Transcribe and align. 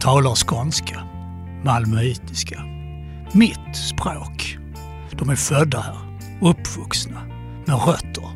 Talar 0.00 0.34
skånska, 0.34 1.02
malmöitiska. 1.64 2.62
Mitt 3.32 3.76
språk. 3.76 4.58
De 5.12 5.28
är 5.30 5.36
födda 5.36 5.80
här, 5.80 5.96
uppvuxna, 6.40 7.20
med 7.66 7.86
rötter, 7.86 8.30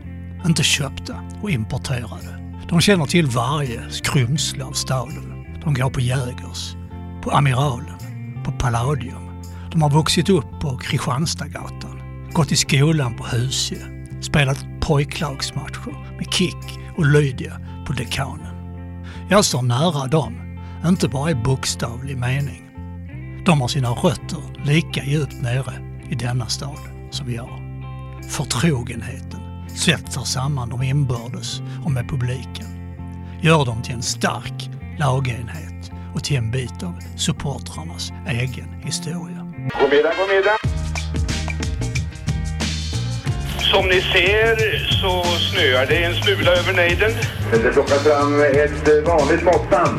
inte 0.47 0.63
köpta 0.63 1.17
och 1.43 1.51
importerade. 1.51 2.59
De 2.69 2.81
känner 2.81 3.07
till 3.07 3.27
varje 3.27 3.91
skrymsle 3.91 4.65
av 4.65 4.73
staden. 4.73 5.45
De 5.65 5.75
går 5.75 5.91
på 5.91 6.01
Jägers, 6.01 6.75
på 7.23 7.31
Amiralen, 7.31 7.99
på 8.45 8.53
Palladium. 8.53 9.43
De 9.73 9.83
har 9.83 9.91
vuxit 9.91 10.29
upp 10.29 10.61
på 10.61 10.77
Kristianstadsgatan, 10.77 12.01
gått 12.33 12.53
i 12.53 12.57
skolan 12.57 13.15
på 13.17 13.25
Husie, 13.25 14.07
spelat 14.23 14.65
pojklagsmatcher 14.81 16.17
med 16.17 16.33
Kick 16.33 16.79
och 16.97 17.07
Lydia 17.07 17.61
på 17.87 17.93
Dekanen. 17.93 18.55
Jag 19.31 19.45
står 19.45 19.63
nära 19.63 20.07
dem, 20.07 20.52
inte 20.89 21.09
bara 21.09 21.31
i 21.31 21.35
bokstavlig 21.35 22.17
mening. 22.17 22.71
De 23.47 23.61
har 23.61 23.69
sina 23.69 23.91
rötter 23.91 24.65
lika 24.65 25.05
djupt 25.05 25.43
nere 25.43 25.73
i 26.11 26.15
denna 26.15 26.47
stad 26.47 26.79
som 27.11 27.35
jag. 27.35 27.63
Förtrogenheten 28.31 29.41
svetsar 29.77 30.25
samman 30.25 30.69
dem 30.69 30.83
inbördes 30.83 31.61
och 31.85 31.91
med 31.91 32.09
publiken. 32.09 32.67
Gör 33.43 33.65
dem 33.65 33.83
till 33.83 33.95
en 33.95 34.03
stark 34.03 34.71
lagenhet 34.99 35.91
och 36.15 36.25
till 36.25 36.37
en 36.37 36.51
bit 36.51 36.83
av 36.83 36.99
supportrarnas 37.17 38.13
egen 38.29 38.83
historia. 38.85 39.53
God 39.81 39.91
middag, 39.91 40.13
god 40.19 40.29
middag. 40.29 40.59
Som 43.73 43.87
ni 43.87 44.01
ser 44.01 44.79
så 45.01 45.25
snöar 45.39 45.87
det 45.87 46.05
en 46.05 46.15
smula 46.15 46.51
över 46.51 46.73
nejden. 46.73 47.11
Det 47.53 47.73
plockas 47.73 48.03
fram 48.03 48.41
ett 48.41 49.07
vanligt 49.07 49.45
måttband. 49.45 49.99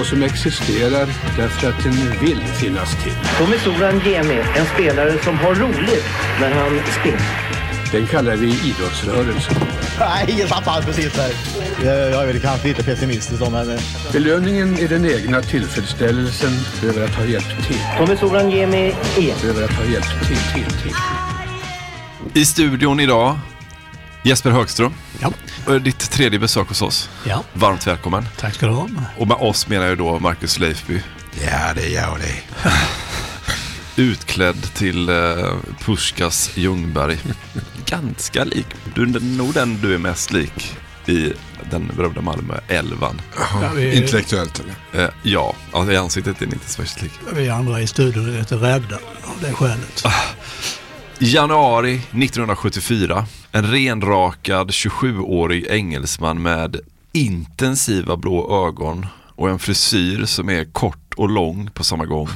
Och 0.00 0.06
som 0.06 0.22
existerar 0.22 1.06
därför 1.36 1.68
att 1.68 1.84
den 1.84 1.92
vill 2.20 2.40
finnas 2.40 3.02
till. 3.02 3.12
Tommy 3.38 3.58
Soran 3.58 4.00
Gemi, 4.04 4.42
en 4.56 4.66
spelare 4.74 5.18
som 5.24 5.38
har 5.38 5.54
roligt 5.54 6.04
när 6.40 6.50
han 6.50 6.80
spelar. 7.00 7.50
Den 7.92 8.06
kallar 8.06 8.36
vi 8.36 8.46
idrottsrörelsen. 8.46 9.56
Nej, 9.98 10.26
ingen 10.28 10.48
tappar 10.48 10.82
precis 10.82 11.12
där. 11.12 11.30
Jag, 11.84 12.22
är 12.22 12.26
väl 12.26 12.40
kanske 12.40 12.68
lite 12.68 12.82
pessimistisk 12.82 13.40
då, 13.40 13.50
men... 13.50 13.78
Belöningen 14.12 14.78
är 14.78 14.88
den 14.88 15.06
egna 15.06 15.42
tillfredsställelsen 15.42 16.50
över 16.88 17.04
att 17.04 17.14
ha 17.14 17.24
hjälpt 17.24 17.66
till. 17.66 17.80
Tommy 17.98 18.16
Soran 18.16 18.50
Gemi 18.50 18.94
är... 19.18 19.48
Över 19.48 19.64
att 19.64 19.72
ha 19.72 19.84
hjälpt 19.84 20.28
till, 20.28 20.36
till, 20.36 20.78
till. 20.82 20.94
I 22.34 22.44
studion 22.44 23.00
idag, 23.00 23.38
Jesper 24.22 24.50
Högström. 24.50 24.94
Ja. 25.18 25.78
Ditt 25.78 26.10
tredje 26.10 26.38
besök 26.38 26.68
hos 26.68 26.82
oss. 26.82 27.10
Ja. 27.24 27.44
Varmt 27.52 27.86
välkommen. 27.86 28.24
Tack 28.38 28.54
ska 28.54 28.66
du 28.66 28.72
ha. 28.72 28.88
Och 29.18 29.28
med 29.28 29.36
oss 29.36 29.68
menar 29.68 29.86
jag 29.86 29.98
då 29.98 30.18
Marcus 30.18 30.58
Leifby. 30.58 31.02
Ja, 31.44 31.74
det 31.74 31.88
gör 31.88 32.18
det. 32.18 32.70
Utklädd 34.02 34.74
till 34.74 35.10
uh, 35.10 35.54
Puskas 35.84 36.50
Ljungberg. 36.54 37.18
Ganska 37.86 38.44
lik. 38.44 38.66
Du 38.94 39.02
är 39.02 39.36
nog 39.36 39.54
den 39.54 39.80
du 39.80 39.94
är 39.94 39.98
mest 39.98 40.32
lik 40.32 40.76
i 41.06 41.32
den 41.70 41.90
berömda 41.96 42.20
Malmö 42.20 42.60
11. 42.68 43.14
Ja, 43.36 43.70
vi... 43.74 43.96
Intellektuellt 43.96 44.60
eller? 44.60 45.04
Uh, 45.04 45.10
ja, 45.22 45.54
alltså, 45.72 45.92
i 45.92 45.96
ansiktet 45.96 46.42
är 46.42 46.46
den 46.46 46.54
inte 46.54 46.68
särskilt 46.68 47.02
lik. 47.02 47.12
Vi 47.32 47.48
andra 47.48 47.80
i 47.80 47.86
studion 47.86 48.34
är 48.34 48.38
lite 48.38 48.54
rädda 48.54 48.96
av 49.22 49.40
det 49.40 49.52
skälet. 49.52 50.04
Januari 51.22 51.94
1974. 51.94 53.26
En 53.52 53.70
renrakad 53.70 54.70
27-årig 54.70 55.66
engelsman 55.66 56.42
med 56.42 56.80
intensiva 57.12 58.16
blå 58.16 58.66
ögon 58.66 59.06
och 59.36 59.50
en 59.50 59.58
frisyr 59.58 60.24
som 60.24 60.48
är 60.48 60.64
kort 60.64 61.14
och 61.16 61.28
lång 61.28 61.70
på 61.70 61.84
samma 61.84 62.06
gång. 62.06 62.28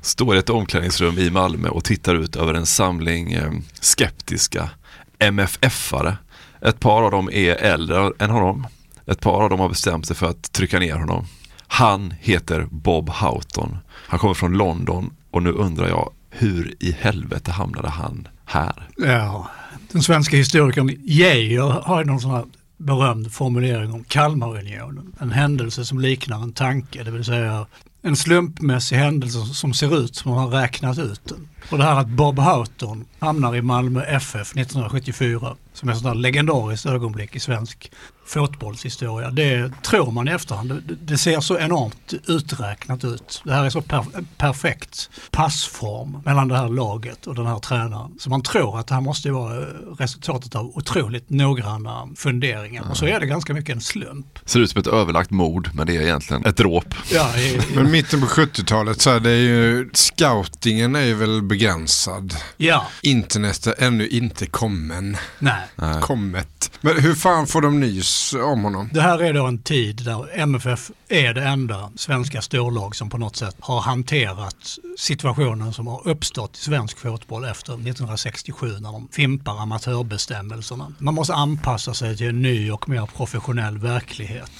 Står 0.00 0.36
i 0.36 0.38
ett 0.38 0.50
omklädningsrum 0.50 1.18
i 1.18 1.30
Malmö 1.30 1.68
och 1.68 1.84
tittar 1.84 2.14
ut 2.14 2.36
över 2.36 2.54
en 2.54 2.66
samling 2.66 3.32
eh, 3.32 3.52
skeptiska 3.80 4.70
MFF-are. 5.18 6.16
Ett 6.60 6.80
par 6.80 7.02
av 7.02 7.10
dem 7.10 7.30
är 7.32 7.54
äldre 7.54 8.12
än 8.18 8.30
honom. 8.30 8.66
Ett 9.06 9.20
par 9.20 9.42
av 9.42 9.50
dem 9.50 9.60
har 9.60 9.68
bestämt 9.68 10.06
sig 10.06 10.16
för 10.16 10.26
att 10.26 10.52
trycka 10.52 10.78
ner 10.78 10.96
honom. 10.96 11.26
Han 11.66 12.14
heter 12.20 12.68
Bob 12.70 13.08
Houghton. 13.08 13.78
Han 13.88 14.18
kommer 14.18 14.34
från 14.34 14.52
London 14.52 15.10
och 15.30 15.42
nu 15.42 15.50
undrar 15.50 15.88
jag 15.88 16.12
hur 16.32 16.74
i 16.80 16.92
helvete 16.92 17.50
hamnade 17.50 17.88
han 17.88 18.28
här? 18.44 18.88
Ja, 18.96 19.50
den 19.92 20.02
svenska 20.02 20.36
historikern 20.36 20.96
Geijer 21.04 21.62
har 21.62 22.04
någon 22.04 22.20
sån 22.20 22.30
här 22.30 22.44
berömd 22.76 23.32
formulering 23.32 23.92
om 23.92 24.04
Kalmarunionen. 24.04 25.12
En 25.20 25.30
händelse 25.30 25.84
som 25.84 26.00
liknar 26.00 26.42
en 26.42 26.52
tanke, 26.52 27.02
det 27.02 27.10
vill 27.10 27.24
säga 27.24 27.66
en 28.02 28.16
slumpmässig 28.16 28.96
händelse 28.96 29.38
som 29.38 29.74
ser 29.74 29.98
ut 30.04 30.16
som 30.16 30.30
man 30.30 30.44
har 30.44 30.60
räknat 30.60 30.98
ut 30.98 31.20
den. 31.24 31.48
Och 31.70 31.78
det 31.78 31.84
här 31.84 32.00
att 32.00 32.08
Bob 32.08 32.38
Houghton 32.38 33.04
hamnar 33.18 33.56
i 33.56 33.62
Malmö 33.62 34.02
FF 34.02 34.56
1974 34.56 35.56
som 35.72 35.88
är 35.88 35.92
ett 35.92 35.98
sånt 35.98 36.20
legendariskt 36.20 36.86
ögonblick 36.86 37.36
i 37.36 37.40
svensk 37.40 37.90
fotbollshistoria. 38.26 39.30
Det 39.30 39.72
tror 39.82 40.10
man 40.10 40.28
i 40.28 40.30
efterhand. 40.30 40.68
Det, 40.68 40.94
det 40.94 41.18
ser 41.18 41.40
så 41.40 41.58
enormt 41.58 42.14
uträknat 42.26 43.04
ut. 43.04 43.42
Det 43.44 43.52
här 43.52 43.64
är 43.64 43.70
så 43.70 43.80
per, 43.80 44.04
perfekt 44.36 45.10
passform 45.30 46.22
mellan 46.24 46.48
det 46.48 46.56
här 46.56 46.68
laget 46.68 47.26
och 47.26 47.34
den 47.34 47.46
här 47.46 47.58
tränaren. 47.58 48.14
Så 48.18 48.30
man 48.30 48.42
tror 48.42 48.78
att 48.78 48.86
det 48.86 48.94
här 48.94 49.00
måste 49.00 49.30
vara 49.30 49.66
resultatet 49.98 50.54
av 50.54 50.66
otroligt 50.76 51.30
noggranna 51.30 52.08
funderingar. 52.16 52.90
Och 52.90 52.96
så 52.96 53.06
är 53.06 53.20
det 53.20 53.26
ganska 53.26 53.54
mycket 53.54 53.74
en 53.74 53.80
slump. 53.80 54.38
Ser 54.44 54.60
ut 54.60 54.70
som 54.70 54.80
ett 54.80 54.86
överlagt 54.86 55.30
mord 55.30 55.70
men 55.74 55.86
det 55.86 55.96
är 55.96 56.00
egentligen 56.00 56.44
ett 56.44 56.56
dråp. 56.56 56.94
Ja, 57.12 57.38
i, 57.38 57.60
men 57.74 57.90
mitten 57.90 58.20
på 58.20 58.26
70-talet 58.26 59.00
så 59.00 59.10
är 59.10 59.20
det 59.20 59.36
ju, 59.36 59.90
scoutingen 59.92 60.96
är 60.96 61.04
ju 61.04 61.14
väl 61.14 61.42
begränsad. 61.52 62.34
Ja. 62.56 62.86
Internet 63.02 63.66
är 63.66 63.74
ännu 63.82 64.08
inte 64.08 64.46
kommen. 64.46 65.16
Nej. 65.38 66.00
Kommet. 66.02 66.70
Men 66.80 67.00
hur 67.00 67.14
fan 67.14 67.46
får 67.46 67.60
de 67.60 67.80
nys 67.80 68.34
om 68.34 68.64
honom? 68.64 68.90
Det 68.92 69.00
här 69.00 69.22
är 69.22 69.32
då 69.32 69.46
en 69.46 69.58
tid 69.58 70.04
där 70.04 70.38
MFF 70.38 70.90
är 71.08 71.34
det 71.34 71.44
enda 71.44 71.90
svenska 71.96 72.42
storlag 72.42 72.96
som 72.96 73.10
på 73.10 73.18
något 73.18 73.36
sätt 73.36 73.56
har 73.60 73.80
hanterat 73.80 74.78
situationen 74.98 75.72
som 75.72 75.86
har 75.86 76.08
uppstått 76.08 76.56
i 76.56 76.60
svensk 76.60 76.98
fotboll 76.98 77.44
efter 77.44 77.72
1967 77.72 78.66
när 78.80 78.92
de 78.92 79.08
fimpar 79.12 79.62
amatörbestämmelserna. 79.62 80.92
Man 80.98 81.14
måste 81.14 81.34
anpassa 81.34 81.94
sig 81.94 82.16
till 82.16 82.28
en 82.28 82.42
ny 82.42 82.70
och 82.70 82.88
mer 82.88 83.06
professionell 83.16 83.78
verklighet. 83.78 84.50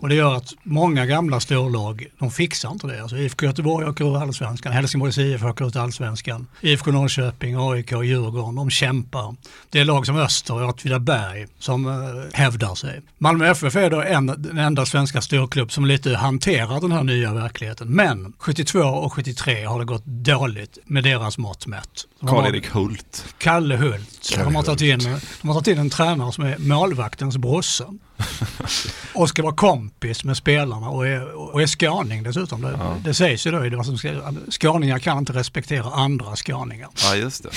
Och 0.00 0.08
det 0.08 0.14
gör 0.14 0.34
att 0.34 0.54
många 0.62 1.06
gamla 1.06 1.40
storlag, 1.40 2.06
de 2.18 2.30
fixar 2.30 2.70
inte 2.70 2.86
det. 2.86 3.02
Alltså 3.02 3.16
IFK 3.16 3.46
Göteborg 3.46 3.86
åker 3.86 4.04
ur 4.04 4.22
allsvenskan, 4.22 4.72
Helsingborgs 4.72 5.18
IF 5.18 5.44
åker 5.44 5.68
ut 5.68 5.76
allsvenskan, 5.76 6.46
IFK 6.60 6.90
Norrköping, 6.90 7.56
AIK 7.58 7.92
och 7.92 8.04
Djurgården, 8.04 8.54
de 8.54 8.70
kämpar. 8.70 9.34
Det 9.70 9.80
är 9.80 9.84
lag 9.84 10.06
som 10.06 10.16
Öster 10.16 10.62
och 10.62 10.68
Åtvidaberg 10.68 11.46
som 11.58 11.86
eh, 11.86 11.92
hävdar 12.32 12.74
sig. 12.74 13.00
Malmö 13.18 13.50
FF 13.50 13.76
är 13.76 13.90
då 13.90 14.02
en, 14.02 14.26
den 14.26 14.58
enda 14.58 14.86
svenska 14.86 15.20
storklubb 15.20 15.72
som 15.72 15.86
lite 15.86 16.16
hanterar 16.16 16.80
den 16.80 16.92
här 16.92 17.02
nya 17.02 17.34
verkligheten. 17.34 17.88
Men 17.88 18.32
72 18.38 18.78
och 18.78 19.12
73 19.12 19.64
har 19.64 19.78
det 19.78 19.84
gått 19.84 20.06
dåligt 20.06 20.78
med 20.84 21.04
deras 21.04 21.38
mått 21.38 21.66
mätt. 21.66 22.06
Karl-Erik 22.26 22.66
Hult. 22.66 23.24
Kalle 23.38 23.76
Hult. 23.76 24.30
Kalle 24.32 24.44
de, 24.44 24.54
har 24.54 24.62
tagit 24.62 24.80
in, 24.80 25.18
de 25.40 25.48
har 25.48 25.54
tagit 25.54 25.68
in 25.68 25.78
en 25.78 25.90
tränare 25.90 26.32
som 26.32 26.44
är 26.44 26.58
målvaktens 26.58 27.38
brorsa. 27.38 27.84
Och 29.14 29.28
ska 29.28 29.42
vara 29.42 29.54
kompis 29.54 30.24
med 30.24 30.36
spelarna 30.36 30.88
och 30.88 31.06
är, 31.06 31.32
och 31.32 31.62
är 31.62 31.66
skåning 31.66 32.22
dessutom. 32.22 32.62
Det, 32.62 32.76
ja. 32.78 32.96
det 33.04 33.14
sägs 33.14 33.46
ju 33.46 33.50
då 33.50 33.66
i 33.66 33.70
det 33.70 33.84
som 33.84 33.98
skåningar 34.50 34.98
kan 34.98 35.18
inte 35.18 35.32
respektera 35.32 35.90
andra 35.90 36.36
skåningar. 36.36 36.88
Ja, 37.02 37.16
just 37.16 37.42
det. 37.42 37.50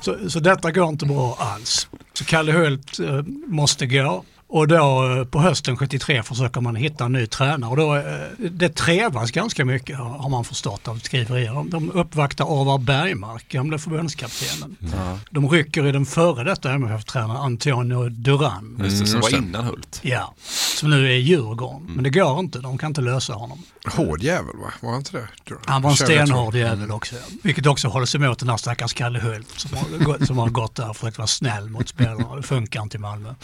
så, 0.02 0.30
så 0.30 0.40
detta 0.40 0.70
går 0.70 0.88
inte 0.88 1.06
bra 1.06 1.36
alls. 1.40 1.88
Så 2.12 2.24
Kalle 2.24 2.52
Hult 2.52 2.98
eh, 2.98 3.22
måste 3.46 3.86
gå. 3.86 4.24
Och 4.56 4.68
då 4.68 5.16
eh, 5.18 5.24
på 5.24 5.40
hösten 5.40 5.76
73 5.76 6.22
försöker 6.22 6.60
man 6.60 6.76
hitta 6.76 7.04
en 7.04 7.12
ny 7.12 7.26
tränare 7.26 7.70
och 7.70 7.76
då, 7.76 7.96
eh, 7.96 8.02
det 8.38 8.68
trevas 8.68 9.30
ganska 9.30 9.64
mycket 9.64 9.98
har 9.98 10.28
man 10.28 10.44
förstått 10.44 10.88
av 10.88 10.98
skriverier. 10.98 11.70
De 11.70 11.90
uppvaktar 11.90 12.44
Orvar 12.44 12.78
Bergmark, 12.78 13.48
gamle 13.48 13.78
förbundskaptenen. 13.78 14.76
Mm. 14.80 15.18
De 15.30 15.50
rycker 15.50 15.86
i 15.86 15.92
den 15.92 16.06
före 16.06 16.44
detta 16.44 16.72
MFF-tränaren 16.72 17.40
Antonio 17.40 18.08
Duran. 18.08 18.76
Det, 18.78 18.90
som 18.90 19.20
var 19.20 19.36
innan 19.36 19.64
Hult. 19.64 20.00
Ja, 20.02 20.34
som 20.76 20.90
nu 20.90 21.06
är 21.06 21.10
i 21.10 21.20
Djurgården. 21.20 21.80
Mm. 21.80 21.92
Men 21.94 22.04
det 22.04 22.10
går 22.10 22.40
inte, 22.40 22.58
de 22.58 22.78
kan 22.78 22.90
inte 22.90 23.00
lösa 23.00 23.32
honom. 23.32 23.62
Hård 23.86 24.22
jävel 24.22 24.56
va? 24.56 24.72
Var 24.80 24.90
han 24.90 24.98
inte 24.98 25.12
det? 25.12 25.28
Duran. 25.44 25.62
Han 25.66 25.82
var 25.82 25.90
en 25.90 25.96
stenhård 25.96 26.54
jävel 26.54 26.90
också. 26.90 27.16
Vilket 27.42 27.66
också 27.66 27.88
hålls 27.88 28.14
emot 28.14 28.38
den 28.38 28.48
här 28.48 28.56
stackars 28.56 28.94
Kalle 28.94 29.18
Hult 29.18 29.48
som 29.56 29.70
har, 29.76 30.26
som 30.26 30.38
har 30.38 30.48
gått 30.48 30.74
där 30.74 30.90
och 30.90 30.96
försökt 30.96 31.18
vara 31.18 31.28
snäll 31.28 31.68
mot 31.68 31.88
spelarna. 31.88 32.36
Det 32.36 32.42
funkar 32.42 32.82
inte 32.82 32.96
i 32.96 33.00
Malmö. 33.00 33.34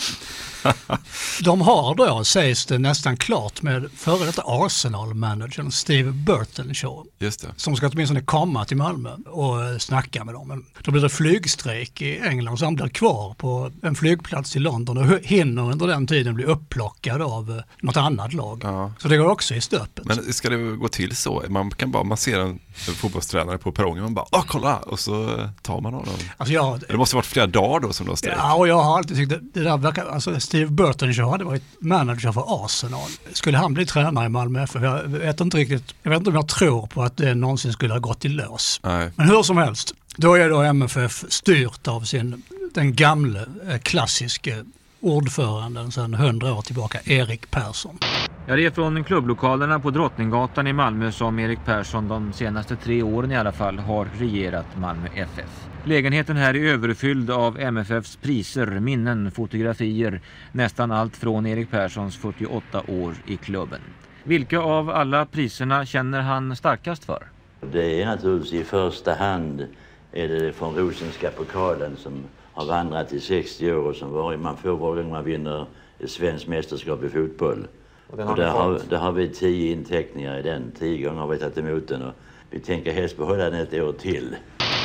De 1.42 1.60
har 1.60 1.94
då, 1.94 2.24
sägs 2.24 2.66
det 2.66 2.78
nästan 2.78 3.16
klart, 3.16 3.62
med 3.62 3.90
före 3.96 4.26
detta 4.26 4.42
Arsenal-managern 4.42 5.70
Steve 5.70 6.12
Burtonshaw. 6.12 7.10
Just 7.18 7.40
det. 7.40 7.48
Som 7.56 7.76
ska 7.76 7.88
åtminstone 7.88 8.20
komma 8.20 8.64
till 8.64 8.76
Malmö 8.76 9.10
och 9.26 9.82
snacka 9.82 10.24
med 10.24 10.34
dem. 10.34 10.48
Men 10.48 10.64
då 10.82 10.90
blir 10.90 11.02
det 11.02 11.08
flygstrejk 11.08 12.02
i 12.02 12.18
England 12.18 12.58
så 12.58 12.64
han 12.64 12.74
blir 12.74 12.88
kvar 12.88 13.34
på 13.34 13.70
en 13.82 13.94
flygplats 13.94 14.56
i 14.56 14.58
London 14.58 14.98
och 14.98 15.20
hinner 15.22 15.62
under 15.62 15.86
den 15.86 16.06
tiden 16.06 16.34
bli 16.34 16.44
upplockad 16.44 17.22
av 17.22 17.50
eh, 17.50 17.64
något 17.80 17.96
annat 17.96 18.32
lag. 18.32 18.60
Ja. 18.64 18.92
Så 18.98 19.08
det 19.08 19.16
går 19.16 19.28
också 19.28 19.54
i 19.54 19.60
stöpet. 19.60 20.04
Men 20.04 20.32
ska 20.32 20.50
det 20.50 20.76
gå 20.76 20.88
till 20.88 21.16
så? 21.16 21.42
Man 21.48 21.70
kan 21.70 21.90
bara, 21.90 22.04
man 22.04 22.16
ser 22.16 22.40
en 22.40 22.58
fotbollstränare 22.74 23.58
på 23.58 23.72
perrongen 23.72 24.04
och 24.04 24.10
bara, 24.10 24.26
åh 24.32 24.44
kolla, 24.46 24.76
och 24.76 25.00
så 25.00 25.48
tar 25.62 25.80
man 25.80 25.94
honom. 25.94 26.14
Alltså 26.36 26.54
jag, 26.54 26.80
det 26.88 26.96
måste 26.96 27.16
ha 27.16 27.18
varit 27.18 27.26
flera 27.26 27.46
dagar 27.46 27.80
då 27.80 27.92
som 27.92 28.06
du 28.06 28.10
har 28.10 28.16
strejk. 28.16 28.36
Ja, 28.38 28.54
och 28.54 28.68
jag 28.68 28.82
har 28.82 28.98
alltid 28.98 29.16
tyckt 29.16 29.32
att 29.32 29.54
det 29.54 29.60
där 29.60 29.76
verkar, 29.76 30.06
alltså 30.06 30.40
Steve 30.40 30.70
Burton 30.82 31.30
hade 31.30 31.44
varit 31.44 31.62
manager 31.78 32.32
för 32.32 32.64
Arsenal. 32.64 33.10
Skulle 33.32 33.58
han 33.58 33.74
bli 33.74 33.86
tränare 33.86 34.26
i 34.26 34.28
Malmö 34.28 34.62
FF? 34.62 34.82
Jag 34.82 35.02
vet 35.02 35.40
inte 35.40 35.56
riktigt, 35.56 35.94
jag 36.02 36.10
vet 36.10 36.18
inte 36.18 36.30
om 36.30 36.36
jag 36.36 36.48
tror 36.48 36.86
på 36.86 37.02
att 37.02 37.16
det 37.16 37.34
någonsin 37.34 37.72
skulle 37.72 37.92
ha 37.92 38.00
gått 38.00 38.24
i 38.24 38.28
lås. 38.28 38.80
Nej. 38.82 39.10
Men 39.16 39.28
hur 39.28 39.42
som 39.42 39.56
helst, 39.56 39.94
då 40.16 40.34
är 40.34 40.50
då 40.50 40.62
MFF 40.62 41.24
styrt 41.28 41.88
av 41.88 42.00
sin, 42.00 42.42
den 42.74 42.94
gamle 42.96 43.46
eh, 43.68 43.78
klassiske 43.78 44.64
ordföranden 45.00 45.92
sedan 45.92 46.14
hundra 46.14 46.54
år 46.54 46.62
tillbaka, 46.62 46.98
Erik 47.04 47.50
Persson. 47.50 47.98
Ja, 48.46 48.56
det 48.56 48.66
är 48.66 48.70
från 48.70 49.04
klubblokalerna 49.04 49.80
på 49.80 49.90
Drottninggatan 49.90 50.66
i 50.66 50.72
Malmö 50.72 51.12
som 51.12 51.38
Erik 51.38 51.64
Persson 51.64 52.08
de 52.08 52.32
senaste 52.32 52.76
tre 52.76 53.02
åren 53.02 53.32
i 53.32 53.36
alla 53.36 53.52
fall 53.52 53.78
har 53.78 54.08
regerat 54.18 54.66
Malmö 54.76 55.08
FF. 55.14 55.71
Lägenheten 55.84 56.36
här 56.36 56.56
är 56.56 56.72
överfylld 56.72 57.30
av 57.30 57.60
MFFs 57.60 58.16
priser, 58.16 58.66
minnen, 58.66 59.30
fotografier, 59.30 60.20
nästan 60.52 60.90
allt 60.90 61.16
från 61.16 61.46
Erik 61.46 61.70
Perssons 61.70 62.16
48 62.16 62.82
år 62.88 63.14
i 63.26 63.36
klubben. 63.36 63.80
Vilka 64.24 64.60
av 64.60 64.90
alla 64.90 65.26
priserna 65.26 65.86
känner 65.86 66.20
han 66.20 66.56
starkast 66.56 67.04
för? 67.04 67.26
Det 67.72 68.02
är 68.02 68.06
naturligtvis 68.06 68.52
i 68.60 68.64
första 68.64 69.14
hand 69.14 69.66
är 70.12 70.28
det 70.28 70.52
från 70.52 70.74
Rosenska 70.74 71.30
pokalen 71.30 71.96
som 71.96 72.24
har 72.52 72.66
vandrat 72.66 73.12
i 73.12 73.20
60 73.20 73.72
år 73.72 73.88
och 73.88 73.96
som 73.96 74.10
var, 74.10 74.36
man 74.36 74.56
får 74.56 74.76
varje 74.76 75.02
gång 75.02 75.12
man 75.12 75.24
vinner 75.24 75.66
ett 75.98 76.10
svenskt 76.10 76.46
mästerskap 76.46 77.04
i 77.04 77.08
fotboll. 77.08 77.66
Och, 78.06 78.18
och 78.18 78.36
där, 78.36 78.48
har, 78.48 78.80
där 78.88 78.98
har 78.98 79.12
vi 79.12 79.28
tio 79.28 79.72
inteckningar 79.72 80.38
i 80.38 80.42
den. 80.42 80.72
Tio 80.78 81.08
gånger 81.08 81.20
har 81.20 81.28
vi 81.28 81.38
tagit 81.38 81.58
emot 81.58 81.88
den 81.88 82.02
och 82.02 82.14
vi 82.50 82.60
tänker 82.60 82.92
helst 82.92 83.16
behålla 83.16 83.50
den 83.50 83.54
ett 83.54 83.74
år 83.74 83.92
till. 83.92 84.36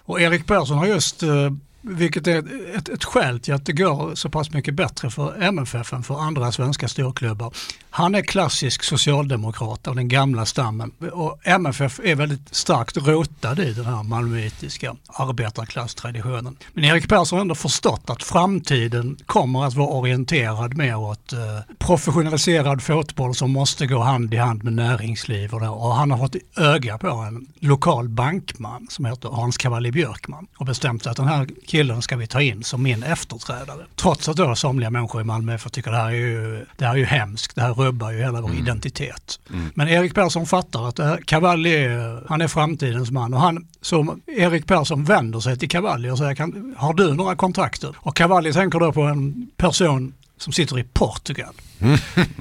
Och 0.07 0.21
Erik 0.21 0.47
Persson 0.47 0.77
har 0.77 0.85
just 0.85 1.23
eh, 1.23 1.51
vilket 1.87 2.27
är 2.27 2.43
ett, 2.75 2.89
ett 2.89 3.03
skäl 3.03 3.39
till 3.39 3.53
att 3.53 3.65
det 3.65 3.73
går 3.73 4.15
så 4.15 4.29
pass 4.29 4.51
mycket 4.51 4.73
bättre 4.73 5.09
för 5.09 5.41
MFF 5.41 5.93
än 5.93 6.03
för 6.03 6.19
andra 6.19 6.51
svenska 6.51 6.87
storklubbar. 6.87 7.53
Han 7.89 8.15
är 8.15 8.21
klassisk 8.21 8.83
socialdemokrat 8.83 9.87
av 9.87 9.95
den 9.95 10.07
gamla 10.07 10.45
stammen 10.45 10.91
och 11.11 11.39
MFF 11.43 11.99
är 12.03 12.15
väldigt 12.15 12.55
starkt 12.55 12.97
rotad 12.97 13.59
i 13.59 13.73
den 13.73 13.85
här 13.85 14.03
malmöitiska 14.03 14.95
arbetarklasstraditionen. 15.07 16.57
Men 16.73 16.83
Erik 16.83 17.09
Persson 17.09 17.37
har 17.37 17.41
ändå 17.41 17.55
förstått 17.55 18.09
att 18.09 18.23
framtiden 18.23 19.17
kommer 19.25 19.65
att 19.65 19.73
vara 19.73 19.87
orienterad 19.87 20.77
mer 20.77 20.97
åt 20.97 21.33
eh, 21.33 21.39
professionaliserad 21.77 22.83
fotboll 22.83 23.35
som 23.35 23.51
måste 23.51 23.87
gå 23.87 23.99
hand 23.99 24.33
i 24.33 24.37
hand 24.37 24.63
med 24.63 24.73
näringsliv 24.73 25.53
och, 25.53 25.61
det. 25.61 25.69
och 25.69 25.95
han 25.95 26.11
har 26.11 26.17
fått 26.17 26.35
öga 26.57 26.97
på 26.97 27.07
en 27.07 27.47
lokal 27.59 28.09
bankman 28.09 28.87
som 28.89 29.05
heter 29.05 29.29
Hans 29.29 29.57
Cavalli 29.57 29.91
Björkman 29.91 30.47
och 30.57 30.65
bestämt 30.65 31.07
att 31.07 31.17
den 31.17 31.27
här 31.27 31.47
killen 31.77 32.01
ska 32.01 32.15
vi 32.15 32.27
ta 32.27 32.41
in 32.41 32.63
som 32.63 32.83
min 32.83 33.03
efterträdare. 33.03 33.85
Trots 33.95 34.29
att 34.29 34.37
då 34.37 34.55
somliga 34.55 34.89
människor 34.89 35.21
i 35.21 35.23
Malmö 35.23 35.57
för 35.57 35.69
tycker 35.69 35.91
det 35.91 35.97
här 35.97 36.07
är 36.07 36.11
ju, 36.11 36.65
det 36.77 36.85
här 36.85 36.93
är 36.93 36.97
ju 36.97 37.05
hemskt, 37.05 37.55
det 37.55 37.61
här 37.61 37.73
rubbar 37.73 38.11
ju 38.11 38.17
hela 38.17 38.41
vår 38.41 38.49
mm. 38.49 38.63
identitet. 38.63 39.39
Mm. 39.49 39.69
Men 39.73 39.87
Erik 39.87 40.15
Persson 40.15 40.45
fattar 40.45 40.87
att 40.87 40.99
här, 40.99 41.21
Cavalli 41.25 41.87
han 42.29 42.41
är 42.41 42.47
framtidens 42.47 43.11
man 43.11 43.33
och 43.33 43.39
han, 43.39 43.67
så 43.81 44.17
Erik 44.27 44.67
Persson 44.67 45.03
vänder 45.03 45.39
sig 45.39 45.57
till 45.57 45.69
Cavalli 45.69 46.09
och 46.09 46.17
säger 46.17 46.35
kan, 46.35 46.75
har 46.77 46.93
du 46.93 47.13
några 47.13 47.35
kontakter? 47.35 47.95
Och 47.97 48.15
Cavalli 48.15 48.53
tänker 48.53 48.79
då 48.79 48.91
på 48.93 49.01
en 49.01 49.49
person 49.57 50.13
som 50.37 50.53
sitter 50.53 50.79
i 50.79 50.83
Portugal. 50.83 51.53
Mm. 51.79 51.97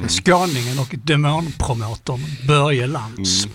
Skåningen 0.08 0.78
och 0.78 0.94
demonpromotorn 1.04 2.20
Börje 2.46 2.86
Lantz. 2.86 3.44
Mm 3.44 3.54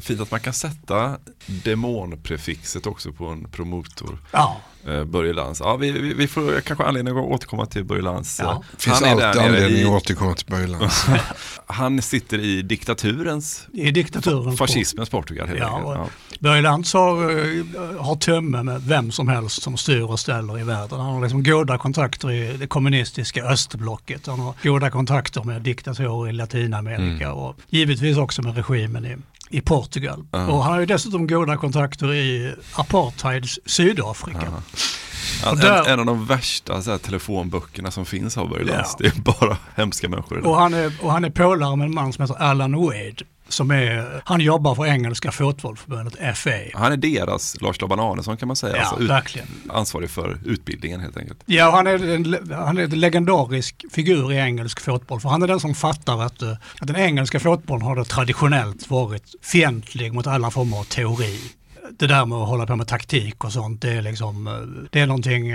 fint 0.00 0.20
att 0.20 0.30
man 0.30 0.40
kan 0.40 0.52
sätta 0.52 1.18
demonprefixet 1.46 2.86
också 2.86 3.12
på 3.12 3.26
en 3.26 3.44
promotor. 3.44 4.18
Ja. 4.32 4.56
Eh, 4.86 5.04
Börje 5.04 5.32
Lantz. 5.32 5.60
Ja, 5.60 5.76
vi, 5.76 5.90
vi, 5.90 6.14
vi, 6.14 6.28
får 6.28 6.60
kanske 6.60 6.84
anledning 6.84 7.18
att 7.18 7.24
återkomma 7.24 7.66
till 7.66 7.84
Börje 7.84 8.02
Lantz. 8.02 8.38
Ja. 8.38 8.62
Det 8.70 8.82
finns 8.82 9.02
alltid 9.02 9.42
anledning 9.42 9.82
att 9.82 9.90
återkomma 9.90 10.34
till 10.34 10.46
Börje 10.46 10.66
Lantz. 10.66 11.06
han 11.66 12.02
sitter 12.02 12.38
i 12.38 12.62
diktaturens, 12.62 13.66
I 13.72 13.90
diktaturens 13.90 14.58
fascismens 14.58 15.10
Portugal. 15.10 15.48
Helt 15.48 15.60
ja, 15.60 15.94
ja. 15.94 16.06
Börje 16.40 16.62
Lantz 16.62 16.92
har, 16.92 17.22
eh, 17.30 17.64
har 17.98 18.16
tömme 18.16 18.62
med 18.62 18.82
vem 18.82 19.10
som 19.10 19.28
helst 19.28 19.62
som 19.62 19.76
styr 19.76 20.02
och 20.02 20.20
ställer 20.20 20.60
i 20.60 20.62
världen. 20.62 21.00
Han 21.00 21.14
har 21.14 21.22
liksom 21.22 21.42
goda 21.42 21.78
kontakter 21.78 22.30
i 22.30 22.56
det 22.56 22.66
kommunistiska 22.66 23.44
östblocket. 23.44 24.26
Han 24.26 24.40
har 24.40 24.54
goda 24.62 24.90
kontakter 24.90 25.44
med 25.44 25.62
diktatorer 25.62 26.30
i 26.30 26.32
Latinamerika 26.32 27.24
mm. 27.24 27.36
och 27.36 27.56
givetvis 27.68 28.16
också 28.16 28.42
med 28.42 28.56
regimen 28.56 29.04
i 29.04 29.16
i 29.50 29.60
Portugal. 29.60 30.24
Uh. 30.34 30.50
Och 30.50 30.64
han 30.64 30.72
har 30.72 30.80
ju 30.80 30.86
dessutom 30.86 31.26
goda 31.26 31.56
kontakter 31.56 32.14
i 32.14 32.54
apartheids 32.74 33.58
Sydafrika. 33.66 34.46
Uh. 34.46 34.58
Ja, 35.44 35.54
där, 35.54 35.84
en, 35.84 35.92
en, 35.92 36.00
av 36.00 36.06
de 36.06 36.26
värsta 36.26 36.82
så 36.82 36.90
här, 36.90 36.98
telefonböckerna 36.98 37.90
som 37.90 38.06
finns 38.06 38.36
har 38.36 38.46
Börje 38.46 38.72
ja. 38.72 38.86
Det 38.98 39.06
är 39.06 39.20
bara 39.20 39.56
hemska 39.74 40.08
människor. 40.08 40.46
Och 40.46 40.56
han 40.56 40.74
är, 40.74 40.92
och 41.02 41.12
han 41.12 41.24
är 41.24 41.30
polare 41.30 41.76
med 41.76 41.84
en 41.84 41.94
man 41.94 42.12
som 42.12 42.22
heter 42.22 42.42
Alan 42.42 42.76
Wade 42.76 43.24
som 43.52 43.70
är, 43.70 44.22
han 44.24 44.40
jobbar 44.40 44.74
för 44.74 44.86
engelska 44.86 45.32
fotbollförbundet 45.32 46.38
FA. 46.38 46.50
Han 46.74 46.92
är 46.92 46.96
deras 46.96 47.60
Lars 47.60 47.80
Laban 47.80 48.00
Arnesson 48.00 48.36
kan 48.36 48.48
man 48.48 48.56
säga. 48.56 48.76
Ja, 48.76 48.82
alltså, 48.82 49.06
verkligen. 49.06 49.48
Ansvarig 49.68 50.10
för 50.10 50.38
utbildningen 50.44 51.00
helt 51.00 51.16
enkelt. 51.16 51.38
Ja, 51.46 51.70
han 51.70 51.86
är, 51.86 52.14
en, 52.14 52.52
han 52.52 52.78
är 52.78 52.82
en 52.82 52.90
legendarisk 52.90 53.84
figur 53.92 54.32
i 54.32 54.36
engelsk 54.36 54.80
fotboll. 54.80 55.20
För 55.20 55.28
han 55.28 55.42
är 55.42 55.46
den 55.46 55.60
som 55.60 55.74
fattar 55.74 56.22
att, 56.22 56.42
eh, 56.42 56.52
att 56.80 56.86
den 56.86 56.96
engelska 56.96 57.40
fotbollen 57.40 57.86
har 57.86 57.96
det 57.96 58.04
traditionellt 58.04 58.90
varit 58.90 59.34
fientlig 59.42 60.14
mot 60.14 60.26
alla 60.26 60.50
former 60.50 60.78
av 60.78 60.84
teori. 60.84 61.40
Det 61.98 62.06
där 62.06 62.26
med 62.26 62.38
att 62.38 62.48
hålla 62.48 62.66
på 62.66 62.76
med 62.76 62.88
taktik 62.88 63.44
och 63.44 63.52
sånt, 63.52 63.82
det 63.82 63.90
är 63.92 64.02
liksom, 64.02 64.46
eh, 64.46 64.88
det 64.90 65.00
är 65.00 65.06
någonting 65.06 65.50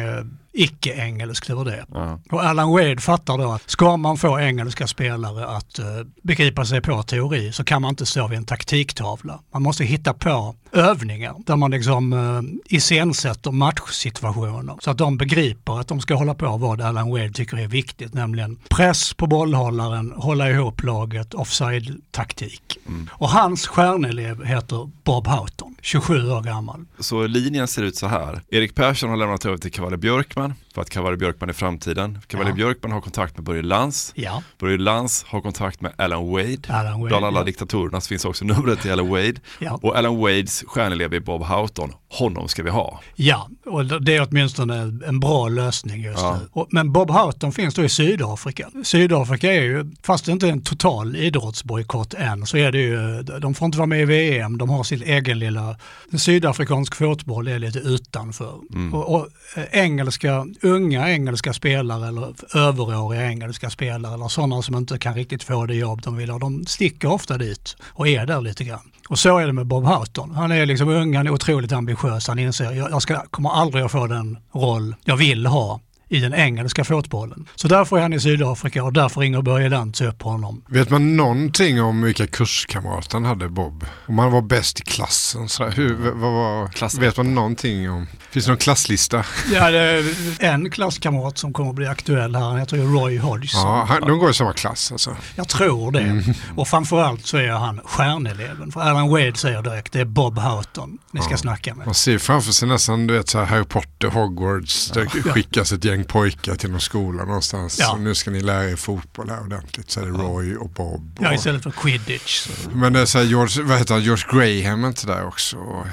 eh, 0.55 0.63
icke-engelskt 0.63 1.50
över 1.50 1.65
det. 1.65 1.85
Ja. 1.93 2.19
Och 2.31 2.43
Alan 2.43 2.71
Wade 2.71 2.97
fattar 2.97 3.38
då 3.38 3.51
att 3.51 3.69
ska 3.69 3.97
man 3.97 4.17
få 4.17 4.39
engelska 4.39 4.88
spelare 4.88 5.47
att 5.47 5.79
uh, 5.79 5.85
begripa 6.21 6.65
sig 6.65 6.81
på 6.81 7.03
teori 7.03 7.51
så 7.51 7.63
kan 7.63 7.81
man 7.81 7.89
inte 7.89 8.05
stå 8.05 8.27
vid 8.27 8.38
en 8.38 8.45
taktiktavla. 8.45 9.39
Man 9.53 9.62
måste 9.63 9.83
hitta 9.83 10.13
på 10.13 10.55
övningar 10.71 11.35
där 11.45 11.55
man 11.55 11.71
liksom 11.71 12.13
uh, 12.13 12.41
iscensätter 12.65 13.51
matchsituationer 13.51 14.75
så 14.79 14.91
att 14.91 14.97
de 14.97 15.17
begriper 15.17 15.79
att 15.79 15.88
de 15.88 16.01
ska 16.01 16.15
hålla 16.15 16.33
på 16.33 16.57
vad 16.57 16.81
Alan 16.81 17.09
Wade 17.09 17.29
tycker 17.29 17.57
är 17.57 17.67
viktigt, 17.67 18.13
nämligen 18.13 18.55
press 18.69 19.13
på 19.13 19.27
bollhållaren, 19.27 20.13
hålla 20.15 20.50
ihop 20.50 20.83
laget, 20.83 21.33
offside-taktik. 21.33 22.77
Mm. 22.88 23.09
Och 23.12 23.29
hans 23.29 23.67
stjärnelev 23.67 24.45
heter 24.45 24.89
Bob 25.03 25.27
Houghton, 25.27 25.75
27 25.81 26.31
år 26.31 26.41
gammal. 26.41 26.85
Så 27.00 27.27
linjen 27.27 27.67
ser 27.67 27.83
ut 27.83 27.95
så 27.95 28.07
här. 28.07 28.41
Erik 28.50 28.75
Persson 28.75 29.09
har 29.09 29.17
lämnat 29.17 29.45
över 29.45 29.57
till 29.57 29.71
Cavalli 29.71 29.97
Björkman 29.97 30.44
on? 30.45 30.64
För 30.75 30.82
att 30.82 30.89
Cavalli 30.89 31.17
Björkman 31.17 31.50
är 31.50 31.53
framtiden. 31.53 32.20
Cavalli 32.27 32.50
Ja. 32.50 32.55
Björkman 32.55 32.91
har 32.91 33.01
kontakt 33.01 33.38
med 33.38 33.44
Börje 33.46 33.62
Lantz. 33.62 34.12
Ja. 34.15 34.44
Börje 34.60 34.77
Lantz 34.77 35.25
har 35.27 35.41
kontakt 35.41 35.82
med 35.82 35.91
Alan 35.98 36.32
Wade. 36.32 36.58
Alan 36.67 37.00
Wade, 37.00 37.08
Bland 37.08 37.25
alla 37.25 37.39
ja. 37.39 37.44
diktatorerna 37.44 38.01
finns 38.01 38.25
också 38.25 38.46
numret 38.46 38.82
till 38.82 38.91
Alan 38.91 39.10
Wade. 39.10 39.34
Ja. 39.60 39.79
Och 39.82 39.98
Alan 39.98 40.17
Wades 40.17 40.63
stjärnelev 40.67 41.13
är 41.13 41.20
Bob 41.20 41.44
Houghton. 41.44 41.91
Honom 42.10 42.48
ska 42.48 42.63
vi 42.63 42.70
ha. 42.70 43.01
Ja, 43.15 43.50
och 43.65 43.86
det 44.01 44.15
är 44.15 44.27
åtminstone 44.29 44.75
en 45.08 45.20
bra 45.20 45.48
lösning 45.50 46.01
just 46.03 46.20
Ja. 46.22 46.39
nu. 46.55 46.65
Men 46.70 46.91
Bob 46.91 47.10
Houghton 47.12 47.51
finns 47.51 47.74
då 47.75 47.84
i 47.84 47.89
Sydafrika. 47.89 48.70
Sydafrika 48.84 49.53
är 49.53 49.62
ju, 49.62 49.91
fast 50.03 50.25
det 50.25 50.32
inte 50.32 50.48
är 50.48 50.51
en 50.51 50.62
total 50.62 51.15
idrottsbojkott 51.15 52.13
än, 52.13 52.46
så 52.46 52.58
är 52.58 52.72
det 52.72 52.79
ju, 52.82 53.22
de 53.24 53.53
får 53.53 53.65
inte 53.65 53.77
vara 53.77 53.88
med 53.88 54.01
i 54.01 54.05
VM, 54.05 54.58
de 54.58 54.70
har 54.70 54.84
sin 54.84 55.03
egen 55.03 55.39
lilla, 55.39 55.77
sydafrikansk 56.17 56.96
fotboll 56.96 57.48
är 57.48 57.60
lite 57.60 57.79
utanför. 57.79 58.60
Mm. 58.74 58.94
Och, 58.94 59.15
och 59.15 59.27
eh, 59.55 59.63
engelska, 59.72 60.46
unga 60.65 61.10
engelska 61.10 61.53
spelare 61.53 62.07
eller 62.07 62.57
överåriga 62.57 63.27
engelska 63.29 63.69
spelare 63.69 64.13
eller 64.13 64.27
sådana 64.27 64.62
som 64.62 64.75
inte 64.75 64.98
kan 65.00 65.13
riktigt 65.13 65.43
få 65.43 65.65
det 65.65 65.75
jobb 65.75 66.01
de 66.01 66.17
vill 66.17 66.29
ha, 66.29 66.39
de 66.39 66.65
sticker 66.65 67.12
ofta 67.12 67.38
dit 67.38 67.75
och 67.84 68.07
är 68.07 68.25
där 68.25 68.41
lite 68.41 68.63
grann. 68.63 68.91
Och 69.10 69.19
så 69.19 69.38
är 69.38 69.48
det 69.48 69.53
med 69.53 69.65
Bob 69.65 69.86
Houghton. 69.86 70.31
Han 70.31 70.51
är 70.51 70.65
liksom 70.65 70.89
ung, 70.89 71.15
han 71.15 71.27
är 71.27 71.31
otroligt 71.31 71.72
ambitiös, 71.72 72.27
han 72.27 72.39
inser 72.39 72.72
jag, 72.72 72.91
jag 72.91 73.01
ska, 73.01 73.25
kommer 73.25 73.50
aldrig 73.50 73.84
att 73.84 73.91
få 73.91 74.07
den 74.07 74.38
roll 74.51 74.95
jag 75.03 75.17
vill 75.17 75.45
ha 75.45 75.79
i 76.09 76.19
den 76.19 76.33
engelska 76.33 76.83
fotbollen. 76.83 77.45
Så 77.55 77.67
därför 77.67 77.97
är 77.97 78.01
han 78.01 78.13
i 78.13 78.19
Sydafrika 78.19 78.83
och 78.83 78.93
därför 78.93 79.21
ringer 79.21 79.41
Börje 79.41 79.69
Lantz 79.69 80.01
upp 80.01 80.21
honom. 80.21 80.63
Vet 80.69 80.89
man 80.89 81.17
någonting 81.17 81.81
om 81.81 82.01
vilka 82.01 82.27
kurskamrater 82.27 83.13
han 83.13 83.25
hade 83.25 83.50
Bob? 83.50 83.85
Om 84.07 84.19
han 84.19 84.31
var 84.31 84.41
bäst 84.41 84.79
i 84.79 84.83
klassen? 84.83 85.50
Så 85.50 85.63
här, 85.63 85.71
hur, 85.71 85.95
vad 86.13 86.31
var, 86.31 87.00
vet 87.00 87.17
man 87.17 87.35
någonting 87.35 87.89
om? 87.91 88.07
Finns 88.31 88.45
det 88.45 88.51
någon 88.51 88.57
klasslista? 88.57 89.25
Ja, 89.53 89.71
det 89.71 89.79
är 89.79 90.03
en 90.39 90.71
klasskamrat 90.71 91.38
som 91.38 91.53
kommer 91.53 91.69
att 91.69 91.75
bli 91.75 91.88
aktuell 91.88 92.35
här, 92.35 92.43
han 92.43 92.59
heter 92.59 92.77
ju 92.77 92.83
Roy 92.83 93.17
Hodgson. 93.17 93.62
Ja, 93.62 93.85
han, 93.89 94.01
de 94.01 94.19
går 94.19 94.29
i 94.29 94.33
samma 94.33 94.53
klass 94.53 94.91
alltså. 94.91 95.15
Jag 95.35 95.47
tror 95.50 95.91
det. 95.91 96.00
Mm. 96.00 96.24
Och 96.55 96.67
framförallt 96.67 97.25
så 97.25 97.38
är 97.38 97.51
han 97.51 97.81
stjärneleven. 97.85 98.71
För 98.71 98.81
Alan 98.81 99.09
Wade 99.09 99.35
säger 99.35 99.62
direkt, 99.62 99.93
det 99.93 100.00
är 100.00 100.05
Bob 100.05 100.38
Houghton 100.39 100.97
ni 101.12 101.21
ska 101.21 101.31
Ja. 101.31 101.38
snacka 101.38 101.75
med. 101.75 101.85
Man 101.85 101.95
ser 101.95 102.17
framför 102.17 102.51
sig 102.51 102.67
nästan, 102.67 103.07
du 103.07 103.13
vet 103.13 103.29
så 103.29 103.38
här 103.39 103.45
Harry 103.45 103.63
Potter, 103.63 104.07
Hogwarts, 104.07 104.91
det 104.91 105.00
Ja. 105.25 105.31
skickas 105.31 105.71
ett 105.71 105.85
gäng 105.85 105.94
pojkar 106.03 106.55
till 106.55 106.71
någon 106.71 106.81
skola 106.81 107.25
någonstans. 107.25 107.77
Ja. 107.79 107.97
Nu 107.99 108.15
ska 108.15 108.31
ni 108.31 108.41
lära 108.41 108.69
er 108.69 108.75
fotboll 108.75 109.29
här 109.29 109.41
ordentligt. 109.41 109.91
Så 109.91 109.99
är 109.99 110.05
det 110.05 110.11
Roy 110.11 110.55
och 110.55 110.69
Bob. 110.69 111.17
Ja, 111.21 111.27
och- 111.29 111.35
istället 111.35 111.63
för 111.63 111.71
quidditch. 111.71 112.39
Så. 112.47 112.69
Men 112.69 112.93
det 112.93 112.99
är 112.99 113.05
så 113.05 113.17
här, 113.17 113.25
George, 113.25 113.63
vad 113.63 113.77
heter 113.77 113.93
han, 113.93 114.03
George 114.03 114.25
Graham 114.63 114.85
inte 114.85 115.07
där 115.07 115.27
också? 115.27 115.57
Och 115.57 115.85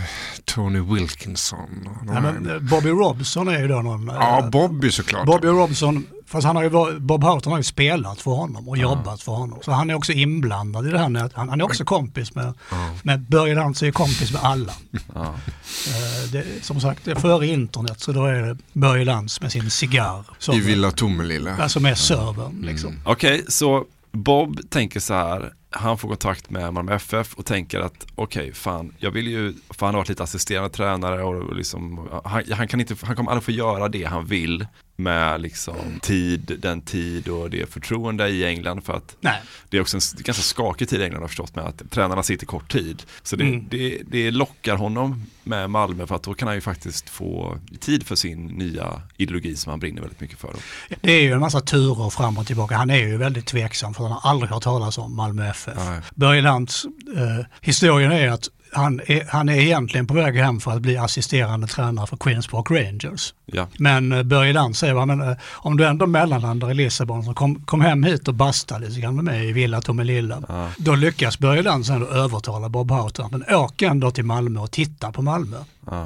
Tony 0.44 0.80
Wilkinson. 0.80 1.88
och 2.00 2.14
Ja, 2.14 2.20
men 2.20 2.50
eh, 2.50 2.58
Bobby 2.58 2.88
Robson 2.90 3.48
är 3.48 3.58
ju 3.58 3.68
då 3.68 3.82
någon... 3.82 4.08
eh, 4.08 4.14
Ja, 4.14 4.48
Bobby 4.52 4.90
såklart. 4.90 5.26
Bobby 5.26 5.48
Robson, 5.48 6.06
fast 6.32 6.46
han 6.46 6.56
har 6.56 6.62
ju, 6.62 6.98
Bob 7.00 7.24
Houghton 7.24 7.50
har 7.52 7.58
ju 7.58 7.62
spelat 7.64 8.20
för 8.20 8.30
honom 8.30 8.68
och 8.68 8.76
jobbat 8.78 9.22
för 9.22 9.32
honom. 9.32 9.58
Så 9.62 9.72
han 9.72 9.90
är 9.90 9.94
också 9.94 10.12
inblandad 10.12 10.86
i 10.88 10.90
det 10.90 10.98
här 10.98 11.08
med 11.08 11.24
att 11.24 11.32
han, 11.32 11.48
han 11.48 11.60
är 11.60 11.64
också 11.64 11.84
kompis 11.84 12.34
med, 12.34 12.54
med 13.02 13.20
Börje 13.20 13.54
Lantz 13.54 13.82
är 13.82 13.86
ju 13.86 13.92
kompis 13.92 14.32
med 14.32 14.44
alla. 14.44 14.72
Ja. 15.14 15.24
Eh, 15.24 16.30
Det, 16.32 16.44
som 16.64 16.80
sagt, 16.80 17.04
det 17.04 17.10
är 17.10 17.14
före 17.14 17.46
internet 17.46 18.00
så 18.00 18.12
då 18.12 18.24
är 18.26 18.42
det 18.42 18.56
Börje 18.72 19.04
Lantz 19.04 19.40
med 19.40 19.52
sin 19.52 19.70
cigarr. 19.70 20.24
Som, 20.38 20.54
I 20.54 20.60
Villa 20.60 20.90
Tomelilla. 20.90 21.56
Alltså 21.56 21.80
med 21.80 21.98
servern 21.98 22.60
liksom. 22.62 22.96
Okej, 23.04 23.44
så 23.48 23.84
Bob 24.12 24.70
tänker 24.70 25.00
så 25.00 25.14
här, 25.14 25.52
han 25.70 25.98
får 25.98 26.08
kontakt 26.08 26.50
med 26.50 26.72
Malmö 26.74 26.94
FF 26.94 27.34
och 27.34 27.46
tänker 27.46 27.80
att 27.80 28.06
okej, 28.14 28.52
fan, 28.54 28.92
jag 28.98 29.10
vill 29.10 29.26
ju, 29.28 29.54
för 29.70 29.86
han 29.86 29.94
har 29.94 30.00
varit 30.00 30.08
lite 30.08 30.22
assisterande 30.22 30.70
tränare 30.70 31.22
och 31.22 31.56
liksom, 31.56 32.08
han, 32.24 32.42
han, 32.52 32.68
kan 32.68 32.80
inte, 32.80 32.96
han 33.02 33.16
kommer 33.16 33.30
aldrig 33.30 33.44
få 33.44 33.50
göra 33.50 33.88
det 33.88 34.04
han 34.04 34.26
vill 34.26 34.66
med 34.96 35.40
liksom 35.40 35.76
tid, 36.02 36.58
den 36.62 36.80
tid 36.80 37.28
och 37.28 37.50
det 37.50 37.72
förtroende 37.72 38.28
i 38.28 38.44
England 38.44 38.84
för 38.84 38.92
att 38.92 39.16
Nej. 39.20 39.40
det 39.68 39.76
är 39.76 39.80
också 39.80 39.96
en 39.96 40.00
ganska 40.24 40.42
skakig 40.42 40.88
tid 40.88 41.00
i 41.00 41.04
England 41.04 41.20
har 41.20 41.28
förstått 41.28 41.56
med 41.56 41.64
att 41.64 41.90
tränarna 41.90 42.22
sitter 42.22 42.46
kort 42.46 42.72
tid. 42.72 43.02
Så 43.22 43.36
det, 43.36 43.44
Mm. 43.44 43.66
det, 43.70 44.02
det 44.06 44.30
lockar 44.30 44.76
honom 44.76 45.26
med 45.42 45.70
Malmö 45.70 46.06
för 46.06 46.14
att 46.14 46.22
då 46.22 46.34
kan 46.34 46.48
han 46.48 46.54
ju 46.54 46.60
faktiskt 46.60 47.08
få 47.10 47.58
tid 47.80 48.06
för 48.06 48.14
sin 48.16 48.46
nya 48.46 49.02
ideologi 49.16 49.56
som 49.56 49.70
han 49.70 49.80
brinner 49.80 50.00
väldigt 50.00 50.20
mycket 50.20 50.38
för. 50.38 50.54
Det 51.00 51.12
är 51.12 51.20
ju 51.22 51.32
en 51.32 51.40
massa 51.40 51.60
turer 51.60 52.10
fram 52.10 52.38
och 52.38 52.46
tillbaka. 52.46 52.76
Han 52.76 52.90
är 52.90 52.96
ju 52.98 53.16
väldigt 53.16 53.46
tveksam 53.46 53.94
för 53.94 54.02
han 54.02 54.12
har 54.12 54.30
aldrig 54.30 54.50
hört 54.50 54.62
talas 54.62 54.98
om 54.98 55.16
Malmö 55.16 55.50
FF. 55.50 55.78
Börje 56.14 56.42
Lantz, 56.42 56.84
eh, 57.16 57.46
historien 57.60 58.12
är 58.12 58.28
att 58.28 58.48
han 58.72 59.00
är, 59.06 59.24
han 59.28 59.48
är 59.48 59.56
egentligen 59.56 60.06
på 60.06 60.14
väg 60.14 60.36
hem 60.36 60.60
för 60.60 60.70
att 60.70 60.82
bli 60.82 60.96
assisterande 60.96 61.66
tränare 61.66 62.06
för 62.06 62.16
Queens 62.16 62.46
Park 62.46 62.70
Rangers. 62.70 63.34
Ja. 63.46 63.66
Men 63.78 64.12
eh, 64.12 64.22
Börje 64.22 64.52
Lantz 64.52 64.78
säger, 64.78 64.94
"Va, 64.94 65.06
men, 65.06 65.20
eh, 65.20 65.36
om 65.50 65.76
du 65.76 65.86
ändå 65.86 66.06
mellanlandar 66.06 66.70
i 66.70 66.74
Lissabon 66.74 67.24
så 67.24 67.34
kom, 67.34 67.62
kom 67.64 67.80
hem 67.80 68.04
hit 68.04 68.28
och 68.28 68.34
basta 68.34 68.78
lite 68.78 69.00
grann 69.00 69.14
med 69.16 69.24
mig 69.24 69.48
i 69.48 69.52
Villa 69.52 69.80
Tomelilla. 69.80 70.42
Då 70.76 70.94
lyckas 70.94 71.38
Börje 71.38 71.62
Lantz 71.62 71.90
ändå 71.90 72.06
övertala 72.06 72.68
Bob 72.68 72.90
Houghton, 72.90 73.28
men 73.30 73.54
åk 73.54 73.82
ändå 73.82 74.10
till 74.10 74.24
Malmö 74.24 74.60
och 74.60 74.70
titta 74.70 75.12
på 75.12 75.22
Malmö. 75.22 75.56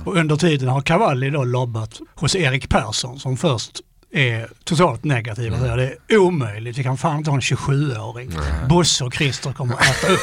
Och 0.04 0.16
under 0.16 0.37
tiden 0.37 0.68
har 0.68 0.80
Cavalli 0.80 1.30
då 1.30 1.44
lobbat 1.44 2.00
hos 2.14 2.37
Erik 2.37 2.68
Persson 2.68 3.18
som 3.18 3.37
först 3.37 3.80
är 4.16 4.49
totalt 4.64 5.04
negativ 5.04 5.52
och 5.52 5.58
säger 5.58 5.76
det 5.76 5.94
är 6.08 6.18
omöjligt, 6.18 6.78
vi 6.78 6.82
kan 6.82 6.96
fan 6.99 7.16
inte 7.18 7.30
ha 7.30 7.35
en 7.35 7.40
27-åring. 7.40 8.30
Bosse 8.68 9.04
och 9.04 9.14
Christer 9.14 9.52
kommer 9.52 9.75
att 9.75 9.82
äta 9.82 10.12
upp 10.12 10.20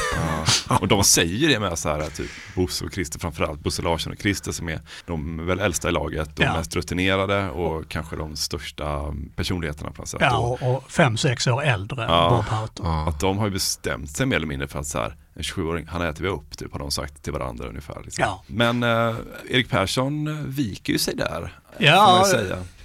Och 0.80 0.88
de 0.88 1.04
säger 1.04 1.48
det 1.48 1.60
med 1.60 1.78
så 1.78 1.88
här, 1.88 2.10
typ 2.10 2.30
Bosse 2.54 2.84
och 2.84 2.92
Christer 2.94 3.18
framförallt, 3.18 3.60
Bosse 3.60 3.82
Larsson 3.82 4.12
och 4.12 4.18
Christer 4.18 4.52
som 4.52 4.68
är 4.68 4.80
de 5.06 5.46
väl 5.46 5.58
äldsta 5.60 5.88
i 5.88 5.92
laget, 5.92 6.36
de 6.36 6.42
Ja. 6.44 6.56
mest 6.56 6.76
rutinerade 6.76 7.50
och 7.50 7.88
kanske 7.88 8.16
de 8.16 8.36
största 8.36 9.14
personligheterna 9.36 9.90
på 9.90 10.02
något 10.02 10.08
sätt. 10.08 10.20
Ja, 10.22 10.36
Och- 10.38 10.74
och, 10.76 10.90
fem, 10.90 11.16
sex 11.16 11.46
år 11.46 11.62
äldre 11.64 12.02
än 12.04 12.08
Bob 12.30 12.44
Houghton. 12.44 13.08
Att 13.08 13.20
de 13.20 13.38
har 13.38 13.46
ju 13.46 13.52
bestämt 13.52 14.10
sig 14.16 14.26
mer 14.26 14.36
eller 14.36 14.46
mindre 14.46 14.68
för 14.68 14.78
att 14.78 14.86
så 14.86 14.98
här, 14.98 15.16
en 15.36 15.42
27-åring, 15.42 15.86
han 15.86 16.02
äter 16.02 16.22
vi 16.22 16.28
upp, 16.28 16.58
typ 16.58 16.72
har 16.72 16.78
de 16.78 16.90
sagt 16.90 17.22
till 17.22 17.32
varandra 17.32 17.68
ungefär. 17.68 18.00
Liksom. 18.04 18.22
Ja. 18.24 18.42
Men 18.46 18.82
eh, 18.82 19.14
Erik 19.50 19.70
Persson 19.70 20.44
viker 20.50 20.92
ju 20.92 20.98
sig 20.98 21.16
där, 21.16 21.52
Ja, 21.78 22.26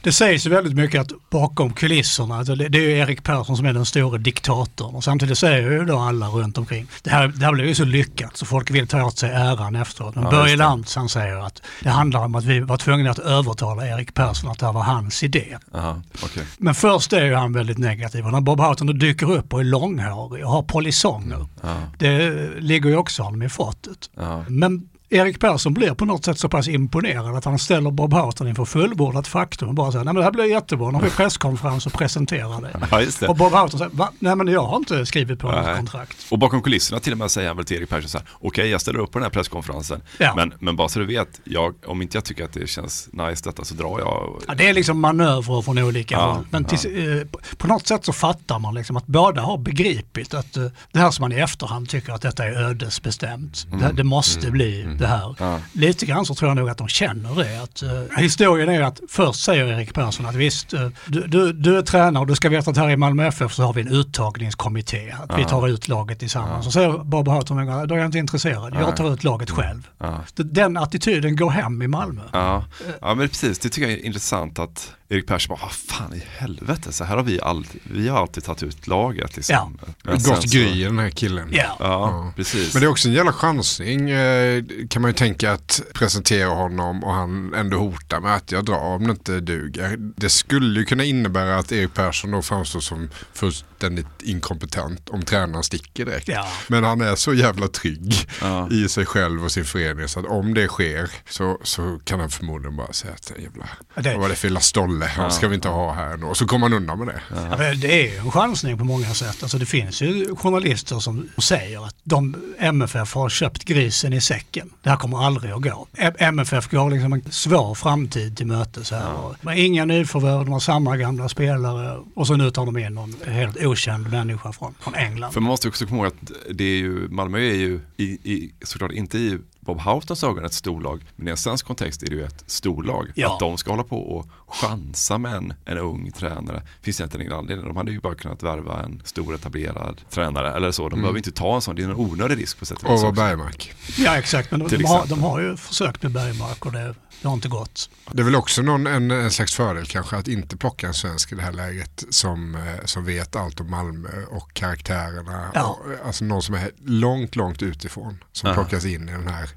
det 0.04 0.12
sägs 0.12 0.46
ju 0.46 0.50
väldigt 0.50 0.74
mycket 0.76 1.02
att 1.02 1.12
bakom 1.30 1.74
kulisserna, 1.74 2.38
alltså 2.38 2.56
det, 2.56 2.78
är 2.78 2.82
ju 2.82 2.98
Erik 2.98 3.24
Persson 3.24 3.58
som 3.58 3.66
är 3.66 3.74
den 3.74 3.86
stora 3.86 4.18
diktatorn 4.18 4.96
och 4.96 5.04
samtidigt 5.04 5.38
säger 5.38 5.72
ju 5.72 5.86
då 5.86 5.98
alla 6.00 6.28
runt 6.28 6.58
omkring, 6.58 6.88
det 7.04 7.10
här, 7.10 7.28
det 7.28 7.46
här 7.46 7.54
blev 7.54 7.68
ju 7.68 7.76
så 7.76 7.86
lyckat 7.86 8.38
så 8.38 8.46
folk 8.46 8.72
vill 8.72 8.88
ta 8.88 9.04
åt 9.04 9.18
sig 9.18 9.30
äran 9.32 9.76
efteråt. 9.76 10.16
Men 10.16 10.24
Ja, 10.24 10.30
Börje. 10.30 10.56
Lantz 10.56 10.96
han 10.96 11.10
säger 11.10 11.46
att 11.46 11.62
det 11.84 11.90
handlar 11.90 12.26
om 12.26 12.36
att 12.36 12.44
vi 12.44 12.60
var 12.60 12.78
tvungna 12.78 13.12
att 13.12 13.20
övertala 13.20 13.88
Erik 13.88 14.14
Persson 14.14 14.52
att 14.52 14.60
det 14.60 14.66
här 14.66 14.74
var 14.74 14.84
hans 14.84 15.24
idé. 15.24 15.58
Aha, 15.74 16.02
okej. 16.24 16.44
Men 16.58 16.76
först 16.76 17.14
är 17.14 17.26
ju 17.26 17.36
han 17.36 17.54
väldigt 17.54 17.78
negativ 17.78 18.26
och 18.26 18.32
när 18.32 18.42
Bob 18.42 18.60
Houghton 18.60 18.88
dyker 19.00 19.32
upp 19.32 19.54
och 19.54 19.60
är 19.60 19.64
långhårig 19.64 20.46
och 20.46 20.52
har 20.52 20.64
polisonger, 20.64 21.46
Ja. 21.62 21.76
det 21.98 22.30
ligger 22.60 22.90
ju 22.90 22.96
också 22.96 23.24
honom 23.24 23.42
i 23.42 23.50
fatet. 23.50 24.10
Ja. 24.18 24.44
Men 24.48 24.89
Erik 25.12 25.40
Persson 25.40 25.74
blir 25.74 25.94
på 25.94 26.06
något 26.06 26.26
sätt 26.26 26.40
så 26.40 26.50
pass 26.50 26.68
imponerad 26.68 27.36
att 27.36 27.46
han 27.46 27.60
ställer 27.60 27.92
Bob 27.92 28.14
Houghton 28.14 28.48
inför 28.48 28.66
fullbordat 28.66 29.28
faktum 29.28 29.68
och 29.70 29.74
bara 29.76 29.92
säger 29.92 30.06
nej 30.06 30.14
men 30.14 30.20
det 30.20 30.24
här 30.24 30.32
blir 30.32 30.46
jättebra, 30.46 30.88
nu 30.92 30.94
har 30.98 31.02
vi 31.04 31.10
presskonferens 31.10 31.86
och 31.86 31.94
presenterar 31.94 32.62
det. 32.62 32.88
Ja, 32.92 33.02
det. 33.20 33.28
Och 33.28 33.36
Bob 33.36 33.52
Houghton 33.52 33.80
säger 33.80 33.92
va? 33.96 34.12
nej 34.20 34.36
men 34.36 34.48
jag 34.48 34.66
har 34.66 34.78
inte 34.78 35.06
skrivit 35.06 35.40
på 35.40 35.52
något 35.52 35.76
kontrakt. 35.78 36.18
Och 36.32 36.40
bakom 36.40 36.62
kulisserna 36.62 37.00
till 37.00 37.12
och 37.14 37.18
med 37.20 37.32
säger 37.32 37.48
han 37.48 37.58
väl 37.58 37.66
till 37.66 37.78
Erik 37.78 37.90
Persson 37.90 38.10
så 38.10 38.18
här, 38.18 38.28
okej 38.34 38.70
jag 38.70 38.82
ställer 38.82 39.00
upp 39.00 39.12
på 39.12 39.20
den 39.20 39.24
här 39.24 39.30
presskonferensen, 39.30 40.02
Ja. 40.18 40.34
men, 40.36 40.54
men 40.60 40.76
bara 40.76 40.90
så 40.90 41.00
du 41.00 41.06
vet, 41.06 41.42
jag, 41.44 41.74
om 41.86 42.02
inte 42.02 42.18
jag 42.18 42.24
tycker 42.24 42.44
att 42.46 42.54
det 42.54 42.70
känns 42.70 43.10
nice 43.12 43.44
detta 43.50 43.64
så 43.64 43.74
drar 43.76 44.00
jag. 44.00 44.42
Ja, 44.48 44.54
det 44.56 44.68
är 44.70 44.74
liksom 44.74 45.00
manövrer 45.00 45.62
från 45.62 45.78
olika 45.78 46.16
Ja, 46.16 46.32
håll. 46.32 46.46
Men 46.50 46.66
ja. 46.72 46.78
till, 46.78 47.18
eh, 47.20 47.24
på- 47.58 47.68
något 47.68 47.88
sätt 47.88 48.06
så 48.06 48.14
fattar 48.14 48.60
man 48.60 48.74
liksom 48.76 48.98
att 48.98 49.08
båda 49.08 49.42
har 49.42 49.58
begripit 49.58 50.34
att 50.34 50.58
eh, 50.58 50.66
det 50.92 51.00
här 51.00 51.12
som 51.12 51.24
man 51.24 51.32
i 51.32 51.36
efterhand 51.36 51.90
tycker 51.90 52.14
att 52.14 52.22
detta 52.22 52.46
är 52.46 52.52
ödesbestämt. 52.52 53.66
Mm. 53.68 53.80
Det, 53.80 53.92
det 53.94 54.04
måste 54.04 54.52
bli 54.52 54.88
det 55.00 55.08
här. 55.08 55.36
Ja. 55.40 55.60
Lite 55.74 56.06
grann 56.06 56.26
så 56.26 56.36
tror 56.36 56.50
jag 56.50 56.56
nog 56.58 56.70
att 56.70 56.78
de 56.78 56.88
känner 56.88 57.36
det. 57.36 57.64
Att, 57.64 57.82
eh, 57.82 58.18
historien 58.22 58.70
är 58.70 58.82
att 58.82 59.00
först 59.10 59.44
säger 59.44 59.66
Erik 59.66 59.94
Persson 59.94 60.26
att 60.26 60.36
visst, 60.36 60.74
eh, 60.74 60.88
du, 61.06 61.28
du, 61.28 61.54
du 61.54 61.78
är 61.78 61.82
tränare 61.82 62.22
och 62.22 62.28
du 62.28 62.36
ska 62.36 62.50
veta 62.50 62.72
att 62.72 62.78
här 62.78 62.90
i 62.90 62.98
Malmö 62.98 63.28
FF 63.28 63.54
så 63.54 63.64
har 63.64 63.74
vi 63.74 63.82
en 63.82 63.88
uttagningskommitté. 63.88 65.12
Att 65.12 65.38
vi 65.38 65.42
Ja. 65.42 65.48
tar 65.50 65.68
ut 65.68 65.88
laget 65.88 66.20
tillsammans. 66.20 66.66
Så 66.66 66.72
säger 66.72 66.98
Bob 67.04 67.28
Houghton, 67.28 67.58
då 67.88 67.96
är 67.96 67.98
jag 67.98 68.06
inte 68.06 68.18
intresserad. 68.18 68.76
Jag 68.76 68.96
tar 68.98 69.14
ut 69.14 69.24
laget 69.24 69.50
själv. 69.50 69.88
Ja. 69.98 70.24
Den 70.36 70.78
attityden 70.78 71.36
går 71.36 71.50
hem 71.50 71.82
i 71.82 71.88
Malmö. 71.88 72.22
Ja. 72.34 72.66
ja, 73.02 73.16
men 73.16 73.30
precis. 73.30 73.60
Det 73.60 73.70
tycker 73.70 73.90
jag 73.90 74.00
är 74.00 74.06
intressant 74.06 74.60
att 74.60 74.92
Erik 75.12 75.28
Persson 75.28 75.56
bara, 75.56 75.66
vad 75.66 75.72
fan 75.72 76.14
i 76.14 76.24
helvete, 76.38 76.92
så 76.94 77.04
här 77.04 77.16
har 77.16 77.24
vi 77.24 77.42
alltid, 77.42 77.82
vi 77.84 78.08
har 78.10 78.20
alltid 78.20 78.44
tagit 78.44 78.64
ut 78.64 78.88
laget. 78.88 79.36
Liksom. 79.36 79.80
Ja. 80.04 80.12
Gott 80.12 80.24
så- 80.50 80.58
gry 80.58 80.84
den 80.84 81.00
här 81.00 81.10
killen. 81.10 81.50
Ja. 81.52 81.76
Ja, 81.80 82.32
precis. 82.36 82.74
Men 82.74 82.82
det 82.82 82.86
är 82.88 82.90
också 82.92 83.08
en 83.08 83.14
jävla 83.14 83.34
chansning 83.34 84.10
eh, 84.10 84.64
kan 84.90 85.02
man 85.02 85.12
ju 85.12 85.16
tänka 85.16 85.52
att 85.52 85.82
presentera 85.94 86.50
honom 86.50 87.04
och 87.04 87.14
han 87.14 87.54
ändå 87.54 87.78
hotar 87.78 88.20
med 88.20 88.36
att 88.36 88.52
jag 88.52 88.66
drar 88.66 88.80
om 88.80 89.04
det 89.04 89.12
inte 89.12 89.40
duger. 89.40 89.98
Det 89.98 90.30
skulle 90.30 90.80
ju 90.80 90.86
kunna 90.86 91.04
innebära 91.04 91.58
att 91.58 91.72
Erik 91.72 91.94
Persson 91.94 92.32
då 92.32 92.42
framstår 92.42 92.80
som 92.80 93.10
först 93.34 93.66
fullständigt 93.80 94.22
inkompetent 94.24 95.10
om 95.10 95.22
tränaren 95.22 95.64
sticker 95.64 96.06
direkt. 96.06 96.28
Ja. 96.28 96.48
Men 96.68 96.84
han 96.84 97.02
är 97.02 97.16
så 97.16 97.34
jävla 97.34 97.68
trygg 97.68 98.14
Ja. 98.42 98.70
i 98.72 98.90
sig 98.90 99.06
själv 99.06 99.44
och 99.44 99.52
sin 99.52 99.66
förening 99.66 100.08
så 100.08 100.20
att 100.20 100.26
om 100.26 100.54
det 100.54 100.68
sker 100.68 101.10
så, 101.30 101.58
så 101.64 102.00
kan 102.04 102.20
han 102.20 102.30
förmodligen 102.30 102.76
bara 102.78 102.94
säga 102.94 103.14
att 103.14 103.32
jävla, 103.44 103.70
Det- 103.96 104.12
vad 104.12 104.22
var 104.22 104.30
det 104.30 104.36
för 104.36 104.48
lilla 104.48 104.60
stolle, 104.60 105.06
han 105.06 105.32
ska 105.32 105.48
vi 105.48 105.56
inte 105.56 105.68
ha 105.70 105.94
här 105.94 106.18
nu. 106.18 106.26
Och 106.26 106.38
så 106.38 106.46
kommer 106.48 106.66
han 106.70 106.74
undan 106.74 106.98
med 107.00 107.08
det. 107.08 107.22
Ja, 107.36 107.58
men 107.58 107.80
det 107.80 108.08
är 108.08 108.12
ju 108.14 108.18
en 108.18 108.32
chansning 108.32 108.78
på 108.78 108.84
många 108.84 109.14
sätt. 109.14 109.44
Alltså 109.44 109.58
det 109.58 109.66
finns 109.66 110.02
ju 110.02 110.36
journalister 110.36 111.00
som 111.00 111.30
säger 111.38 111.86
att 111.86 111.96
de 112.04 112.36
MFF 112.60 113.14
har 113.16 113.30
köpt 113.30 113.64
grisen 113.66 114.14
i 114.14 114.22
säcken. 114.22 114.70
Det 114.84 114.90
här 114.90 114.98
kommer 114.98 115.26
aldrig 115.26 115.52
att 115.52 115.62
gå. 115.62 115.88
MFF 116.20 116.68
går 116.70 116.92
liksom 116.92 117.14
en 117.14 117.32
svår 117.32 117.76
framtid 117.76 118.38
till 118.38 118.48
mötes 118.48 118.92
här. 118.92 119.02
Har 119.44 119.54
inga 119.54 119.86
nyförvärv, 119.86 120.46
de 120.46 120.52
har 120.54 120.60
samma 120.60 120.98
gamla 120.98 121.30
spelare 121.30 122.00
och 122.16 122.28
så 122.28 122.36
nu 122.36 122.52
tar 122.52 122.66
de 122.66 122.78
in 122.78 122.94
någon 122.94 123.16
helt 123.28 123.58
okänd 123.72 124.10
människa 124.12 124.52
från, 124.52 124.74
från 124.80 124.96
England. 124.96 125.32
För 125.32 125.42
man 125.42 125.48
måste 125.48 125.68
också 125.68 125.86
komma 125.86 125.98
ihåg 125.98 126.08
att 126.08 126.32
det 126.52 126.64
är 126.64 126.78
ju, 126.78 127.08
Malmö 127.10 127.38
är 127.40 127.56
ju 127.56 127.80
i, 127.98 128.04
i, 128.04 128.54
såklart 128.62 128.92
inte 128.92 129.18
i 129.18 129.38
Bob 129.60 129.80
Houghtons 129.82 130.24
ögon 130.24 130.46
ett 130.46 130.54
storlag, 130.54 131.06
men 131.16 131.28
i 131.28 131.32
en 131.32 131.38
svensk 131.38 131.66
kontext 131.66 132.04
är 132.04 132.08
det 132.08 132.16
ju 132.16 132.24
ett 132.24 132.44
storlag. 132.48 133.08
Ja. 133.16 133.34
Att 133.34 133.40
de 133.40 133.58
ska 133.58 133.72
hålla 133.72 133.84
på 133.84 133.98
och 134.18 134.28
chansa 134.48 135.18
med 135.18 135.34
en, 135.34 135.54
en 135.66 135.78
ung 135.78 136.12
tränare 136.12 136.62
finns 136.82 137.00
egentligen 137.00 137.26
ingen 137.28 137.38
anledning. 137.40 137.68
De 137.68 137.78
hade 137.78 137.92
ju 137.92 138.00
bara 138.00 138.16
kunnat 138.16 138.44
värva 138.44 138.84
en 138.84 139.02
stor 139.06 139.36
etablerad 139.36 140.02
tränare 140.10 140.54
eller 140.54 140.72
så. 140.72 140.82
De 140.90 140.94
Mm. 140.94 141.02
behöver 141.02 141.18
inte 141.18 141.32
ta 141.32 141.56
en 141.56 141.62
sån, 141.62 141.76
det 141.76 141.84
är 141.84 141.90
en 141.90 141.96
onödig 141.96 142.38
risk 142.38 142.60
på 142.60 142.66
sätt 142.66 142.78
och 142.84 142.90
Och 142.90 142.94
vis 142.96 143.04
också. 143.04 143.22
Bergmark. 143.22 143.74
Ja 143.98 144.18
exakt, 144.18 144.52
men 144.52 144.60
de, 144.60 144.78
de, 144.78 144.84
har, 144.86 145.06
de 145.08 145.24
har 145.24 145.40
ju 145.40 145.58
försökt 145.58 146.04
med 146.04 146.12
Bergmark 146.12 146.66
och 146.66 146.72
det, 146.72 146.96
det 147.22 147.28
har 147.28 147.36
inte 147.36 147.48
gått. 147.48 147.90
Det 148.12 148.22
är 148.22 148.24
väl 148.26 148.36
också 148.36 148.62
någon, 148.62 148.88
en, 148.88 149.12
en 149.12 149.32
slags 149.32 149.56
fördel 149.56 149.86
kanske 149.86 150.16
att 150.18 150.28
inte 150.28 150.58
plocka 150.58 150.88
en 150.88 150.94
svensk 150.94 151.32
i 151.32 151.36
det 151.36 151.42
här 151.42 151.52
läget 151.52 152.04
som, 152.10 152.56
eh, 152.56 152.86
som 152.86 153.06
vet 153.06 153.36
allt 153.36 153.60
om 153.60 153.70
Malmö 153.72 154.24
och 154.30 154.54
karaktärerna. 154.54 155.52
Ja. 155.54 155.64
Och, 155.64 156.08
alltså 156.08 156.26
någon 156.26 156.42
som 156.44 156.56
är 156.56 156.72
långt, 156.86 157.36
långt 157.36 157.62
utifrån 157.62 158.24
som 158.32 158.48
Ja. 158.50 158.54
plockas 158.54 158.86
in 158.86 159.10
i 159.10 159.12
den 159.12 159.28
här, 159.28 159.50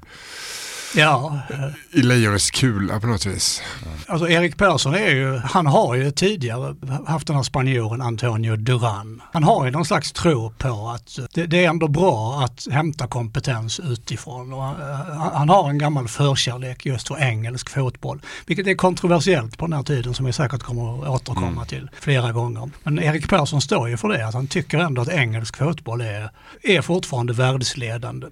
Ja, 0.95 1.39
eh, 1.49 1.99
i 1.99 2.01
lejonets 2.01 2.51
kula 2.51 2.99
på 2.99 3.07
något 3.07 3.25
vis. 3.25 3.61
Alltså 4.07 4.29
Erik 4.29 4.57
Persson 4.57 4.95
är 4.95 5.09
ju, 5.09 5.37
han 5.37 5.67
har 5.67 5.95
ju 5.95 6.11
tidigare 6.11 6.75
haft 7.07 7.27
den 7.27 7.35
här 7.35 7.43
spanjoren 7.43 8.01
Antonio 8.01 8.55
Duran. 8.55 9.21
Han 9.33 9.43
har 9.43 9.65
ju 9.65 9.71
någon 9.71 9.85
slags 9.85 10.11
tro 10.11 10.53
på 10.57 10.89
att 10.95 11.19
det, 11.33 11.45
det 11.45 11.65
är 11.65 11.69
ändå 11.69 11.87
bra 11.87 12.41
att 12.43 12.67
hämta 12.71 13.07
kompetens 13.07 13.79
utifrån. 13.79 14.53
Och 14.53 14.63
han, 14.63 15.31
han 15.33 15.49
har 15.49 15.69
en 15.69 15.77
gammal 15.77 16.07
förkärlek 16.07 16.85
just 16.85 17.07
för 17.07 17.21
engelsk 17.21 17.69
fotboll. 17.69 18.21
Vilket 18.45 18.67
är 18.67 18.75
kontroversiellt 18.75 19.57
på 19.57 19.65
den 19.65 19.73
här 19.73 19.83
tiden 19.83 20.13
som 20.13 20.25
vi 20.25 20.33
säkert 20.33 20.63
kommer 20.63 21.03
att 21.03 21.09
återkomma 21.09 21.65
till 21.65 21.89
flera 21.99 22.31
gånger. 22.31 22.69
Men 22.83 22.99
Erik 22.99 23.29
Persson 23.29 23.61
står 23.61 23.89
ju 23.89 23.97
för 23.97 24.09
det, 24.09 24.27
att 24.27 24.33
han 24.33 24.47
tycker 24.47 24.77
ändå 24.77 25.01
att 25.01 25.09
engelsk 25.09 25.57
fotboll 25.57 26.01
är, 26.01 26.29
är 26.63 26.81
fortfarande 26.81 27.33
världsledande. 27.33 28.27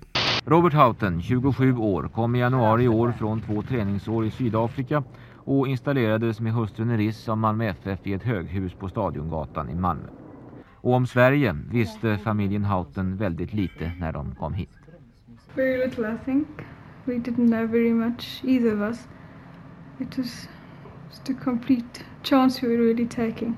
Robert 0.46 0.74
Houghton, 0.74 1.22
27 1.22 1.78
år, 1.78 2.10
kom 2.14 2.36
i 2.36 2.40
januari 2.40 2.84
i 2.84 2.88
år 2.88 3.12
från 3.12 3.42
två 3.42 3.62
träningsår 3.62 4.26
i 4.26 4.32
Sydafrika 4.32 5.04
och 5.36 5.68
installerades 5.68 6.40
med 6.40 6.54
hustrun 6.54 6.92
Iris 6.92 7.30
av 7.30 7.38
Malmö 7.38 7.66
FF 7.66 8.08
i 8.08 8.14
ett 8.14 8.24
höghus 8.24 8.74
på 8.74 8.90
Stadiongatan 8.90 9.70
i 9.70 9.76
Malmö. 9.76 10.08
Och 10.76 10.94
om 10.94 11.08
Sverige 11.08 11.58
visste 11.72 12.18
familjen 12.18 12.66
Houghton 12.66 13.18
väldigt 13.18 13.54
lite 13.54 13.92
när 14.00 14.12
de 14.12 14.36
kom 14.36 14.54
hit. 14.54 14.70
Very 15.56 15.78
little, 15.86 16.14
I 16.14 16.18
think. 16.26 16.48
We 17.06 17.14
didn't 17.14 17.48
know 17.48 17.68
very 17.68 17.94
much, 17.94 18.44
either 18.44 18.74
of 18.74 18.82
us. 18.82 19.08
It 20.00 20.18
was 20.18 20.50
just 21.10 21.30
a 21.30 21.44
complete 21.44 22.04
chance 22.24 22.68
we 22.68 22.78
were 22.78 22.84
really 22.84 23.08
taking. 23.08 23.58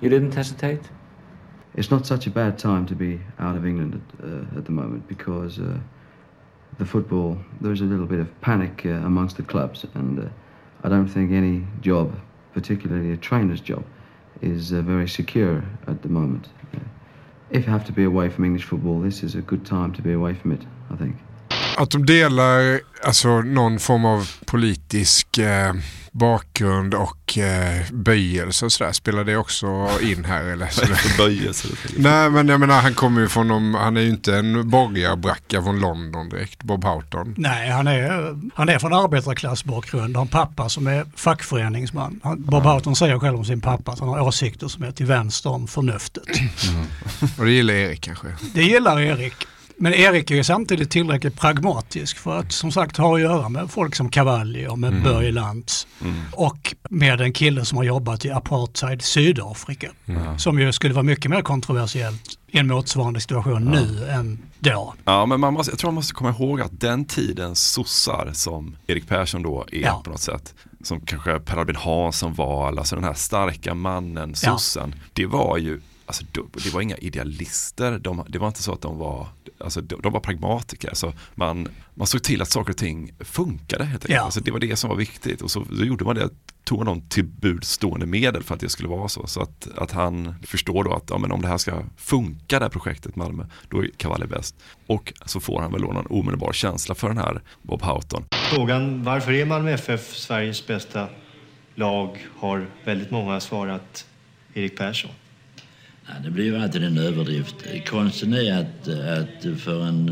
You 0.00 0.10
didn't 0.10 0.34
hesitate? 0.34 0.90
It's 1.74 1.90
not 1.90 2.06
such 2.06 2.26
a 2.26 2.30
bad 2.30 2.58
time 2.58 2.86
to 2.86 2.94
be 2.94 3.20
out 3.38 3.56
of 3.56 3.64
England 3.64 3.94
at, 3.94 4.24
uh, 4.24 4.58
at 4.58 4.64
the 4.64 4.72
moment 4.72 5.08
because 5.08 5.62
uh, 5.62 5.78
the 6.80 6.86
football, 6.86 7.38
there's 7.60 7.82
a 7.82 7.84
little 7.84 8.06
bit 8.06 8.18
of 8.18 8.40
panic 8.40 8.86
uh, 8.86 8.88
amongst 8.88 9.36
the 9.36 9.42
clubs, 9.42 9.84
and 9.94 10.18
uh, 10.18 10.28
I 10.82 10.88
don't 10.88 11.06
think 11.06 11.30
any 11.30 11.66
job, 11.82 12.18
particularly 12.54 13.12
a 13.12 13.18
trainer's 13.18 13.60
job, 13.60 13.84
is 14.40 14.72
uh, 14.72 14.80
very 14.80 15.06
secure 15.06 15.62
at 15.86 16.00
the 16.00 16.08
moment. 16.08 16.48
Uh, 16.74 16.78
if 17.50 17.66
you 17.66 17.70
have 17.70 17.84
to 17.84 17.92
be 17.92 18.04
away 18.04 18.30
from 18.30 18.46
English 18.46 18.64
football, 18.64 18.98
this 18.98 19.22
is 19.22 19.34
a 19.34 19.42
good 19.42 19.66
time 19.66 19.92
to 19.92 20.00
be 20.00 20.12
away 20.12 20.34
from 20.34 20.52
it, 20.52 20.62
I 20.90 20.96
think. 20.96 21.16
Att 21.80 21.90
de 21.90 22.06
delar 22.06 22.80
alltså, 23.04 23.40
någon 23.40 23.78
form 23.78 24.04
av 24.04 24.30
politisk 24.46 25.38
eh, 25.38 25.74
bakgrund 26.12 26.94
och 26.94 27.38
eh, 27.38 27.82
böjelse 27.92 28.64
och 28.64 28.72
sådär, 28.72 28.92
spelar 28.92 29.24
det 29.24 29.36
också 29.36 29.88
in 30.02 30.24
här 30.24 30.44
eller? 30.44 30.68
Böjelse. 31.18 31.68
Nej 31.96 32.30
men 32.30 32.48
jag 32.48 32.60
menar 32.60 32.80
han 32.80 32.94
kommer 32.94 33.20
ju 33.20 33.28
från, 33.28 33.48
de, 33.48 33.74
han 33.74 33.96
är 33.96 34.00
ju 34.00 34.08
inte 34.08 34.36
en 34.36 34.70
borgarbracka 34.70 35.62
från 35.62 35.80
London 35.80 36.28
direkt, 36.28 36.62
Bob 36.62 36.84
Houghton. 36.84 37.34
Nej, 37.36 37.70
han 37.70 37.86
är, 37.86 38.38
han 38.54 38.68
är 38.68 38.78
från 38.78 38.92
arbetarklassbakgrund. 38.92 40.16
Har 40.16 40.22
en 40.22 40.28
pappa 40.28 40.68
som 40.68 40.86
är 40.86 41.06
fackföreningsman. 41.16 42.20
Han, 42.22 42.42
Bob 42.42 42.62
Houghton 42.62 42.96
säger 42.96 43.18
själv 43.18 43.38
om 43.38 43.44
sin 43.44 43.60
pappa 43.60 43.92
att 43.92 44.00
han 44.00 44.08
har 44.08 44.20
åsikter 44.20 44.68
som 44.68 44.82
är 44.82 44.92
till 44.92 45.06
vänster 45.06 45.50
om 45.50 45.66
förnuftet. 45.66 46.24
Och 47.38 47.44
det 47.44 47.50
gillar 47.50 47.74
Erik 47.74 48.00
kanske? 48.00 48.26
Det 48.54 48.62
gillar 48.62 49.00
Erik. 49.00 49.46
Men 49.82 49.94
Erik 49.94 50.30
är 50.30 50.34
ju 50.34 50.44
samtidigt 50.44 50.90
tillräckligt 50.90 51.40
pragmatisk 51.40 52.16
för 52.18 52.38
att 52.38 52.52
som 52.52 52.72
sagt 52.72 52.96
ha 52.96 53.14
att 53.14 53.20
göra 53.20 53.48
med 53.48 53.70
folk 53.70 53.94
som 53.94 54.08
Cavalli 54.10 54.66
och 54.66 54.78
med 54.78 54.90
Mm. 54.90 55.02
Börje 55.02 55.32
Lantz. 55.32 55.86
Och 56.32 56.74
med 56.90 57.20
en 57.20 57.32
kille 57.32 57.64
som 57.64 57.78
har 57.78 57.84
jobbat 57.84 58.24
i 58.24 58.30
apartheid 58.30 59.02
Sydafrika. 59.02 59.90
Mm. 60.06 60.38
Som 60.38 60.58
ju 60.60 60.72
skulle 60.72 60.94
vara 60.94 61.02
mycket 61.02 61.30
mer 61.30 61.42
kontroversiellt 61.42 62.22
i 62.48 62.58
en 62.58 62.66
motsvarande 62.66 63.20
situation 63.20 63.64
nu 63.64 64.08
än 64.10 64.38
då. 64.58 64.94
Ja, 65.04 65.26
men 65.26 65.40
man 65.40 65.52
måste, 65.54 65.72
jag 65.72 65.78
tror 65.78 65.88
man 65.90 65.94
måste 65.94 66.14
komma 66.14 66.30
ihåg 66.30 66.60
att 66.60 66.80
den 66.80 67.04
tidens 67.04 67.72
sossar 67.72 68.30
som 68.32 68.76
Erik 68.86 69.08
Persson 69.08 69.42
då 69.42 69.66
är 69.72 69.78
Ja. 69.80 70.00
på 70.04 70.10
något 70.10 70.20
sätt, 70.20 70.54
som 70.84 71.00
kanske 71.00 71.40
Per 71.40 71.56
Albin 71.56 71.76
Hansson 71.76 72.34
var, 72.34 72.78
alltså 72.78 72.94
den 72.96 73.04
här 73.04 73.14
starka 73.14 73.74
mannen, 73.74 74.34
Ja. 74.42 74.50
sossen, 74.58 74.94
det 75.12 75.26
var 75.26 75.58
ju 75.58 75.80
Alltså, 76.10 76.24
de- 76.32 76.50
det 76.64 76.74
var 76.74 76.80
inga 76.80 76.96
idealister, 76.96 77.98
de, 77.98 78.24
det 78.28 78.38
var 78.38 78.46
inte 78.48 78.62
så 78.62 78.72
att 78.72 78.80
de 78.80 78.98
var, 78.98 79.28
alltså, 79.60 79.80
de, 79.80 80.00
de 80.02 80.12
var 80.12 80.20
pragmatiker. 80.20 80.90
Så 80.94 81.12
man, 81.34 81.68
man 81.94 82.06
såg 82.06 82.22
till 82.22 82.42
att 82.42 82.50
saker 82.50 82.70
och 82.72 82.76
ting 82.76 83.12
funkade 83.20 83.84
helt 83.84 84.04
enkelt. 84.04 84.14
Ja. 84.16 84.22
Alltså, 84.24 84.40
det 84.40 84.50
var 84.50 84.58
det 84.58 84.76
som 84.76 84.90
var 84.90 84.96
viktigt 84.96 85.42
och 85.42 85.50
så 85.50 85.64
då 85.70 85.84
gjorde 85.84 86.04
man 86.04 86.14
det, 86.14 86.28
tog 86.64 86.84
de 86.84 87.00
till 87.08 87.24
bud 87.24 87.64
stående 87.64 88.06
medel 88.06 88.42
för 88.42 88.54
att 88.54 88.60
det 88.60 88.68
skulle 88.68 88.88
vara 88.88 89.08
så. 89.08 89.26
Så 89.26 89.40
att, 89.42 89.68
att 89.76 89.90
han 89.90 90.34
förstår 90.46 90.84
då 90.84 90.92
att 90.92 91.10
ja, 91.10 91.18
men 91.18 91.32
om 91.32 91.42
det 91.42 91.48
här 91.48 91.58
ska 91.58 91.82
funka 91.96 92.58
det 92.58 92.64
här 92.64 92.70
projektet 92.70 93.16
Malmö, 93.16 93.46
då 93.68 93.84
är 93.84 93.90
Cavalli 93.96 94.26
bäst. 94.26 94.54
Och 94.86 95.12
så 95.26 95.40
får 95.40 95.60
han 95.60 95.72
väl 95.72 95.82
då 95.82 95.92
någon 95.92 96.06
omedelbar 96.06 96.52
känsla 96.52 96.94
för 96.94 97.08
den 97.08 97.18
här 97.18 97.42
Bob 97.62 97.82
Houghton. 97.82 98.24
Frågan 98.54 99.04
varför 99.04 99.32
är 99.32 99.44
Malmö 99.46 99.70
FF 99.72 100.16
Sveriges 100.16 100.66
bästa 100.66 101.08
lag 101.74 102.26
har 102.38 102.66
väldigt 102.84 103.10
många 103.10 103.40
svarat 103.40 104.06
Erik 104.54 104.76
Persson. 104.78 105.10
Ja, 106.10 106.16
det 106.24 106.30
blir 106.30 106.44
ju 106.44 106.56
alltid 106.56 106.84
en 106.84 106.98
överdrift. 106.98 107.54
Konsten 107.86 108.32
är 108.32 108.60
att, 108.60 108.88
att 108.88 109.60
för 109.60 109.86
en, 109.86 110.08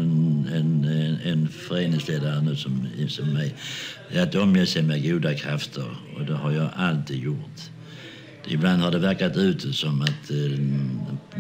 en, 0.55 0.85
en, 0.85 1.19
en 1.25 1.49
föreningsledare 1.49 2.41
nu 2.41 2.57
som, 2.57 2.87
som 3.09 3.33
mig, 3.33 3.55
är 4.11 4.23
att 4.23 4.35
omge 4.35 4.67
sig 4.67 4.83
med 4.83 5.03
goda 5.03 5.35
krafter. 5.35 5.87
Och 6.17 6.25
det 6.25 6.35
har 6.35 6.53
jag 6.53 6.69
alltid 6.77 7.23
gjort. 7.23 7.61
Ibland 8.49 8.83
har 8.83 8.91
det 8.91 8.99
verkat 8.99 9.37
ut 9.37 9.75
som 9.75 10.03
att 10.03 10.31
eh, 10.31 10.59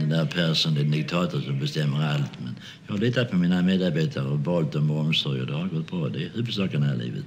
den 0.00 0.08
där 0.08 0.26
Persson 0.26 0.76
är 0.76 0.80
en 0.80 0.90
diktator 0.90 1.40
som 1.40 1.58
bestämmer 1.58 2.06
allt. 2.06 2.40
Men 2.44 2.54
jag 2.86 2.94
har 2.94 3.00
litat 3.00 3.30
på 3.30 3.36
mina 3.36 3.62
medarbetare 3.62 4.28
och 4.28 4.38
valt 4.38 4.72
dem 4.72 4.86
med 4.86 4.96
omsorg 4.96 5.40
och 5.40 5.46
det 5.46 5.54
har 5.54 5.68
gått 5.68 5.90
bra. 5.90 6.08
Det 6.08 6.24
är 6.24 6.30
huvudsaken 6.34 6.82
här 6.82 6.94
i 6.94 6.98
livet. 6.98 7.26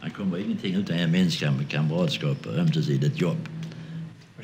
Man 0.00 0.10
kommer 0.10 0.38
ingenting 0.38 0.74
utan 0.74 0.98
gemenskap, 0.98 1.54
kamratskap 1.68 2.46
och 2.46 2.58
ömsesidigt 2.58 3.20
jobb. 3.20 3.48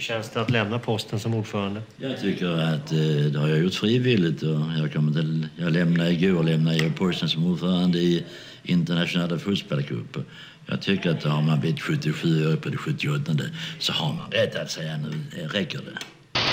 Hur 0.00 0.04
känns 0.04 0.30
det 0.30 0.40
att 0.40 0.50
lämna 0.50 0.78
posten 0.78 1.20
som 1.20 1.34
ordförande? 1.34 1.82
Jag 1.96 2.20
tycker 2.20 2.46
att 2.46 2.92
eh, 2.92 2.98
det 3.32 3.38
har 3.38 3.48
jag 3.48 3.58
gjort 3.58 3.74
frivilligt 3.74 4.42
och 4.42 4.60
jag 4.78 4.92
kommer 4.92 5.12
till, 5.12 5.48
jag 5.56 5.72
lämnade 5.72 6.10
igår 6.10 6.42
lämnade 6.42 6.76
jag 6.76 6.96
posten 6.96 7.28
som 7.28 7.46
ordförande 7.46 7.98
i 7.98 8.24
internationella 8.62 9.38
fotbollscuper. 9.38 10.24
Jag 10.66 10.82
tycker 10.82 11.10
att 11.10 11.24
har 11.24 11.42
man 11.42 11.60
blivit 11.60 11.80
77 11.80 12.52
år 12.52 12.56
på 12.56 12.68
det 12.68 12.76
78 12.76 13.32
så 13.78 13.92
har 13.92 14.12
man 14.12 14.30
rätt 14.30 14.56
att 14.56 14.70
säga 14.70 14.96
nu 14.96 15.40
eh, 15.42 15.48
räcker 15.48 15.78
det. 15.78 15.98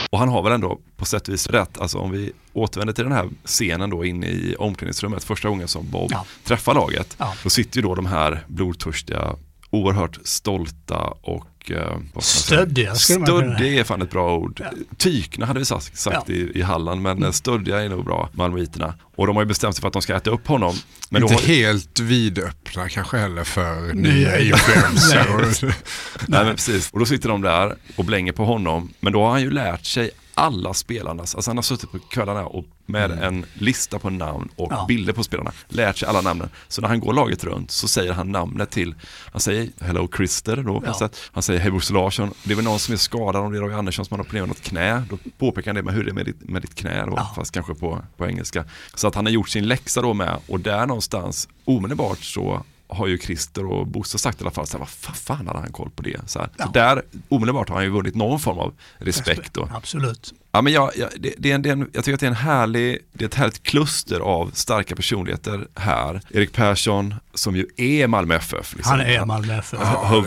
Och 0.10 0.20
han 0.20 0.30
har 0.30 0.44
väl 0.44 0.54
ändå 0.54 0.80
på 0.98 1.06
sätt 1.06 1.28
och 1.28 1.34
vis 1.34 1.48
rätt. 1.50 1.78
Alltså 1.82 1.98
om 1.98 2.12
vi 2.12 2.32
återvänder 2.54 2.94
till 2.94 3.04
den 3.04 3.14
här 3.14 3.30
scenen 3.46 3.90
då 3.90 4.06
inne 4.06 4.28
i 4.28 4.56
omklädningsrummet 4.60 5.24
första 5.24 5.50
gången 5.50 5.68
som 5.68 5.90
Bob 5.92 6.10
Ja. 6.12 6.26
träffar 6.44 6.74
laget. 6.74 7.16
Ja. 7.20 7.34
Då 7.44 7.50
sitter 7.50 7.78
ju 7.78 7.82
då 7.82 7.96
de 7.96 8.06
här 8.06 8.44
blodtörstiga, 8.48 9.36
oerhört 9.70 10.18
stolta 10.24 10.98
och 11.22 11.72
eh? 11.72 11.98
Stöddiga 12.20 12.96
Stöddiga 12.96 13.80
är 13.80 13.84
fan 13.84 14.02
ett 14.02 14.12
bra 14.12 14.38
ord. 14.38 14.62
Tykna 14.98 15.46
hade 15.46 15.60
vi 15.60 15.66
sagt, 15.66 15.98
sagt 15.98 16.30
Ja. 16.30 16.36
i, 16.36 16.52
i 16.56 16.62
Halland 16.62 17.02
men 17.02 17.18
mm. 17.18 17.34
stöddiga 17.34 17.80
är 17.84 17.90
nog 17.90 18.06
bra, 18.06 18.30
malmöiterna. 18.34 18.94
Och 19.16 19.28
de 19.28 19.36
har 19.36 19.44
ju 19.44 19.48
bestämt 19.48 19.76
sig 19.76 19.82
för 19.82 19.88
att 19.88 19.94
de 19.94 20.02
ska 20.02 20.16
äta 20.16 20.30
upp 20.30 20.48
honom. 20.48 20.76
Men 21.10 21.24
inte 21.24 21.34
då 21.34 21.40
har 21.40 21.48
helt 21.48 22.00
vidöppna 22.00 22.90
kanske 22.90 23.18
heller 23.18 23.44
för 23.44 23.94
Nya 23.94 24.40
influenser. 24.40 25.26
Nej 26.28 26.46
men 26.46 26.56
precis, 26.56 26.92
och 26.92 27.00
då 27.00 27.06
sitter 27.06 27.30
de 27.30 27.42
där 27.42 27.76
och 27.96 28.06
blänger 28.06 28.32
på 28.32 28.46
honom. 28.46 28.94
Men 29.00 29.14
då 29.14 29.24
har 29.24 29.32
han 29.32 29.42
ju 29.42 29.52
lärt 29.52 29.86
sig 29.86 30.12
alla 30.38 30.74
spelarnas, 30.74 31.36
alltså 31.36 31.50
han 31.52 31.58
har 31.58 31.62
suttit 31.64 31.92
på 31.92 32.00
kvällarna 32.00 32.46
och 32.46 32.66
med 32.86 33.12
en 33.12 33.46
lista 33.54 34.00
på 34.00 34.10
namn 34.10 34.50
och 34.56 34.72
Ja. 34.72 34.86
bilder 34.88 35.14
på 35.14 35.24
spelarna, 35.24 35.52
lärt 35.68 35.98
sig 35.98 36.10
alla 36.10 36.22
namnen. 36.22 36.50
Så 36.68 36.82
när 36.82 36.88
han 36.88 37.00
går 37.00 37.14
laget 37.14 37.44
runt 37.44 37.72
så 37.72 37.88
säger 37.88 38.14
han 38.14 38.32
namnet 38.32 38.70
till, 38.72 38.96
han 39.32 39.42
säger 39.42 39.70
Hello 39.80 40.10
Christer 40.18 40.56
då, 40.58 40.82
Ja. 40.86 40.96
ja. 41.00 41.10
han 41.32 41.44
säger 41.44 41.60
Hej 41.60 41.72
Bosse 41.72 41.94
Larsson, 41.94 42.32
det 42.44 42.52
är 42.52 42.56
väl 42.56 42.66
någon 42.66 42.80
som 42.80 42.94
är 42.94 42.98
skadad, 42.98 43.36
om 43.44 43.52
det 43.52 43.58
är 43.58 43.62
Roy 43.62 43.74
Andersson 43.74 44.06
som 44.06 44.18
har 44.20 44.26
opererat 44.26 44.48
något 44.48 44.62
knä, 44.62 45.04
då 45.10 45.18
påpekar 45.38 45.72
han 45.72 45.76
det 45.76 45.84
med 45.84 45.94
hur 45.94 46.04
det 46.04 46.10
är 46.12 46.14
med 46.14 46.26
ditt, 46.26 46.50
med 46.50 46.62
ditt 46.62 46.76
knä 46.76 47.06
då, 47.06 47.30
fast 47.36 47.52
kanske 47.52 47.74
på, 47.76 48.02
på 48.18 48.26
engelska. 48.28 48.66
Så 48.96 49.08
att 49.08 49.16
han 49.16 49.26
har 49.26 49.32
gjort 49.32 49.50
sin 49.50 49.68
läxa 49.68 50.02
då 50.02 50.14
med 50.14 50.38
och 50.48 50.60
där 50.60 50.86
någonstans 50.86 51.50
omedelbart 51.66 52.20
så 52.20 52.64
har 52.90 53.08
ju 53.08 53.18
Christer 53.18 53.66
och 53.66 53.88
Bosse 53.88 54.18
sagt 54.18 54.42
i 54.42 54.44
alla 54.44 54.52
fall, 54.52 54.68
så 54.68 54.74
här, 54.74 54.80
vad 54.80 54.88
fa- 54.88 55.16
fan 55.18 55.48
hade 55.48 55.60
han 55.60 55.72
koll 55.72 55.90
på 55.96 56.04
det? 56.04 56.20
Så, 56.30 56.40
här. 56.40 56.50
så 56.58 56.70
där 56.72 57.02
omedelbart 57.30 57.70
har 57.70 57.76
han 57.76 57.84
ju 57.86 57.90
vunnit 57.92 58.16
någon 58.16 58.40
form 58.40 58.60
av 58.60 58.74
respekt. 58.98 59.54
Då. 59.54 59.70
Absolut. 59.74 60.34
Ja, 60.58 60.62
men 60.62 60.74
jag, 60.74 60.92
jag, 60.98 61.10
det, 61.20 61.34
det 61.38 61.52
är 61.52 61.56
en, 61.56 61.62
det 61.62 61.70
är 61.70 61.74
en, 61.74 61.90
jag 61.94 62.04
tycker 62.04 62.14
att 62.14 62.20
det 62.20 62.26
är 62.26 62.30
en 62.30 62.36
härlig, 62.36 62.98
det 63.14 63.24
är 63.24 63.28
ett 63.28 63.36
härligt 63.36 63.64
kluster 63.64 64.20
av 64.20 64.52
starka 64.54 64.96
personligheter 64.96 65.68
här. 65.76 66.22
Erik 66.30 66.54
Persson 66.54 67.16
som 67.34 67.56
ju 67.56 67.68
är 67.78 68.08
Malmö 68.08 68.36
FF. 68.36 68.76
Han 68.82 69.02
är 69.02 69.26
Malmö 69.26 69.58
FF. 69.58 69.80
Ja. 69.82 70.24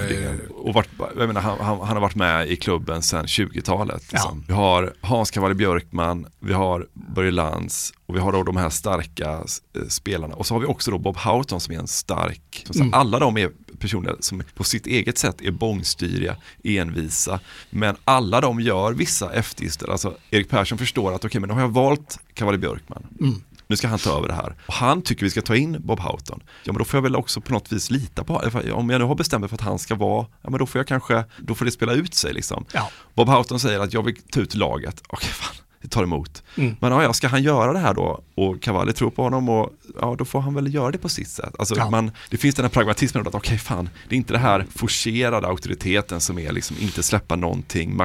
Och 0.50 0.74
varit, 0.74 0.88
jag 1.18 1.26
menar, 1.26 1.40
han, 1.40 1.58
han, 1.60 1.78
han 1.80 1.88
har 1.88 2.00
varit 2.00 2.14
med 2.14 2.48
i 2.50 2.56
klubben 2.56 3.02
sedan 3.02 3.26
20-talet. 3.26 4.12
Liksom. 4.12 4.44
Vi 4.48 4.54
har 4.54 4.92
Hans 5.00 5.30
Cavalli 5.30 5.54
Björkman, 5.54 6.26
vi 6.40 6.52
har 6.52 6.86
Börje 6.92 7.30
Lantz 7.30 7.92
och 8.06 8.14
vi 8.16 8.20
har 8.20 8.32
då 8.32 8.42
de 8.42 8.56
här 8.56 8.70
starka 8.70 9.30
eh, 9.30 9.82
spelarna. 9.88 10.34
Och 10.34 10.46
så 10.46 10.54
har 10.54 10.60
vi 10.60 10.66
också 10.66 10.90
då 10.90 10.98
Bob 10.98 11.16
Houghton 11.16 11.60
som 11.60 11.74
är 11.74 11.78
en 11.78 11.88
stark, 11.88 12.66
som 12.70 12.80
Mm. 12.80 12.94
alla 12.94 13.18
de 13.18 13.36
är 13.36 13.50
personer 13.80 14.16
som 14.20 14.42
på 14.54 14.64
sitt 14.64 14.86
eget 14.86 15.18
sätt 15.18 15.40
är 15.40 15.50
bångstyriga, 15.50 16.36
envisa. 16.64 17.40
Men 17.70 17.96
alla 18.04 18.40
de 18.40 18.60
gör 18.60 18.92
vissa 18.92 19.32
eftergifter. 19.32 19.90
Alltså 19.90 20.16
Erik 20.30 20.48
Persson 20.48 20.78
förstår 20.78 21.14
att 21.14 21.24
okej, 21.24 21.40
men 21.40 21.48
nu 21.48 21.54
har 21.54 21.60
jag 21.60 21.68
valt 21.68 22.18
Cavalli 22.34 22.58
Björkman. 22.58 23.06
Mm. 23.20 23.42
Nu 23.66 23.76
ska 23.76 23.88
han 23.88 23.98
ta 23.98 24.18
över 24.18 24.28
det 24.28 24.34
här. 24.34 24.54
Och 24.66 24.74
han 24.74 25.02
tycker 25.02 25.24
vi 25.24 25.30
ska 25.30 25.42
ta 25.42 25.56
in 25.56 25.76
Bob 25.80 26.00
Houghton. 26.00 26.40
Ja 26.64 26.72
men 26.72 26.78
då 26.78 26.84
får 26.84 26.96
jag 26.98 27.02
väl 27.02 27.16
också 27.16 27.40
på 27.40 27.52
något 27.52 27.72
vis 27.72 27.90
lita 27.90 28.24
på, 28.24 28.34
om 28.72 28.90
jag 28.90 28.98
nu 28.98 29.04
har 29.04 29.14
bestämt 29.14 29.40
mig 29.40 29.48
för 29.48 29.56
att 29.56 29.60
han 29.60 29.78
ska 29.78 29.94
vara, 29.94 30.26
ja 30.42 30.50
men 30.50 30.58
då 30.58 30.66
får 30.66 30.78
jag 30.78 30.86
kanske, 30.86 31.24
då 31.38 31.54
får 31.54 31.64
det 31.64 31.70
spela 31.70 31.92
ut 31.92 32.14
sig 32.14 32.32
liksom. 32.32 32.64
Ja. 32.72 32.90
Bob 33.14 33.28
Houghton 33.28 33.60
säger 33.60 33.80
att 33.80 33.92
jag 33.92 34.02
vill 34.02 34.16
ta 34.30 34.40
ut 34.40 34.54
laget, 34.54 35.02
okej 35.08 35.28
fan, 35.28 35.56
det 35.82 35.88
tar 35.88 36.02
emot. 36.02 36.42
Mm. 36.56 36.76
Men 36.80 36.92
ja, 36.92 37.02
ja, 37.02 37.12
ska 37.12 37.28
han 37.28 37.42
göra 37.42 37.72
det 37.72 37.78
här 37.78 37.94
då 37.94 38.20
och 38.34 38.62
Cavalli 38.62 38.92
tror 38.92 39.10
på 39.10 39.22
honom 39.22 39.48
och 39.48 39.70
ja, 40.00 40.14
då 40.18 40.24
får 40.24 40.40
han 40.40 40.54
väl 40.54 40.74
göra 40.74 40.90
det 40.90 40.98
på 40.98 41.08
sitt 41.08 41.28
sätt. 41.28 41.54
Alltså, 41.58 41.74
Ja. 41.76 41.90
man, 41.90 42.10
det 42.30 42.36
finns 42.36 42.54
den 42.54 42.64
här 42.64 42.70
pragmatismen 42.70 43.26
att 43.26 43.34
okej 43.34 43.58
fan, 43.58 43.88
det 44.08 44.14
är 44.14 44.16
inte 44.16 44.32
det 44.32 44.38
här 44.38 44.66
forcerade 44.74 45.46
auktoriteten 45.46 46.20
som 46.20 46.38
är 46.38 46.52
liksom 46.52 46.76
inte 46.80 47.02
släppa 47.02 47.36
någonting, 47.36 47.96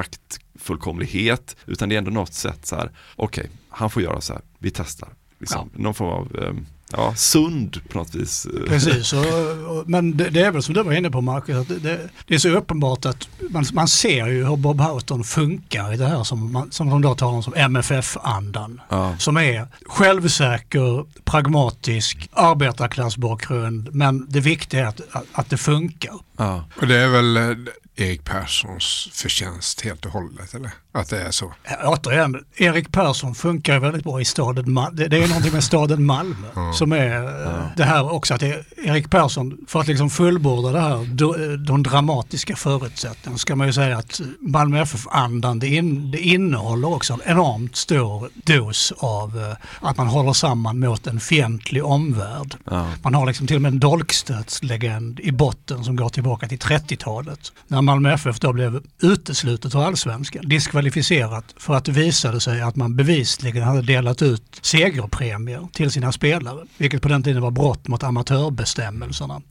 maktfullkomlighet, 0.60 1.56
utan 1.66 1.88
det 1.88 1.94
är 1.94 1.98
ändå 1.98 2.10
något 2.10 2.34
sätt 2.34 2.66
så 2.66 2.76
här, 2.76 2.90
okej, 3.16 3.50
han 3.68 3.90
får 3.90 4.02
göra 4.02 4.20
så 4.20 4.32
här, 4.32 4.42
vi 4.58 4.70
testar. 4.70 5.08
Liksom, 5.38 5.70
Någon 5.74 5.94
form 5.94 6.08
av, 6.08 6.36
eh, 6.42 6.52
ja, 6.92 7.14
sund 7.14 7.80
på 7.88 7.98
något 7.98 8.14
vis. 8.14 8.46
Precis, 8.68 9.12
och, 9.12 9.18
och, 9.76 9.88
men 9.88 10.16
det, 10.16 10.30
det 10.30 10.40
är 10.40 10.50
väl 10.50 10.62
som 10.62 10.74
du 10.74 10.82
var 10.82 10.92
inne 10.92 11.10
på 11.10 11.20
Marcus, 11.20 11.56
att 11.56 11.68
det, 11.68 11.78
det, 11.78 12.08
det 12.26 12.34
är 12.34 12.38
så 12.38 12.48
uppenbart 12.48 13.04
att 13.04 13.28
man, 13.50 13.64
man 13.72 13.88
ser 13.88 14.26
ju 14.26 14.44
hur 14.44 14.56
Bob 14.56 14.80
Houghton 14.80 15.24
funkar 15.24 15.94
i 15.94 15.96
det 15.96 16.06
här 16.06 16.24
som, 16.24 16.52
man, 16.52 16.72
som 16.72 16.90
de 16.90 17.02
då 17.02 17.14
talar 17.14 17.36
om 17.36 17.42
som 17.42 17.54
MFF-andan. 17.54 18.80
Ja. 18.88 19.14
Som 19.18 19.36
är 19.36 19.66
självsäker, 19.86 21.04
pragmatisk, 21.24 22.28
arbetarklassbakgrund, 22.32 23.94
men 23.94 24.26
det 24.28 24.40
viktiga 24.40 24.80
är 24.80 24.86
att, 24.86 25.00
att, 25.12 25.24
att 25.32 25.50
det 25.50 25.56
funkar. 25.56 26.14
Ja. 26.36 26.64
Och 26.80 26.86
det 26.86 26.96
är 26.96 27.08
väl 27.08 27.56
Erik 27.98 28.24
Perssons 28.24 29.08
förtjänst 29.12 29.80
helt 29.80 30.06
och 30.06 30.12
hållet, 30.12 30.54
eller? 30.54 30.70
Att 30.92 31.08
det 31.10 31.20
är 31.22 31.30
så. 31.30 31.52
Återigen, 31.84 32.44
Erik 32.56 32.92
Persson 32.92 33.34
funkar 33.34 33.78
väldigt 33.78 34.04
bra 34.04 34.20
i 34.20 34.24
staden 34.24 34.72
Malmö. 34.72 34.96
Det, 34.96 35.08
det 35.08 35.22
är 35.22 35.28
någonting 35.28 35.52
med 35.52 35.64
staden 35.64 36.04
Malmö 36.06 36.72
som 36.74 36.92
är 36.92 37.46
eh, 37.46 37.66
det 37.76 37.84
här 37.84 38.12
också 38.12 38.34
att 38.34 38.42
Erik 38.42 39.10
Persson, 39.10 39.58
för 39.68 39.80
att 39.80 39.86
liksom 39.86 40.10
fullborda 40.10 40.72
det 40.72 40.80
här, 40.80 40.96
do- 40.96 41.56
de 41.56 41.82
dramatiska 41.82 42.56
förutsättningarna, 42.56 43.38
ska 43.38 43.56
man 43.56 43.66
ju 43.66 43.72
säga 43.72 43.98
att 43.98 44.20
Malmö 44.40 44.80
FF-andan, 44.82 45.58
det, 45.58 45.68
in, 45.68 46.10
det 46.10 46.18
innehåller 46.18 46.88
också 46.94 47.12
en 47.12 47.20
enormt 47.24 47.76
stor 47.76 48.30
dos 48.34 48.92
av 48.98 49.38
eh, 49.38 49.88
att 49.88 49.96
man 49.96 50.06
håller 50.06 50.32
samman 50.32 50.78
mot 50.80 51.06
en 51.06 51.20
fientlig 51.20 51.84
omvärld. 51.84 52.54
Ja. 52.70 52.86
Man 53.02 53.14
har 53.14 53.26
liksom 53.26 53.46
till 53.46 53.56
och 53.56 53.62
med 53.62 53.72
en 53.72 53.80
dolkstötslegend 53.80 55.20
i 55.20 55.32
botten 55.32 55.84
som 55.84 55.96
går 55.96 56.08
tillbaka 56.08 56.48
till 56.48 56.58
30-talet. 56.58 57.52
Malmö 57.86 58.12
FF 58.12 58.40
då 58.40 58.52
blev 58.52 58.80
uteslutet 59.02 59.74
ur 59.74 59.84
allsvenskan, 59.84 60.48
diskvalificerat 60.48 61.54
för 61.56 61.74
att 61.74 61.84
det 61.84 61.92
visade 61.92 62.40
sig 62.40 62.60
att 62.60 62.76
man 62.76 62.96
bevisligen 62.96 63.62
hade 63.62 63.82
delat 63.82 64.22
ut 64.22 64.58
segerpremier 64.62 65.68
till 65.72 65.90
sina 65.90 66.12
spelare, 66.12 66.66
vilket 66.78 67.02
på 67.02 67.08
den 67.08 67.22
tiden 67.22 67.42
var 67.42 67.50
brott 67.50 67.88
mot 67.88 68.02
amatörbestämmelserna 68.02 69.42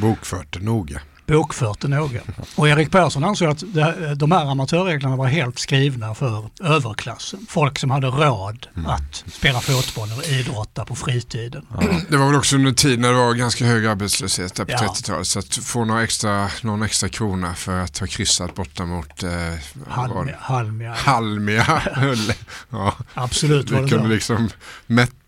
Bokfört 0.00 0.62
noga 0.62 1.00
bokfört 1.26 1.80
det 1.80 1.88
noga. 1.88 2.20
Och 2.56 2.68
Erik 2.68 2.90
Persson 2.90 3.24
ansåg 3.24 3.48
att 3.48 3.62
det, 3.74 4.14
de 4.14 4.32
här 4.32 4.46
amatörreglerna 4.50 5.16
var 5.16 5.26
helt 5.26 5.58
skrivna 5.58 6.14
för 6.14 6.48
överklassen. 6.62 7.46
Folk 7.48 7.78
som 7.78 7.90
hade 7.90 8.06
råd 8.06 8.66
att 8.86 9.24
spela 9.32 9.60
fotboll 9.60 10.10
eller 10.12 10.40
idrotta 10.40 10.84
på 10.84 10.94
fritiden. 10.94 11.66
Det 12.08 12.16
var 12.16 12.26
väl 12.26 12.36
också 12.36 12.56
under 12.56 12.72
tid 12.72 12.98
när 13.00 13.08
det 13.08 13.14
var 13.18 13.34
ganska 13.34 13.66
hög 13.66 13.86
arbetslöshet 13.86 14.54
där 14.54 14.64
på 14.64 14.72
Ja. 14.72 14.78
30-talet. 14.78 15.26
Så 15.26 15.38
att 15.38 15.54
få 15.56 15.84
några 15.84 16.02
extra, 16.02 16.48
någon 16.62 16.82
extra 16.82 17.08
krona 17.08 17.54
för 17.54 17.80
att 17.80 17.98
ha 17.98 18.06
kryssat 18.06 18.54
borta 18.54 18.84
mot 18.84 19.22
eh, 19.22 19.28
det? 19.30 19.60
Halmia, 19.88 20.36
Halmia. 20.40 20.92
Halmia. 20.94 21.82
ja. 22.70 22.94
Absolut 23.14 23.70
var 23.70 23.78
Det 23.78 23.84
det 23.84 23.90
kunde 23.90 24.08
liksom 24.08 24.48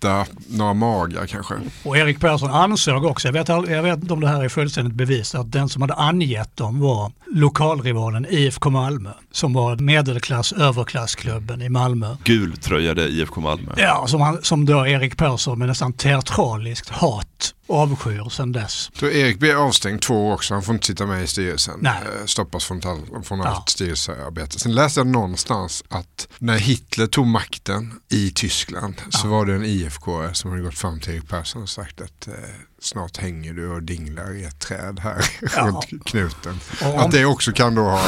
mätta 0.04 0.26
några 0.48 0.74
magar 0.74 1.26
kanske. 1.26 1.54
Och 1.82 1.96
Erik 1.96 2.20
Persson 2.20 2.50
ansåg 2.50 3.04
också, 3.04 3.28
jag 3.28 3.32
vet, 3.32 3.48
jag 3.48 3.82
vet 3.82 4.02
inte 4.02 4.12
om 4.12 4.20
det 4.20 4.28
här 4.28 4.44
är 4.44 4.48
fullständigt 4.48 4.94
bevisat, 4.94 5.40
att 5.40 5.52
den 5.52 5.68
som 5.68 5.82
hade 5.82 5.94
angett 5.94 6.56
dem 6.56 6.80
var 6.80 7.12
lokalrivalen 7.34 8.26
IFK 8.30 8.70
Malmö, 8.70 9.10
som 9.32 9.52
var 9.52 9.76
medelklass 9.76 10.52
överklassklubben 10.52 11.62
i 11.62 11.68
Malmö. 11.68 12.16
Gultröjade 12.24 13.08
IFK 13.08 13.40
Malmö. 13.40 13.72
Ja, 13.76 14.06
som, 14.06 14.20
han, 14.20 14.38
som 14.42 14.66
då 14.66 14.86
Erik 14.86 15.16
Persson 15.16 15.58
med 15.58 15.68
nästan 15.68 15.92
teatraliskt 15.92 16.88
hat 16.88 17.54
avskyr 17.66 18.28
sedan 18.30 18.52
dess. 18.52 18.90
Så 18.98 19.06
Erik 19.06 19.38
blir 19.38 19.54
avstängd 19.66 20.02
två 20.02 20.28
år 20.28 20.34
också, 20.34 20.54
han 20.54 20.62
får 20.62 20.74
inte 20.74 20.86
sitta 20.86 21.06
med 21.06 21.24
i 21.24 21.26
styrelsen. 21.26 21.78
Nej. 21.82 22.02
Eh, 22.20 22.26
Stoppas 22.26 22.64
från, 22.64 22.80
från 23.24 23.38
Ja. 23.38 23.44
allt 23.46 23.68
styrelsearbete. 23.68 24.58
Sen 24.60 24.74
läste 24.74 25.00
jag 25.00 25.06
någonstans 25.06 25.84
att 25.88 26.28
när 26.38 26.58
Hitler 26.58 27.06
tog 27.06 27.26
makten 27.26 28.00
i 28.10 28.30
Tyskland 28.30 28.94
så 29.10 29.28
var 29.28 29.46
det 29.46 29.54
en 29.54 29.64
IFK 29.64 30.34
som 30.34 30.50
hade 30.50 30.62
gått 30.62 30.78
fram 30.78 31.00
till 31.00 31.12
Erik 31.14 31.28
Persson 31.28 31.62
och 31.62 31.68
sagt 31.68 32.00
att 32.00 32.28
eh, 32.28 32.34
snart 32.84 33.16
hänger 33.16 33.52
du 33.54 33.68
och 33.68 33.82
dinglar 33.82 34.36
i 34.36 34.44
ett 34.44 34.58
träd 34.58 35.00
här 35.02 35.24
Ja. 35.56 35.62
runt 35.66 36.04
knuten. 36.06 36.60
Om- 36.82 36.98
Att 36.98 37.10
det 37.10 37.24
också 37.24 37.52
kan 37.52 37.74
då 37.74 37.82
ha 37.82 38.02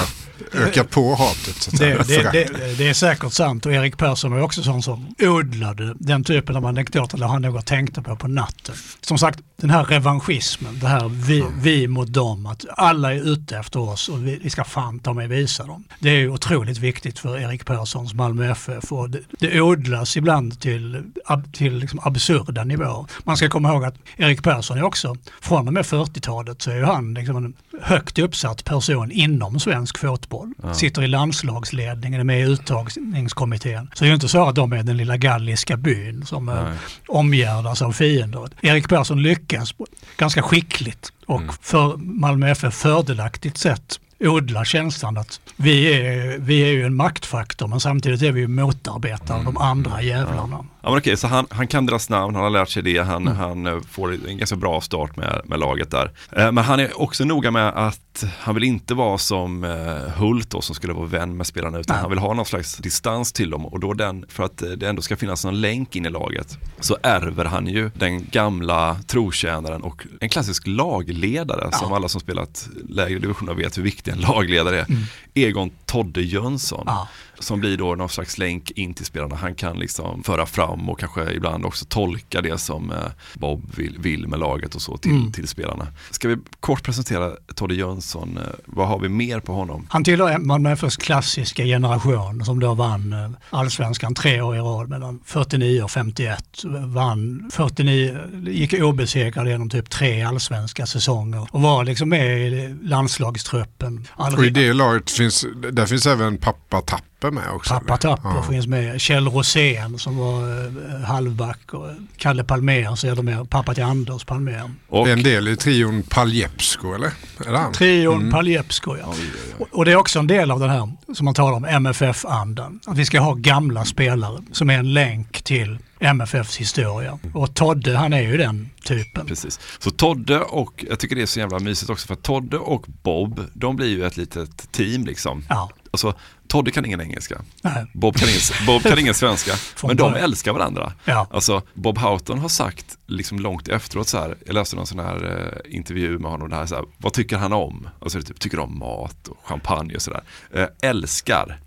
ökat 0.52 0.90
på 0.90 1.14
hatet. 1.14 1.68
Det, 1.78 1.94
det, 2.08 2.32
det, 2.32 2.74
det 2.78 2.88
är 2.88 2.94
säkert 2.94 3.32
sant 3.32 3.66
och 3.66 3.72
Erik 3.72 3.96
Persson 3.98 4.32
var 4.32 4.40
också 4.40 4.62
sån 4.62 4.82
som 4.82 5.14
odlade 5.18 5.94
den 5.98 6.24
typen 6.24 6.56
av 6.56 6.66
anekdoter 6.66 7.18
där 7.18 7.26
han 7.26 7.42
något 7.42 7.66
tänkte 7.66 8.02
på 8.02 8.16
på 8.16 8.28
natten. 8.28 8.74
Som 9.00 9.18
sagt, 9.18 9.38
den 9.56 9.70
här 9.70 9.84
revanschismen, 9.84 10.78
det 10.78 10.88
här 10.88 11.08
vi, 11.08 11.44
vi 11.60 11.88
mot 11.88 12.12
dem, 12.12 12.46
att 12.46 12.64
alla 12.76 13.14
är 13.14 13.32
ute 13.32 13.58
efter 13.58 13.80
oss 13.80 14.08
och 14.08 14.26
vi, 14.26 14.38
vi 14.42 14.50
ska 14.50 14.64
fan 14.64 14.98
ta 14.98 15.12
mig 15.12 15.28
visa 15.28 15.66
dem. 15.66 15.84
Det 16.00 16.10
är 16.10 16.18
ju 16.18 16.30
otroligt 16.30 16.78
viktigt 16.78 17.18
för 17.18 17.38
Erik 17.38 17.64
Perssons 17.64 18.14
Malmö 18.14 18.50
FF 18.50 18.92
och 18.92 19.10
det, 19.10 19.20
det 19.38 19.60
odlas 19.60 20.16
ibland 20.16 20.60
till, 20.60 21.02
ab, 21.24 21.52
till 21.52 21.78
liksom 21.78 22.00
absurda 22.02 22.64
nivåer. 22.64 23.06
Man 23.24 23.36
ska 23.36 23.48
komma 23.48 23.72
ihåg 23.72 23.84
att 23.84 23.94
Erik 24.16 24.42
Persson 24.42 24.78
är 24.78 24.82
också, 24.82 25.16
från 25.40 25.66
och 25.66 25.74
med 25.74 25.84
40-talet 25.84 26.62
så 26.62 26.70
är 26.70 26.76
ju 26.76 26.84
han 26.84 27.14
liksom 27.14 27.36
en 27.36 27.54
högt 27.82 28.18
uppsatt 28.18 28.64
person 28.64 29.10
inom 29.10 29.60
svensk 29.60 29.98
fotboll. 29.98 30.52
Ja. 30.62 30.74
Sitter 30.74 31.02
i 31.02 31.08
landslagsledningen, 31.08 32.20
är 32.20 32.24
med 32.24 32.40
i 32.40 32.42
uttagningskommittén. 32.42 33.90
Så 33.94 34.04
det 34.04 34.06
är 34.06 34.08
ju 34.08 34.14
inte 34.14 34.28
så 34.28 34.48
att 34.48 34.54
de 34.54 34.72
är 34.72 34.82
den 34.82 34.96
lilla 34.96 35.16
galliska 35.16 35.76
byn 35.76 36.26
som 36.26 36.46
Nej. 36.46 36.78
omgärdas 37.08 37.82
av 37.82 37.92
fiender. 37.92 38.48
Erik 38.60 38.88
Persson 38.88 39.22
lyckas 39.22 39.45
på- 39.48 39.86
ganska 40.16 40.42
skickligt 40.42 41.12
och 41.26 41.42
för 41.60 41.96
Malmö 41.96 42.48
FF 42.50 42.74
fördelaktigt 42.74 43.58
sätt 43.58 44.00
odla 44.20 44.64
känslan 44.64 45.16
att 45.18 45.40
vi 45.56 45.92
är, 45.94 46.38
vi 46.38 46.60
är 46.60 46.72
ju 46.72 46.84
en 46.86 46.94
maktfaktor 46.94 47.66
men 47.68 47.80
samtidigt 47.80 48.22
är 48.22 48.32
vi 48.32 48.40
ju 48.40 48.48
motarbetare 48.48 49.38
av 49.38 49.44
de 49.44 49.56
andra 49.56 50.02
jävlarna. 50.02 50.64
Ja, 50.86 50.90
men 50.90 50.98
okej, 50.98 51.16
så 51.16 51.26
han, 51.26 51.46
han 51.50 51.66
kan 51.66 51.86
deras 51.86 52.08
namn, 52.10 52.34
han 52.34 52.44
har 52.44 52.50
lärt 52.50 52.68
sig 52.68 52.82
det, 52.82 52.98
han, 52.98 53.22
Mm. 53.22 53.36
han 53.36 53.66
eh, 53.66 53.80
får 53.90 54.28
en 54.28 54.38
ganska 54.38 54.56
bra 54.56 54.80
start 54.80 55.16
med, 55.16 55.40
med 55.44 55.58
laget 55.60 55.90
där. 55.90 56.10
Eh, 56.32 56.52
Men 56.52 56.64
han 56.64 56.80
är 56.80 57.00
också 57.00 57.24
noga 57.24 57.50
med 57.50 57.68
att 57.68 58.24
han 58.38 58.54
vill 58.54 58.64
inte 58.64 58.94
vara 58.94 59.18
som 59.18 59.64
eh, 59.64 60.12
Hult 60.16 60.50
då, 60.50 60.60
som 60.60 60.74
skulle 60.74 60.92
vara 60.92 61.06
vän 61.06 61.36
med 61.36 61.46
spelarna, 61.46 61.78
utan 61.78 61.94
Nej. 61.94 62.00
han 62.00 62.10
vill 62.10 62.18
ha 62.18 62.34
någon 62.34 62.46
slags 62.46 62.76
distans 62.76 63.32
till 63.32 63.50
dem. 63.50 63.66
Och 63.66 63.80
då 63.80 63.92
den, 63.92 64.24
för 64.28 64.42
att 64.44 64.62
det 64.76 64.88
ändå 64.88 65.02
ska 65.02 65.16
finnas 65.16 65.44
någon 65.44 65.60
länk 65.60 65.96
in 65.96 66.06
i 66.06 66.10
laget, 66.10 66.58
så 66.80 66.96
ärver 67.02 67.44
han 67.44 67.66
ju 67.66 67.90
den 67.94 68.26
gamla 68.30 68.96
trotjänaren 69.06 69.82
och 69.82 70.06
en 70.20 70.28
klassisk 70.28 70.66
lagledare, 70.66 71.68
som 71.72 71.92
alla 71.92 72.08
som 72.08 72.20
spelat 72.20 72.68
lägre 72.88 73.18
divisioner 73.18 73.54
vet 73.54 73.78
hur 73.78 73.82
viktig 73.82 74.12
en 74.12 74.18
lagledare 74.20 74.80
är. 74.80 74.86
Mm. 74.88 75.02
Egon 75.34 75.70
Todde 75.96 76.22
Jönsson. 76.22 76.82
Ja. 76.86 77.08
Som 77.38 77.60
blir 77.60 77.76
då 77.76 77.94
någon 77.94 78.08
slags 78.08 78.38
länk 78.38 78.70
in 78.70 78.94
till 78.94 79.04
spelarna. 79.06 79.36
Han 79.36 79.54
kan 79.54 79.78
liksom 79.78 80.22
föra 80.22 80.46
fram 80.46 80.88
och 80.90 80.98
kanske 81.00 81.32
ibland 81.32 81.64
också 81.64 81.84
tolka 81.84 82.40
det 82.40 82.58
som 82.58 82.90
eh, 82.90 82.96
Bob 83.34 83.64
vill, 83.76 83.96
vill 83.98 84.28
med 84.28 84.38
laget 84.38 84.74
och 84.74 84.82
så 84.82 84.96
till, 84.96 85.10
Mm. 85.10 85.32
till 85.32 85.48
spelarna. 85.48 85.86
Ska 86.10 86.28
vi 86.28 86.36
kort 86.60 86.82
presentera 86.82 87.30
Todde 87.54 87.74
Jönsson? 87.74 88.36
Eh, 88.36 88.42
Vad 88.66 88.88
har 88.88 88.98
vi 88.98 89.08
mer 89.08 89.40
på 89.40 89.52
honom? 89.52 89.86
Han 89.90 90.04
tillhör 90.04 90.38
Malmö 90.38 90.72
FFs 90.72 90.96
klassiska 90.96 91.64
generation 91.64 92.44
som 92.44 92.60
då 92.60 92.74
vann 92.74 93.12
eh, 93.12 93.30
allsvenskan 93.50 94.14
tre 94.14 94.40
år 94.40 94.56
i 94.56 94.58
rad 94.58 94.88
mellan 94.88 95.20
49 95.24 95.82
och 95.82 95.90
51. 95.90 96.44
Vann 96.86 97.50
49, 97.52 98.18
gick 98.50 98.72
obesegrad 98.72 99.48
genom 99.48 99.70
typ 99.70 99.90
tre 99.90 100.22
allsvenska 100.22 100.86
säsonger 100.86 101.48
och 101.50 101.60
var 101.62 101.84
liksom 101.84 102.08
med 102.08 102.38
i 102.52 102.74
landslagstruppen. 102.82 104.06
Och 104.16 104.44
i 104.44 104.50
det 104.50 104.72
laget 104.72 105.10
finns, 105.10 105.46
där 105.86 105.88
finns 105.88 106.06
även 106.06 106.38
pappa 106.38 106.80
Tapper 106.80 107.30
med 107.30 107.50
också. 107.50 107.74
Pappa 107.74 107.96
Tapper 107.96 108.28
Ja. 108.34 108.42
finns 108.42 108.66
med. 108.66 109.00
Kjell 109.00 109.28
Rosén 109.28 109.98
som 109.98 110.16
var 110.18 110.66
eh, 110.66 111.00
halvback 111.06 111.74
och 111.74 111.86
Kalle 112.16 112.44
Palmér 112.44 112.94
sedermera 112.96 113.44
pappa 113.44 113.74
till 113.74 113.82
Anders 113.84 114.24
Palmér. 114.24 114.70
Är 114.92 115.08
en 115.08 115.22
del 115.22 115.48
i 115.48 115.56
trion 115.56 116.02
Paljepsko 116.02 116.94
eller? 116.94 117.10
Är 117.46 117.52
det 117.52 117.58
han? 117.58 117.72
Trion 117.72 118.14
Mm. 118.20 118.30
Paljepsko 118.32 118.96
ja. 118.96 119.14
Och- 119.58 119.68
Och 119.72 119.84
det 119.84 119.92
är 119.92 119.96
också 119.96 120.18
en 120.18 120.26
del 120.26 120.50
av 120.50 120.60
den 120.60 120.70
här 120.70 120.88
som 121.14 121.24
man 121.24 121.34
talar 121.34 121.56
om, 121.56 121.64
MFF-andan. 121.64 122.80
Att 122.86 122.98
vi 122.98 123.04
ska 123.04 123.20
ha 123.20 123.34
gamla 123.34 123.84
spelare 123.84 124.38
som 124.52 124.70
är 124.70 124.78
en 124.78 124.92
länk 124.94 125.42
till 125.42 125.78
MFFs 126.00 126.56
historia. 126.56 127.18
Och 127.34 127.54
Todde 127.54 127.96
han 127.96 128.12
är 128.12 128.22
ju 128.22 128.36
den 128.36 128.70
typen. 128.84 129.26
Precis. 129.26 129.60
Så 129.78 129.90
Todde 129.90 130.40
och, 130.40 130.84
jag 130.88 130.98
tycker 130.98 131.16
det 131.16 131.22
är 131.22 131.26
så 131.26 131.40
jävla 131.40 131.58
mysigt 131.58 131.90
också 131.90 132.06
för 132.06 132.14
Todde 132.14 132.58
och 132.58 132.84
Bob, 133.02 133.40
de 133.52 133.76
blir 133.76 133.88
ju 133.88 134.06
ett 134.06 134.16
litet 134.16 134.72
team 134.72 135.04
liksom. 135.04 135.44
Ja. 135.48 135.70
Alltså, 135.90 136.14
Todde 136.48 136.70
kan 136.70 136.84
ingen 136.84 137.00
engelska. 137.00 137.42
Nej. 137.62 137.86
Bob 137.94 138.16
kan 138.16 138.28
ingen, 138.28 138.40
Bob 138.66 138.82
kan 138.82 138.98
ingen 138.98 139.14
svenska. 139.14 139.52
Men 139.86 139.96
de 139.96 140.14
älskar 140.14 140.52
varandra. 140.52 140.92
Ja. 141.04 141.26
Alltså, 141.30 141.62
Bob 141.74 141.98
Houghton 141.98 142.38
har 142.38 142.48
sagt 142.48 142.98
liksom 143.06 143.38
långt 143.38 143.68
efteråt 143.68 144.08
så 144.08 144.18
här, 144.18 144.36
jag 144.46 144.54
läste 144.54 144.76
någon 144.76 144.86
sån 144.86 144.98
här 144.98 145.52
eh, 145.66 145.76
intervju 145.76 146.18
med 146.18 146.30
honom, 146.30 146.50
där, 146.50 146.66
så 146.66 146.74
här, 146.74 146.84
vad 146.98 147.12
tycker 147.12 147.36
han 147.36 147.52
om? 147.52 147.88
Och 147.98 148.12
så 148.12 148.18
är 148.18 148.22
det 148.22 148.28
typ, 148.28 148.40
tycker 148.40 148.58
om 148.58 148.78
mat 148.78 149.28
och 149.28 149.36
champagne 149.44 149.94
och 149.94 150.02
sådär. 150.02 150.22
Eh, 150.54 150.66
älskar 150.82 151.60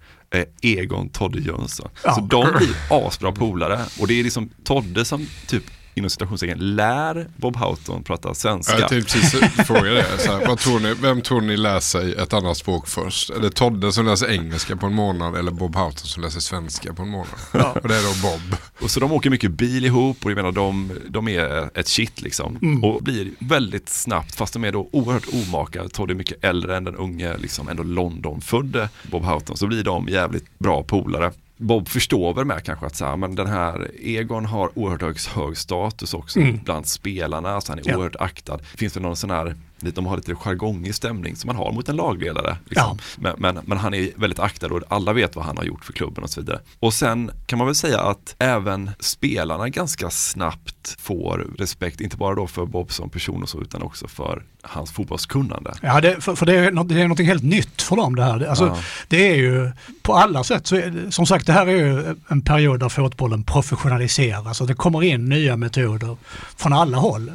Egon 0.61 1.09
Todde 1.09 1.39
Jönsson. 1.39 1.89
Ja. 2.03 2.15
Så 2.15 2.21
de 2.21 2.47
blir 2.57 2.75
asbra 2.89 3.31
polare 3.31 3.79
och 3.99 4.07
det 4.07 4.19
är 4.19 4.23
liksom 4.23 4.49
Todde 4.63 5.05
som 5.05 5.27
typ 5.47 5.63
inom 5.99 6.09
citationstecken 6.09 6.75
lär 6.75 7.27
Bob 7.35 7.55
Houghton 7.55 8.03
prata 8.03 8.33
svenska. 8.33 8.79
Jag 8.79 8.89
tänkte 8.89 9.13
precis 9.13 9.67
fråga 9.67 9.91
det. 9.91 10.05
Så 10.17 10.31
här, 10.31 10.45
vad 10.47 10.59
tror 10.59 10.79
ni, 10.79 10.93
vem 10.93 11.21
tror 11.21 11.41
ni 11.41 11.57
lär 11.57 11.79
sig 11.79 12.13
ett 12.13 12.33
annat 12.33 12.57
språk 12.57 12.87
först? 12.87 13.29
Är 13.29 13.39
det 13.39 13.49
Todde 13.49 13.91
som 13.91 14.05
läser 14.05 14.31
engelska 14.31 14.75
på 14.75 14.85
en 14.85 14.93
månad 14.93 15.35
eller 15.35 15.51
Bob 15.51 15.75
Houghton 15.75 16.07
som 16.07 16.23
läser 16.23 16.39
svenska 16.39 16.93
på 16.93 17.01
en 17.01 17.09
månad? 17.09 17.29
Och 17.53 17.87
det 17.87 17.95
är 17.95 18.03
då 18.03 18.29
Bob. 18.29 18.57
Och 18.81 18.91
så 18.91 18.99
de 18.99 19.11
åker 19.11 19.29
mycket 19.29 19.51
bil 19.51 19.85
ihop 19.85 20.25
och 20.25 20.31
jag 20.31 20.35
menar 20.35 20.51
de, 20.51 20.91
de 21.09 21.27
är 21.27 21.77
ett 21.77 21.87
shit 21.87 22.21
liksom. 22.21 22.59
Mm. 22.61 22.83
Och 22.83 23.03
blir 23.03 23.31
väldigt 23.39 23.89
snabbt, 23.89 24.35
fast 24.35 24.53
de 24.53 24.63
är 24.63 24.71
då 24.71 24.89
oerhört 24.91 25.27
omaka, 25.33 25.87
Todd 25.87 26.11
är 26.11 26.15
mycket 26.15 26.43
äldre 26.43 26.77
än 26.77 26.83
den 26.83 26.95
unge, 26.95 27.37
liksom 27.37 27.69
ändå 27.69 27.83
Londonfödde 27.83 28.89
Bob 29.11 29.23
Houghton, 29.23 29.57
så 29.57 29.67
blir 29.67 29.83
de 29.83 30.07
jävligt 30.07 30.59
bra 30.59 30.83
polare. 30.83 31.31
Bob 31.61 31.87
förstår 31.89 32.33
väl 32.33 32.45
med 32.45 32.63
kanske 32.63 32.85
att 32.85 32.95
så 32.95 33.05
här, 33.05 33.17
men 33.17 33.35
den 33.35 33.47
här 33.47 33.91
Egon 34.03 34.45
har 34.45 34.79
oerhört 34.79 35.01
hög, 35.01 35.17
hög 35.35 35.57
status 35.57 36.13
också 36.13 36.39
Mm. 36.39 36.59
bland 36.65 36.87
spelarna, 36.87 37.49
alltså 37.49 37.71
han 37.71 37.79
är 37.79 37.83
Ja. 37.89 37.95
oerhört 37.97 38.15
aktad. 38.19 38.59
Finns 38.77 38.93
det 38.93 38.99
någon 38.99 39.15
sån 39.15 39.29
här, 39.29 39.55
de 39.81 40.05
har 40.05 40.15
lite 40.17 40.35
jargongig 40.35 40.95
stämning 40.95 41.35
som 41.35 41.47
man 41.47 41.55
har 41.55 41.71
mot 41.71 41.89
en 41.89 41.95
lagledare. 41.95 42.57
Liksom. 42.65 42.97
Men, 43.17 43.35
men, 43.37 43.59
men 43.65 43.77
han 43.77 43.93
är 43.93 44.09
väldigt 44.15 44.39
aktad 44.39 44.67
och 44.67 44.81
alla 44.87 45.13
vet 45.13 45.35
vad 45.35 45.45
han 45.45 45.57
har 45.57 45.63
gjort 45.63 45.85
för 45.85 45.93
klubben 45.93 46.23
och 46.23 46.29
så 46.29 46.41
vidare. 46.41 46.59
Och 46.79 46.93
sen 46.93 47.31
kan 47.45 47.57
man 47.57 47.67
väl 47.67 47.75
säga 47.75 47.99
att 47.99 48.35
även 48.39 48.91
spelarna 48.99 49.69
ganska 49.69 50.09
snabbt 50.09 50.95
får 50.99 51.47
respekt, 51.57 52.01
inte 52.01 52.17
bara 52.17 52.35
då 52.35 52.47
för 52.47 52.65
Bob 52.65 52.91
som 52.91 53.09
person 53.09 53.43
och 53.43 53.49
så, 53.49 53.61
utan 53.61 53.81
också 53.81 54.07
för 54.07 54.43
hans 54.61 54.91
fotbollskunnande. 54.91 55.73
Ja, 55.81 56.01
det, 56.01 56.21
för, 56.21 56.35
för 56.35 56.45
det, 56.45 56.55
är 56.55 56.71
något, 56.71 56.89
det 56.89 57.01
är 57.01 57.07
något 57.07 57.19
helt 57.19 57.43
nytt 57.43 57.81
för 57.81 57.95
dem 57.95 58.15
det 58.15 58.23
här. 58.23 58.45
Alltså, 58.45 58.65
Ja. 58.65 58.77
Det 59.07 59.31
är 59.31 59.35
ju 59.35 59.71
på 60.01 60.13
alla 60.13 60.43
sätt, 60.43 60.67
så 60.67 60.81
som 61.09 61.25
sagt 61.25 61.45
det 61.45 61.53
här 61.53 61.67
är 61.67 61.71
ju 61.71 62.15
en 62.27 62.41
period 62.41 62.79
där 62.79 62.89
fotbollen 62.89 63.43
professionaliseras. 63.43 64.47
Alltså, 64.47 64.65
det 64.65 64.73
kommer 64.73 65.03
in 65.03 65.25
nya 65.29 65.57
metoder 65.57 66.17
från 66.57 66.73
alla 66.73 66.97
håll. 66.97 67.31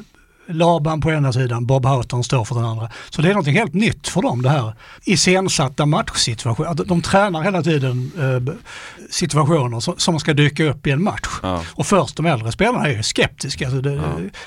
Laban 0.46 1.00
på 1.00 1.10
ena 1.10 1.32
sidan, 1.32 1.66
Bob 1.66 1.86
Houghton 1.86 2.24
står 2.24 2.44
för 2.44 2.54
den 2.54 2.64
andra. 2.64 2.88
Så 3.10 3.22
det 3.22 3.30
är 3.30 3.34
något 3.34 3.46
helt 3.46 3.74
nytt 3.74 4.08
för 4.08 4.22
dem 4.22 4.42
det 4.42 4.48
här. 4.48 4.74
Iscensatta 5.04 5.86
matchsituationer. 5.86 6.70
Att 6.70 6.88
De 6.88 7.02
tränar 7.02 7.42
hela 7.42 7.62
tiden 7.62 8.12
eh, 8.18 8.54
situationer 9.10 9.80
som, 9.80 9.94
som 9.98 10.20
ska 10.20 10.34
dyka 10.34 10.64
upp 10.64 10.86
i 10.86 10.90
en 10.90 11.02
match. 11.02 11.28
Och 11.74 11.86
först 11.86 12.16
de 12.16 12.26
äldre 12.26 12.52
spelarna 12.52 12.86
är 12.86 12.92
ju 12.92 13.02
skeptiska. 13.02 13.66
Alltså 13.66 13.80
det, 13.80 14.00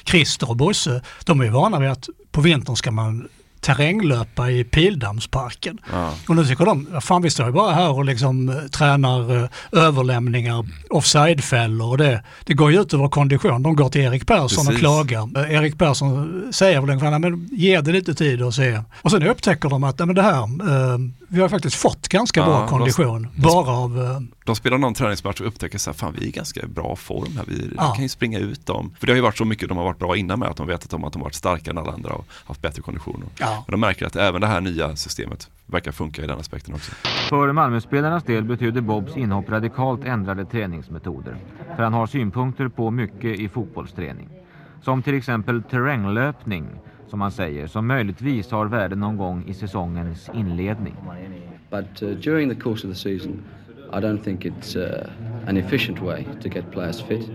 Christer 0.04 0.50
och 0.50 0.56
Bosse, 0.56 1.02
de 1.26 1.40
är 1.40 1.46
ju 1.46 1.52
vana 1.52 1.80
vid 1.80 1.90
att 1.90 2.10
på 2.32 2.42
vintern 2.42 2.76
ska 2.76 2.92
man 2.92 3.28
terränglöpa 3.68 4.50
i 4.52 4.64
Pildammsparken. 4.64 5.78
Ja. 5.92 6.14
Och 6.28 6.36
nu 6.36 6.46
tycker 6.46 6.66
de, 6.66 6.88
"Ja, 6.94 7.02
fan 7.02 7.22
vi 7.22 7.30
står 7.30 7.46
ju 7.46 7.52
bara 7.52 7.74
här 7.74 7.92
och 7.92 8.06
liksom 8.06 8.50
eh, 8.50 8.56
tränar 8.56 9.44
eh, 9.44 9.50
överlämningar, 9.72 10.66
offsidefällor 10.90 11.90
och 11.90 11.98
det, 11.98 12.24
det 12.46 12.54
går 12.54 12.72
ju 12.72 12.82
ut 12.82 12.94
över 12.94 13.08
kondition. 13.10 13.64
De 13.64 13.76
går 13.76 13.90
till 13.90 14.02
Erik 14.02 14.28
Persson 14.28 14.60
och 14.62 14.66
Precis. 14.66 14.80
klagar. 14.80 15.30
Eh, 15.46 15.54
Erik 15.56 15.78
Persson 15.78 16.44
säger 16.54 16.82
väl 16.82 16.90
ungefär, 16.90 17.12
"Nej, 17.12 17.20
men 17.20 17.50
ge 17.52 17.82
det 17.82 17.92
lite 17.92 18.14
tid 18.14 18.42
och 18.42 18.54
se. 18.54 18.82
Och 19.02 19.12
sen 19.12 19.24
upptäcker 19.24 19.70
de 19.70 19.84
att, 19.84 20.00
"Nej, 20.00 20.06
men 20.06 20.16
det 20.16 20.22
här, 20.22 20.42
eh, 20.44 20.98
vi 21.28 21.42
har 21.42 21.50
faktiskt 21.50 21.76
fått 21.76 22.08
ganska 22.08 22.40
Ja, 22.40 22.46
bra 22.46 22.60
de- 22.60 22.68
kondition. 22.70 23.28
Bara 23.36 23.72
av, 23.72 24.02
eh, 24.04 24.20
De 24.46 24.56
spelar 24.56 24.78
någon 24.78 24.94
träningsmatch 24.94 25.42
och 25.42 25.48
upptäcker 25.48 25.78
så 25.78 25.90
här, 25.90 25.96
fan 25.98 26.14
vi 26.18 26.24
är 26.26 26.28
i 26.28 26.32
ganska 26.32 26.68
bra 26.68 26.96
form 26.96 27.38
här, 27.38 27.44
vi 27.48 27.72
Ja. 27.78 27.94
kan 27.94 28.04
ju 28.04 28.10
springa 28.10 28.40
ut 28.40 28.66
dem. 28.66 28.94
För 29.00 29.08
det 29.08 29.12
har 29.14 29.16
ju 29.16 29.22
varit 29.22 29.38
så 29.38 29.46
mycket 29.46 29.70
de 29.70 29.78
har 29.78 29.86
varit 29.86 30.00
bra 30.00 30.16
innan 30.18 30.40
med 30.40 30.50
att 30.50 30.58
de 30.58 30.68
vetat 30.68 30.94
om 30.94 31.04
att 31.04 31.14
de 31.14 31.20
har 31.20 31.24
varit 31.26 31.34
starkare 31.36 31.72
än 31.72 31.78
alla 31.78 31.92
andra 31.92 32.14
och 32.14 32.26
haft 32.46 32.62
bättre 32.62 32.82
kondition. 32.82 33.24
Ja. 33.40 33.64
Men 33.68 33.72
de 33.72 33.80
märker 33.80 34.06
att 34.06 34.16
även 34.16 34.42
det 34.42 34.48
här 34.48 34.62
nya 34.62 34.96
systemet 34.96 35.50
verkar 35.66 35.92
funka 35.92 36.24
i 36.24 36.28
den 36.28 36.40
aspekten 36.40 36.74
också. 36.74 36.92
För 37.30 37.52
Malmöspelarnas 37.52 38.24
del 38.24 38.44
betyder 38.44 38.82
Bobs 38.82 39.18
inhopp 39.18 39.50
radikalt 39.50 40.04
ändrade 40.04 40.46
träningsmetoder. 40.46 41.38
För 41.76 41.84
han 41.84 41.94
har 41.94 42.08
synpunkter 42.08 42.68
på 42.68 42.92
mycket 42.92 43.40
i 43.40 43.50
fotbollsträning. 43.50 44.30
Som 44.82 45.04
till 45.04 45.16
exempel 45.16 45.64
terränglöpning, 45.64 46.68
som 47.08 47.22
han 47.22 47.32
säger, 47.32 47.68
som 47.68 47.88
möjligtvis 47.88 48.52
har 48.52 48.66
värde 48.66 48.96
någon 48.96 49.18
gång 49.18 49.44
i 49.48 49.54
säsongens 49.54 50.30
inledning. 50.34 50.96
But 51.70 52.04
uh, 52.04 52.10
during 52.10 52.50
the 52.50 52.56
course 52.56 52.88
of 52.88 52.94
the 52.94 53.00
season, 53.00 53.44
I 53.94 54.00
don't 54.00 54.24
think 54.24 54.46
it's 54.46 54.76
uh, 54.76 55.10
an 55.48 55.58
efficient 55.58 56.02
way 56.02 56.26
to 56.42 56.50
get 56.50 56.72
players 56.72 57.02
fit. 57.02 57.30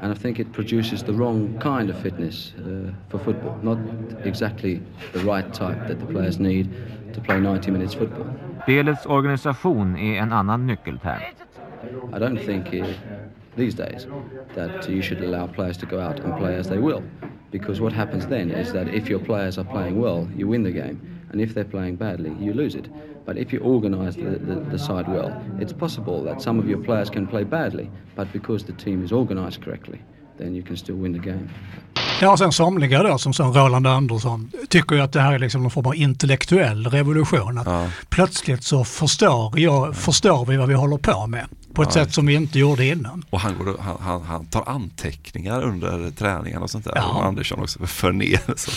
And 0.00 0.12
I 0.12 0.16
think 0.16 0.40
it 0.40 0.52
produces 0.52 1.02
the 1.02 1.12
wrong 1.12 1.60
kind 1.60 1.90
of 1.90 1.96
fitness 1.96 2.54
uh, 2.58 2.92
for 3.08 3.18
football. 3.18 3.58
Not 3.62 3.78
exactly 4.24 4.80
the 5.12 5.20
right 5.20 5.54
type 5.54 5.88
that 5.88 6.00
the 6.00 6.06
players 6.06 6.38
need 6.38 6.68
to 7.14 7.20
play 7.20 7.40
90 7.40 7.70
minutes 7.70 7.94
football. 7.94 8.26
Spelets 8.62 9.06
organisation 9.06 9.96
är 9.96 10.22
en 10.22 10.32
annan 10.32 10.66
nyckelterm. 10.66 11.20
I 12.12 12.18
don't 12.18 12.46
think 12.46 12.66
uh, 12.74 12.86
these 13.56 13.74
days 13.74 14.06
that 14.54 14.88
you 14.88 15.02
should 15.02 15.22
allow 15.22 15.46
players 15.46 15.76
to 15.78 15.86
go 15.86 16.00
out 16.00 16.20
and 16.20 16.36
play 16.38 16.56
as 16.56 16.68
they 16.68 16.78
will. 16.78 17.02
Because 17.50 17.80
what 17.80 17.92
happens 17.92 18.26
then 18.26 18.50
is 18.50 18.72
that 18.72 18.88
if 18.88 19.08
your 19.10 19.18
players 19.18 19.58
are 19.58 19.64
playing 19.64 20.00
well, 20.00 20.28
you 20.36 20.48
win 20.48 20.62
the 20.62 20.72
game. 20.72 21.00
And 21.30 21.40
if 21.40 21.54
they're 21.54 21.64
playing 21.64 21.96
badly, 21.96 22.32
you 22.40 22.52
lose 22.54 22.74
it. 22.74 22.88
But 23.24 23.36
if 23.38 23.52
you 23.52 23.60
organise 23.60 24.16
the, 24.16 24.38
the, 24.38 24.60
the 24.70 24.78
side 24.78 25.08
well, 25.08 25.32
it's 25.60 25.72
possible 25.72 26.24
that 26.24 26.42
some 26.42 26.58
of 26.58 26.68
your 26.68 26.82
players 26.84 27.10
can 27.10 27.26
play 27.26 27.44
badly, 27.44 27.90
but 28.16 28.32
because 28.32 28.64
the 28.66 28.72
team 28.72 29.04
is 29.04 29.12
organised 29.12 29.62
correctly, 29.62 30.00
then 30.38 30.54
you 30.54 30.62
can 30.62 30.76
still 30.76 30.96
win 30.96 31.12
the 31.12 31.30
game. 31.30 31.48
Ja, 32.20 32.36
sen 32.36 32.52
somliga 32.52 33.02
då 33.02 33.18
som 33.18 33.32
som 33.32 33.52
Roland 33.52 33.86
Andersson 33.86 34.50
tycker 34.68 34.96
ju 34.96 35.02
att 35.02 35.12
det 35.12 35.20
här 35.20 35.32
är 35.32 35.38
liksom 35.38 35.62
någon 35.62 35.70
form 35.70 35.86
av 35.86 35.94
intellektuell 35.94 36.86
revolution. 36.86 37.58
Att 37.58 37.90
Plötsligt 38.08 38.64
så 38.64 38.84
förstår, 38.84 39.58
jag, 39.58 39.96
förstår 39.96 40.46
vi 40.46 40.56
vad 40.56 40.68
vi 40.68 40.74
håller 40.74 40.96
på 40.96 41.26
med 41.26 41.46
på 41.74 41.82
ett 41.82 41.88
Ja. 41.96 42.04
sätt 42.04 42.14
som 42.14 42.26
vi 42.26 42.34
inte 42.34 42.58
gjorde 42.58 42.86
innan. 42.86 43.24
Och 43.30 43.40
han, 43.40 43.58
går, 43.58 43.76
han, 43.80 43.96
han, 44.00 44.22
han 44.22 44.46
tar 44.46 44.68
anteckningar 44.68 45.62
under 45.62 46.10
träningarna 46.10 46.62
och 46.64 46.70
sånt 46.70 46.84
där. 46.84 46.92
Ja. 46.96 47.08
Och 47.10 47.24
Andersson 47.26 47.60
också 47.60 47.86
för 47.86 48.12
ner. 48.12 48.40
Så. 48.56 48.70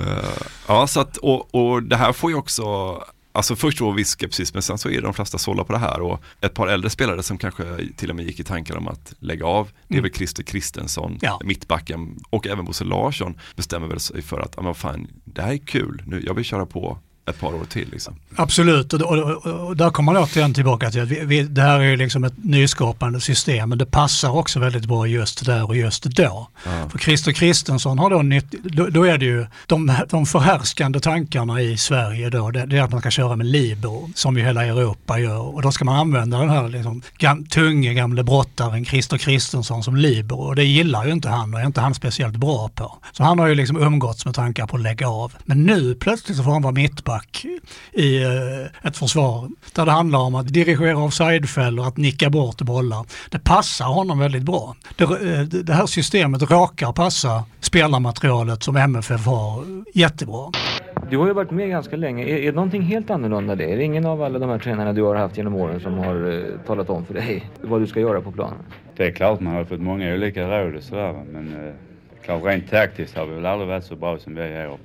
Eh, 0.00 0.24
ja, 0.68 0.86
så 0.86 1.00
att, 1.00 1.16
och, 1.16 1.54
och 1.54 1.82
det 1.82 1.96
här 1.96 2.12
får 2.12 2.30
ju 2.30 2.36
också 2.36 2.64
Alltså 3.32 3.56
först 3.56 3.80
var 3.80 3.92
viss 3.92 4.16
skepsis 4.16 4.54
men 4.54 4.62
sen 4.62 4.78
så 4.78 4.90
är 4.90 5.02
de 5.02 5.14
flesta 5.14 5.38
sålda 5.38 5.64
på 5.64 5.72
det 5.72 5.78
här 5.78 6.00
och 6.00 6.20
ett 6.40 6.54
par 6.54 6.66
äldre 6.66 6.90
spelare 6.90 7.22
som 7.22 7.38
kanske 7.38 7.64
till 7.96 8.10
och 8.10 8.16
med 8.16 8.24
gick 8.26 8.40
i 8.40 8.44
tankar 8.44 8.76
om 8.76 8.88
att 8.88 9.14
lägga 9.18 9.46
av 9.46 9.68
Det 9.88 9.94
är 9.94 9.98
Mm. 9.98 10.02
väl 10.02 10.12
Christer 10.18 10.42
Kristensson, 10.42 11.18
Ja. 11.20 11.40
mittbacken 11.44 12.18
och 12.30 12.46
även 12.46 12.64
Bosse 12.64 12.84
Larsson 12.84 13.34
bestämmer 13.56 13.86
väl 13.86 14.00
sig 14.00 14.22
för 14.22 14.40
att, 14.40 14.52
ja 14.56 14.62
men 14.62 14.74
fan 14.74 15.06
det 15.24 15.42
här 15.42 15.52
är 15.52 15.56
kul, 15.58 16.02
nu, 16.06 16.22
jag 16.26 16.34
vill 16.34 16.44
köra 16.44 16.66
på 16.66 16.98
ett 17.30 17.40
par 17.40 17.54
år 17.54 17.64
till. 17.64 17.88
Liksom. 17.90 18.14
Absolut, 18.36 18.92
och, 18.92 19.00
och, 19.00 19.46
och, 19.46 19.76
där 19.76 19.90
kommer 19.90 20.12
man 20.12 20.22
återigen 20.22 20.54
tillbaka 20.54 20.90
till 20.90 21.02
att 21.02 21.08
vi, 21.08 21.24
vi, 21.24 21.42
det 21.42 21.62
här 21.62 21.80
är 21.80 21.96
liksom 21.96 22.24
ett 22.24 22.44
nyskapande 22.44 23.20
system 23.20 23.68
men 23.68 23.78
det 23.78 23.86
passar 23.86 24.30
också 24.30 24.58
väldigt 24.60 24.84
bra 24.84 25.06
just 25.06 25.46
där 25.46 25.66
och 25.66 25.76
just 25.76 26.04
då. 26.04 26.48
Ja. 26.64 26.88
För 26.90 26.98
Christer 26.98 27.32
Kristensson 27.32 27.98
har 27.98 28.10
då 28.10 28.22
nytt, 28.22 28.50
då, 28.50 28.86
då, 28.86 29.04
är 29.04 29.18
det 29.18 29.24
ju 29.24 29.46
de, 29.66 29.96
de 30.10 30.26
förhärskande 30.26 31.00
tankarna 31.00 31.60
i 31.60 31.76
Sverige 31.76 32.30
då, 32.30 32.50
det, 32.50 32.66
det, 32.66 32.78
är 32.78 32.82
att 32.82 32.90
man 32.90 33.00
ska 33.00 33.10
köra 33.10 33.36
med 33.36 33.46
libero 33.46 34.10
som 34.14 34.38
ju 34.38 34.44
hela 34.44 34.64
Europa 34.64 35.18
gör 35.18 35.54
och 35.54 35.62
då 35.62 35.72
ska 35.72 35.84
man 35.84 35.96
använda 35.96 36.38
den 36.38 36.50
här 36.50 36.68
liksom, 36.68 37.02
gam, 37.18 37.46
tunge 37.46 37.94
gamle 37.94 38.22
brottaren 38.22 38.84
Christer 38.84 39.18
Kristensson 39.18 39.82
som 39.82 39.96
libero 39.96 40.38
och 40.38 40.56
det 40.56 40.64
gillar 40.64 41.06
ju 41.06 41.12
inte 41.12 41.28
han 41.28 41.54
och 41.54 41.60
är 41.60 41.66
inte 41.66 41.80
han 41.80 41.94
speciellt 41.94 42.36
bra 42.36 42.68
på. 42.74 42.98
Så 43.12 43.24
han 43.24 43.38
har 43.38 43.46
ju 43.46 43.54
liksom 43.54 43.76
umgåtts 43.76 44.24
med 44.24 44.34
tankar 44.34 44.66
på 44.66 44.76
att 44.76 44.82
lägga 44.82 45.08
av. 45.08 45.32
Men 45.44 45.62
nu 45.62 45.94
plötsligt 45.94 46.36
så 46.36 46.42
får 46.44 46.52
han 46.52 46.62
vara 46.62 46.72
mittback 46.72 47.19
i 47.92 48.22
eh, 48.22 48.88
ett 48.88 48.96
försvar 48.96 49.48
där 49.74 49.84
det 49.84 49.90
handlar 49.90 50.18
om 50.18 50.34
att 50.34 50.48
dirigera 50.48 50.98
offsidefällor, 50.98 51.88
att 51.88 51.96
nicka 51.96 52.30
bort 52.30 52.62
bollar. 52.62 53.06
Det 53.30 53.38
passar 53.38 53.84
honom 53.84 54.18
väldigt 54.18 54.42
bra. 54.42 54.76
Det, 54.96 55.04
eh, 55.04 55.40
det 55.40 55.72
här 55.72 55.86
systemet 55.86 56.50
råkar 56.50 56.92
passa 56.92 57.44
spelarmaterialet 57.60 58.62
som 58.62 58.76
MFF 58.76 59.26
har 59.26 59.64
jättebra. 59.94 60.52
Du 61.10 61.18
har 61.18 61.26
ju 61.26 61.32
varit 61.32 61.50
med 61.50 61.68
ganska 61.68 61.96
länge. 61.96 62.24
Är, 62.24 62.36
är 62.36 62.46
det 62.46 62.52
någonting 62.52 62.82
helt 62.82 63.10
annorlunda 63.10 63.54
det? 63.54 63.72
Är 63.72 63.76
det 63.76 63.84
ingen 63.84 64.06
av 64.06 64.22
alla 64.22 64.38
de 64.38 64.50
här 64.50 64.58
tränarna 64.58 64.92
du 64.92 65.02
har 65.02 65.14
haft 65.14 65.36
genom 65.36 65.54
åren 65.54 65.80
som 65.80 65.98
har 65.98 66.32
eh, 66.32 66.66
talat 66.66 66.90
om 66.90 67.04
för 67.04 67.14
dig 67.14 67.50
vad 67.60 67.80
du 67.80 67.86
ska 67.86 68.00
göra 68.00 68.20
på 68.20 68.32
planen? 68.32 68.58
Det 68.96 69.06
är 69.06 69.10
klart 69.10 69.40
man 69.40 69.54
har 69.54 69.64
fått 69.64 69.80
många 69.80 70.14
olika 70.14 70.48
råd 70.48 70.76
och 70.76 70.82
sådär 70.82 71.22
men 71.32 71.66
eh, 71.66 71.72
klart 72.24 72.44
rent 72.44 72.70
taktiskt 72.70 73.16
har 73.16 73.26
vi 73.26 73.34
väl 73.34 73.46
aldrig 73.46 73.68
varit 73.68 73.84
så 73.84 73.96
bra 73.96 74.18
som 74.18 74.34
vi 74.34 74.42
är 74.42 74.64
i 74.64 74.68
år. 74.68 74.78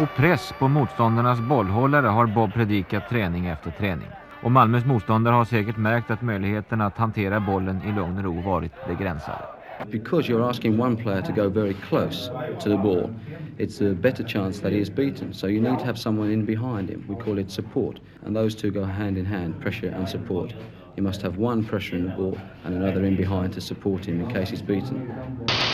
Och 0.00 0.08
press 0.16 0.54
på 0.58 0.68
motståndarnas 0.68 1.40
bollhållare 1.40 2.06
har 2.06 2.26
Bob 2.26 2.52
predikat 2.52 3.08
träning 3.08 3.46
efter 3.46 3.70
träning. 3.70 4.08
Och 4.42 4.52
Malmös 4.52 4.84
motståndare 4.84 5.34
har 5.34 5.44
säkert 5.44 5.76
märkt 5.76 6.10
att 6.10 6.22
möjligheten 6.22 6.80
att 6.80 6.98
hantera 6.98 7.40
bollen 7.40 7.82
i 7.82 7.92
lugn 7.92 8.18
och 8.18 8.24
ro 8.24 8.40
varit 8.40 8.72
begränsade. 8.88 9.44
Because 9.90 10.32
you're 10.32 10.50
asking 10.50 10.80
one 10.80 10.96
player 10.96 11.22
to 11.22 11.32
go 11.32 11.48
very 11.48 11.74
close 11.88 12.30
to 12.60 12.70
the 12.70 12.76
ball, 12.76 13.10
it's 13.58 13.90
a 13.90 13.94
better 13.94 14.24
chance 14.24 14.62
that 14.62 14.72
he 14.72 14.78
is 14.78 14.90
beaten. 14.90 15.34
So 15.34 15.46
you 15.48 15.60
need 15.60 15.78
to 15.78 15.84
have 15.84 15.98
someone 15.98 16.32
in 16.32 16.46
behind 16.46 16.90
him. 16.90 17.04
We 17.08 17.24
call 17.24 17.38
it 17.38 17.50
support. 17.50 18.00
And 18.26 18.36
those 18.36 18.56
two 18.62 18.70
go 18.70 18.84
hand 18.84 19.18
in 19.18 19.26
hand, 19.26 19.60
pressure 19.60 19.94
and 19.98 20.08
support. 20.08 20.54
You 20.96 21.02
must 21.02 21.22
have 21.22 21.38
one 21.38 21.64
pressuring 21.64 22.04
the 22.04 22.16
ball 22.16 22.38
and 22.64 22.74
another 22.74 23.04
in 23.04 23.16
behind 23.16 23.52
to 23.52 23.60
support 23.60 24.04
him 24.04 24.20
in 24.20 24.28
case 24.28 24.50
he's 24.50 24.62
beaten. 24.62 25.12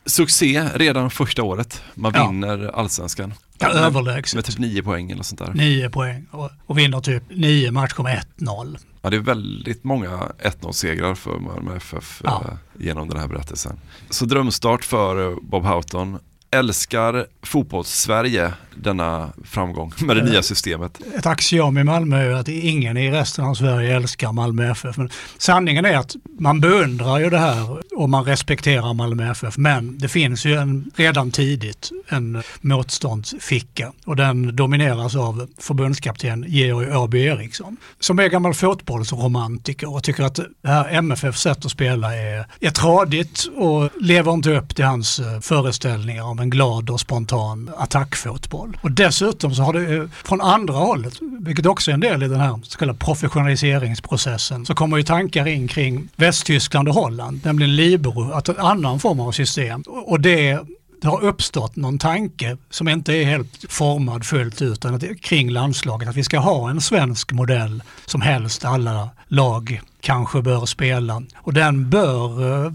Succé 0.09 0.69
redan 0.75 1.11
första 1.11 1.43
året. 1.43 1.83
Man 1.95 2.13
ja. 2.15 2.29
vinner 2.29 2.71
allsvenskan. 2.75 3.35
Ja, 3.59 3.69
överlägset. 3.69 4.35
Med 4.35 4.45
typ 4.45 4.59
nio 4.59 4.83
poäng 4.83 5.11
eller 5.11 5.23
sånt 5.23 5.39
där. 5.39 5.53
Nio 5.55 5.91
poäng 5.91 6.27
och, 6.31 6.51
och 6.67 6.79
vinner 6.79 7.01
typ 7.01 7.23
nio 7.31 7.71
matcher 7.71 8.03
med 8.03 8.25
1-0. 8.39 8.79
Ja, 9.03 9.11
det 9.11 9.17
är 9.17 9.21
väldigt 9.21 9.85
många 9.85 10.33
1-0-segrar 10.43 11.15
för 11.15 11.39
Malmö 11.39 11.77
FF 11.77 12.21
ja. 12.25 12.45
eh, 12.49 12.85
genom 12.85 13.09
den 13.09 13.19
här 13.19 13.29
berättelsen. 13.29 13.81
Så 14.11 14.25
drömstart 14.25 14.85
för 14.85 15.37
Bob 15.43 15.65
Houghton 15.65 16.19
älskar 16.51 17.27
fotbolls-Sverige 17.43 18.53
denna 18.83 19.33
framgång 19.45 19.93
med 19.99 20.17
det 20.17 20.23
nya 20.23 20.43
systemet. 20.43 21.01
Ett 21.17 21.27
axiom 21.27 21.79
i 21.79 21.85
Malmö 21.85 22.17
är 22.17 22.35
att 22.35 22.49
ingen 22.49 22.97
i 22.97 23.11
resten 23.11 23.45
av 23.45 23.55
Sverige 23.55 23.97
älskar 23.97 24.33
Malmö 24.33 24.71
FF. 24.71 24.97
Men 24.97 25.11
sanningen 25.39 25.85
är 25.85 25.97
att 25.97 26.17
man 26.39 26.61
beundrar 26.61 27.19
ju 27.19 27.31
det 27.31 27.39
här 27.39 27.83
och 27.97 28.11
man 28.11 28.25
respekterar 28.25 28.95
Malmö 28.95 29.31
FF. 29.31 29.57
Men 29.57 29.99
det 29.99 30.09
finns 30.09 30.45
ju 30.45 30.55
en, 30.55 30.91
redan 30.97 31.31
tidigt 31.31 31.91
en 32.09 32.43
motståndsficka 32.61 33.93
och 34.07 34.17
den 34.17 34.57
domineras 34.57 35.17
av 35.17 35.49
förbundskapten 35.59 36.45
Georg 36.49 36.97
Åby 36.97 37.25
Eriksson 37.25 37.77
som 38.01 38.19
är 38.19 38.29
gammal 38.29 38.55
fotbollsromantiker 38.55 39.95
och 39.95 40.03
tycker 40.03 40.23
att 40.23 40.35
det 40.35 40.69
här 40.69 40.89
MFFs 40.89 41.41
sätt 41.41 41.65
att 41.65 41.71
spela 41.71 42.17
är, 42.17 42.47
är 42.61 42.71
tradigt 42.71 43.49
och 43.57 43.91
lever 44.01 44.33
inte 44.33 44.57
upp 44.57 44.77
till 44.77 44.85
hans 44.85 45.21
eh, 45.21 45.41
föreställningar 45.41 46.23
om 46.23 46.38
en 46.41 46.51
glad 46.51 46.91
och 46.91 47.01
spontan 47.01 47.71
attackfotboll. 47.77 48.77
Och 48.81 48.91
dessutom 48.91 49.55
så 49.55 49.63
har 49.63 49.73
det 49.73 49.97
eh, 49.97 50.05
från 50.25 50.41
andra 50.41 50.75
hållet, 50.75 51.15
vilket 51.41 51.67
också 51.67 51.91
är 51.91 51.95
en 51.95 52.01
del 52.01 52.23
i 52.23 52.29
den 52.29 52.41
här 52.41 52.61
så 52.63 52.79
kallade 52.79 52.99
professionaliseringsprocessen, 52.99 54.67
så 54.67 54.75
kommer 54.75 54.97
ju 54.97 55.03
tankar 55.03 55.49
in 55.49 55.69
kring 55.69 56.09
Västtyskland 56.17 56.89
och 56.89 56.95
Holland, 56.95 57.41
nämligen 57.45 57.77
Libero, 57.77 58.33
att 58.33 58.49
en 58.49 58.59
annan 58.59 59.01
form 59.01 59.21
av 59.21 59.33
system. 59.33 59.83
Och 59.87 60.21
det 60.21 60.59
det 61.01 61.09
har 61.09 61.25
uppstått 61.25 61.77
någon 61.77 61.99
tanke 61.99 62.57
som 62.71 62.89
inte 62.89 63.13
är 63.13 63.25
helt 63.25 63.65
formad 63.69 64.25
fullt 64.25 64.63
ut 64.63 64.85
kring 65.21 65.51
landslaget. 65.51 66.09
Att 66.09 66.17
vi 66.17 66.25
ska 66.25 66.39
ha 66.39 66.71
en 66.71 66.81
svensk 66.81 67.33
modell 67.33 67.83
som 68.07 68.21
helst 68.21 68.65
alla 68.65 69.09
lag 69.29 69.81
kanske 70.01 70.43
bör 70.43 70.67
spela. 70.67 71.23
Och 71.37 71.53
den 71.53 71.91
bör, 71.91 72.65
eh, 72.65 72.73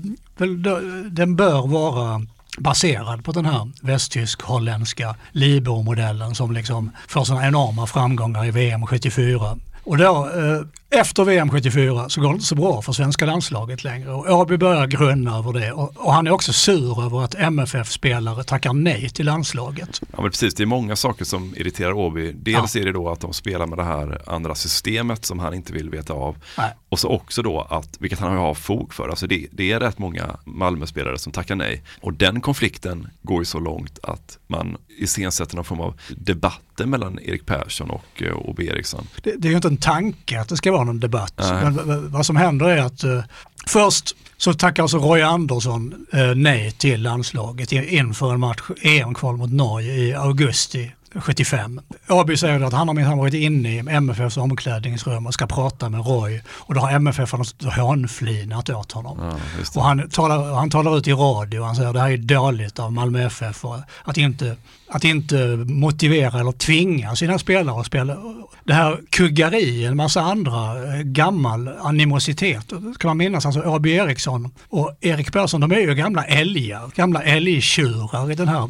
den 1.09 1.35
bör 1.35 1.67
vara 1.67 2.25
baserad 2.57 3.23
på 3.23 3.31
den 3.31 3.45
här 3.45 3.71
västtysk-holländska 3.81 5.15
Libor-modellen 5.31 6.35
som 6.35 6.51
liksom 6.51 6.91
får 7.07 7.23
sådana 7.23 7.47
enorma 7.47 7.87
framgångar 7.87 8.45
i 8.45 8.51
VM 8.51 8.85
74. 8.87 9.57
Och 9.83 9.97
då, 9.97 10.29
eh, 10.29 10.61
efter 10.93 11.23
VM 11.23 11.49
74 11.49 12.09
så 12.09 12.21
går 12.21 12.27
det 12.27 12.33
inte 12.33 12.45
så 12.45 12.55
bra 12.55 12.81
för 12.81 12.93
svenska 12.93 13.25
landslaget 13.25 13.83
längre 13.83 14.11
och 14.11 14.29
Åby 14.29 14.57
börjar 14.57 14.87
grunna 14.87 15.37
över 15.37 15.53
det 15.53 15.71
och, 15.71 15.93
och, 15.97 16.13
han 16.13 16.27
är 16.27 16.31
också 16.31 16.53
sur 16.53 17.05
över 17.05 17.23
att 17.23 17.35
MFF-spelare 17.35 18.43
tackar 18.43 18.73
nej 18.73 19.09
till 19.09 19.25
landslaget. 19.25 20.01
Ja 20.11 20.21
men 20.21 20.31
precis, 20.31 20.53
det 20.55 20.63
är 20.63 20.67
många 20.67 20.95
saker 20.95 21.25
som 21.25 21.53
irriterar 21.57 21.93
Åby. 21.93 22.31
Dels 22.31 22.75
ja. 22.75 22.81
är 22.81 22.85
det 22.85 22.91
då 22.91 23.09
att 23.09 23.19
de 23.19 23.33
spelar 23.33 23.65
med 23.65 23.77
det 23.77 23.83
här 23.83 24.21
andra 24.25 24.55
systemet 24.55 25.25
som 25.25 25.39
han 25.39 25.53
inte 25.53 25.73
vill 25.73 25.89
veta 25.89 26.13
av. 26.13 26.37
Nej. 26.57 26.73
Och 26.89 26.99
så 26.99 27.09
också 27.09 27.41
då 27.41 27.61
att, 27.61 27.89
vilket 27.99 28.19
han 28.19 28.37
har 28.37 28.53
fog 28.53 28.93
för, 28.93 29.09
alltså 29.09 29.27
det, 29.27 29.47
det 29.51 29.71
är 29.71 29.79
rätt 29.79 29.99
många 29.99 30.37
Malmö-spelare 30.45 31.17
som 31.17 31.31
tackar 31.31 31.55
nej. 31.55 31.83
Och 32.01 32.13
den 32.13 32.41
konflikten 32.41 33.07
går 33.21 33.41
ju 33.41 33.45
så 33.45 33.59
långt 33.59 33.99
att 34.03 34.37
man 34.47 34.77
iscensätter 34.97 35.55
någon 35.55 35.65
form 35.65 35.79
av 35.79 35.99
debatter 36.09 36.85
mellan 36.85 37.19
Erik 37.19 37.45
Persson 37.45 37.89
och 37.89 38.23
Åby 38.35 38.67
eh, 38.67 38.73
Eriksson. 38.73 39.07
Det, 39.23 39.35
det 39.37 39.47
är 39.47 39.49
ju 39.49 39.55
inte 39.55 39.67
en 39.67 39.77
tanke 39.77 40.39
att 40.39 40.49
det 40.49 40.57
ska 40.57 40.71
vara 40.71 40.82
någon 40.83 40.99
debatt. 40.99 41.33
Men 41.37 42.11
vad 42.11 42.25
som 42.25 42.35
händer 42.35 42.65
är 42.65 42.81
att 42.81 43.03
uh, 43.03 43.23
först 43.67 44.15
så 44.37 44.53
tackar 44.53 44.83
alltså 44.83 44.97
Roy 44.97 45.21
Andersson 45.21 46.05
uh, 46.13 46.35
nej 46.35 46.71
till 46.71 47.01
landslaget 47.01 47.71
inför 47.71 48.33
en 48.33 48.39
match, 48.39 48.61
EM-kval 48.81 49.37
mot 49.37 49.51
Norge 49.51 49.93
i 49.93 50.13
augusti 50.13 50.91
75. 51.15 51.81
Åby 52.09 52.37
säger 52.37 52.61
att 52.61 52.73
han 52.73 52.87
har 52.87 52.95
minsann 52.95 53.17
varit 53.17 53.33
inne 53.33 53.69
i 53.69 53.77
MFFs 53.77 54.37
omklädningsrum 54.37 55.27
och 55.27 55.33
ska 55.33 55.47
prata 55.47 55.89
med 55.89 56.05
Roy 56.05 56.41
och 56.47 56.73
då 56.73 56.79
har 56.79 56.91
MFF 56.91 57.33
hånflinat 57.77 58.69
åt 58.69 58.91
honom. 58.91 59.17
Ja, 59.21 59.37
och 59.75 59.83
han 59.83 60.09
talar, 60.09 60.53
han 60.53 60.69
talar 60.69 60.97
ut 60.97 61.07
i 61.07 61.13
radio, 61.13 61.63
han 61.63 61.75
säger 61.75 61.89
att 61.89 61.95
det 61.95 62.01
här 62.01 62.11
är 62.11 62.17
dåligt 62.17 62.79
av 62.79 62.93
Malmö 62.93 63.25
FF 63.25 63.65
och 63.65 63.77
att 64.03 64.17
inte 64.17 64.55
att 64.93 65.03
inte 65.03 65.35
motivera 65.67 66.39
eller 66.39 66.51
tvinga 66.51 67.15
sina 67.15 67.39
spelare 67.39 67.79
att 67.79 67.85
spela. 67.85 68.17
Det 68.63 68.73
här 68.73 68.99
kuggari, 69.09 69.85
en 69.85 69.97
massa 69.97 70.21
andra 70.21 70.83
eh, 70.95 71.01
gammal 71.01 71.67
animositet. 71.67 72.69
Kan 72.69 73.09
man 73.09 73.17
minnas, 73.17 73.45
alltså 73.45 73.61
Åby 73.61 73.91
Eriksson 73.91 74.51
och 74.69 74.97
Erik 75.01 75.33
Persson, 75.33 75.61
de 75.61 75.71
är 75.71 75.79
ju 75.79 75.95
gamla 75.95 76.23
älgar, 76.25 76.91
gamla 76.95 77.23
älgtjurar 77.23 78.31
i 78.31 78.35
den 78.35 78.47
här 78.47 78.69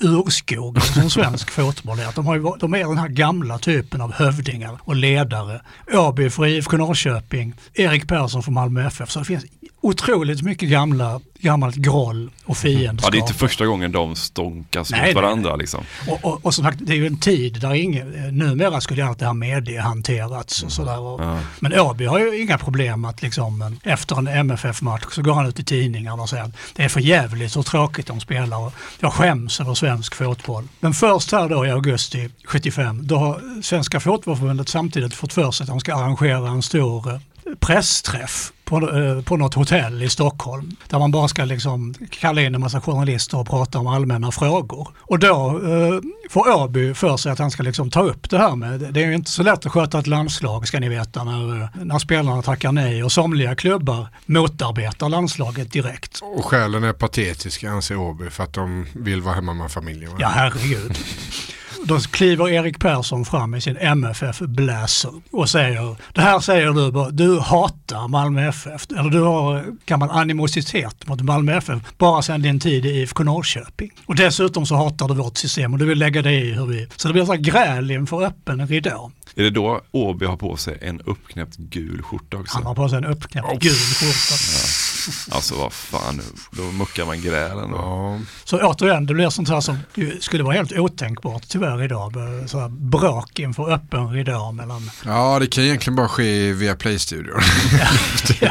urskogen 0.00 0.82
som 0.82 1.10
svensk 1.10 1.50
fotboll 1.50 1.98
är. 1.98 2.12
De, 2.14 2.26
har 2.26 2.34
ju, 2.34 2.42
de 2.60 2.74
är 2.74 2.88
den 2.88 2.98
här 2.98 3.08
gamla 3.08 3.58
typen 3.58 4.00
av 4.00 4.12
hövdingar 4.12 4.78
och 4.80 4.96
ledare. 4.96 5.60
Åby 5.92 6.30
för 6.30 6.46
IFK 6.46 6.76
Norrköping, 6.76 7.54
Erik 7.74 8.08
Persson 8.08 8.42
för 8.42 8.52
Malmö 8.52 8.86
FF. 8.86 9.10
Så 9.10 9.18
det 9.18 9.24
finns 9.24 9.44
otroligt 9.84 10.42
mycket 10.42 10.68
gamla, 10.68 11.20
gammalt 11.38 11.76
groll 11.76 12.30
och 12.44 12.56
fiendskap. 12.56 13.06
Ja, 13.06 13.10
det 13.10 13.18
är 13.18 13.20
inte 13.20 13.34
första 13.34 13.66
gången 13.66 13.92
de 13.92 14.16
stånkas 14.16 14.90
nej, 14.90 15.06
mot 15.06 15.22
varandra. 15.22 15.50
Nej. 15.50 15.58
Liksom. 15.58 15.84
Och, 16.08 16.24
och, 16.24 16.46
och, 16.46 16.54
som 16.54 16.64
sagt, 16.64 16.78
det 16.80 16.92
är 16.92 16.96
ju 16.96 17.06
en 17.06 17.18
tid 17.18 17.60
där 17.60 17.74
ingen, 17.74 18.38
numera 18.38 18.80
skulle 18.80 19.04
allt 19.04 19.18
det 19.18 19.26
här 19.26 19.32
mediehanterats 19.32 20.62
och 20.62 20.72
sådär. 20.72 20.92
ja. 20.92 21.38
Men 21.60 21.80
Åby 21.80 22.06
har 22.06 22.18
ju 22.18 22.42
inga 22.42 22.58
problem 22.58 23.04
att 23.04 23.22
liksom 23.22 23.78
efter 23.82 24.18
en 24.18 24.28
MFF-match 24.28 25.04
så 25.10 25.22
går 25.22 25.34
han 25.34 25.46
ut 25.46 25.60
i 25.60 25.64
tidningarna 25.64 26.22
och 26.22 26.28
säger 26.28 26.44
att 26.44 26.56
det 26.76 26.84
är 26.84 26.88
för 26.88 27.00
jävligt 27.00 27.56
och 27.56 27.66
tråkigt 27.66 28.06
de 28.06 28.20
spelar 28.20 28.58
och 28.58 28.72
jag 29.00 29.12
skäms 29.12 29.60
över 29.60 29.74
svensk 29.74 30.14
fotboll. 30.14 30.68
Men 30.80 30.94
först 30.94 31.32
här 31.32 31.48
då 31.48 31.66
i 31.66 31.70
augusti 31.70 32.30
75, 32.44 33.06
då 33.06 33.16
har 33.16 33.62
Svenska 33.62 34.00
Fotbollförbundet 34.00 34.68
samtidigt 34.68 35.14
fått 35.14 35.32
för 35.32 35.50
sig 35.50 35.64
att 35.64 35.68
de 35.68 35.80
ska 35.80 35.94
arrangera 35.94 36.48
en 36.48 36.62
stor 36.62 37.12
eh, 37.12 37.20
pressträff 37.60 38.52
på, 38.64 38.76
eh, 38.76 39.22
på 39.22 39.36
något 39.36 39.54
hotell 39.54 40.02
i 40.02 40.08
Stockholm 40.08 40.76
där 40.88 40.98
man 40.98 41.10
bara 41.10 41.28
ska 41.28 41.44
liksom 41.44 41.94
kalla 42.10 42.42
in 42.42 42.54
en 42.54 42.60
massa 42.60 42.80
journalister 42.80 43.38
och 43.38 43.46
prata 43.46 43.78
om 43.78 43.86
allmänna 43.86 44.32
frågor. 44.32 44.88
Och 44.98 45.18
då 45.18 45.60
eh, 45.64 46.00
får 46.30 46.56
Åby 46.56 46.94
för 46.94 47.16
sig 47.16 47.32
att 47.32 47.38
han 47.38 47.50
ska 47.50 47.62
liksom 47.62 47.90
ta 47.90 48.02
upp 48.02 48.30
det 48.30 48.38
här 48.38 48.56
med, 48.56 48.80
det 48.80 49.02
är 49.02 49.06
ju 49.06 49.14
inte 49.14 49.30
så 49.30 49.42
lätt 49.42 49.66
att 49.66 49.72
sköta 49.72 49.98
ett 49.98 50.06
landslag 50.06 50.68
ska 50.68 50.80
ni 50.80 50.88
veta 50.88 51.24
när, 51.24 51.62
eh, 51.62 51.68
när 51.74 51.98
spelarna 51.98 52.42
tackar 52.42 52.72
nej 52.72 53.04
och 53.04 53.12
somliga 53.12 53.54
klubbar 53.54 54.08
motarbetar 54.26 55.08
landslaget 55.08 55.72
direkt. 55.72 56.20
Och 56.36 56.44
skälen 56.44 56.84
är 56.84 56.92
patetiska 56.92 57.70
anser 57.70 57.96
Åby 57.96 58.30
för 58.30 58.44
att 58.44 58.52
de 58.52 58.86
vill 58.92 59.22
vara 59.22 59.34
hemma 59.34 59.54
med 59.54 59.70
familjen. 59.70 60.12
Ja 60.18 60.28
herregud. 60.28 60.98
Då 61.84 61.98
kliver 61.98 62.48
Erik 62.48 62.78
Persson 62.78 63.24
fram 63.24 63.54
i 63.54 63.60
sin 63.60 63.76
MFF-bläser 63.76 65.12
och 65.30 65.50
säger, 65.50 65.96
det 66.12 66.20
här 66.20 66.40
säger 66.40 66.72
du 66.72 67.10
du 67.10 67.40
hatar 67.40 68.08
Malmö 68.08 68.48
FF, 68.48 68.86
eller 68.90 69.10
du 69.10 69.20
har 69.20 69.64
gammal 69.86 70.10
animositet 70.10 71.06
mot 71.06 71.22
Malmö 71.22 71.56
FF 71.56 71.82
bara 71.98 72.22
sedan 72.22 72.42
din 72.42 72.60
tid 72.60 72.86
i 72.86 72.88
IFK 72.88 73.22
Norrköping. 73.22 73.90
Och 74.06 74.16
dessutom 74.16 74.66
så 74.66 74.74
hatar 74.74 75.08
du 75.08 75.14
vårt 75.14 75.36
system 75.36 75.72
och 75.72 75.78
du 75.78 75.84
vill 75.84 75.98
lägga 75.98 76.22
dig 76.22 76.48
i 76.48 76.52
hur 76.52 76.66
vi... 76.66 76.88
Så 76.96 77.08
det 77.08 77.14
blir 77.14 77.24
så 77.24 77.32
här 77.32 77.40
gräl 77.40 77.90
inför 77.90 78.24
öppen 78.24 78.66
ridå. 78.66 79.10
Är 79.36 79.42
det 79.42 79.50
då 79.50 79.80
Åby 79.90 80.26
har 80.26 80.36
på 80.36 80.56
sig 80.56 80.78
en 80.80 81.00
uppknäppt 81.00 81.56
gul 81.56 82.02
skjorta 82.02 82.36
också? 82.36 82.56
Han 82.56 82.66
har 82.66 82.74
på 82.74 82.88
sig 82.88 82.98
en 82.98 83.04
uppknäppt 83.04 83.48
oh. 83.48 83.58
gul 83.58 83.72
skjorta. 83.72 84.34
Ja. 84.52 84.93
Alltså 85.30 85.54
vad 85.54 85.72
fan, 85.72 86.20
då 86.50 86.62
muckar 86.62 87.06
man 87.06 87.22
grälen 87.22 87.70
då. 87.70 87.76
Ja. 87.76 88.18
Så 88.44 88.58
återigen, 88.58 89.06
det 89.06 89.14
blir 89.14 89.30
sånt 89.30 89.48
här 89.48 89.60
som 89.60 89.78
skulle 90.20 90.44
vara 90.44 90.54
helt 90.54 90.72
otänkbart 90.72 91.48
tyvärr 91.48 91.82
idag. 91.82 92.12
Så 92.46 92.60
här 92.60 92.68
bråk 92.68 93.38
inför 93.38 93.72
öppen 93.72 94.10
ridå 94.10 94.52
mellan... 94.52 94.90
Ja, 95.04 95.38
det 95.38 95.46
kan 95.46 95.64
egentligen 95.64 95.96
bara 95.96 96.08
ske 96.08 96.52
via 96.52 96.76
Play-studion. 96.76 97.40
ja, 98.40 98.50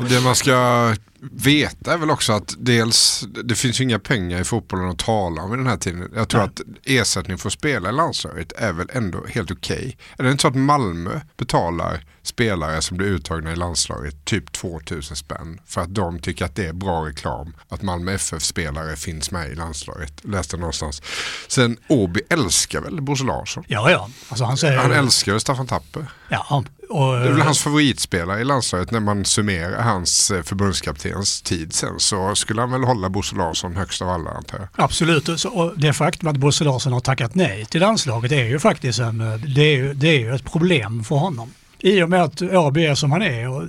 det 0.08 0.20
man 0.20 0.36
ska 0.36 0.94
veta 1.20 1.92
är 1.92 1.98
väl 1.98 2.10
också 2.10 2.32
att 2.32 2.54
dels, 2.58 3.24
det 3.44 3.54
finns 3.54 3.80
ju 3.80 3.84
inga 3.84 3.98
pengar 3.98 4.40
i 4.40 4.44
fotbollen 4.44 4.88
att 4.88 4.98
tala 4.98 5.42
om 5.42 5.54
i 5.54 5.56
den 5.56 5.66
här 5.66 5.76
tiden. 5.76 6.12
Jag 6.14 6.28
tror 6.28 6.40
Nej. 6.40 6.48
att 6.48 6.60
ersättning 6.84 7.38
för 7.38 7.48
att 7.48 7.52
spela 7.52 7.88
i 7.88 7.92
landslaget 7.92 8.52
är 8.52 8.72
väl 8.72 8.90
ändå 8.92 9.26
helt 9.28 9.50
okej. 9.50 9.76
Okay. 9.76 9.94
Är 10.18 10.22
det 10.22 10.30
inte 10.30 10.42
så 10.42 10.48
att 10.48 10.54
Malmö 10.54 11.20
betalar 11.36 12.04
spelare 12.22 12.82
som 12.82 12.96
blir 12.96 13.06
uttagna 13.06 13.52
i 13.52 13.56
landslaget 13.56 14.24
typ 14.24 14.52
2000 14.52 15.16
spänn 15.16 15.60
för 15.66 15.80
att 15.80 15.94
de 15.94 16.18
tycker 16.18 16.44
att 16.44 16.54
det 16.54 16.66
är 16.66 16.72
bra 16.72 17.06
reklam 17.06 17.54
att 17.68 17.82
Malmö 17.82 18.12
FF-spelare 18.12 18.96
finns 18.96 19.30
med 19.30 19.52
i 19.52 19.54
landslaget. 19.54 20.24
Läste 20.24 20.56
någonstans. 20.56 21.02
Sen 21.48 21.76
Åby 21.88 22.20
älskar 22.30 22.80
väl 22.80 23.02
Bosse 23.02 23.24
Larsson? 23.24 23.64
Ja, 23.68 23.90
ja. 23.90 24.10
Alltså 24.28 24.44
han, 24.44 24.56
säger... 24.56 24.78
han 24.78 24.92
älskar 24.92 25.32
väl 25.32 25.40
Staffan 25.40 25.66
Tapper? 25.66 26.06
Ja, 26.28 26.64
och, 26.88 27.12
det 27.12 27.28
är 27.28 27.32
väl 27.32 27.40
hans 27.40 27.62
favoritspelare 27.62 28.40
i 28.40 28.44
landslaget 28.44 28.90
när 28.90 29.00
man 29.00 29.24
summerar 29.24 29.82
hans 29.82 30.30
eh, 30.30 30.42
förbundskaptens 30.42 31.42
tid 31.42 31.72
sen 31.72 32.00
så 32.00 32.34
skulle 32.34 32.60
han 32.60 32.70
väl 32.70 32.84
hålla 32.84 33.08
Bosse 33.08 33.36
Larsson 33.36 33.76
högst 33.76 34.02
av 34.02 34.08
alla 34.08 34.30
antar 34.30 34.58
jag. 34.58 34.68
Absolut, 34.84 35.28
och 35.44 35.78
det 35.78 35.92
faktum 35.92 36.28
att 36.28 36.36
Bosse 36.36 36.64
Larsson 36.64 36.92
har 36.92 37.00
tackat 37.00 37.34
nej 37.34 37.64
till 37.64 37.80
landslaget 37.80 38.32
är 38.32 38.44
ju 38.44 38.58
faktiskt 38.58 38.98
en, 38.98 39.20
eh, 39.20 39.34
det 39.34 39.62
är 39.62 39.94
det 39.94 40.22
är 40.22 40.32
ett 40.32 40.52
problem 40.52 41.04
för 41.04 41.16
honom. 41.16 41.50
I 41.78 42.02
och 42.02 42.10
med 42.10 42.22
att 42.22 42.42
Åby 42.42 42.86
är 42.86 42.94
som 42.94 43.12
han 43.12 43.22
är 43.22 43.48
och 43.48 43.62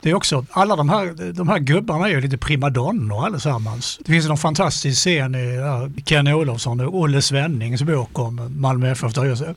det 0.00 0.10
är 0.10 0.14
också, 0.14 0.46
alla 0.50 0.76
de 0.76 0.88
här, 0.88 1.32
de 1.32 1.48
här 1.48 1.58
gubbarna 1.58 2.06
är 2.08 2.10
ju 2.10 2.20
lite 2.20 2.38
primadonnor 2.38 3.26
allesammans. 3.26 3.98
Det 4.04 4.12
finns 4.12 4.30
en 4.30 4.36
fantastisk 4.36 4.98
scen 4.98 5.34
i 5.34 6.02
Ken 6.04 6.28
Olofsson 6.28 6.80
och 6.80 6.94
Olle 6.94 7.22
Svennings 7.22 7.82
bok 7.82 8.18
om 8.18 8.60
Malmö 8.60 8.90
FF 8.90 9.14
där, 9.14 9.54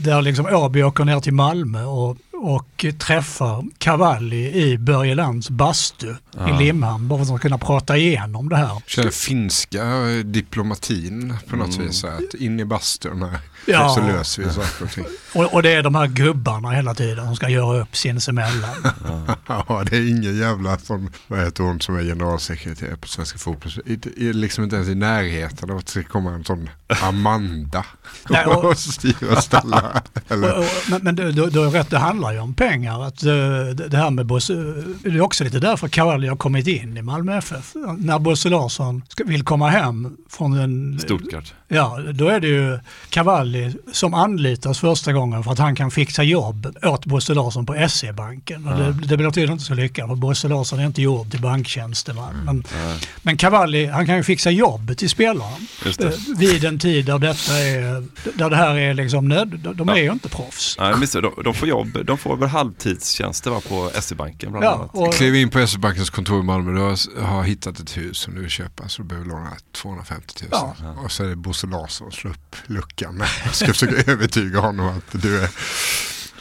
där 0.00 0.22
liksom 0.22 0.46
Åby 0.46 0.82
åker 0.82 1.04
ner 1.04 1.20
till 1.20 1.34
Malmö 1.34 1.84
och 1.84 2.16
och 2.40 2.86
träffar 2.98 3.64
Cavalli 3.78 4.52
i 4.52 4.78
Börje 4.78 5.14
Lands 5.14 5.50
bastu 5.50 6.14
ja. 6.36 6.48
i 6.48 6.64
Limhamn 6.64 7.08
bara 7.08 7.24
för 7.24 7.34
att 7.34 7.40
kunna 7.40 7.58
prata 7.58 7.96
igenom 7.96 8.48
det 8.48 8.56
här. 8.56 8.82
Känner 8.86 9.10
finska 9.10 9.84
diplomatin 10.24 11.36
på 11.48 11.56
något 11.56 11.74
mm. 11.74 11.86
vis. 11.86 12.04
Att 12.04 12.34
in 12.34 12.60
i 12.60 12.64
bastun 12.64 13.22
här 13.22 13.40
ja. 13.66 13.88
så 13.88 14.00
löser 14.00 14.42
vi 14.42 14.50
saker 14.50 14.84
och 14.84 14.90
ting. 14.90 15.04
Och, 15.34 15.54
och, 15.54 15.62
det 15.62 15.72
är 15.72 15.82
de 15.82 15.94
här 15.94 16.06
gubbarna 16.06 16.70
hela 16.70 16.94
tiden 16.94 17.26
som 17.26 17.36
ska 17.36 17.48
göra 17.48 17.80
upp 17.80 17.96
sinsemellan. 17.96 18.92
Ja, 19.08 19.36
ja 19.68 19.84
det 19.90 19.96
är 19.96 20.08
ingen 20.08 20.38
jävla 20.38 20.78
som, 20.78 21.10
vad 21.26 21.40
heter 21.40 21.64
hon 21.64 21.80
som 21.80 21.96
är 21.96 22.02
generalsekreterare 22.02 22.96
på 22.96 23.08
Svenska 23.08 23.38
fotboll. 23.38 23.72
Liksom 24.16 24.64
inte 24.64 24.76
ens 24.76 24.88
i 24.88 24.94
närheten 24.94 25.70
av 25.70 25.76
att 25.76 25.86
det 25.86 25.90
ska 25.90 26.02
komma 26.02 26.30
en 26.32 26.44
sån 26.44 26.70
Amanda 27.02 27.84
Nej, 28.30 28.46
och, 28.46 28.64
och 28.70 28.78
styra 28.78 29.36
och 29.36 29.44
ställa. 29.44 30.02
Men 30.86 31.00
men 31.02 31.16
du, 31.16 31.32
du, 31.32 31.50
du 31.50 31.58
har 31.58 31.70
rätt, 31.70 31.90
det 31.90 31.98
handlar 31.98 32.27
ju 32.32 32.38
om 32.38 32.54
pengar. 32.54 33.04
Att, 33.04 33.24
uh, 33.24 33.64
det 33.68 33.96
här 33.96 34.10
med 34.10 34.26
Bosse, 34.26 34.54
det 35.02 35.08
är 35.08 35.20
också 35.20 35.44
lite 35.44 35.58
därför 35.58 35.88
Cavalli 35.88 36.28
har 36.28 36.36
kommit 36.36 36.66
in 36.66 36.96
i 36.96 37.02
Malmö 37.02 37.38
FF. 37.38 37.74
När 37.98 38.18
Bosse 38.18 38.48
Larsson 38.48 39.02
vill 39.24 39.42
komma 39.44 39.68
hem 39.68 40.16
från 40.30 40.58
en... 40.58 40.98
Stuttgart. 41.00 41.54
Ja, 41.68 41.98
då 42.14 42.28
är 42.28 42.40
det 42.40 42.48
ju 42.48 42.78
Cavalli 43.10 43.74
som 43.92 44.14
anlitas 44.14 44.78
första 44.78 45.12
gången 45.12 45.44
för 45.44 45.52
att 45.52 45.58
han 45.58 45.76
kan 45.76 45.90
fixa 45.90 46.22
jobb 46.22 46.76
åt 46.82 47.06
Bosse 47.06 47.34
Larsson 47.34 47.66
på 47.66 47.88
SE-banken. 47.88 48.66
Ja. 48.70 48.74
Det, 48.74 48.92
det 48.92 49.16
blir 49.16 49.30
tydligen 49.30 49.52
inte 49.52 49.64
så 49.64 49.74
lyckat 49.74 50.08
för 50.08 50.14
Bosse 50.14 50.48
Larsson 50.48 50.78
är 50.78 50.86
inte 50.86 51.02
gjord 51.02 51.30
till 51.30 51.40
banktjänsteman. 51.40 52.34
Mm. 52.34 52.44
Men, 52.44 52.64
ja. 52.72 52.94
men 53.22 53.36
Cavalli, 53.36 53.86
han 53.86 54.06
kan 54.06 54.16
ju 54.16 54.22
fixa 54.22 54.50
jobb 54.50 54.96
till 54.96 55.10
spelaren 55.10 55.66
eh, 56.00 56.10
vid 56.38 56.64
en 56.64 56.78
tid 56.78 57.06
där 57.06 57.18
detta 57.18 57.58
är, 57.58 58.04
där 58.34 58.50
det 58.50 58.56
här 58.56 58.78
är 58.78 58.94
liksom 58.94 59.28
nöd, 59.28 59.74
de 59.74 59.88
är 59.88 59.96
ja. 59.96 60.02
ju 60.02 60.12
inte 60.12 60.28
proffs. 60.28 60.76
Nej, 60.78 60.94
de, 61.12 61.42
de 61.44 61.54
får 61.54 61.68
jobb, 61.68 61.98
de 62.04 62.17
får 62.18 62.36
väl 62.36 62.48
halvtidstjänster 62.48 63.50
va, 63.50 63.60
på 63.68 63.90
SE-banken 64.00 64.50
bland 64.50 64.64
ja, 64.64 64.74
annat. 64.74 64.90
Och, 64.92 65.14
Kliv 65.14 65.34
in 65.34 65.50
på 65.50 65.66
SE-bankens 65.66 66.10
kontor 66.10 66.40
i 66.40 66.42
Malmö, 66.42 66.72
du 66.72 66.80
har, 66.80 67.22
har 67.22 67.42
hittat 67.42 67.80
ett 67.80 67.96
hus 67.96 68.18
som 68.18 68.34
du 68.34 68.40
vill 68.40 68.50
köpa 68.50 68.88
så 68.88 69.02
du 69.02 69.08
behöver 69.08 69.28
låna 69.28 69.52
250 69.72 70.44
000. 70.50 70.60
Ja. 70.80 70.94
Och 71.04 71.12
så 71.12 71.24
är 71.24 71.28
det 71.28 71.36
Bosse 71.36 71.66
Larsson 71.66 72.12
slå 72.12 72.30
upp 72.30 72.56
luckan. 72.66 73.22
Jag 73.44 73.54
ska 73.54 73.66
försöka 73.66 74.12
övertyga 74.12 74.60
honom 74.60 74.88
att 74.88 75.22
du 75.22 75.40
är 75.40 75.50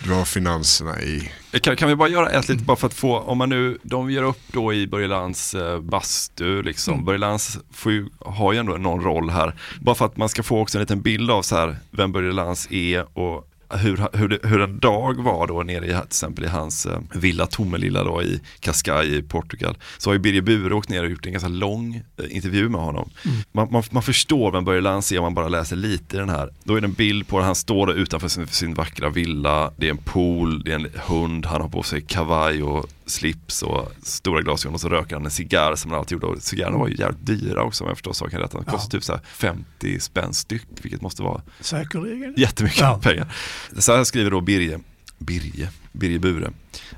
du 0.04 0.14
har 0.14 0.26
finanserna 0.26 1.02
i... 1.02 1.32
Kan, 1.62 1.76
kan 1.76 1.90
vi 1.90 1.96
bara 1.96 2.10
göra 2.10 2.30
ett 2.30 2.50
litet, 2.50 2.66
bara 2.66 2.78
för 2.78 2.88
att 2.88 2.94
få, 2.94 3.20
om 3.20 3.38
man 3.38 3.50
nu, 3.50 3.78
de 3.84 4.12
gör 4.12 4.24
upp 4.24 4.42
då 4.48 4.74
i 4.74 4.88
Börje 4.88 5.08
Lands 5.08 5.56
eh, 5.56 5.82
bastu 5.82 6.62
liksom. 6.62 6.94
Mm. 6.94 7.06
Börje 7.06 7.18
Lands 7.18 7.58
får 7.72 7.92
ju, 7.92 8.10
har 8.20 8.54
ju 8.54 8.60
ändå 8.60 8.74
någon 8.74 9.04
roll 9.04 9.30
här. 9.30 9.56
Bara 9.82 9.96
för 9.96 10.06
att 10.06 10.18
man 10.18 10.30
ska 10.30 10.44
få 10.44 10.62
också 10.62 10.78
en 10.78 10.80
liten 10.80 11.02
bild 11.02 11.32
av 11.32 11.42
så 11.42 11.56
här, 11.56 11.78
vem 11.92 12.12
Börje 12.12 12.32
Lands 12.32 12.72
är 12.72 13.18
och 13.18 13.48
hur, 13.70 14.18
hur, 14.18 14.40
hur 14.44 14.62
en 14.62 14.80
dag 14.80 15.24
var 15.24 15.48
då 15.48 15.64
nere 15.64 15.86
i, 15.86 15.90
till 15.90 15.98
exempel 15.98 16.46
i 16.46 16.48
hans 16.48 16.86
eh, 16.86 17.00
villa 17.14 17.46
Tomelilla 17.46 18.04
då 18.04 18.24
i 18.24 18.42
Cascais 18.60 19.08
i 19.08 19.22
Portugal. 19.22 19.78
Så 19.98 20.10
har 20.10 20.14
ju 20.14 20.20
Birger 20.20 20.42
Bure 20.42 20.76
åkt 20.76 20.90
ner 20.90 21.04
och 21.04 21.10
gjort 21.10 21.26
en 21.26 21.32
ganska 21.32 21.50
lång 21.50 21.96
eh, 21.96 22.36
intervju 22.36 22.70
med 22.70 22.82
honom. 22.82 23.10
Mm. 23.26 23.38
Man, 23.52 23.68
man, 23.72 23.84
man, 23.90 24.04
förstår 24.04 24.52
vem 24.52 24.66
Börje 24.66 24.82
Lantz 24.82 25.12
är 25.12 25.18
om 25.18 25.24
man 25.24 25.34
bara 25.34 25.48
läser 25.48 25.76
lite 25.76 26.16
i 26.16 26.20
den 26.20 26.30
här. 26.30 26.50
Då 26.64 26.76
är 26.76 26.82
det 26.82 26.88
en 26.88 26.94
bild 26.94 27.28
på 27.28 27.40
att 27.40 27.46
han 27.46 27.56
står 27.56 27.92
utanför 27.92 28.28
sin, 28.28 28.48
sin 28.48 28.74
vackra 28.74 29.10
villa, 29.10 29.72
det 29.78 29.88
är 29.88 29.92
en 29.92 29.98
pool, 29.98 30.64
det 30.64 30.72
är 30.72 30.76
en 30.76 30.88
hund, 31.08 31.46
han 31.46 31.62
har 31.62 31.70
på 31.70 31.84
sig 31.84 32.02
kavaj 32.02 32.64
och 32.64 32.90
slips 33.08 33.64
och 33.64 33.92
stora 34.04 34.42
glasögon 34.42 34.74
och 34.74 34.82
så 34.82 34.90
röker 34.90 35.16
han 35.16 35.26
en 35.26 35.32
cigarr 35.32 35.76
som 35.76 35.92
han 35.92 36.00
alltid 36.00 36.12
gjorde. 36.12 36.26
Och 36.28 36.44
cigarrerna 36.44 36.78
var 36.78 36.88
ju 36.88 36.96
jävligt 36.96 37.26
dyra 37.26 37.64
också 37.64 37.84
om 37.84 37.88
jag 37.88 37.98
förstår 37.98 38.14
saken 38.14 38.40
rätt. 38.40 38.52
De 38.52 38.64
kostade 38.64 38.84
ja. 38.84 38.90
typ 38.90 39.04
så 39.04 39.20
50 39.34 40.00
spänn 40.00 40.34
styck 40.34 40.68
vilket 40.82 41.02
måste 41.02 41.24
vara 41.24 41.42
Säkerligen. 41.60 42.34
jättemycket 42.38 42.80
ja. 42.80 43.00
pengar. 43.04 43.34
Så 43.78 43.96
här 43.96 44.04
skriver 44.04 44.32
då 44.32 44.42
Birge, 44.42 44.80
Birge, 45.18 45.70
Birge 45.92 46.20
Bure. 46.20 46.52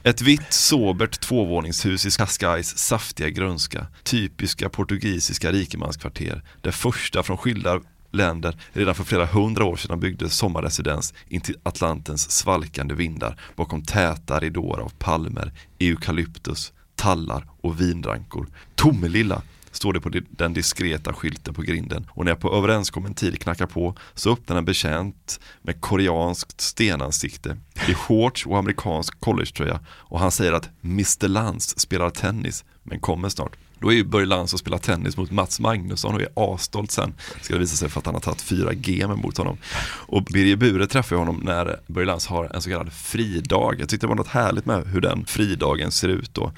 Ett 0.04 0.22
vitt, 0.22 0.54
sobert 0.54 1.20
tvåvåningshus 1.20 2.06
i 2.06 2.12
Cascais 2.12 2.78
saftiga 2.78 3.30
grönska. 3.30 3.88
Typiska 4.04 4.70
portugisiska 4.70 5.52
rikemanskvarter. 5.52 6.44
Det 6.62 6.72
första 6.72 7.24
från 7.24 7.38
skilda 7.38 7.82
länder 8.12 8.56
redan 8.74 8.96
för 8.96 9.04
flera 9.04 9.26
hundra 9.26 9.66
år 9.66 9.76
sedan 9.76 10.00
byggde 10.00 10.30
sommarresidens 10.30 11.14
intill 11.28 11.56
Atlantens 11.64 12.32
svalkande 12.32 12.94
vindar 12.94 13.40
bakom 13.56 13.82
täta 13.82 14.40
ridåer 14.40 14.80
av 14.80 14.94
palmer, 15.00 15.52
eukalyptus, 15.80 16.74
tallar 16.96 17.48
och 17.62 17.82
vinrankor. 17.82 18.48
Tomelilla 18.76 19.42
står 19.72 19.94
det 19.94 20.02
på 20.02 20.12
den 20.30 20.54
diskreta 20.54 21.14
skylten 21.14 21.54
på 21.54 21.62
grinden 21.62 22.08
och 22.10 22.26
när 22.26 22.32
jag 22.32 22.40
på 22.40 22.54
överenskommen 22.54 23.14
tid 23.14 23.42
knackar 23.42 23.66
på 23.66 23.96
så 24.14 24.34
öppnar 24.34 24.58
en 24.58 24.66
betjänt 24.66 25.40
med 25.62 25.82
koreanskt 25.82 26.62
stenansikte 26.62 27.58
i 27.88 27.94
shorts 27.94 28.46
och 28.46 28.58
amerikansk 28.58 29.20
collegetröja 29.20 29.80
och 29.88 30.20
han 30.20 30.32
säger 30.32 30.54
att 30.54 30.70
Mr 30.84 31.28
Lantz 31.28 31.80
spelar 31.80 32.10
tennis 32.10 32.66
men 32.84 33.00
kommer 33.00 33.30
snart. 33.30 33.56
Då 33.80 33.92
är 33.92 33.96
ju 33.96 34.04
Börje 34.04 34.26
Lantz 34.26 34.54
och 34.54 34.60
spelar 34.60 34.78
tennis 34.78 35.18
mot 35.18 35.32
Mats 35.32 35.60
Magnusson 35.60 36.16
och 36.16 36.22
är 36.22 36.30
asstolt 36.36 36.92
sen. 36.92 37.14
Ska 37.42 37.54
det 37.54 37.60
visa 37.60 37.76
sig 37.76 37.90
för 37.90 38.00
att 38.00 38.06
han 38.06 38.16
har 38.16 38.22
tagit 38.22 38.42
fyra 38.42 38.74
gem 38.74 39.10
mot 39.10 39.38
honom. 39.38 39.58
Och 39.86 40.24
Birger 40.24 40.56
Bure 40.56 40.88
träffar 40.88 41.16
honom 41.16 41.42
när 41.46 41.80
Börje 41.88 42.08
Lantz 42.08 42.28
har 42.28 42.56
en 42.56 42.62
så 42.62 42.70
kallad 42.70 42.94
fridag. 42.94 43.76
Jag 43.80 43.90
tyckte 43.90 44.06
det 44.06 44.10
var 44.10 44.16
något 44.16 44.28
härligt 44.28 44.66
med 44.66 44.88
hur 44.88 45.02
den 45.02 45.26
fridagen 45.26 45.92
ser 45.92 46.08
ut 46.08 46.34
då. 46.34 46.52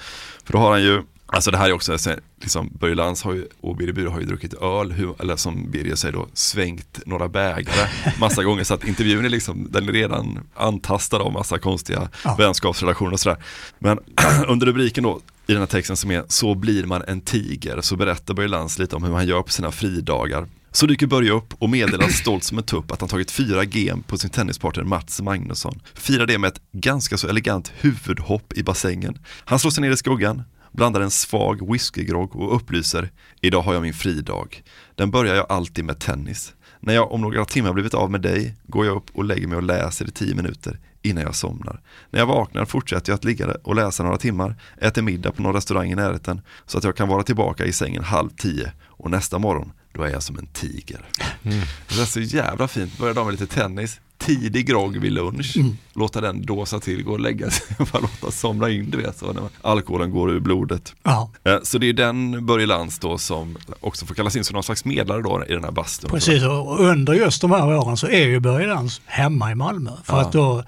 För 0.44 0.54
då 0.54 0.60
har 0.60 0.72
han 0.72 0.84
ju 0.84 1.04
Alltså 1.34 1.52
det 1.52 1.58
här 1.58 1.70
är 1.70 1.74
också, 1.74 1.98
liksom, 2.42 2.70
Börje 2.80 2.96
Lantz 2.96 3.24
har 3.24 3.34
ju, 3.34 3.48
och 3.62 3.78
Birger 3.78 3.94
Bure 3.94 4.10
har 4.10 4.20
ju 4.20 4.26
druckit 4.26 4.54
öl, 4.54 4.92
hur, 4.92 5.22
eller 5.22 5.36
som 5.36 5.72
Birger 5.72 5.96
säger 5.96 6.14
då, 6.14 6.28
svängt 6.34 7.00
några 7.06 7.28
bägare 7.28 7.88
massa 8.20 8.44
gånger. 8.44 8.64
Så 8.64 8.74
att 8.74 8.88
intervjun 8.88 9.26
är 9.26 9.30
liksom, 9.30 9.68
den 9.72 9.90
är 9.90 9.94
redan 9.94 10.40
antastad 10.56 11.18
av 11.18 11.34
massa 11.34 11.60
konstiga 11.60 12.10
ja. 12.24 12.36
vänskapsrelationer 12.36 13.14
och 13.14 13.20
sådär. 13.20 13.44
Men 13.80 14.00
under 14.48 14.68
rubriken 14.68 15.04
då, 15.04 15.20
i 15.48 15.52
den 15.52 15.62
här 15.62 15.68
texten 15.68 15.98
som 15.98 16.12
är 16.12 16.24
Så 16.28 16.56
blir 16.56 16.86
man 16.86 17.04
en 17.08 17.22
tiger, 17.22 17.82
så 17.82 17.96
berättar 17.96 18.34
Börje 18.34 18.50
Lantz 18.50 18.80
lite 18.80 18.96
om 18.96 19.04
hur 19.04 19.14
han 19.14 19.28
gör 19.28 19.42
på 19.42 19.52
sina 19.52 19.72
fridagar. 19.72 20.48
Så 20.72 20.86
dyker 20.86 21.08
Börje 21.08 21.32
upp 21.32 21.54
och 21.60 21.70
meddelar 21.70 22.08
stolt 22.22 22.44
som 22.44 22.58
en 22.58 22.64
tupp 22.64 22.92
att 22.92 23.00
han 23.00 23.10
tagit 23.10 23.32
fyra 23.32 23.64
gem 23.64 24.04
på 24.04 24.18
sin 24.18 24.30
tennispartner 24.30 24.84
Mats 24.84 25.22
Magnusson. 25.22 25.80
Firar 25.94 26.26
det 26.26 26.38
med 26.38 26.48
ett 26.48 26.62
ganska 26.72 27.18
så 27.18 27.28
elegant 27.28 27.72
huvudhopp 27.76 28.54
i 28.54 28.64
bassängen. 28.64 29.18
Han 29.46 29.60
slår 29.60 29.72
sig 29.72 29.82
ner 29.82 29.92
i 29.92 29.98
skuggan, 29.98 30.44
blandar 30.72 31.02
en 31.02 31.12
svag 31.12 31.72
whiskygrogg 31.72 32.36
och 32.36 32.56
upplyser 32.56 33.12
Idag 33.42 33.62
har 33.62 33.74
jag 33.74 33.82
min 33.82 33.94
fridag. 33.94 34.64
Den 34.96 35.12
börjar 35.12 35.36
jag 35.36 35.46
alltid 35.50 35.86
med 35.86 36.00
tennis. 36.00 36.54
När 36.80 36.94
jag 36.94 37.12
om 37.12 37.22
några 37.22 37.46
timmar 37.46 37.74
blivit 37.74 37.94
av 37.94 38.12
med 38.12 38.22
dig 38.22 38.56
går 38.64 38.86
jag 38.86 38.96
upp 38.96 39.10
och 39.14 39.24
lägger 39.24 39.48
mig 39.48 39.58
och 39.58 39.64
läser 39.64 40.08
i 40.08 40.12
tio 40.12 40.36
minuter 40.36 40.80
innan 41.02 41.24
jag 41.24 41.36
somnar. 41.36 41.82
När 42.10 42.20
jag 42.20 42.28
vaknar 42.28 42.66
fortsätter 42.66 43.12
jag 43.12 43.18
att 43.18 43.24
ligga 43.24 43.56
och 43.64 43.76
läsa 43.76 44.04
några 44.04 44.18
timmar, 44.18 44.56
äter 44.78 45.02
middag 45.02 45.32
på 45.32 45.42
någon 45.42 45.54
restaurang 45.54 45.92
i 45.92 45.96
närheten 45.96 46.42
så 46.66 46.78
att 46.78 46.84
jag 46.84 46.96
kan 46.96 47.08
vara 47.08 47.24
tillbaka 47.24 47.66
i 47.66 47.72
sängen 47.72 48.04
halv 48.04 48.30
tio 48.30 48.72
och 48.86 49.12
nästa 49.12 49.40
morgon 49.40 49.72
då 49.94 50.04
är 50.04 50.10
jag 50.10 50.24
som 50.24 50.38
en 50.38 50.48
tiger. 50.48 51.02
Mm. 51.44 51.60
Det 51.88 52.02
är 52.02 52.06
så 52.06 52.20
jävla 52.20 52.68
fint, 52.68 52.98
börjar 52.98 53.14
de 53.14 53.26
med 53.26 53.40
lite 53.40 53.56
tennis, 53.56 54.00
tidig 54.26 54.66
grogg 54.66 54.98
vid 54.98 55.12
lunch, 55.12 55.58
mm. 55.58 55.78
låta 55.94 56.22
den 56.22 56.46
dåsa 56.46 56.80
till, 56.80 57.04
gå 57.04 57.12
och 57.12 57.20
lägga 57.20 57.52
sig 57.52 57.76
och 57.80 57.88
bara 57.92 58.02
låta 58.02 58.32
somna 58.32 58.70
in, 58.70 58.90
du 58.90 58.98
vet, 58.98 59.18
så 59.18 59.34
när 59.34 59.44
alkoholen 59.62 60.12
går 60.12 60.32
ur 60.32 60.40
blodet. 60.40 60.94
Ja. 61.04 61.32
Eh, 61.44 61.58
så 61.64 61.78
det 61.78 61.90
är 61.90 61.94
den 61.94 62.46
Börje 62.46 62.66
Lantz 62.66 63.00
då 63.00 63.18
som 63.18 63.58
också 63.80 64.06
får 64.06 64.16
kallas 64.16 64.36
in 64.36 64.44
som 64.44 64.54
någon 64.54 64.64
slags 64.64 64.86
medlare 64.86 65.22
då 65.22 65.44
i 65.50 65.54
den 65.54 65.64
här 65.64 65.72
bastun. 65.72 66.10
Precis, 66.10 66.44
och 66.44 66.80
under 66.80 67.14
just 67.14 67.42
de 67.42 67.52
här 67.52 67.78
åren 67.78 67.98
så 67.98 68.08
är 68.08 68.28
ju 68.28 68.40
Börje 68.40 68.68
Lantz 68.68 69.02
hemma 69.06 69.52
i 69.52 69.56
Malmö. 69.56 69.92
För 70.04 70.18
ja. 70.18 70.22
att 70.22 70.32
då 70.32 70.64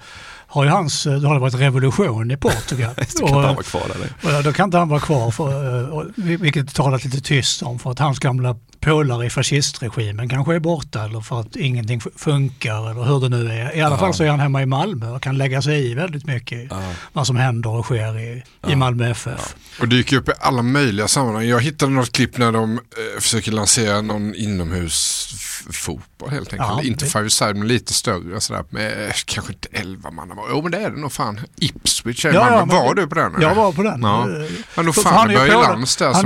har 0.54 0.64
ju 0.64 0.70
hans, 0.70 1.04
då 1.04 1.10
har 1.10 1.34
det 1.34 1.40
varit 1.40 1.54
revolution 1.54 2.30
i 2.30 2.36
Portugal. 2.36 2.94
då 3.20 3.26
kan 3.26 3.26
inte 3.26 3.46
han 3.46 3.54
vara 3.54 3.62
kvar 3.62 3.82
eller? 3.94 4.42
då 4.42 4.52
kan 4.52 4.64
inte 4.64 4.78
han 4.78 4.88
vara 4.88 5.00
kvar, 5.00 5.30
för, 5.30 6.12
vilket 6.38 6.74
talat 6.74 7.04
lite 7.04 7.20
tyst 7.20 7.62
om, 7.62 7.78
för 7.78 7.90
att 7.90 7.98
hans 7.98 8.18
gamla 8.18 8.56
polare 8.80 9.26
i 9.26 9.30
fascistregimen 9.30 10.28
kanske 10.28 10.54
är 10.54 10.58
borta 10.58 11.04
eller 11.04 11.20
för 11.20 11.40
att 11.40 11.56
ingenting 11.56 12.00
funkar 12.16 12.90
eller 12.90 13.04
hur 13.04 13.20
det 13.20 13.28
nu 13.28 13.50
är. 13.50 13.76
I 13.76 13.82
alla 13.82 13.94
ja. 13.94 13.98
fall 13.98 14.14
så 14.14 14.24
är 14.24 14.28
han 14.28 14.40
hemma 14.40 14.62
i 14.62 14.66
Malmö 14.66 15.10
och 15.10 15.22
kan 15.22 15.38
lägga 15.38 15.62
sig 15.62 15.90
i 15.90 15.94
väldigt 15.94 16.26
mycket 16.26 16.66
ja. 16.70 16.82
vad 17.12 17.26
som 17.26 17.36
händer 17.36 17.70
och 17.70 17.84
sker 17.84 18.18
i, 18.18 18.42
ja. 18.62 18.70
i 18.70 18.76
Malmö 18.76 19.10
FF. 19.10 19.54
Och 19.80 19.88
dyker 19.88 20.16
upp 20.16 20.28
i 20.28 20.32
alla 20.40 20.62
möjliga 20.62 21.08
sammanhang. 21.08 21.44
Jag 21.44 21.60
hittade 21.60 21.92
något 21.92 22.12
klipp 22.12 22.38
när 22.38 22.52
de 22.52 22.72
eh, 22.72 23.20
försöker 23.20 23.52
lansera 23.52 24.00
någon 24.00 24.34
inomhusfotboll 24.34 26.30
helt 26.30 26.52
enkelt. 26.52 26.84
Inte 26.84 27.04
det... 27.04 27.10
five 27.10 27.30
side 27.30 27.56
men 27.56 27.68
lite 27.68 27.94
större 27.94 28.40
sådär 28.40 28.64
med 28.70 29.06
eh, 29.06 29.12
kanske 29.24 29.52
inte 29.52 29.68
elva 29.72 30.10
man. 30.10 30.32
Jo 30.50 30.62
men 30.62 30.72
det 30.72 30.78
är 30.78 30.90
det 30.90 31.00
nog 31.00 31.12
fan. 31.12 31.40
Ipswich 31.56 32.24
är 32.24 32.32
ja, 32.32 32.50
ja, 32.50 32.64
Var 32.64 32.94
du 32.94 33.06
på 33.06 33.14
den? 33.14 33.34
Jag 33.40 33.54
var 33.54 33.72
på 33.72 33.82
den. 33.82 34.02
Ja. 34.02 34.26
Men 34.74 34.86
då 34.86 34.92
fan 34.92 35.14
Han 35.14 35.30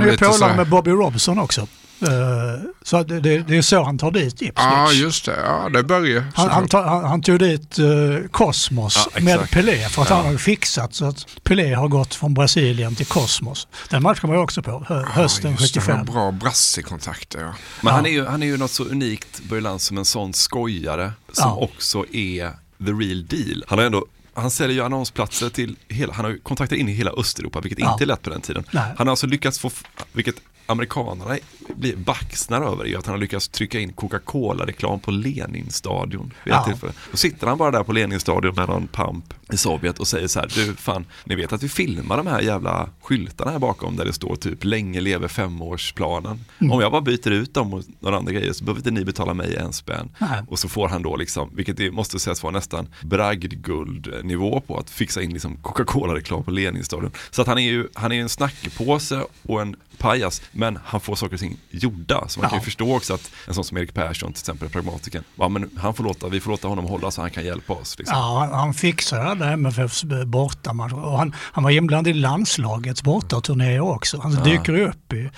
är 0.01 0.11
ju 0.11 0.17
polare 0.17 0.55
med 0.55 0.67
Bobby 0.67 0.91
Robson 0.91 1.39
också. 1.39 1.67
Eh, 2.01 2.61
så 2.83 3.03
det, 3.03 3.19
det, 3.19 3.57
är 3.57 3.61
så 3.61 3.83
han 3.83 3.97
tar 3.97 4.11
dit 4.11 4.33
Ipswich. 4.33 4.53
Ja, 4.55 4.91
just 4.91 5.25
det. 5.25 5.37
Ja, 5.45 5.69
det 5.69 5.83
börjar. 5.83 6.23
Han, 6.35 6.49
han, 6.49 6.67
han, 6.71 7.03
han, 7.03 7.21
tog 7.21 7.39
dit 7.39 7.79
uh, 7.79 8.27
Cosmos 8.27 9.09
ja, 9.15 9.21
med 9.21 9.49
Pelé 9.51 9.89
för 9.89 10.01
att 10.01 10.09
ja. 10.09 10.15
han 10.15 10.25
har 10.25 10.37
fixat 10.37 10.93
så 10.93 11.05
att 11.05 11.25
Pelé 11.43 11.73
har 11.73 11.87
gått 11.87 12.15
från 12.15 12.33
Brasilien 12.33 12.95
till 12.95 13.05
Cosmos. 13.05 13.67
Den 13.89 14.03
matchen 14.03 14.29
var 14.29 14.35
jag 14.35 14.43
också 14.43 14.61
på 14.61 14.85
hö, 14.87 15.03
hösten 15.03 15.51
ja, 15.51 15.57
75. 15.57 16.05
Det, 16.05 16.11
bra 16.11 16.31
brassekontakter. 16.31 17.41
Ja. 17.41 17.53
Men 17.81 17.93
han, 17.93 18.05
är 18.05 18.09
ju, 18.09 18.25
han 18.25 18.43
är 18.43 18.47
ju 18.47 18.57
något 18.57 18.71
så 18.71 18.83
unikt, 18.83 19.41
Börje 19.43 19.79
som 19.79 19.97
en 19.97 20.05
sån 20.05 20.33
skojare 20.33 21.11
som 21.31 21.57
också 21.57 22.05
är 22.11 22.49
the 22.85 22.91
real 22.91 23.25
deal. 23.25 23.63
Han 23.67 23.79
har 23.79 23.85
ändå 23.85 24.05
han 24.33 24.51
säljer 24.51 24.75
ju 24.75 24.83
annonsplatser 24.83 25.49
till 25.49 25.75
hela, 25.87 26.13
han 26.13 26.25
har 26.25 26.31
ju 26.31 26.39
kontakter 26.39 26.75
in 26.75 26.89
i 26.89 26.91
hela 26.91 27.11
Östeuropa, 27.11 27.61
vilket 27.61 27.79
ja. 27.79 27.91
inte 27.91 28.03
är 28.03 28.05
lätt 28.05 28.21
på 28.21 28.29
den 28.29 28.41
tiden. 28.41 28.63
Nej. 28.71 28.93
Han 28.97 29.07
har 29.07 29.11
alltså 29.11 29.27
lyckats 29.27 29.59
få, 29.59 29.71
vilket 30.13 30.35
amerikanerna 30.69 31.37
blir 31.75 31.95
baxnar 31.95 32.61
över 32.61 32.87
är 32.87 32.97
att 32.97 33.05
han 33.05 33.13
har 33.13 33.19
lyckats 33.19 33.47
trycka 33.47 33.79
in 33.79 33.93
Coca-Cola-reklam 33.93 34.99
på 34.99 35.11
Leninstadion. 35.11 36.33
Ja. 36.43 36.73
Då 37.11 37.17
sitter 37.17 37.47
han 37.47 37.57
bara 37.57 37.71
där 37.71 37.83
på 37.83 37.93
Leninstadion 37.93 38.55
med 38.55 38.69
någon 38.69 38.87
pamp 38.87 39.33
i 39.53 39.57
Sovjet 39.57 39.99
och 39.99 40.07
säger 40.07 40.27
så 40.27 40.39
här, 40.39 40.51
du 40.55 40.75
fan, 40.75 41.05
ni 41.23 41.35
vet 41.35 41.53
att 41.53 41.63
vi 41.63 41.69
filmar 41.69 42.17
de 42.17 42.27
här 42.27 42.41
jävla 42.41 42.89
skyltarna 43.01 43.51
här 43.51 43.59
bakom 43.59 43.95
där 43.95 44.05
det 44.05 44.13
står 44.13 44.35
typ 44.35 44.63
länge 44.63 45.01
lever 45.01 45.27
femårsplanen. 45.27 46.45
Mm. 46.59 46.71
Om 46.71 46.81
jag 46.81 46.91
bara 46.91 47.01
byter 47.01 47.31
ut 47.31 47.53
dem 47.53 47.69
mot 47.69 47.85
några 47.99 48.17
andra 48.17 48.31
grejer 48.31 48.53
så 48.53 48.63
behöver 48.63 48.79
inte 48.79 48.91
ni 48.91 49.05
betala 49.05 49.33
mig 49.33 49.55
en 49.55 49.73
spänn. 49.73 50.09
Nej. 50.17 50.43
Och 50.47 50.59
så 50.59 50.69
får 50.69 50.87
han 50.87 51.01
då 51.01 51.15
liksom, 51.15 51.49
vilket 51.55 51.77
det 51.77 51.91
måste 51.91 52.19
sägas 52.19 52.43
vara 52.43 52.53
nästan 52.53 52.87
bragdguldnivå 53.01 54.59
på 54.59 54.77
att 54.77 54.89
fixa 54.89 55.21
in 55.21 55.33
liksom 55.33 55.57
Coca-Cola-reklam 55.57 56.43
på 56.43 56.51
Leninstadion. 56.51 57.11
Så 57.31 57.41
att 57.41 57.47
han 57.47 57.57
är 57.57 57.69
ju, 57.69 57.87
han 57.93 58.11
är 58.11 58.21
en 58.21 58.29
snackpåse 58.29 59.23
och 59.41 59.61
en 59.61 59.75
pajas, 59.99 60.41
men 60.51 60.79
han 60.85 61.01
får 61.01 61.15
saker 61.15 61.33
och 61.33 61.39
ting 61.39 61.57
gjorda. 61.69 62.27
Så 62.27 62.39
man 62.39 62.45
ja. 62.45 62.49
kan 62.49 62.59
ju 62.59 62.63
förstå 62.63 62.95
också 62.95 63.13
att 63.13 63.31
en 63.47 63.53
sån 63.53 63.63
som 63.63 63.77
Erik 63.77 63.93
Persson, 63.93 64.33
till 64.33 64.41
exempel 64.41 64.69
pragmatiken, 64.69 65.23
ja, 65.35 65.49
men 65.49 65.69
han 65.77 65.93
får 65.93 66.03
låta, 66.03 66.27
vi 66.27 66.39
får 66.39 66.51
låta 66.51 66.67
honom 66.67 66.85
hålla 66.85 67.11
så 67.11 67.21
han 67.21 67.31
kan 67.31 67.45
hjälpa 67.45 67.73
oss. 67.73 67.97
Liksom. 67.97 68.17
Ja, 68.17 68.49
han 68.53 68.73
fixar 68.73 69.19
alla 69.19 69.51
MFFs 69.51 70.03
bortamatcher 70.25 71.05
och 71.05 71.17
han, 71.17 71.35
han 71.37 71.63
var 71.63 71.71
inblandad 71.71 72.11
i 72.11 72.13
landslagets 72.13 73.03
bortaturné 73.03 73.79
också. 73.79 74.19
Han 74.21 74.33
ja. 74.33 74.43
dyker 74.43 74.79
upp 74.79 75.13
i, 75.13 75.29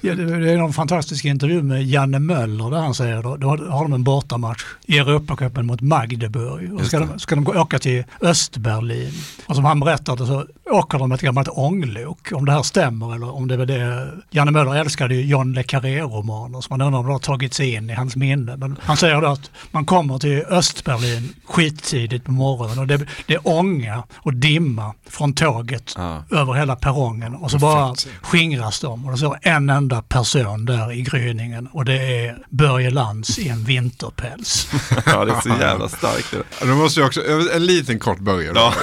ja. 0.00 0.14
det, 0.14 0.14
det 0.14 0.52
är 0.52 0.58
någon 0.58 0.72
fantastisk 0.72 1.24
intervju 1.24 1.62
med 1.62 1.86
Janne 1.86 2.18
Möller 2.18 2.70
där 2.70 2.78
han 2.78 2.94
säger 2.94 3.22
då, 3.22 3.36
då 3.36 3.48
har 3.48 3.82
de 3.82 3.92
en 3.92 4.04
bortamatch 4.04 4.64
i 4.86 4.98
Europacupen 4.98 5.66
mot 5.66 5.80
Magdeburg 5.80 6.74
och 6.74 6.86
ska 6.86 6.98
de, 6.98 7.18
ska 7.18 7.34
de 7.34 7.46
åka 7.46 7.78
till 7.78 8.04
Östberlin. 8.20 9.12
Och 9.46 9.54
som 9.54 9.64
han 9.64 9.80
berättade 9.80 10.26
så 10.26 10.46
åker 10.70 10.98
de 10.98 11.12
ett 11.12 11.20
gammalt 11.20 11.48
ånglok, 11.48 12.32
om 12.32 12.44
det 12.44 12.52
här 12.52 12.62
stämmer 12.62 13.14
eller 13.14 13.34
om 13.34 13.48
det 13.48 13.54
är 13.54 13.66
det 13.66 14.12
Janne 14.30 14.50
Möller 14.50 14.74
älskade 14.74 15.14
ju 15.14 15.22
John 15.22 15.52
le 15.52 15.62
Carré-romaner 15.62 16.60
så 16.60 16.66
man 16.70 16.80
undrar 16.80 17.00
om 17.00 17.06
det 17.06 17.12
har 17.12 17.18
tagit 17.18 17.54
sig 17.54 17.74
in 17.74 17.90
i 17.90 17.92
hans 17.92 18.16
minne. 18.16 18.56
Men 18.56 18.76
han 18.82 18.96
säger 18.96 19.20
då 19.20 19.26
att 19.26 19.50
man 19.70 19.86
kommer 19.86 20.18
till 20.18 20.44
Östberlin 20.48 21.34
skittidigt 21.46 22.24
på 22.24 22.32
morgonen 22.32 22.78
och 22.78 22.86
det, 22.86 23.06
det 23.26 23.34
är 23.34 23.48
ånga 23.48 24.02
och 24.16 24.34
dimma 24.34 24.94
från 25.08 25.34
tåget 25.34 25.94
ja. 25.96 26.24
över 26.30 26.52
hela 26.52 26.76
perrongen 26.76 27.34
och 27.34 27.50
så 27.50 27.58
bara 27.58 27.94
skingras 28.22 28.80
de 28.80 29.04
och 29.04 29.12
det 29.12 29.18
står 29.18 29.38
en 29.42 29.70
enda 29.70 30.02
person 30.02 30.64
där 30.64 30.92
i 30.92 31.02
gryningen 31.02 31.66
och 31.72 31.84
det 31.84 32.26
är 32.26 32.38
Börje 32.50 32.90
Lantz 32.90 33.38
i 33.38 33.48
en 33.48 33.64
vinterpäls. 33.64 34.70
ja, 35.06 35.24
det 35.24 35.32
är 35.32 35.40
så 35.40 35.48
jävla 35.60 35.88
starkt. 35.88 36.34
Då 36.60 36.66
måste 36.66 37.00
jag 37.00 37.06
också, 37.06 37.20
en 37.54 37.66
liten 37.66 37.98
kort 37.98 38.18
början. 38.18 38.54
Ja. 38.56 38.74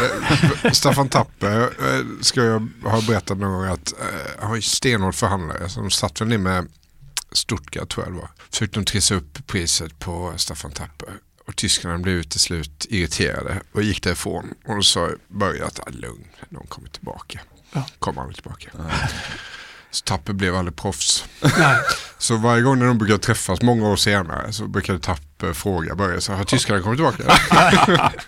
Staffan 0.71 1.09
Tapper 1.09 1.61
eh, 1.61 1.67
ska 2.21 2.43
jag 2.43 2.67
ha 2.83 3.01
berättat 3.01 3.37
någon 3.37 3.51
gång 3.51 3.65
att 3.65 3.93
uh, 4.39 4.47
har 4.47 4.61
stenhård 4.61 5.15
förhandlare 5.15 5.69
som 5.69 5.91
satt 5.91 6.21
väl 6.21 6.27
ner 6.27 6.37
med 6.37 6.67
Stuttgart 7.31 7.89
tror 7.89 8.05
jag 8.05 8.13
det 8.13 8.19
var. 8.19 8.29
Försökte 8.49 8.79
de 8.79 8.85
trissa 8.85 9.15
upp 9.15 9.47
priset 9.47 9.99
på 9.99 10.33
Staffan 10.37 10.71
Tapper. 10.71 11.09
Och 11.47 11.55
tyskarna 11.55 11.97
blev 11.97 12.23
till 12.23 12.39
slut 12.39 12.85
irriterade 12.89 13.61
och 13.71 13.83
gick 13.83 14.03
därifrån. 14.03 14.53
Och 14.65 14.75
då 14.75 14.81
sa 14.81 15.09
Börje 15.27 15.65
att 15.65 15.79
ah, 15.79 15.89
lugn, 15.89 16.27
de 16.49 16.67
kommer 16.67 16.89
tillbaka. 16.89 17.41
Ja. 17.71 17.85
Kommer 17.99 18.21
aldrig 18.21 18.35
tillbaka. 18.35 18.69
Ja. 18.77 18.89
Så 19.95 20.03
Tapper 20.03 20.33
blev 20.33 20.55
aldrig 20.55 20.75
proffs. 20.75 21.25
Nej. 21.41 21.77
Så 22.17 22.37
varje 22.37 22.61
gång 22.61 22.79
när 22.79 22.85
de 22.85 22.97
brukar 22.97 23.17
träffas 23.17 23.61
många 23.61 23.89
år 23.89 23.95
senare 23.95 24.53
så 24.53 24.67
brukade 24.67 24.99
Tapper 24.99 25.53
fråga 25.53 25.95
Börje, 25.95 26.21
så 26.21 26.33
har 26.33 26.43
tyskarna 26.43 26.81
kommit 26.81 26.97
tillbaka? 26.97 27.23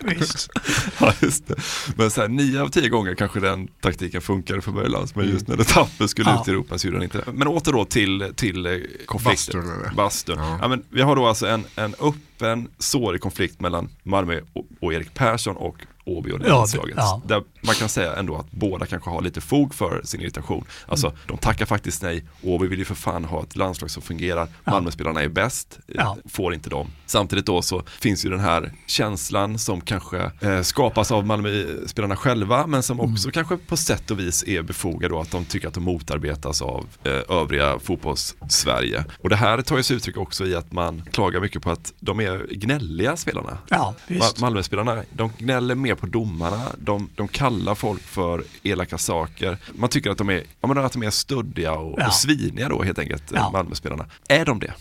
Visst. 0.00 0.50
ja, 1.00 1.12
just 1.20 1.48
det. 1.48 1.54
Men 1.96 2.10
så 2.10 2.20
här, 2.20 2.28
nio 2.28 2.62
av 2.62 2.68
tio 2.68 2.88
gånger 2.88 3.14
kanske 3.14 3.40
den 3.40 3.68
taktiken 3.80 4.20
funkade 4.20 4.60
för 4.60 4.72
Börje 4.72 4.88
Lantz, 4.88 5.14
men 5.14 5.28
just 5.28 5.48
när 5.48 5.56
det 5.56 5.64
Tapper 5.64 6.06
skulle 6.06 6.30
ja. 6.30 6.42
ut 6.42 6.48
i 6.48 6.50
Europa 6.50 6.78
så 6.78 6.86
gjorde 6.86 6.96
han 6.96 7.04
inte 7.04 7.18
det. 7.18 7.32
Men 7.32 7.48
åter 7.48 7.72
då 7.72 7.84
till, 7.84 8.32
till 8.36 8.66
eh, 8.66 8.72
konflikten. 9.06 9.60
Bastun. 9.60 9.96
Bastun. 9.96 10.38
Ja. 10.38 10.58
ja. 10.60 10.68
men 10.68 10.84
vi 10.90 11.02
har 11.02 11.16
då 11.16 11.26
alltså 11.26 11.46
en, 11.46 11.64
en 11.76 11.94
öppen, 12.00 12.68
sårig 12.78 13.20
konflikt 13.20 13.60
mellan 13.60 13.88
Malmö 14.02 14.40
och, 14.52 14.64
och 14.80 14.94
Erik 14.94 15.14
Persson 15.14 15.56
och 15.56 15.76
Åby 16.08 16.32
och 16.32 16.40
ja, 16.46 16.66
ja. 16.96 17.22
Där 17.26 17.42
man 17.60 17.74
kan 17.74 17.88
säga 17.88 18.16
ändå 18.16 18.36
att 18.36 18.50
båda 18.50 18.86
kanske 18.86 19.10
har 19.10 19.22
lite 19.22 19.40
fog 19.40 19.74
för 19.74 20.00
sin 20.04 20.20
irritation. 20.20 20.64
Alltså 20.86 21.06
mm. 21.06 21.18
de 21.26 21.38
tackar 21.38 21.66
faktiskt 21.66 22.02
nej. 22.02 22.24
Åby 22.42 22.66
vill 22.66 22.78
ju 22.78 22.84
för 22.84 22.94
fan 22.94 23.24
ha 23.24 23.42
ett 23.42 23.56
landslag 23.56 23.90
som 23.90 24.02
fungerar. 24.02 24.48
Ja. 24.64 24.72
Malmöspelarna 24.72 25.22
är 25.22 25.28
bäst, 25.28 25.78
ja. 25.86 26.16
får 26.28 26.54
inte 26.54 26.70
dem. 26.70 26.90
Samtidigt 27.06 27.46
då 27.46 27.62
så 27.62 27.82
finns 28.00 28.24
ju 28.24 28.30
den 28.30 28.40
här 28.40 28.72
känslan 28.86 29.58
som 29.58 29.80
kanske 29.80 30.30
eh, 30.40 30.62
skapas 30.62 31.12
av 31.12 31.26
Malmöspelarna 31.26 32.16
själva 32.16 32.66
men 32.66 32.82
som 32.82 33.00
också 33.00 33.24
mm. 33.24 33.32
kanske 33.32 33.56
på 33.56 33.76
sätt 33.76 34.10
och 34.10 34.18
vis 34.18 34.44
är 34.46 34.62
befogad 34.62 35.10
då 35.10 35.20
att 35.20 35.30
de 35.30 35.44
tycker 35.44 35.68
att 35.68 35.74
de 35.74 35.84
motarbetas 35.84 36.62
av 36.62 36.86
eh, 37.04 37.36
övriga 37.36 37.78
fotbolls-Sverige. 37.78 39.04
Och 39.22 39.28
det 39.28 39.36
här 39.36 39.62
tar 39.62 39.76
ju 39.76 39.82
sig 39.82 39.96
uttryck 39.96 40.16
också 40.16 40.46
i 40.46 40.54
att 40.54 40.72
man 40.72 41.02
klagar 41.12 41.40
mycket 41.40 41.62
på 41.62 41.70
att 41.70 41.92
de 42.00 42.20
är 42.20 42.46
gnälliga 42.50 43.16
spelarna. 43.16 43.58
Ja, 43.68 43.94
Malmöspelarna, 44.40 45.02
de 45.12 45.32
gnäller 45.38 45.74
mer 45.74 45.94
på 45.98 46.06
domarna, 46.06 46.62
de, 46.78 47.08
de 47.14 47.28
kallar 47.28 47.74
folk 47.74 48.02
för 48.02 48.44
elaka 48.62 48.98
saker. 48.98 49.58
Man 49.74 49.88
tycker 49.88 50.10
att 50.10 50.18
de 50.18 50.28
är, 50.28 50.42
ja, 50.60 50.68
men 50.68 50.78
att 50.78 50.92
de 50.92 51.02
är 51.02 51.10
stöddiga 51.10 51.72
och, 51.72 52.00
ja. 52.00 52.06
och 52.06 52.14
sviniga 52.14 52.68
då 52.68 52.82
helt 52.82 52.98
enkelt, 52.98 53.22
ja. 53.34 53.50
Malmöspelarna. 53.50 54.06
Är 54.28 54.44
de 54.44 54.58
det? 54.58 54.72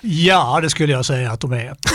Ja, 0.00 0.58
det 0.62 0.70
skulle 0.70 0.92
jag 0.92 1.04
säga 1.04 1.32
att 1.32 1.40
de 1.40 1.52
är. 1.52 1.76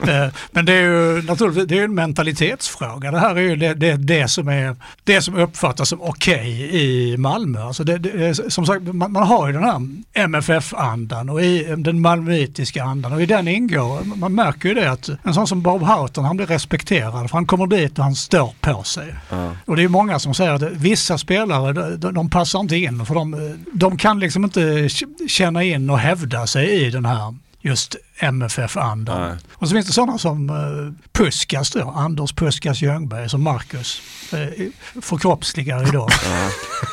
Eh, 0.00 0.28
men 0.50 0.64
det 0.64 0.72
är 0.72 0.82
ju 0.82 1.22
naturligtvis 1.22 1.66
det 1.66 1.78
är 1.78 1.84
en 1.84 1.94
mentalitetsfråga. 1.94 3.10
Det 3.10 3.18
här 3.18 3.36
är 3.36 3.40
ju 3.40 3.56
det, 3.56 3.74
det, 3.74 3.96
det 3.96 4.28
som, 4.28 4.48
är, 4.48 4.76
det 5.04 5.22
som 5.22 5.34
uppfattas 5.34 5.88
som 5.88 6.02
okej 6.02 6.66
okay 6.68 6.80
i 6.80 7.16
Malmö. 7.16 7.62
Alltså 7.62 7.84
det, 7.84 7.98
det, 7.98 8.52
som 8.52 8.66
sagt, 8.66 8.82
man, 8.82 9.12
man, 9.12 9.26
har 9.26 9.46
ju 9.46 9.52
den 9.52 9.64
här 9.64 9.80
MFF-andan 10.12 11.28
och 11.28 11.42
i 11.42 11.74
den 11.78 12.00
malmöitiska 12.00 12.84
andan 12.84 13.12
och 13.12 13.22
i 13.22 13.26
den 13.26 13.48
ingår, 13.48 14.16
man 14.16 14.34
märker 14.34 14.68
ju 14.68 14.74
det 14.74 14.90
att 14.90 15.08
en 15.22 15.34
sån 15.34 15.46
som 15.46 15.62
Bob 15.62 15.82
Houghton 15.82 16.24
han 16.24 16.36
blir 16.36 16.46
respekterad 16.46 17.30
för 17.30 17.36
han 17.36 17.46
kommer 17.46 17.66
dit 17.66 17.98
och 17.98 18.04
han 18.04 18.14
står 18.14 18.54
på 18.60 18.82
sig. 18.82 19.14
Mm. 19.30 19.52
Och 19.64 19.76
det 19.76 19.82
är 19.82 19.88
många 19.88 20.18
som 20.18 20.34
säger 20.34 20.52
att 20.52 20.62
vissa 20.62 21.18
spelare 21.18 21.96
de, 21.96 22.14
de 22.14 22.30
passar 22.30 22.60
inte 22.60 22.76
in 22.76 23.06
för 23.06 23.14
de, 23.14 23.56
de 23.72 23.96
kan 23.96 24.20
liksom 24.20 24.44
inte 24.44 24.88
känna 25.28 25.62
in 25.62 25.90
och 25.90 25.98
hävda 25.98 26.46
sig 26.46 26.86
i 26.86 26.90
den 26.90 27.04
här 27.04 27.34
just 27.62 27.96
MFF-andan. 28.20 29.38
Och 29.52 29.68
så 29.68 29.74
finns 29.74 29.86
det 29.86 29.92
sådana 29.92 30.18
som 30.18 30.50
uh, 30.50 30.92
Puskas 31.12 31.70
då, 31.70 31.90
Anders 31.96 32.32
Puskas 32.32 32.82
Ljungberg 32.82 33.28
som 33.28 33.42
Marcus 33.42 34.02
uh, 34.34 34.68
förkroppsligar 35.02 35.88
idag. 35.88 36.10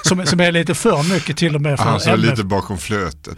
som, 0.03 0.25
som 0.25 0.39
är 0.39 0.51
lite 0.51 0.75
för 0.75 1.13
mycket 1.13 1.37
till 1.37 1.55
och 1.55 1.61
med 1.61 1.77
för 1.77 1.85
Han 1.85 1.99
som 1.99 2.13
är 2.13 2.17
lite 2.17 2.43
bakom 2.43 2.77
flötet. 2.77 3.37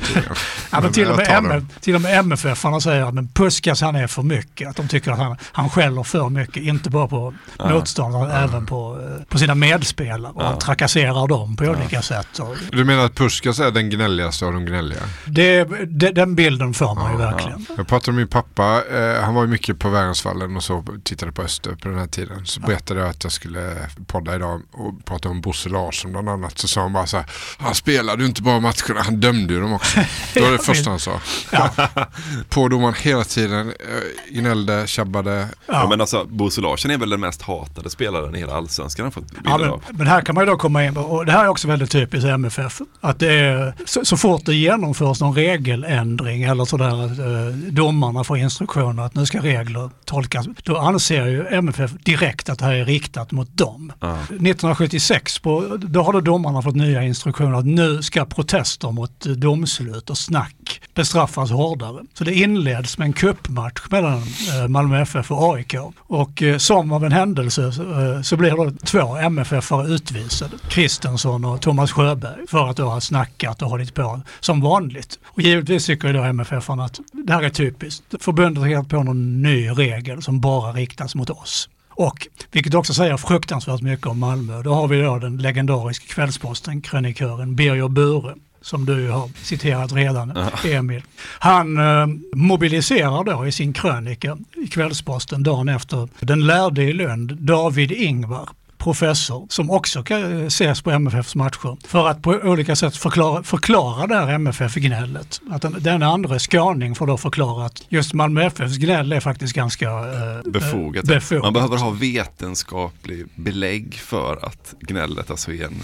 Ja, 0.71 0.81
men 0.81 0.91
till, 0.91 1.07
och 1.07 1.17
med 1.17 1.27
MF, 1.29 1.63
till 1.81 1.95
och 1.95 2.01
med 2.01 2.19
MFF 2.19 2.65
säger 2.83 3.03
att 3.03 3.13
men 3.13 3.27
Puskas 3.27 3.81
han 3.81 3.95
är 3.95 4.07
för 4.07 4.21
mycket. 4.21 4.69
Att 4.69 4.75
de 4.75 4.87
tycker 4.87 5.11
att 5.11 5.17
han, 5.17 5.37
han 5.51 5.69
skäller 5.69 6.03
för 6.03 6.29
mycket, 6.29 6.63
inte 6.63 6.89
bara 6.89 7.07
på 7.07 7.33
Ja. 7.57 7.69
motståndare, 7.69 8.33
även 8.33 8.65
på, 8.65 8.99
eh, 9.01 9.23
på 9.25 9.37
sina 9.37 9.55
medspelare. 9.55 10.31
Och 10.35 10.43
han 10.43 10.59
trakasserar 10.59 11.27
dem 11.27 11.55
på 11.55 11.63
olika 11.63 12.01
sätt. 12.01 12.39
Och 12.39 12.55
Du 12.71 12.83
menar 12.83 13.05
att 13.05 13.15
Puskas 13.15 13.59
är 13.59 13.71
den 13.71 13.89
gnälligaste 13.89 14.45
av 14.45 14.53
de 14.53 14.65
gnälliga? 14.65 14.99
det, 15.25 15.63
det, 15.87 16.11
den 16.11 16.35
bilden 16.35 16.73
får 16.73 16.95
man 16.95 17.11
ju 17.11 17.17
verkligen. 17.17 17.65
Jag 17.79 17.87
pratade 17.87 18.11
med 18.11 18.19
min 18.21 18.27
pappa, 18.27 18.83
eh, 18.91 19.23
han 19.23 19.33
var 19.33 19.41
ju 19.41 19.47
mycket 19.47 19.79
på 19.79 19.89
Värensvallen 19.89 20.55
och 20.55 20.63
så 20.63 20.83
tittade 21.03 21.31
på 21.31 21.41
Öster 21.41 21.75
på 21.75 21.89
den 21.89 21.97
här 21.97 22.07
tiden. 22.07 22.45
Så 22.45 22.59
berättade 22.59 22.99
jag 22.99 23.09
att 23.09 23.23
jag 23.23 23.31
skulle 23.31 23.75
podda 24.07 24.35
idag 24.35 24.61
och 24.71 25.05
prata 25.05 25.29
om 25.29 25.41
Bosse 25.41 25.69
Larsson 25.69 26.11
bland 26.11 26.29
annat. 26.29 26.59
Så 26.59 26.67
sa 26.67 26.81
han 26.81 26.93
bara 26.93 27.07
så 27.07 27.17
här, 27.17 27.25
han 27.57 27.75
spelade 27.75 28.23
ju 28.23 28.27
inte 28.27 28.41
bara 28.41 28.59
matcherna, 28.59 29.01
han 29.03 29.19
dömde 29.19 29.53
ju 29.53 29.61
dem 29.61 29.73
också. 29.73 29.99
Det 30.33 30.41
var 30.41 30.51
det 30.51 30.57
första 30.57 30.89
han 30.89 30.99
sa. 30.99 31.21
på 32.49 32.67
domaren 32.67 32.93
hela 33.01 33.23
tiden, 33.23 33.67
eh, 33.69 34.35
gnällde, 34.39 34.87
tjabbade. 34.87 35.47
Ja. 35.65 35.87
men 35.89 36.01
alltså 36.01 36.25
Bosse 36.25 36.61
Larsson 36.61 36.91
är 36.91 36.97
väl 36.97 37.09
den 37.09 37.19
mest 37.19 37.41
hatade 37.41 37.89
spelaren 37.89 38.35
i 38.35 38.39
hela 38.39 38.53
allsvenskan 38.53 39.03
har 39.05 39.11
fått 39.11 39.31
bilder 39.31 39.49
Ja, 39.51 39.57
men, 39.57 39.69
av. 39.69 39.83
men 39.89 40.07
här 40.07 40.21
kan 40.21 40.35
man 40.35 40.43
ju 40.45 40.51
då 40.51 40.57
komma 40.57 40.85
in 40.85 40.97
och 40.97 41.25
det 41.25 41.31
här 41.31 41.43
är 41.43 41.47
också 41.47 41.67
väldigt 41.67 41.91
typiskt 41.91 42.27
MFF, 42.29 42.81
att 43.01 43.19
det 43.19 43.33
är, 43.33 43.73
så, 43.85 44.05
så 44.05 44.17
fort 44.17 44.45
det 44.45 44.55
genomförs 44.55 45.21
någon 45.21 45.35
regeländring 45.35 46.43
eller 46.43 46.65
sådär 46.65 47.03
eh, 47.03 47.68
domarna 47.71 48.23
får 48.23 48.37
instruktioner 48.37 49.03
att 49.03 49.15
nu 49.15 49.25
ska 49.25 49.39
regler 49.39 49.89
tolkas, 50.05 50.47
då 50.63 50.77
anser 50.77 51.25
ju 51.25 51.47
MFF 51.47 51.91
direkt 51.91 52.49
att 52.49 52.59
det 52.59 52.65
här 52.65 52.73
är 52.73 52.85
riktat 52.85 53.31
mot 53.31 53.57
dem. 53.57 53.93
1976, 54.01 55.39
på, 55.39 55.77
då 55.77 56.01
har 56.01 56.13
då 56.13 56.21
domarna 56.21 56.61
fått 56.61 56.75
nya 56.75 57.03
instruktioner 57.03 57.57
att 57.57 57.65
nu 57.65 58.01
ska 58.01 58.25
protester 58.25 58.91
mot 58.91 59.25
eh, 59.25 59.31
domslut 59.31 60.09
och 60.09 60.17
snack 60.17 60.55
bestraffas 60.93 61.51
hårdare. 61.51 62.03
Så 62.13 62.23
det 62.23 62.33
inleds 62.33 62.97
med 62.97 63.05
en 63.05 63.13
kuppmatch 63.13 63.81
mellan 63.89 64.17
eh, 64.17 64.67
Malmö 64.67 65.01
FF 65.01 65.31
och 65.31 65.53
AIK. 65.55 65.75
Och 65.97 66.43
eh, 66.43 66.57
som 66.57 66.91
av 66.91 67.05
en 67.05 67.11
händelse 67.11 67.71
så, 67.71 67.81
eh, 67.81 68.21
så 68.21 68.37
blir 68.37 68.51
då 68.51 68.71
två 68.85 69.17
MFF-are 69.17 69.87
utvisade. 69.87 70.57
Kristensson 70.69 71.45
och 71.45 71.61
Thomas 71.61 71.91
Sjöberg 71.91 72.47
för 72.47 72.69
att 72.69 72.77
då 72.77 72.89
ha 72.89 73.01
snackat 73.01 73.61
och 73.61 73.69
hållit 73.69 73.93
på 73.93 74.21
som 74.39 74.61
vanligt. 74.61 75.19
Och 75.25 75.41
givetvis 75.41 75.85
tycker 75.85 76.07
ju 76.07 76.13
då 76.13 76.23
MFF-arna 76.23 76.85
att 76.85 76.99
det 77.11 77.33
här 77.33 77.43
är 77.43 77.49
typiskt. 77.49 78.03
Förbundet 78.19 78.61
har 78.61 78.67
hittat 78.67 78.89
på 78.89 79.03
någon 79.03 79.41
ny 79.41 79.69
regel 79.69 80.21
som 80.21 80.39
bara 80.39 80.71
riktas 80.71 81.15
mot 81.15 81.29
oss. 81.29 81.69
Och 81.89 82.27
vilket 82.51 82.73
också 82.73 82.93
säger 82.93 83.17
fruktansvärt 83.17 83.81
mycket 83.81 84.07
om 84.07 84.19
Malmö. 84.19 84.61
Då 84.61 84.73
har 84.73 84.87
vi 84.87 85.01
då 85.01 85.17
den 85.17 85.37
legendariska 85.37 86.13
Kvällsposten, 86.13 86.81
krönikören 86.81 87.55
Birger 87.55 87.87
Bure 87.87 88.35
som 88.61 88.85
du 88.85 89.09
har 89.09 89.29
citerat 89.43 89.93
redan, 89.93 90.33
Emil. 90.65 91.01
Han 91.39 91.77
eh, 91.77 92.07
mobiliserar 92.35 93.23
då 93.23 93.47
i 93.47 93.51
sin 93.51 93.73
krönika 93.73 94.37
i 94.55 94.67
Kvällsposten 94.67 95.43
dagen 95.43 95.69
efter 95.69 96.09
den 96.19 96.47
lärde 96.47 96.83
i 96.83 96.93
Lund, 96.93 97.37
David 97.37 97.91
Ingvar, 97.91 98.49
professor 98.79 99.47
som 99.49 99.71
också 99.71 100.03
kan 100.03 100.47
ses 100.47 100.81
på 100.81 100.91
MFFs 100.91 101.35
matcher 101.35 101.77
för 101.87 102.07
att 102.07 102.21
på 102.21 102.31
olika 102.31 102.75
sätt 102.75 102.95
förklara, 102.95 103.43
förklara 103.43 104.07
det 104.07 104.15
här 104.15 104.27
MFF-gnället. 104.27 105.41
Att 105.49 105.61
den, 105.61 105.75
den 105.79 106.03
andra 106.03 106.39
skåning 106.39 106.95
får 106.95 107.07
då 107.07 107.17
förklara 107.17 107.65
att 107.65 107.83
just 107.89 108.13
Malmö 108.13 108.43
FFs 108.45 108.77
gnäll 108.77 109.11
är 109.11 109.19
faktiskt 109.19 109.53
ganska 109.53 109.85
eh, 109.89 110.51
Befogat. 110.51 111.05
befogat. 111.05 111.43
Man 111.43 111.53
behöver 111.53 111.77
ha 111.77 111.89
vetenskaplig 111.89 113.25
belägg 113.35 113.93
för 113.93 114.45
att 114.45 114.75
gnället 114.79 115.31
alltså 115.31 115.51
är 115.51 115.65
en 115.65 115.81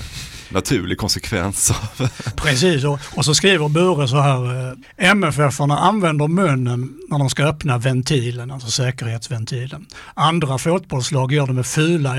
naturlig 0.49 0.97
konsekvens 0.97 1.71
av... 1.71 2.07
Precis, 2.35 2.83
och, 2.83 2.99
och 3.15 3.25
så 3.25 3.35
skriver 3.35 3.69
Bure 3.69 4.07
så 4.07 4.19
här. 4.19 4.69
Eh, 4.69 5.09
MFF-arna 5.09 5.77
använder 5.77 6.27
munnen 6.27 6.97
när 7.09 7.19
de 7.19 7.29
ska 7.29 7.43
öppna 7.43 7.77
ventilen, 7.77 8.51
alltså 8.51 8.71
säkerhetsventilen. 8.71 9.85
Andra 10.13 10.57
fotbollslag 10.57 11.31
gör 11.31 11.47
det 11.47 11.53
med 11.53 11.65
fula 11.65 12.17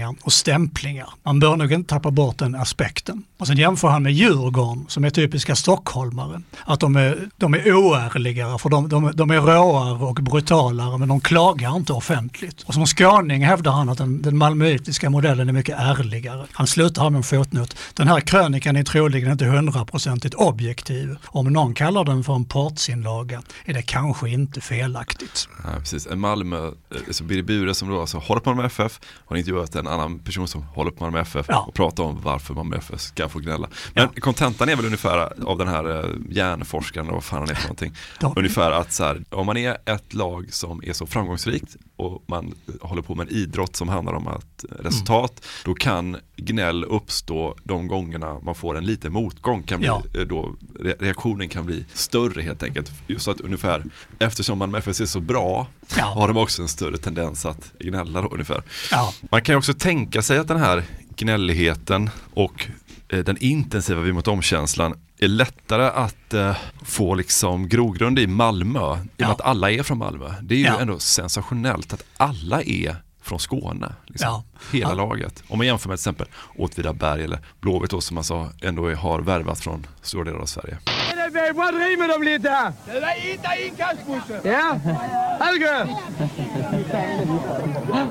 efterslängar 0.00 0.14
och 0.22 0.32
stämplingar. 0.32 1.08
Man 1.22 1.40
bör 1.40 1.56
nog 1.56 1.72
inte 1.72 1.88
tappa 1.88 2.10
bort 2.10 2.38
den 2.38 2.54
aspekten. 2.54 3.22
Och 3.38 3.46
sen 3.46 3.56
jämför 3.56 3.88
han 3.88 4.02
med 4.02 4.12
Djurgården 4.12 4.84
som 4.88 5.04
är 5.04 5.10
typiska 5.10 5.56
stockholmare. 5.56 6.42
Att 6.64 6.80
de 6.80 6.96
är, 6.96 7.28
de 7.36 7.54
är 7.54 7.74
oärligare 7.74 8.58
för 8.58 8.68
de, 8.68 8.88
de, 8.88 9.12
de 9.14 9.30
är 9.30 9.40
råare 9.40 10.04
och 10.04 10.14
brutalare 10.14 10.98
men 10.98 11.08
de 11.08 11.20
klagar 11.20 11.76
inte 11.76 11.92
offentligt. 11.92 12.62
Och 12.62 12.74
som 12.74 12.86
skåning 12.86 13.44
hävdar 13.44 13.72
han 13.72 13.88
att 13.88 13.98
den, 13.98 14.22
den 14.22 14.36
malmöitiska 14.36 15.10
modellen 15.10 15.48
är 15.48 15.52
mycket 15.52 15.78
ärligare. 15.78 16.46
Han 16.52 16.66
slutar 16.66 17.02
här 17.02 17.10
med 17.10 17.18
en 17.18 17.22
fotnot. 17.22 17.76
Den 17.94 18.08
här 18.08 18.20
krönikan 18.20 18.76
är 18.76 18.84
troligen 18.84 19.32
inte 19.32 19.44
hundraprocentigt 19.44 20.34
objektiv. 20.34 21.16
Om 21.26 21.52
någon 21.52 21.74
kallar 21.74 22.04
den 22.04 22.24
för 22.24 22.34
en 22.34 22.44
partsinlaga 22.44 23.42
är 23.64 23.74
det 23.74 23.82
kanske 23.82 24.28
inte 24.28 24.60
felaktigt. 24.60 25.48
Ja, 25.64 25.70
precis. 25.78 26.06
En 26.06 26.20
Malmö, 26.20 26.66
eh, 26.66 26.72
så 27.10 27.24
Birger 27.24 27.42
Bure 27.42 27.74
som 27.74 27.88
då 27.88 28.00
alltså 28.00 28.18
håller 28.18 28.40
på 28.40 28.54
med 28.54 28.64
FF 28.64 29.00
har 29.26 29.36
intervjuat 29.36 29.74
en 29.74 29.86
annan 29.90 30.18
person 30.18 30.48
som 30.48 30.62
håller 30.62 30.90
på 30.90 31.04
Malmö 31.04 31.20
FF 31.20 31.48
och 31.48 31.74
pratar 31.74 32.04
om 32.04 32.20
varför 32.22 32.54
Malmö 32.54 32.76
FF 32.76 33.00
ska 33.00 33.28
få 33.28 33.38
gnälla. 33.38 33.68
Men 33.94 34.08
kontentan 34.08 34.68
är 34.68 34.76
väl 34.76 34.84
ungefär 34.84 35.44
av 35.46 35.58
den 35.58 35.68
här 35.68 35.98
eh, 35.98 36.10
hjärnforskaren 36.30 37.08
och 37.08 37.14
vad 37.14 37.24
fan 37.24 37.38
han 37.38 37.50
är 37.50 37.54
för 37.54 37.62
någonting. 37.62 37.94
ungefär 38.36 38.70
att 38.70 38.92
så 38.92 39.04
här, 39.04 39.24
om 39.30 39.46
man 39.46 39.56
är 39.56 39.76
ett 39.84 40.14
lag 40.14 40.52
som 40.52 40.82
är 40.84 40.92
så 40.92 41.06
framgångsrikt 41.06 41.76
och 42.00 42.22
man 42.26 42.54
håller 42.80 43.02
på 43.02 43.14
med 43.14 43.28
en 43.28 43.34
idrott 43.34 43.76
som 43.76 43.88
handlar 43.88 44.12
om 44.14 44.26
att 44.26 44.64
eh, 44.64 44.82
resultat, 44.82 45.46
då 45.64 45.74
kan 45.74 46.16
gnäll 46.36 46.84
uppstå 46.84 47.54
de 47.64 47.88
gångerna 47.88 48.38
man 48.42 48.54
får 48.54 48.78
en 48.78 48.84
liten 48.86 49.12
motgång. 49.12 49.62
Kan 49.62 49.78
bli, 49.80 49.86
Ja. 49.88 50.02
eh, 50.14 50.20
då, 50.20 50.54
re- 50.80 50.96
reaktionen 51.00 51.48
kan 51.48 51.66
bli 51.66 51.84
större 51.94 52.42
helt 52.42 52.62
enkelt. 52.62 52.90
Just 53.06 53.28
att 53.28 53.40
ungefär, 53.40 53.84
eftersom 54.18 54.58
man 54.58 54.70
med 54.70 54.78
FS 54.78 55.00
är 55.00 55.06
så 55.06 55.20
bra, 55.20 55.66
Ja. 55.98 56.04
har 56.04 56.28
de 56.28 56.36
också 56.36 56.62
en 56.62 56.68
större 56.68 56.96
tendens 56.96 57.46
att 57.46 57.72
gnälla 57.78 58.22
då 58.22 58.28
ungefär. 58.28 58.62
Ja. 58.90 59.12
Man 59.30 59.42
kan 59.42 59.52
ju 59.52 59.58
också 59.58 59.74
tänka 59.74 60.22
sig 60.22 60.38
att 60.38 60.48
den 60.48 60.60
här 60.60 60.84
gnälligheten 61.16 62.10
och 62.34 62.66
den 63.10 63.36
intensiva 63.40 64.00
vi 64.00 64.12
mot 64.12 64.28
omkänslan 64.28 64.94
är 65.18 65.28
lättare 65.28 65.84
att 65.86 66.34
eh, 66.34 66.56
få 66.84 67.14
liksom 67.14 67.68
grogrund 67.68 68.18
i 68.18 68.26
Malmö, 68.26 68.80
i 68.80 68.82
och 68.82 69.20
med 69.20 69.30
att 69.30 69.40
alla 69.40 69.70
är 69.70 69.82
från 69.82 69.98
Malmö. 69.98 70.34
Det 70.42 70.54
är 70.54 70.58
ju 70.58 70.64
Ja. 70.64 70.80
ändå 70.80 70.98
sensationellt 70.98 71.92
att 71.92 72.04
alla 72.16 72.62
är 72.62 72.96
från 73.22 73.40
Skåne. 73.40 73.92
Liksom. 74.06 74.28
Ja. 74.28 74.44
Hela 74.72 74.90
Ja. 74.90 74.94
laget. 74.94 75.42
Om 75.48 75.58
man 75.58 75.66
jämför 75.66 75.88
med 75.88 75.98
till 75.98 76.00
exempel 76.02 76.26
Åtvidaberg 76.58 77.24
eller 77.24 77.38
Blåvitt 77.60 77.90
då, 77.90 78.00
som 78.00 78.14
man 78.14 78.24
sa 78.24 78.48
ändå 78.62 78.86
är- 78.86 78.94
har 78.94 79.20
värvat 79.20 79.60
från 79.60 79.86
stora 80.02 80.24
delar 80.24 80.38
av 80.38 80.46
Sverige. 80.46 80.78
Vad 81.54 81.74
driver 81.74 82.08
de 82.18 82.22
lite? 82.24 82.72
Det 82.86 83.00
var 83.00 83.30
inte 83.32 83.48
inkastbussen. 83.66 84.40
Ja, 84.52 84.80
Helge! 85.40 85.96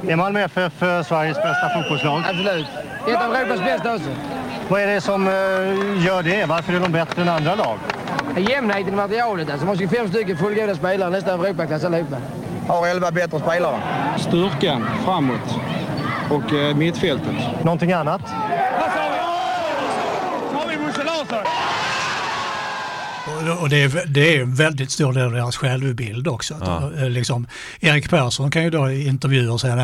Är 0.07 0.15
Malmö 0.15 0.39
FF 0.41 0.83
eh, 0.83 1.03
Sveriges 1.03 1.37
bästa 1.37 1.69
fotbollslag? 1.75 2.23
Absolut. 2.29 2.67
Ett 3.07 3.21
av 3.21 3.35
Europas 3.35 3.59
bästa 3.59 3.95
också. 3.95 4.09
Vad 4.69 4.81
är 4.81 4.87
det 4.87 5.01
som 5.01 5.27
eh, 5.27 5.33
gör 6.05 6.23
det? 6.23 6.45
Varför 6.45 6.73
är 6.73 6.79
de 6.79 6.91
bättre 6.91 7.21
än 7.21 7.29
andra 7.29 7.55
lag? 7.55 7.77
Jämnheten 8.37 8.93
i 8.93 8.95
materialet. 8.95 9.49
Alltså, 9.49 9.65
de 9.65 9.69
har 9.69 9.75
25 9.75 10.09
stycken 10.09 10.37
fullgoda 10.37 10.75
spelare, 10.75 11.09
nästan 11.09 11.39
Europaklass 11.45 11.83
allihopa. 11.83 12.17
Har 12.67 12.87
11 12.87 13.11
bättre 13.11 13.39
spelare. 13.39 13.81
Styrkan 14.19 14.85
framåt 15.05 15.55
och 16.29 16.53
eh, 16.53 16.75
mittfältet. 16.75 17.63
Någonting 17.63 17.91
annat? 17.91 18.21
Har 20.53 20.67
vi 20.69 20.77
Bosse 20.77 21.03
Larsson? 21.03 21.43
Och- 23.59 23.69
det 23.69 23.83
är, 23.83 24.05
det 24.07 24.35
är 24.37 24.41
en 24.41 24.55
väldigt 24.55 24.91
stor 24.91 25.13
del 25.13 25.25
av 25.25 25.31
deras 25.31 25.57
självbild 25.57 26.27
också. 26.27 26.55
Ja. 26.61 26.91
eh, 26.97 27.09
liksom, 27.09 27.47
Erik 27.79 28.09
Persson 28.09 28.51
kan 28.51 28.63
ju 28.63 28.69
då 28.69 28.91
i 28.91 29.07
intervjuer 29.07 29.57
säga 29.57 29.75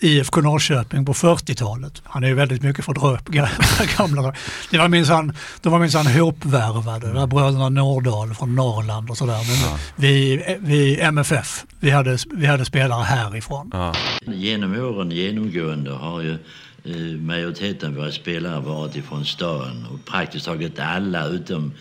IFK 0.00 0.40
Norrköping 0.40 1.04
på 1.04 1.12
40-talet. 1.14 2.02
Han 2.04 2.24
är 2.24 2.28
ju 2.28 2.34
väldigt 2.34 2.62
mycket 2.62 2.84
för 2.84 2.92
upp 3.14 3.28
gamla. 3.98 4.34
Det 4.70 4.78
var 4.78 4.88
minsann, 4.88 5.32
de 5.60 5.72
var 5.72 5.78
minsann 5.78 6.06
hopvärvade, 6.06 7.12
där 7.12 7.26
bröderna 7.26 7.68
Nordahl 7.68 8.34
från 8.34 8.54
Norrland 8.54 9.10
och 9.10 9.16
sådär. 9.16 9.34
Men 9.34 9.78
vi, 9.96 10.42
vi 10.60 11.00
MFF, 11.00 11.64
vi 11.80 11.90
hade, 11.90 12.18
vi 12.34 12.46
hade 12.46 12.64
spelare 12.64 13.02
härifrån. 13.04 13.70
Genom 14.26 14.80
åren 14.80 15.10
genomgående 15.10 15.90
har 15.90 16.20
ju 16.20 16.32
eh, 16.84 17.20
majoriteten 17.20 17.88
av 17.88 17.94
våra 17.96 18.12
spelare 18.12 18.60
varit 18.60 18.96
ifrån 18.96 19.24
stan 19.24 19.86
och 19.92 20.04
praktiskt 20.12 20.46
taget 20.46 20.78
alla 20.80 21.26
utom, 21.26 21.72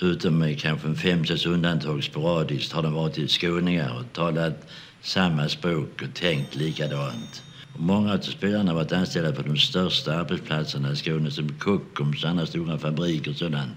utom 0.00 0.38
med 0.38 0.60
kanske 0.60 0.94
fem, 0.94 1.24
sex 1.24 1.46
undantag 1.46 2.04
sporadiskt 2.04 2.72
har 2.72 2.82
de 2.82 2.94
varit 2.94 3.30
skåningar 3.30 3.98
och 3.98 4.12
talat 4.12 4.68
samma 5.00 5.48
språk 5.48 6.02
och 6.02 6.14
tänkt 6.14 6.56
likadant. 6.56 7.42
Och 7.74 7.80
Många 7.80 8.12
av 8.12 8.18
spelarna 8.18 8.70
har 8.70 8.74
varit 8.76 8.92
anställda 8.92 9.32
på 9.32 9.42
de 9.42 9.56
största 9.56 10.14
arbetsplatserna 10.14 10.92
i 10.92 10.96
Skåne 10.96 11.30
som 11.30 11.48
Kockums, 11.48 12.24
och 12.24 12.30
andra 12.30 12.46
stora 12.46 12.78
fabriker 12.78 13.30
och 13.30 13.36
sådant. 13.36 13.70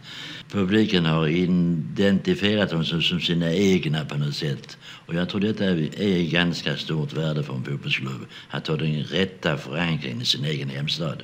Publiken 0.52 1.06
har 1.06 1.28
identifierat 1.28 2.70
dem 2.70 2.86
som, 2.86 3.02
som 3.02 3.20
sina 3.20 3.54
egna 3.54 4.06
på 4.06 4.18
något 4.18 4.36
sätt. 4.36 4.78
Och 5.06 5.14
jag 5.14 5.30
tror 5.30 5.42
detta 5.42 5.66
är 5.66 6.32
ganska 6.32 6.78
stort 6.78 7.14
värde 7.14 7.44
för 7.44 7.54
en 7.54 7.64
fotbollsklubb. 7.64 8.26
Att 8.50 8.68
ha 8.68 8.76
den 8.76 9.04
rätta 9.04 9.58
förankringen 9.58 10.22
i 10.22 10.26
sin 10.26 10.46
egen 10.46 10.70
hemstad. 10.70 11.24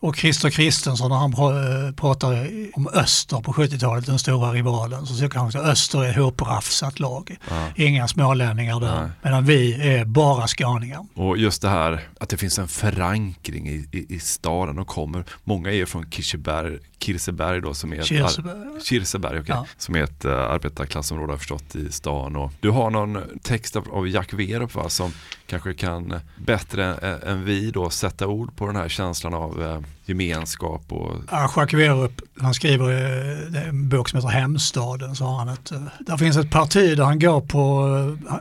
Och 0.00 0.16
Christer 0.16 0.50
Kristensson 0.50 1.10
när 1.10 1.16
han 1.16 1.34
pr- 1.34 1.92
pratar 1.92 2.48
om 2.74 2.88
Öster 2.88 3.40
på 3.40 3.52
70-talet, 3.52 4.06
den 4.06 4.18
stora 4.18 4.52
rivalen, 4.52 5.06
så 5.06 5.16
tycker 5.16 5.38
han 5.38 5.48
att 5.48 5.54
Öster 5.54 6.04
är 6.04 6.10
ett 6.10 6.16
hoprafsat 6.16 7.00
lag. 7.00 7.36
Ja. 7.50 7.70
Inga 7.76 8.08
smålänningar 8.08 8.80
där. 8.80 9.00
Nej. 9.00 9.10
Medan 9.22 9.44
vi 9.44 9.88
är 9.98 10.04
bara 10.04 10.46
skåningar. 10.46 11.06
Och 11.14 11.38
just 11.38 11.62
det 11.62 11.68
här 11.68 12.08
att 12.20 12.28
det 12.28 12.36
finns 12.36 12.58
en 12.58 12.68
förankring 12.68 13.68
i, 13.68 13.88
i, 13.92 14.14
i 14.14 14.20
staden. 14.20 14.76
De 14.76 14.84
kommer, 14.84 15.24
många 15.44 15.70
är 15.72 15.86
från 15.86 16.10
Kirseberg, 16.10 16.78
Kirseberg 16.98 17.60
då 17.60 17.74
som 17.74 17.92
är 17.92 17.98
ett, 17.98 18.04
Kirseberg. 18.06 18.58
Ar- 18.76 18.80
Kirseberg, 18.84 19.40
okej. 19.40 19.54
Ja. 19.54 19.66
som 19.76 19.96
är 19.96 20.02
ett 20.02 20.24
uh, 20.24 20.32
arbetarklassområde 20.32 21.26
har 21.30 21.32
jag 21.32 21.38
förstått 21.38 21.76
i 21.76 21.92
stan. 21.92 22.36
Och 22.36 22.52
du 22.60 22.70
har 22.70 22.90
någon 22.90 23.18
text 23.42 23.76
av, 23.76 23.88
av 23.92 24.08
Jack 24.08 24.32
Werup 24.32 24.74
va, 24.74 24.88
som 24.88 25.12
kanske 25.46 25.74
kan 25.74 26.20
bättre 26.46 26.94
än, 26.94 27.22
än 27.22 27.44
vi 27.44 27.70
då 27.70 27.90
sätta 27.90 28.26
ord 28.26 28.56
på 28.56 28.66
den 28.66 28.76
här 28.76 28.88
känslan 28.88 29.34
av 29.34 29.62
eh, 29.62 29.80
gemenskap 30.04 30.82
och 30.92 31.12
Ja, 31.30 31.52
Jacques 31.56 31.80
Werup, 31.80 32.20
han 32.40 32.54
skriver 32.54 32.90
är 32.90 33.68
en 33.68 33.88
bok 33.88 34.08
som 34.08 34.16
heter 34.16 34.28
Hemstaden, 34.28 35.16
så 35.16 35.24
har 35.24 35.38
han 35.38 35.48
ett, 35.48 35.72
där 36.00 36.16
finns 36.16 36.36
ett 36.36 36.50
parti 36.50 36.96
där 36.96 37.04
han 37.04 37.18
går 37.18 37.40
på, 37.40 37.88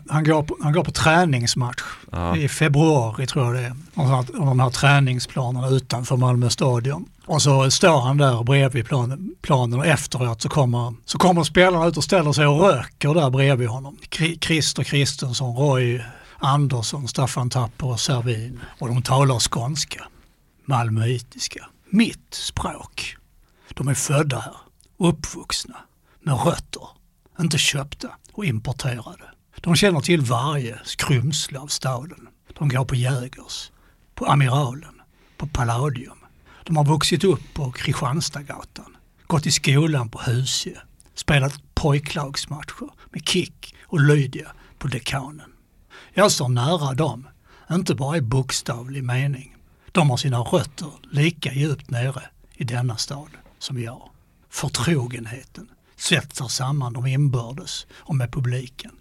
han 0.10 0.24
går 0.24 0.43
på, 0.43 0.58
han 0.62 0.74
går 0.74 0.84
på 0.84 0.91
träningsmatch 0.91 1.84
Ja. 2.12 2.36
i 2.38 2.47
februari 2.49 3.28
tror 3.28 3.45
jag 3.45 3.53
det 3.55 3.62
är. 3.62 3.76
Och 4.34 4.45
de 4.45 4.60
här 4.60 4.70
träningsplanerna 4.70 5.68
utanför 5.70 6.18
Malmö 6.18 6.49
stadion. 6.49 7.05
Och 7.28 7.41
så 7.41 7.71
står 7.71 8.01
han 8.01 8.17
där 8.17 8.43
bredvid 8.43 8.86
planen, 8.86 9.36
planen 9.41 9.80
och 9.80 9.86
efteråt 9.86 10.41
så 10.41 10.49
kommer, 10.49 10.93
så 11.05 11.17
kommer 11.17 11.43
spelarna 11.43 11.86
ut 11.86 11.97
och 11.97 12.03
ställer 12.03 12.32
sig 12.32 12.47
och 12.47 12.61
röker 12.61 13.13
där 13.13 13.30
bredvid 13.30 13.67
honom. 13.67 13.97
Christer 14.41 14.84
Kristensson, 14.84 15.55
Roy 15.55 16.01
Andersson, 16.38 17.07
Staffan 17.07 17.49
Tapper 17.49 17.88
och 17.88 17.99
Servin. 17.99 18.59
Och 18.80 18.88
de 18.88 19.01
talar 19.01 19.39
skånska 19.39 20.07
malmöitiska. 20.65 21.65
Mitt 21.89 22.34
språk. 22.34 23.15
De 23.73 23.88
är 23.88 23.93
födda 23.93 24.39
här, 24.39 24.55
uppvuxna, 24.97 25.78
med 26.21 26.45
rötter, 26.45 26.88
inte 27.39 27.57
köpta 27.57 28.09
och 28.34 28.45
importerade. 28.45 29.23
De 29.61 29.75
känner 29.75 29.99
till 29.99 30.21
varje 30.21 30.80
skrymsle 30.84 31.59
av 31.59 31.67
staden. 31.67 32.28
De 32.53 32.69
går 32.69 32.86
på 32.86 32.95
Jägers, 32.95 33.71
på 34.15 34.25
Amiralen, 34.25 35.01
på 35.38 35.47
Palladium. 35.47 36.16
De 36.68 36.78
har 36.78 36.86
vuxit 36.86 37.24
upp 37.24 37.53
på 37.53 37.72
Kristianstadsgatan, 37.72 38.97
gått 39.28 39.45
i 39.45 39.51
skolan 39.51 40.09
på 40.09 40.22
Husie, 40.22 40.78
spelat 41.15 41.61
pojklagsmatcher 41.74 42.89
med 43.11 43.28
Kick 43.28 43.76
och 43.84 43.99
Lydia 44.01 44.51
på 44.78 44.88
Dekanen. 44.88 45.51
Jag 46.13 46.32
står 46.32 46.49
nära 46.49 46.93
dem, 46.93 47.28
inte 47.72 47.95
bara 47.95 48.18
i 48.18 48.22
bokstavlig 48.22 49.03
mening. 49.03 49.55
De 49.91 50.09
har 50.09 50.18
sina 50.18 50.39
rötter 50.39 50.91
lika 51.11 51.53
djupt 51.53 51.89
nere 51.89 52.24
i 52.53 52.63
denna 52.63 52.97
stad 52.97 53.30
som 53.59 53.82
jag. 53.82 54.09
Förtrogenheten 54.49 55.70
svetsar 55.95 56.47
samman 56.47 56.93
dem 56.93 57.05
inbördes 57.07 57.88
och 57.93 58.15
med 58.15 58.32
publiken. 58.32 58.91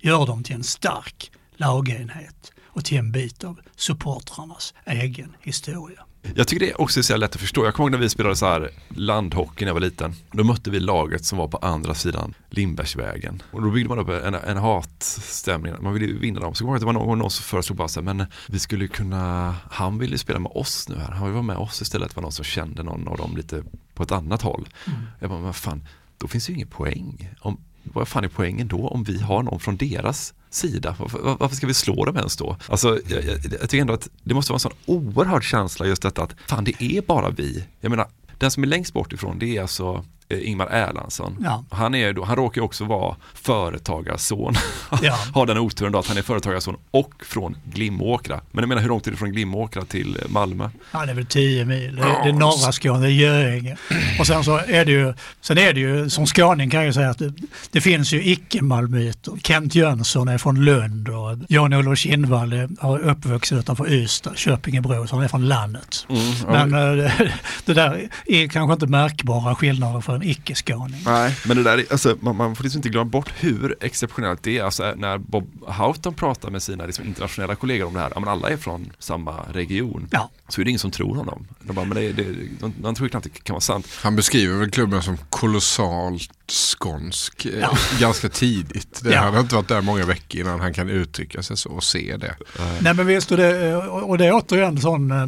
Gör 0.00 0.26
dem 0.26 0.42
till 0.42 0.54
en 0.54 0.64
stark 0.64 1.30
lagenhet 1.56 2.52
och 2.64 2.84
till 2.84 2.98
en 2.98 3.12
bit 3.12 3.44
av 3.44 3.60
supportrarnas 3.76 4.74
egen 4.84 5.36
historia. 5.40 6.03
Jag 6.34 6.48
tycker 6.48 6.66
det 6.66 6.74
också 6.74 7.00
är 7.00 7.02
så 7.02 7.16
lätt 7.16 7.34
att 7.34 7.40
förstå. 7.40 7.64
Jag 7.64 7.74
kommer 7.74 7.84
ihåg 7.86 7.92
när 7.92 7.98
vi 7.98 8.08
spelade 8.08 8.36
så 8.36 8.46
här 8.46 8.70
landhockey 8.88 9.64
när 9.64 9.68
jag 9.68 9.74
var 9.74 9.80
liten. 9.80 10.14
Då 10.32 10.44
mötte 10.44 10.70
vi 10.70 10.80
laget 10.80 11.24
som 11.24 11.38
var 11.38 11.48
på 11.48 11.56
andra 11.56 11.94
sidan 11.94 12.34
Lindbergsvägen. 12.50 13.42
Och 13.50 13.62
då 13.62 13.70
byggde 13.70 13.88
man 13.88 13.98
upp 13.98 14.08
en, 14.08 14.34
en 14.34 14.56
hatstämning. 14.56 15.74
Man 15.80 15.94
ville 15.94 16.06
ju 16.06 16.18
vinna 16.18 16.40
dem. 16.40 16.54
Så 16.54 16.64
kommer 16.64 16.74
jag 16.74 16.82
ihåg 16.82 16.88
att 16.88 16.94
det 16.94 17.00
var 17.00 17.06
någon, 17.06 17.18
någon 17.18 17.30
som 17.30 17.44
föreslog 17.44 17.76
bara 17.76 17.88
så 17.88 18.00
här, 18.00 18.14
men 18.14 18.26
vi 18.48 18.58
skulle 18.58 18.88
kunna, 18.88 19.54
han 19.70 19.98
ville 19.98 20.18
spela 20.18 20.38
med 20.38 20.52
oss 20.54 20.88
nu 20.88 20.96
här. 20.96 21.10
Han 21.10 21.24
vill 21.24 21.32
vara 21.32 21.42
med 21.42 21.56
oss 21.56 21.82
istället. 21.82 22.08
Det 22.08 22.16
var 22.16 22.22
någon 22.22 22.32
som 22.32 22.44
kände 22.44 22.82
någon 22.82 23.08
av 23.08 23.16
dem 23.16 23.36
lite 23.36 23.62
på 23.94 24.02
ett 24.02 24.12
annat 24.12 24.42
håll. 24.42 24.68
Mm. 24.86 25.00
Jag 25.20 25.30
bara, 25.30 25.40
men 25.40 25.54
fan, 25.54 25.88
då 26.18 26.28
finns 26.28 26.50
ju 26.50 26.54
ingen 26.54 26.68
poäng. 26.68 27.30
Om, 27.40 27.60
vad 27.82 28.08
fan 28.08 28.24
är 28.24 28.28
poängen 28.28 28.68
då 28.68 28.88
om 28.88 29.04
vi 29.04 29.20
har 29.20 29.42
någon 29.42 29.60
från 29.60 29.76
deras 29.76 30.34
sida? 30.54 30.96
Varför, 30.98 31.36
varför 31.40 31.56
ska 31.56 31.66
vi 31.66 31.74
slå 31.74 32.04
dem 32.04 32.16
ens 32.16 32.36
då? 32.36 32.56
Alltså, 32.68 33.00
jag, 33.06 33.24
jag, 33.24 33.38
jag 33.60 33.70
tycker 33.70 33.80
ändå 33.80 33.94
att 33.94 34.08
det 34.22 34.34
måste 34.34 34.52
vara 34.52 34.56
en 34.56 34.60
sån 34.60 34.72
oerhörd 34.86 35.44
känsla 35.44 35.86
just 35.86 36.02
detta 36.02 36.22
att 36.22 36.34
fan 36.46 36.64
det 36.64 36.82
är 36.82 37.02
bara 37.02 37.30
vi. 37.30 37.64
Jag 37.80 37.90
menar, 37.90 38.08
den 38.38 38.50
som 38.50 38.62
är 38.62 38.66
längst 38.66 38.92
bort 38.92 39.12
ifrån 39.12 39.38
det 39.38 39.56
är 39.56 39.62
alltså 39.62 40.04
Ingmar 40.42 40.66
Erlandsson. 40.66 41.36
Ja. 41.44 41.64
Han, 41.70 41.94
är 41.94 42.12
då, 42.12 42.24
han 42.24 42.36
råkar 42.36 42.60
också 42.62 42.84
vara 42.84 43.16
företagarson. 43.34 44.54
Ja. 45.02 45.18
Har 45.34 45.46
den 45.46 45.58
oturen 45.58 45.92
då 45.92 45.98
att 45.98 46.06
han 46.06 46.16
är 46.16 46.22
företagarson 46.22 46.76
och 46.90 47.12
från 47.26 47.56
Glimåkra. 47.64 48.40
Men 48.52 48.62
jag 48.62 48.68
menar 48.68 48.82
hur 48.82 48.88
långt 48.88 49.06
är 49.06 49.10
det 49.10 49.16
från 49.16 49.32
Glimåkra 49.32 49.84
till 49.84 50.16
eh, 50.22 50.28
Malmö? 50.28 50.70
Ja, 50.92 51.06
det 51.06 51.12
är 51.12 51.14
väl 51.16 51.26
10 51.26 51.64
mil. 51.64 51.96
Det 51.96 52.02
är, 52.02 52.24
det 52.24 52.28
är 52.28 52.32
norra 52.32 52.72
Skåne, 52.72 53.06
det 53.06 53.12
är 53.12 53.12
Göinge. 53.12 53.76
Och 54.18 54.26
sen 54.26 54.44
så 54.44 54.56
är 54.56 54.84
det 54.84 54.92
ju, 54.92 55.14
sen 55.40 55.58
är 55.58 55.72
det 55.72 55.80
ju, 55.80 56.10
som 56.10 56.26
skåning 56.26 56.70
kan 56.70 56.80
jag 56.80 56.86
ju 56.86 56.92
säga 56.92 57.10
att 57.10 57.18
det, 57.18 57.32
det 57.70 57.80
finns 57.80 58.12
ju 58.12 58.24
icke-malmöiter. 58.24 59.32
Kent 59.42 59.74
Jönsson 59.74 60.28
är 60.28 60.38
från 60.38 60.64
Lund 60.64 61.08
och 61.08 61.38
Jan-Olof 61.48 61.98
Kindvall 61.98 62.52
är 62.52 62.64
är 62.80 63.08
uppvuxen 63.08 63.58
utanför 63.58 63.92
Ystad, 63.92 64.36
Köpingebro, 64.36 65.06
så 65.06 65.16
han 65.16 65.24
är 65.24 65.28
från 65.28 65.48
landet. 65.48 66.06
Mm, 66.08 66.70
Men 66.70 66.74
eh, 66.74 66.96
det, 66.96 67.32
det 67.64 67.74
där 67.74 68.08
är 68.26 68.48
kanske 68.48 68.72
inte 68.72 68.86
märkbara 68.86 69.54
skillnader 69.54 70.00
för 70.00 70.14
en 70.14 70.22
icke-skåning. 70.24 71.02
Nej, 71.04 71.36
men 71.46 71.56
det 71.56 71.62
där, 71.62 71.78
är- 71.78 71.86
alltså, 71.92 72.16
man, 72.20 72.36
man 72.36 72.56
får 72.56 72.64
liksom 72.64 72.78
inte 72.78 72.88
glömma 72.88 73.10
bort 73.10 73.30
hur 73.38 73.76
exceptionellt 73.80 74.42
det 74.42 74.58
är. 74.58 74.64
Alltså, 74.64 74.94
när 74.96 75.18
Bob 75.18 75.50
Houghton 75.66 76.14
pratar 76.14 76.50
med 76.50 76.62
sina 76.62 76.86
liksom, 76.86 77.04
internationella 77.06 77.54
kollegor 77.54 77.86
om 77.86 77.94
det 77.94 78.00
här, 78.00 78.12
ja, 78.14 78.20
men 78.20 78.28
alla 78.28 78.50
är 78.50 78.56
från 78.56 78.92
samma 78.98 79.40
region, 79.52 80.08
Ja. 80.10 80.30
så 80.48 80.60
är 80.60 80.64
det 80.64 80.70
ingen 80.70 80.78
som 80.78 80.90
tror 80.90 81.14
honom. 81.16 81.46
De, 81.62 81.72
bara, 81.76 81.84
men 81.86 81.96
det, 81.96 82.12
det, 82.12 82.24
de, 82.60 82.72
de 82.78 82.94
tror 82.94 83.08
knappt 83.08 83.24
det 83.34 83.44
kan 83.44 83.54
vara 83.54 83.60
sant. 83.60 83.86
Han 84.02 84.16
beskriver 84.16 84.58
väl 84.58 84.70
klubben 84.70 85.02
som 85.02 85.16
kolossalt 85.30 86.30
skånsk 86.50 87.44
eh, 87.46 87.58
Ja. 87.60 87.76
ganska 88.00 88.28
tidigt. 88.28 89.00
Det 89.02 89.10
Ja. 89.10 89.20
Han 89.20 89.34
har 89.34 89.40
inte 89.40 89.54
varit 89.54 89.68
där 89.68 89.80
många 89.80 90.04
veckor 90.04 90.40
innan 90.40 90.60
han 90.60 90.74
kan 90.74 90.88
uttrycka 90.90 91.42
sig 91.42 91.56
så 91.56 91.70
och 91.70 91.84
se 91.84 92.16
det. 92.16 92.36
Nej 92.80 92.94
men 92.94 93.06
visst, 93.06 93.30
och 93.30 93.36
det, 93.36 93.76
och 93.76 94.18
det 94.18 94.26
är 94.26 94.32
återigen 94.34 94.80
sån, 94.80 95.10
eh, 95.10 95.26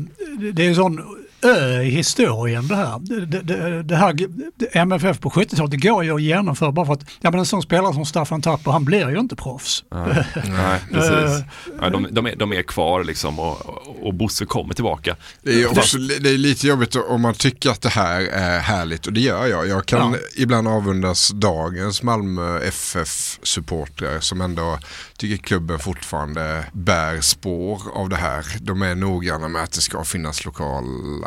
det 0.53 0.65
är 0.65 0.69
en 0.69 0.75
sån 0.75 1.01
ö 1.43 1.83
i 1.83 1.91
historien 1.91 2.69
det 2.69 2.77
här. 2.77 2.99
Det, 2.99 3.43
det, 3.43 3.83
det, 3.83 3.97
här 3.97 4.17
MFF 4.73 5.21
på 5.21 5.31
70-talet, 5.31 5.71
det 5.71 5.77
går 5.77 6.05
ju 6.05 6.15
att 6.15 6.23
genomföra 6.23 6.73
bara 6.73 6.87
för 6.87 6.93
att 6.93 7.05
ja, 7.21 7.31
men 7.31 7.41
en 7.41 7.47
sån 7.47 7.63
spelare 7.63 7.95
som 7.95 8.07
Staffan 8.07 8.43
Tapper, 8.43 8.71
han 8.71 8.85
blir 8.85 9.11
ju 9.11 9.19
inte 9.19 9.37
proffs. 9.37 9.85
Nej, 9.91 10.27
Nej 10.35 10.81
precis. 10.93 11.13
Eh, 11.17 11.43
Ja, 11.81 11.91
de, 11.91 12.07
de, 12.11 12.27
är, 12.27 12.37
de 12.37 12.53
är 12.53 12.63
kvar 12.63 13.05
liksom 13.05 13.39
och, 13.39 13.67
och, 14.03 14.15
Bosse 14.15 14.45
kommer 14.45 14.75
tillbaka. 14.75 15.17
Det 15.43 15.63
är, 15.63 15.79
också, 15.79 15.99
det 15.99 16.31
är 16.31 16.39
lite 16.39 16.67
jobbigt 16.67 16.97
om 16.97 17.21
man 17.23 17.35
tycker 17.35 17.71
att 17.71 17.83
det 17.83 17.89
här 17.89 18.21
är 18.21 18.59
härligt 18.59 19.07
och 19.07 19.13
det 19.13 19.21
gör 19.21 19.47
jag. 19.47 19.69
Jag 19.69 19.87
kan 19.87 20.13
Ja. 20.13 20.19
ibland 20.37 20.69
avundas 20.69 21.31
dagens 21.31 22.03
Malmö 22.03 22.61
FF-supportrar 22.61 24.21
som 24.21 24.41
ändå 24.41 24.79
tycker 25.17 25.37
klubben 25.45 25.79
fortfarande 25.79 26.65
bär 26.73 27.21
spår 27.21 27.83
av 27.95 28.09
det 28.09 28.17
här. 28.17 28.45
De 28.61 28.83
är 28.83 28.95
noggranna 28.95 29.49
med 29.49 29.63
att 29.63 29.73
det 29.73 29.81
ska 29.81 30.05
finnas 30.05 30.41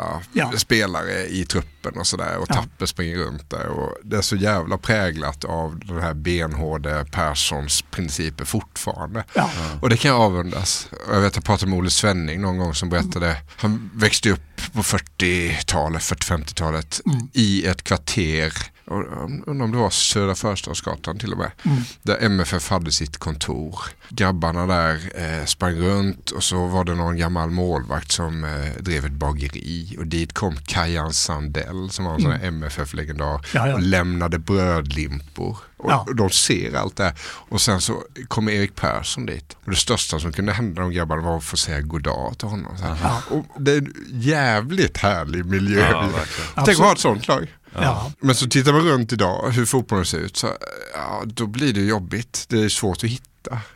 lokala 0.00 0.22
Ja. 0.52 0.58
spelare 0.58 1.26
i 1.26 1.44
truppen 1.44 1.98
och 1.98 2.06
sådär 2.06 2.36
och 2.38 2.46
Ja. 2.48 2.54
Tapper 2.54 2.86
springer 2.86 3.16
runt 3.18 3.50
där. 3.50 3.66
Och 3.66 3.94
det 4.04 4.16
är 4.16 4.22
så 4.22 4.36
jävla 4.36 4.78
präglat 4.78 5.44
av 5.44 5.78
den 5.84 6.00
här 6.02 6.14
benhårde 6.14 7.06
Perssons 7.12 7.82
principer 7.90 8.44
fortfarande. 8.44 9.24
Ja. 9.34 9.50
Och 9.80 9.88
det 9.90 9.96
kan 9.96 10.10
jag 10.10 10.20
avundas. 10.20 10.88
Jag 11.12 11.20
vet 11.20 11.34
jag 11.36 11.44
pratade 11.44 11.70
med 11.70 11.78
Olle 11.78 11.90
Svenning 11.90 12.40
någon 12.40 12.58
gång 12.58 12.74
som 12.74 12.88
berättade, 12.88 13.36
han 13.56 13.90
växte 13.94 14.30
upp 14.30 14.40
på 14.72 14.82
40-talet, 14.82 16.02
40-50-talet 16.02 17.00
Mm. 17.06 17.28
i 17.32 17.66
ett 17.66 17.82
kvarter, 17.82 18.52
undrar 18.90 19.64
om 19.64 19.70
det 19.72 19.78
var 19.78 19.90
Södra 19.90 20.34
Förstadsgatan 20.34 21.18
till 21.18 21.32
och 21.32 21.38
med, 21.38 21.50
Mm. 21.64 21.78
där 22.02 22.18
MFF 22.20 22.70
hade 22.70 22.92
sitt 22.92 23.18
kontor. 23.18 23.78
Grabbarna 24.08 24.66
där 24.66 24.94
eh, 25.14 25.44
sprang 25.44 25.74
runt 25.74 26.30
och 26.30 26.42
så 26.44 26.66
var 26.66 26.84
det 26.84 26.94
någon 26.94 27.16
gammal 27.16 27.50
målvakt 27.50 28.12
som 28.12 28.44
eh, 28.44 28.82
drev 28.82 29.04
ett 29.06 29.12
bageri 29.12 29.96
och 29.98 30.06
dit 30.06 30.32
kom 30.32 30.56
Kajan 30.56 31.12
Sandell 31.12 31.90
som 31.90 32.04
var 32.04 32.14
en 32.14 32.20
sån 32.20 32.30
här 32.30 32.38
Mm. 32.40 32.54
MFF-legendar 32.62 33.46
Ja, 33.54 33.66
ja. 33.68 33.74
och 33.74 33.80
lämnade 33.82 34.38
brödlimpor. 34.38 35.58
Och, 35.76 35.90
Ja. 35.90 36.04
och 36.08 36.16
de 36.16 36.30
ser 36.30 36.74
allt 36.76 36.96
det 36.96 37.04
här. 37.04 37.14
Och 37.22 37.60
sen 37.60 37.80
så 37.80 38.02
kommer 38.28 38.52
Erik 38.52 38.74
Persson 38.74 39.26
dit. 39.26 39.56
Och 39.64 39.70
det 39.70 39.76
största 39.76 40.18
som 40.18 40.32
kunde 40.32 40.52
hända 40.52 40.82
de 40.82 40.90
grabbarna 40.92 41.22
var 41.22 41.36
att 41.36 41.44
få 41.44 41.56
säga 41.56 41.80
goddag 41.80 42.34
till 42.38 42.48
honom. 42.48 42.76
Så 42.78 42.84
här. 42.84 43.20
Och 43.30 43.46
det 43.62 43.72
är 43.72 43.78
en 43.78 43.94
jävligt 44.12 44.96
härlig 44.96 45.44
miljö. 45.46 45.90
Ja. 45.90 46.08
Tänk 46.54 46.68
att 46.68 46.76
ha 46.84 46.92
ett 46.92 46.98
sånt 46.98 47.28
lag. 47.28 47.54
Ja. 47.74 48.12
Men 48.20 48.34
så 48.34 48.46
tittar 48.46 48.72
man 48.72 48.88
runt 48.88 49.12
idag 49.12 49.50
hur 49.50 49.66
fotbollen 49.66 50.04
ser 50.04 50.18
ut 50.18 50.36
så 50.36 50.46
ja, 50.94 51.22
då 51.26 51.46
blir 51.46 51.72
det 51.72 51.80
jobbigt. 51.80 52.46
Det 52.48 52.64
är 52.64 52.68
svårt 52.68 53.04
att 53.04 53.10
hitta 53.10 53.29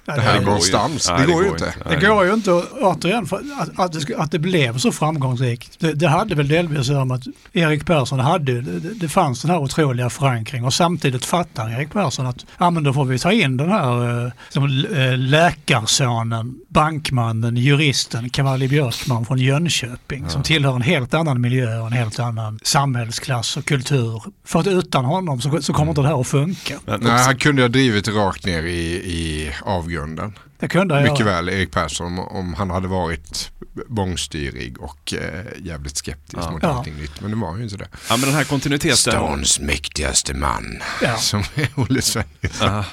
det 0.05 0.21
här 0.21 0.41
någonstans. 0.41 1.13
Det, 1.19 1.33
går 1.33 1.45
ju 1.45 1.51
inte. 1.51 1.75
Det 1.89 2.07
går 2.07 2.25
ju 2.25 2.35
inte, 2.35 2.51
återigen, 2.81 3.27
för 3.27 3.37
att, 3.37 3.79
att, 3.79 4.07
det, 4.07 4.17
att 4.17 4.31
det 4.31 4.39
blev 4.39 4.79
så 4.79 4.93
framgångsrikt. 4.93 5.81
Det, 5.81 5.93
det 5.93 6.09
hade 6.09 6.35
väl 6.35 6.49
delvis 6.49 6.91
om 6.91 7.11
att 7.11 7.23
Erik 7.53 7.87
Persson 7.87 8.21
hade, 8.21 8.61
det, 8.61 8.95
det 8.95 9.09
fanns 9.09 9.43
den 9.43 9.51
här 9.51 9.59
otroliga 9.59 10.11
förankring 10.11 10.65
och 10.65 10.75
samtidigt 10.75 11.25
fattar 11.25 11.71
Erik 11.71 11.93
Persson 11.93 12.27
att 12.27 12.45
ja, 12.59 12.71
men 12.71 12.83
då 12.83 12.93
får 12.93 13.05
vi 13.05 13.19
ta 13.19 13.33
in 13.33 13.57
den 13.57 13.69
här 13.69 14.33
som 14.49 14.69
läkarsonen, 15.17 16.55
bankmannen, 16.69 17.57
juristen 17.57 18.31
Cavalli 18.31 18.69
Björkman 18.69 19.27
från 19.27 19.39
Jönköping 19.39 20.23
ja. 20.23 20.29
som 20.29 20.43
tillhör 20.43 20.75
en 20.77 20.83
helt 20.83 21.15
annan 21.15 21.41
miljö 21.41 21.79
och 21.79 21.87
en 21.87 21.93
helt 21.93 22.19
annan 22.19 22.61
samhällsklass 22.63 23.57
och 23.57 23.65
kultur. 23.65 24.23
För 24.45 24.61
att 24.61 24.67
utan 24.67 25.05
honom 25.05 25.41
så, 25.41 25.63
så 25.63 25.73
kommer 25.73 25.91
inte 25.91 26.03
det 26.03 26.09
här 26.09 26.21
att 26.21 26.27
funka. 26.27 26.81
Men, 26.85 27.01
Nej, 27.01 27.25
han 27.25 27.37
kunde 27.37 27.63
ha 27.63 27.69
drivit 27.69 28.09
rakt 28.09 28.47
ner 28.47 28.63
i, 28.63 28.95
i 28.95 29.54
avgrunden. 29.63 30.39
Det 30.59 30.69
kunde 30.69 31.03
Mycket 31.03 31.19
jag. 31.19 31.27
väl 31.27 31.49
Erik 31.49 31.71
Persson 31.71 32.19
om 32.19 32.55
han 32.55 32.71
hade 32.71 32.89
varit 32.89 33.51
bångstyrig 33.87 34.81
och 34.81 35.15
eh, 35.15 35.45
jävligt 35.59 35.97
skeptisk 35.97 36.43
ja. 36.43 36.51
mot 36.51 36.63
ja. 36.63 36.69
allting 36.69 36.97
nytt. 36.97 37.21
Men 37.21 37.31
det 37.31 37.37
var 37.37 37.57
ju 37.57 37.63
inte 37.63 37.77
det. 37.77 37.89
Ja, 38.09 38.17
men 38.17 38.21
den 38.21 38.35
här 38.35 38.45
kontinuiteten. 38.45 38.97
Stans 38.97 39.61
mäktigaste 39.61 40.35
man. 40.35 40.83
Ja. 41.03 41.17
Som 41.17 41.43
är 41.55 41.69
Olle 41.81 42.03
Svenningsson. 42.03 42.85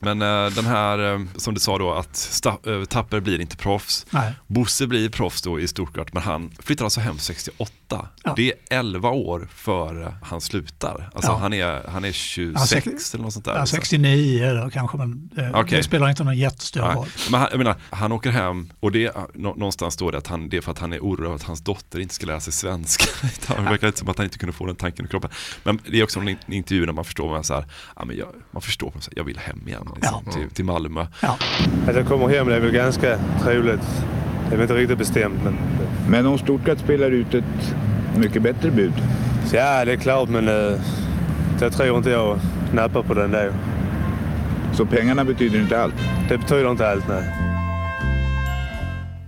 Men 0.00 0.22
uh, 0.22 0.50
den 0.50 0.66
här, 0.66 0.98
uh, 0.98 1.26
som 1.36 1.54
du 1.54 1.60
sa 1.60 1.78
då, 1.78 1.92
att 1.92 2.42
uh, 2.66 2.84
Tapper 2.84 3.20
blir 3.20 3.40
inte 3.40 3.56
proffs. 3.56 4.06
Nej. 4.10 4.32
Bosse 4.46 4.86
blir 4.86 5.08
proffs 5.08 5.42
då 5.42 5.60
i 5.60 5.68
Stuttgart, 5.68 6.12
men 6.12 6.22
han 6.22 6.50
flyttar 6.58 6.84
alltså 6.84 7.00
hem 7.00 7.18
68. 7.18 8.08
Ja. 8.24 8.32
Det 8.36 8.52
är 8.52 8.78
11 8.78 9.10
år 9.10 9.48
före 9.54 10.14
han 10.22 10.40
slutar. 10.40 11.10
Alltså 11.14 11.30
ja. 11.30 11.36
han, 11.36 11.52
är, 11.52 11.88
han 11.88 12.04
är 12.04 12.12
26 12.12 12.86
ja, 12.86 12.92
eller 13.14 13.24
något 13.24 13.32
sånt 13.32 13.44
där. 13.44 13.56
Ja, 13.56 13.66
69 13.66 14.54
då 14.64 14.70
kanske, 14.70 14.96
men 14.96 15.30
okay. 15.54 15.78
det 15.78 15.82
spelar 15.82 16.08
inte 16.08 16.24
någon 16.24 16.38
jättestor 16.38 16.80
roll. 16.80 17.06
Men 17.30 17.40
han, 17.40 17.48
jag 17.50 17.58
menar, 17.58 17.74
han 17.90 18.12
åker 18.12 18.30
hem 18.30 18.72
och 18.80 18.92
det, 18.92 19.16
någonstans 19.34 19.94
står 19.94 20.12
det 20.12 20.18
att 20.18 20.26
han, 20.26 20.48
det 20.48 20.56
är 20.56 20.60
för 20.60 20.72
att 20.72 20.78
han 20.78 20.92
är 20.92 20.98
orolig 20.98 21.30
att 21.30 21.42
hans 21.42 21.60
dotter 21.60 22.00
inte 22.00 22.14
ska 22.14 22.26
lära 22.26 22.40
sig 22.40 22.52
svenska. 22.52 23.04
det 23.46 23.62
verkar 23.62 23.86
inte 23.86 23.98
som 23.98 24.08
att 24.08 24.16
han 24.16 24.24
inte 24.24 24.38
kunde 24.38 24.52
få 24.52 24.66
den 24.66 24.76
tanken 24.76 25.06
i 25.06 25.08
kroppen. 25.08 25.30
Men 25.62 25.80
det 25.86 26.00
är 26.00 26.04
också 26.04 26.20
en 26.20 26.36
intervju 26.46 26.86
när 26.86 26.92
man 26.92 27.04
förstår, 27.04 27.30
man, 27.30 27.44
så 27.44 27.54
här, 27.54 27.64
ja, 27.96 28.04
men 28.04 28.16
jag, 28.16 28.28
man 28.50 28.62
förstår, 28.62 28.92
jag 29.16 29.24
vill 29.24 29.38
hem 29.38 29.68
igen 29.68 29.89
liksom, 29.94 30.22
ja. 30.26 30.32
till, 30.32 30.50
till 30.50 30.64
Malmö. 30.64 31.06
Ja. 31.22 31.36
Att 31.88 31.96
jag 31.96 32.06
kommer 32.06 32.28
hem 32.28 32.48
det 32.48 32.56
är 32.56 32.60
väl 32.60 32.70
ganska 32.70 33.18
troligt. 33.42 34.04
Det 34.48 34.54
är 34.54 34.56
väl 34.56 34.62
inte 34.62 34.74
riktigt 34.74 34.98
bestämt. 34.98 35.44
Men, 35.44 35.54
men 36.08 36.26
om 36.26 36.38
Stuttgart 36.38 36.78
spelar 36.78 37.10
ut 37.10 37.34
ett 37.34 37.74
mycket 38.16 38.42
bättre 38.42 38.70
bud? 38.70 38.92
Ja, 39.52 39.84
det 39.84 39.92
är 39.92 39.96
klart, 39.96 40.28
men 40.28 40.48
uh, 40.48 40.80
jag 41.60 41.72
tror 41.72 41.96
inte 41.96 42.10
jag 42.10 42.38
nappar 42.72 43.02
på 43.02 43.14
den 43.14 43.30
där. 43.30 43.52
Så 44.72 44.86
pengarna 44.86 45.24
betyder 45.24 45.60
inte 45.60 45.82
allt? 45.82 45.94
Det 46.28 46.38
betyder 46.38 46.70
inte 46.70 46.90
allt, 46.90 47.08
nej 47.08 47.49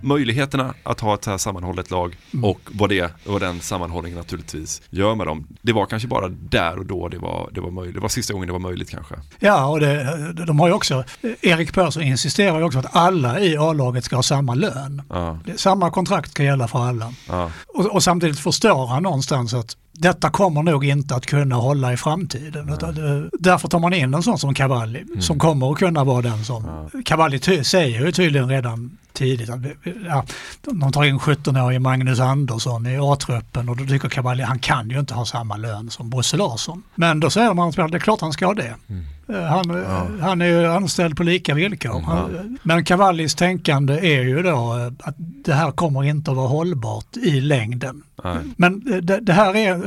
möjligheterna 0.02 0.74
att 0.82 1.00
ha 1.00 1.14
ett 1.14 1.24
så 1.24 1.30
här 1.30 1.38
sammanhållet 1.38 1.90
lag 1.90 2.16
mm. 2.32 2.44
och 2.44 2.60
vad, 2.72 2.88
det, 2.88 3.12
vad 3.26 3.40
den 3.40 3.60
sammanhållningen 3.60 4.18
naturligtvis 4.18 4.82
gör 4.90 5.14
med 5.14 5.26
dem. 5.26 5.46
Det 5.62 5.72
var 5.72 5.86
kanske 5.86 6.08
bara 6.08 6.28
där 6.28 6.78
och 6.78 6.86
då 6.86 7.08
det 7.08 7.18
var, 7.18 7.50
det 7.52 7.60
var 7.60 7.70
möjligt. 7.70 7.94
Det 7.94 8.00
var 8.00 8.08
sista 8.08 8.32
gången 8.32 8.46
det 8.46 8.52
var 8.52 8.60
möjligt 8.60 8.90
kanske. 8.90 9.14
Ja, 9.38 9.66
och 9.66 9.80
det, 9.80 10.32
de 10.46 10.60
har 10.60 10.68
ju 10.68 10.74
också, 10.74 11.04
Erik 11.40 11.74
Persson 11.74 12.02
insisterar 12.02 12.58
ju 12.58 12.64
också 12.64 12.78
att 12.78 12.96
alla 12.96 13.40
i 13.40 13.56
A-laget 13.56 14.04
ska 14.04 14.16
ha 14.16 14.22
samma 14.22 14.54
lön. 14.54 15.02
Ja. 15.08 15.38
Samma 15.56 15.90
kontrakt 15.90 16.30
ska 16.30 16.42
gälla 16.42 16.68
för 16.68 16.78
alla. 16.78 17.14
Ja. 17.28 17.50
Och, 17.66 17.86
och 17.86 18.02
samtidigt 18.02 18.38
förstår 18.38 18.86
han 18.86 19.02
någonstans 19.02 19.54
att 19.54 19.76
detta 19.92 20.30
kommer 20.30 20.62
nog 20.62 20.84
inte 20.84 21.14
att 21.14 21.26
kunna 21.26 21.56
hålla 21.56 21.92
i 21.92 21.96
framtiden. 21.96 22.68
Mm. 22.68 23.30
Därför 23.32 23.68
tar 23.68 23.78
man 23.78 23.92
in 23.92 24.14
en 24.14 24.22
sån 24.22 24.38
som 24.38 24.54
Cavalli 24.54 25.00
mm. 25.00 25.22
som 25.22 25.38
kommer 25.38 25.72
att 25.72 25.78
kunna 25.78 26.04
vara 26.04 26.22
den 26.22 26.44
som... 26.44 26.88
Ja. 26.92 27.00
Cavalli 27.04 27.64
säger 27.64 28.04
ju 28.04 28.12
tydligen 28.12 28.48
redan 28.48 28.98
tidigt 29.12 29.50
att 29.50 29.60
ja, 30.06 30.24
de 30.62 30.92
tar 30.92 31.04
in 31.04 31.18
17-årige 31.18 31.78
Magnus 31.78 32.20
Andersson 32.20 32.86
i 32.86 32.98
A-truppen 33.00 33.68
och 33.68 33.76
då 33.76 33.86
tycker 33.86 34.08
Cavalli 34.08 34.42
han 34.42 34.58
kan 34.58 34.90
ju 34.90 35.00
inte 35.00 35.14
ha 35.14 35.24
samma 35.24 35.56
lön 35.56 35.90
som 35.90 36.10
Bosse 36.10 36.36
Larsson. 36.36 36.82
Men 36.94 37.20
då 37.20 37.30
säger 37.30 37.54
man 37.54 37.68
att 37.68 37.76
det 37.76 37.82
är 37.82 37.98
klart 37.98 38.20
han 38.20 38.32
ska 38.32 38.46
ha 38.46 38.54
det. 38.54 38.74
Mm. 38.88 39.04
Eh, 39.28 39.42
han, 39.42 39.68
ja. 39.68 40.06
han 40.20 40.42
är 40.42 40.46
ju 40.46 40.66
anställd 40.66 41.16
på 41.16 41.22
lika 41.22 41.54
villkor. 41.54 41.90
Mm. 41.90 42.04
Han, 42.04 42.58
men 42.62 42.84
Cavallis 42.84 43.34
tänkande 43.34 43.94
är 43.94 44.22
ju 44.22 44.42
då 44.42 44.50
eh, 44.50 45.08
att 45.08 45.14
det 45.18 45.52
här 45.52 45.70
kommer 45.70 46.04
inte 46.04 46.30
att 46.30 46.36
vara 46.36 46.48
hållbart 46.48 47.16
i 47.16 47.40
längden. 47.40 48.02
Nej. 48.24 48.36
Men 48.56 48.92
eh, 48.92 48.96
det, 48.96 49.20
det, 49.20 49.32
här 49.32 49.56
är... 49.56 49.78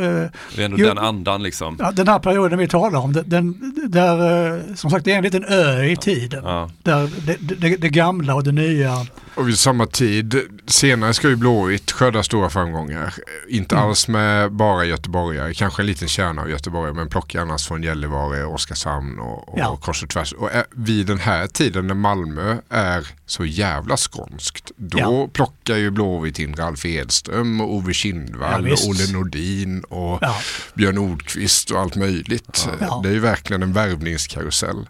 Det 0.56 0.62
är 0.62 0.66
ändå 0.66 0.78
ju, 0.78 0.86
den 0.86 0.98
andan 0.98 1.44
liksom. 1.44 1.78
Ja, 1.80 1.92
den 1.92 2.08
här 2.08 2.20
perioden 2.20 2.60
vi 2.60 2.68
talar 2.68 3.00
om, 3.00 3.14
den, 3.26 3.74
där, 3.88 4.76
som 4.76 4.90
sagt 4.90 5.06
det 5.06 5.12
är 5.12 5.18
en 5.18 5.24
liten 5.24 5.46
ö 5.46 5.84
i 5.84 5.98
tiden. 5.98 6.44
Ja. 6.44 6.70
Där 6.84 7.10
det, 7.26 7.56
det, 7.56 7.78
det 7.78 7.90
gamla 7.90 8.36
och 8.36 8.44
det 8.44 8.52
nya 8.52 9.06
och 9.36 9.48
vid 9.48 9.60
samma 9.60 9.86
tid, 9.86 10.42
senare 10.68 11.14
ska 11.14 11.30
ju 11.30 11.36
Blåvitt 11.36 11.92
skörda 11.92 12.24
stora 12.24 12.50
framgångar. 12.50 13.14
Inte 13.48 13.76
mm. 13.76 13.88
alls 13.88 14.08
med 14.08 14.52
bara 14.52 14.86
göteborgare, 14.86 15.54
kanske 15.54 15.82
en 15.82 15.86
liten 15.86 16.08
kärna 16.08 16.42
av 16.42 16.50
göteborgare 16.50 16.94
men 16.94 17.10
plocka 17.10 17.42
annars 17.42 17.68
från 17.68 17.84
Gällivare, 17.84 18.46
Oskarshamn 18.46 19.20
och, 19.20 19.50
och 19.50 19.60
ja. 19.60 19.78
kors 19.78 20.04
och 20.04 20.10
tvärs. 20.10 20.34
Och 20.34 20.50
vid 20.72 21.08
den 21.08 21.20
här 21.20 21.48
tiden 21.48 21.88
när 21.88 21.96
Malmö 21.96 22.58
är 22.70 23.08
så 23.26 23.46
jävla 23.46 23.98
skånskt, 23.98 24.72
då 24.76 25.00
ja. 25.00 25.30
plockar 25.34 25.76
ju 25.76 25.92
Blåvitt 25.92 26.40
in 26.40 26.56
Ralf 26.56 26.86
Edström 26.86 27.62
och 27.62 27.74
Ove 27.74 27.94
Kindvall 27.94 28.68
ja, 28.68 28.74
och 28.74 28.90
Olle 28.90 29.12
Nordin 29.14 29.84
och 29.84 30.20
ja. 30.22 30.36
Björn 30.74 30.96
Nordqvist 30.96 31.72
och 31.72 31.80
allt 31.80 31.96
möjligt. 31.96 32.68
Det 33.04 33.10
är 33.10 33.14
ju 33.14 33.20
verkligen 33.20 33.64
en 33.64 33.74
värvningskarusell. 33.74 34.88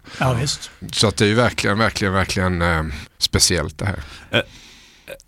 Så 0.92 1.08
att 1.08 1.16
det 1.16 1.24
är 1.24 1.28
ju 1.28 1.34
verkligen, 1.34 1.78
verkligen, 1.78 2.12
verkligen 2.12 2.62
eh, 2.62 2.84
speciellt 3.18 3.78
det 3.78 3.86
här. 3.86 4.00
Eh, 4.30 4.40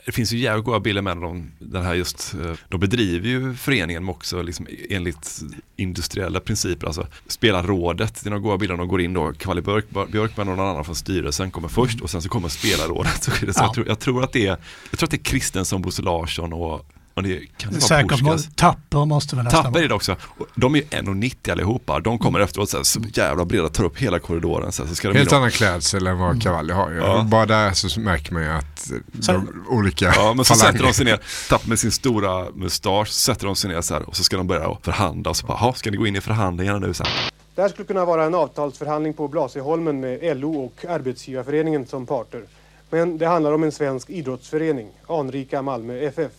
det 0.04 0.12
finns 0.12 0.32
ju 0.32 0.38
jävligt 0.38 0.64
goda 0.64 0.80
bilder 0.80 1.02
med 1.02 1.16
dem. 1.16 1.52
Den 1.58 1.84
här 1.84 1.94
just, 1.94 2.34
eh, 2.34 2.52
de 2.68 2.80
bedriver 2.80 3.28
ju 3.28 3.54
föreningen 3.54 4.08
också 4.08 4.42
liksom 4.42 4.66
enligt 4.90 5.40
industriella 5.76 6.40
principer. 6.40 6.86
Alltså 6.86 7.06
spelarrådet, 7.26 8.20
det 8.22 8.28
är 8.28 8.30
några 8.30 8.42
goda 8.42 8.58
bilder. 8.58 8.76
De 8.76 8.88
går 8.88 9.00
in 9.00 9.14
då, 9.14 9.32
Kvalle 9.32 9.62
Björk, 9.62 9.84
Björkman 10.10 10.48
och 10.48 10.56
någon 10.56 10.68
annan 10.68 10.84
från 10.84 10.94
styrelsen 10.94 11.50
kommer 11.50 11.68
först 11.68 12.00
och 12.00 12.10
sen 12.10 12.22
så 12.22 12.28
kommer 12.28 12.48
spelarrådet. 12.48 13.22
Så, 13.28 13.30
så 13.30 13.46
ja. 13.46 13.52
jag, 13.56 13.74
tror, 13.74 13.88
jag, 13.88 13.98
tror, 13.98 14.24
att 14.24 14.32
det 14.32 14.46
är, 14.46 14.56
jag 14.90 14.98
tror 14.98 15.06
att 15.06 15.10
det 15.10 15.16
är 15.16 15.24
Kristensson, 15.24 15.82
Bosse 15.82 16.02
Larsson 16.02 16.52
och 16.52 16.86
och 17.18 17.22
det 17.22 17.40
kan 17.56 17.72
det 17.72 17.80
Säkert 17.80 18.22
må, 18.22 18.38
Tapper 18.54 19.04
måste 19.04 19.36
väl 19.36 19.44
nästan 19.44 19.64
Tapper 19.64 19.82
är 19.82 19.88
det 19.88 19.94
också. 19.94 20.16
De 20.54 20.76
är 20.76 20.80
1,90 20.80 21.52
allihopa. 21.52 22.00
De 22.00 22.18
kommer 22.18 22.38
mm. 22.38 22.44
efteråt 22.44 22.70
så, 22.70 22.76
här, 22.76 22.84
så 22.84 23.00
jävla 23.14 23.44
breda, 23.44 23.68
tar 23.68 23.84
upp 23.84 23.98
hela 23.98 24.18
korridoren. 24.18 24.72
Så, 24.72 24.82
här, 24.82 24.88
så 24.88 24.94
ska 24.94 25.12
Helt 25.12 25.32
annan 25.32 25.50
klädsel 25.50 26.06
än 26.06 26.18
vad 26.18 26.42
Cavalli 26.42 26.72
har. 26.72 26.92
Ja. 26.92 27.26
Bara 27.30 27.46
där 27.46 27.72
så 27.72 28.00
märker 28.00 28.32
man 28.32 28.42
ju 28.42 28.48
att 28.48 28.90
så, 29.20 29.32
de 29.32 29.64
olika 29.68 30.04
Ja, 30.16 30.34
men 30.34 30.44
så 30.44 30.54
falanger. 30.54 30.72
sätter 30.72 30.86
de 30.86 30.94
sig 30.94 31.04
ner, 31.04 31.20
Tapper 31.48 31.68
med 31.68 31.78
sin 31.78 31.92
stora 31.92 32.50
mustasch, 32.54 33.08
så 33.08 33.14
sätter 33.14 33.46
de 33.46 33.56
sig 33.56 33.70
ner 33.70 33.80
så 33.80 33.94
här 33.94 34.08
och 34.08 34.16
så 34.16 34.24
ska 34.24 34.36
de 34.36 34.46
börja 34.46 34.76
förhandla. 34.82 35.30
Och 35.30 35.36
så 35.36 35.46
bara, 35.46 35.72
ska 35.72 35.90
ni 35.90 35.96
gå 35.96 36.06
in 36.06 36.16
i 36.16 36.20
förhandlingarna 36.20 36.78
nu? 36.78 36.94
Så 36.94 37.04
här. 37.04 37.12
Det 37.54 37.62
här 37.62 37.68
skulle 37.68 37.86
kunna 37.86 38.04
vara 38.04 38.24
en 38.24 38.34
avtalsförhandling 38.34 39.12
på 39.12 39.28
Blasieholmen 39.28 40.00
med 40.00 40.36
LO 40.36 40.64
och 40.64 40.84
Arbetsgivarföreningen 40.88 41.86
som 41.86 42.06
parter. 42.06 42.42
Men 42.90 43.18
det 43.18 43.26
handlar 43.26 43.52
om 43.52 43.62
en 43.62 43.72
svensk 43.72 44.10
idrottsförening, 44.10 44.88
anrika 45.06 45.62
Malmö 45.62 45.98
FF. 45.98 46.32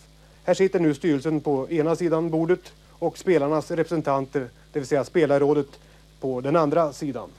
Här 0.44 0.54
sitter 0.54 0.80
nu 0.80 0.94
styrelsen 0.94 1.40
på 1.40 1.70
ena 1.70 1.96
sidan 1.96 2.30
bordet 2.30 2.72
och 2.98 3.18
spelarnas 3.18 3.70
representanter, 3.70 4.48
det 4.72 4.78
vill 4.78 4.88
säga 4.88 5.04
spelarrådet, 5.04 5.66
på 6.20 6.40
den 6.40 6.56
andra 6.56 6.92
sidan. 6.92 7.30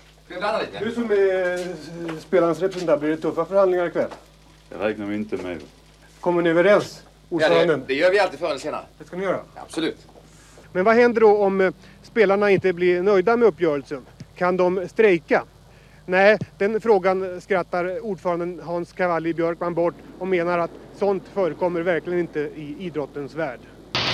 Du 0.80 0.91
som 0.91 1.12
är 1.12 1.60
eh, 1.60 2.16
spelarnas 2.20 2.60
representant, 2.60 3.02
blir 3.02 3.10
det 3.10 3.18
tuffa 3.18 3.45
förhandlingar 3.45 3.88
ikväll? 3.88 4.10
Det 4.70 4.76
räknar 4.76 5.06
vi 5.06 5.16
inte 5.16 5.38
med. 5.38 5.58
Kommer 6.20 6.41
ni 6.41 6.49
överens, 6.49 7.04
ordföranden? 7.30 7.70
Ja, 7.70 7.76
det, 7.78 7.84
det, 7.88 7.93
gör 7.93 8.12
vi 8.12 8.20
alltid 8.20 8.39
förr 8.39 8.47
eller 8.49 8.60
senare. 8.60 8.86
Det 8.97 9.06
ska 9.06 9.18
ni 9.18 9.24
göra? 9.24 9.39
Absolut. 9.56 9.97
Men 10.72 10.84
vad 10.84 10.95
händer 10.95 11.22
då 11.22 11.38
om 11.38 11.62
eh, 11.62 11.74
spelarna 12.04 12.52
inte 12.52 12.74
blir 12.74 13.02
nöjda 13.02 13.38
med 13.38 13.47
uppgörelsen? 13.47 14.06
Kan 14.36 14.58
de 14.58 14.88
strejka? 14.89 15.43
Nej, 16.06 16.38
den 16.58 16.82
frågan 16.82 17.41
skrattar 17.41 18.06
ordföranden 18.06 18.62
Hans 18.64 18.93
Cavalli 18.93 19.34
Björkman 19.34 19.74
bort 19.74 19.95
och 20.20 20.28
menar 20.28 20.60
att 20.60 20.72
sånt 21.02 21.24
förekommer 21.34 21.82
verkligen 21.82 22.20
inte 22.20 22.39
i 22.39 22.76
idrottens 22.80 23.36
värld. 23.36 23.60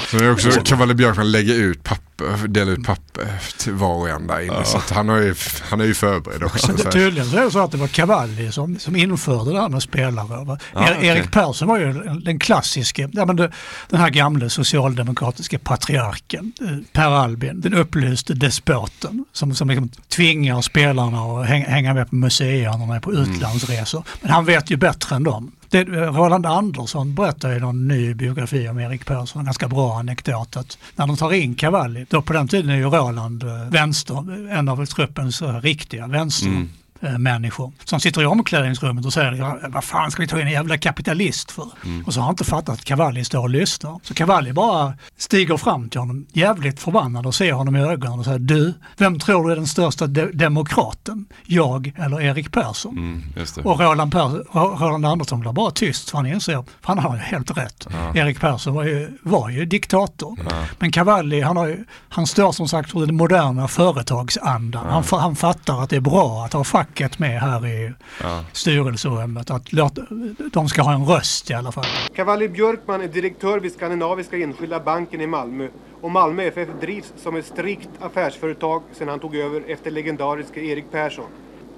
Så 0.07 0.17
det 0.17 0.25
är 0.25 0.31
också 0.31 0.51
Cavalli 0.63 0.93
Björkman 0.93 1.31
lägger 1.31 1.53
ut 1.53 1.83
papper, 1.83 2.47
delar 2.47 2.71
ut 2.71 2.85
papper 2.85 3.27
till 3.57 3.73
var 3.73 3.95
och 3.95 4.09
en 4.09 4.27
där 4.27 4.39
inne. 4.39 4.53
Ja. 4.53 4.63
Så 4.63 4.93
han, 4.93 5.09
har 5.09 5.17
ju, 5.17 5.35
han 5.69 5.81
är 5.81 5.85
ju 5.85 5.93
förberedd 5.93 6.43
också. 6.43 6.77
Så 6.77 6.91
tydligen 6.91 7.29
så 7.29 7.37
är 7.37 7.41
det 7.41 7.51
så 7.51 7.59
att 7.59 7.71
det 7.71 7.77
var 7.77 7.87
Cavalli 7.87 8.51
som, 8.51 8.79
som 8.79 8.95
införde 8.95 9.51
det 9.51 9.61
här 9.61 9.69
med 9.69 9.83
spelare. 9.83 10.57
Ja, 10.73 10.87
er, 10.87 10.97
okay. 10.97 11.07
Erik 11.07 11.31
Persson 11.31 11.67
var 11.67 11.79
ju 11.79 11.93
den 12.23 12.39
klassiska, 12.39 13.09
ja, 13.11 13.25
men 13.25 13.35
det, 13.35 13.51
den 13.89 13.99
här 13.99 14.09
gamla 14.09 14.49
socialdemokratiska 14.49 15.59
patriarken. 15.59 16.53
Eh, 16.61 16.77
per 16.91 17.11
Albin, 17.11 17.61
den 17.61 17.73
upplyste 17.73 18.33
despoten 18.33 19.25
som, 19.33 19.55
som 19.55 19.69
liksom 19.69 19.89
tvingar 19.89 20.61
spelarna 20.61 21.21
att 21.21 21.47
hänga 21.47 21.93
med 21.93 22.09
på 22.09 22.15
museer 22.15 22.71
när 22.71 22.79
de 22.79 22.89
är 22.89 22.99
på 22.99 23.11
mm. 23.11 23.23
utlandsresor. 23.23 23.99
Mm. 23.99 24.09
Men 24.21 24.31
han 24.31 24.45
vet 24.45 24.71
ju 24.71 24.77
bättre 24.77 25.15
än 25.15 25.23
dem. 25.23 25.51
Det, 25.69 25.79
eh, 25.79 26.13
Roland 26.13 26.45
Andersson 26.45 27.15
berättar 27.15 27.57
i 27.57 27.59
någon 27.59 27.87
ny 27.87 28.13
biografi 28.13 28.69
om 28.69 28.79
Erik 28.79 29.05
Persson, 29.05 29.39
en 29.39 29.45
ganska 29.45 29.67
bra 29.67 29.99
anekdot, 29.99 30.57
att 30.57 30.77
när 30.95 31.07
de 31.07 31.17
tar 31.17 31.33
in 31.33 31.55
Cavalli, 31.55 32.05
då 32.09 32.21
på 32.21 32.33
den 32.33 32.47
tiden 32.47 32.69
är 32.69 32.75
ju 32.75 32.83
Roland 32.85 33.43
eh, 33.43 33.69
vänster, 33.69 34.49
en 34.51 34.69
av 34.69 34.85
truppens 34.85 35.41
eh, 35.41 35.61
riktiga 35.61 36.07
vänster. 36.07 36.47
Mm 36.47 36.69
människor 37.17 37.71
som 37.83 37.99
sitter 37.99 38.21
i 38.21 38.25
omklädningsrummet 38.25 39.05
och 39.05 39.13
säger 39.13 39.31
"Ja, 39.31 39.57
vad 39.69 39.83
fan 39.83 40.11
ska 40.11 40.21
vi 40.21 40.27
ta 40.27 40.39
in 40.41 40.47
en 40.47 40.53
jävla 40.53 40.77
kapitalist 40.77 41.51
för? 41.51 41.67
Och 42.05 42.13
så 42.13 42.19
har 42.19 42.25
han 42.25 42.33
inte 42.33 42.43
fattat 42.43 42.69
att 42.69 42.85
Cavalli 42.85 43.25
står 43.25 43.39
och 43.39 43.49
lyssnar. 43.49 43.99
Så 44.03 44.13
Cavalli 44.13 44.53
bara 44.53 44.93
stiger 45.17 45.57
fram 45.57 45.89
till 45.89 45.99
honom 45.99 46.25
jävligt 46.33 46.79
förbannad 46.79 47.25
och 47.25 47.35
ser 47.35 47.53
honom 47.53 47.75
i 47.75 47.79
ögonen 47.81 48.19
och 48.19 48.25
säger 48.25 48.39
du, 48.39 48.73
vem 48.97 49.19
tror 49.19 49.45
du 49.45 49.51
är 49.51 49.55
den 49.55 49.67
största 49.67 50.07
de- 50.07 50.31
demokraten? 50.31 51.25
Jag 51.45 51.93
eller 51.97 52.21
Erik 52.21 52.51
Persson? 52.51 52.97
Mm. 52.97 53.23
Och 53.67 53.79
Roland, 53.79 54.11
per- 54.11 54.77
Roland 54.79 55.05
Andersson 55.05 55.39
blir 55.39 55.51
bara 55.51 55.71
tyst 55.71 56.09
för 56.09 56.17
han 56.17 56.25
inser, 56.25 56.63
han 56.81 56.99
har 56.99 57.15
ju 57.15 57.21
helt 57.21 57.57
rätt. 57.57 57.87
Ja. 57.89 58.15
Erik 58.21 58.39
Persson 58.39 58.73
var 58.73 58.83
ju, 58.83 59.17
var 59.23 59.49
ju 59.49 59.65
diktator. 59.65 60.37
Ja. 60.49 60.55
Men 60.79 60.91
Cavalli, 60.91 61.41
han, 61.41 61.57
har 61.57 61.67
ju, 61.67 61.85
han 62.09 62.27
står 62.27 62.51
som 62.51 62.67
sagt 62.67 62.91
för 62.91 62.99
den 63.05 63.15
moderna 63.15 63.67
företagsandan. 63.67 64.85
Ja. 64.89 65.03
Han, 65.11 65.19
han 65.19 65.35
fattar 65.35 65.83
att 65.83 65.89
det 65.89 65.95
är 65.95 65.99
bra 66.01 66.45
att 66.45 66.53
ha 66.53 66.63
facket 66.87 67.19
med 67.19 67.39
här 67.41 67.67
i 67.67 67.91
Ja. 68.21 68.43
styrelserummet. 68.53 69.51
Att 69.51 69.67
de 70.53 70.69
ska 70.69 70.81
ha 70.81 70.93
en 70.93 71.05
röst 71.05 71.49
i 71.49 71.53
alla 71.53 71.71
fall. 71.71 71.85
Cavalli 72.15 72.49
Björkman 72.49 73.01
är 73.01 73.07
direktör 73.07 73.59
vid 73.59 73.73
Skandinaviska 73.73 74.37
Enskilda 74.37 74.79
Banken 74.79 75.21
i 75.21 75.27
Malmö 75.27 75.67
och 76.01 76.11
Malmö 76.11 76.43
FF 76.43 76.69
drivs 76.81 77.13
som 77.17 77.35
ett 77.35 77.45
strikt 77.45 77.89
affärsföretag 77.99 78.81
sedan 78.93 79.07
han 79.07 79.19
tog 79.19 79.35
över 79.35 79.63
efter 79.67 79.91
legendariske 79.91 80.59
Erik 80.61 80.91
Persson. 80.91 81.25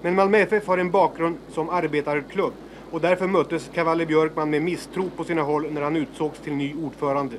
Men 0.01 0.15
Malmö 0.15 0.37
FF 0.37 0.67
har 0.67 0.77
en 0.77 0.91
bakgrund 0.91 1.37
som 1.53 1.69
arbetarklubb 1.69 2.53
och 2.91 3.01
därför 3.01 3.27
möttes 3.27 3.69
Cavalli 3.73 4.05
Björkman 4.05 4.49
med 4.49 4.61
misstro 4.61 5.09
på 5.17 5.23
sina 5.23 5.41
håll 5.41 5.71
när 5.71 5.81
han 5.81 5.95
utsågs 5.95 6.39
till 6.39 6.53
ny 6.53 6.73
ordförande. 6.75 7.35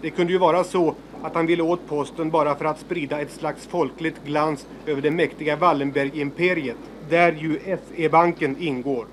Det 0.00 0.10
kunde 0.10 0.32
ju 0.32 0.38
vara 0.38 0.64
så 0.64 0.94
att 1.22 1.34
han 1.34 1.46
ville 1.46 1.62
åt 1.62 1.88
posten 1.88 2.30
bara 2.30 2.54
för 2.54 2.64
att 2.64 2.80
sprida 2.80 3.20
ett 3.20 3.32
slags 3.32 3.66
folkligt 3.66 4.16
glans 4.26 4.66
över 4.86 5.02
det 5.02 5.10
mäktiga 5.10 5.56
Wallenberg-imperiet, 5.56 6.76
där 7.12 7.32
ju 7.32 7.58
SE-banken 7.64 8.56
ingår. 8.58 9.06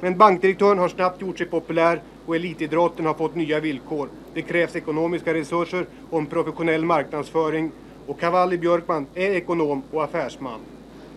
Men 0.00 0.18
bankdirektören 0.18 0.78
har 0.78 0.88
snabbt 0.88 1.20
gjort 1.20 1.38
sig 1.38 1.46
populär 1.46 2.00
och 2.26 2.36
elitidrotten 2.36 3.06
har 3.06 3.14
fått 3.14 3.34
nya 3.34 3.60
villkor. 3.60 4.08
Det 4.34 4.42
krävs 4.42 4.76
ekonomiska 4.76 5.34
resurser 5.34 5.86
och 6.10 6.18
en 6.18 6.26
professionell 6.26 6.84
marknadsföring 6.84 7.70
och 8.06 8.20
Cavalli 8.20 8.58
Björkman 8.58 9.06
är 9.14 9.30
ekonom 9.30 9.82
och 9.90 10.04
affärsman. 10.04 10.60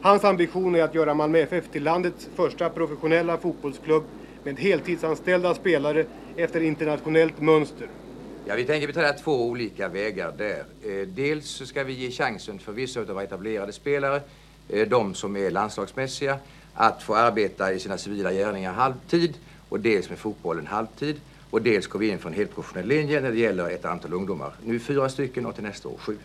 Hans 0.01 0.23
ambition 0.23 0.75
är 0.75 0.83
att 0.83 0.95
göra 0.95 1.13
Malmö 1.13 1.39
FF 1.39 1.69
till 1.71 1.83
landets 1.83 2.29
första 2.35 2.69
professionella 2.69 3.37
fotbollsklubb 3.37 4.03
med 4.43 4.59
heltidsanställda 4.59 5.53
spelare 5.53 6.05
efter 6.35 6.61
internationellt 6.61 7.41
mönster. 7.41 7.87
Ja, 8.45 8.55
vi 8.55 8.63
tänker 8.63 8.87
beträda 8.87 9.13
två 9.13 9.45
olika 9.45 9.89
vägar 9.89 10.33
där. 10.37 10.63
Eh, 10.83 11.07
dels 11.07 11.45
så 11.45 11.65
ska 11.65 11.83
vi 11.83 11.93
ge 11.93 12.11
chansen 12.11 12.59
för 12.59 12.71
vissa 12.71 12.99
av 12.99 13.07
våra 13.07 13.23
etablerade 13.23 13.73
spelare, 13.73 14.21
Eh, 14.69 14.87
de 14.87 15.15
som 15.15 15.37
är 15.37 15.51
landslagsmässiga, 15.51 16.39
att 16.73 17.03
få 17.03 17.15
arbeta 17.15 17.73
i 17.73 17.79
sina 17.79 17.97
civila 17.97 18.31
gärningar 18.31 18.73
halvtid 18.73 19.33
och 19.69 19.79
dels 19.79 20.09
med 20.09 20.19
fotbollen 20.19 20.67
halvtid. 20.67 21.21
Och 21.49 21.61
dels 21.61 21.87
går 21.87 21.99
vi 21.99 22.07
in 22.07 22.19
för 22.19 22.29
en 22.29 22.35
helt 22.35 22.55
professionell 22.55 22.87
linje 22.87 23.21
när 23.21 23.31
det 23.31 23.37
gäller 23.37 23.69
ett 23.69 23.85
antal 23.85 24.13
ungdomar. 24.13 24.53
Nu 24.63 24.79
fyra 24.79 25.09
stycken 25.09 25.45
och 25.45 25.55
till 25.55 25.63
nästa 25.63 25.87
år 25.87 25.97
sju. 25.97 26.17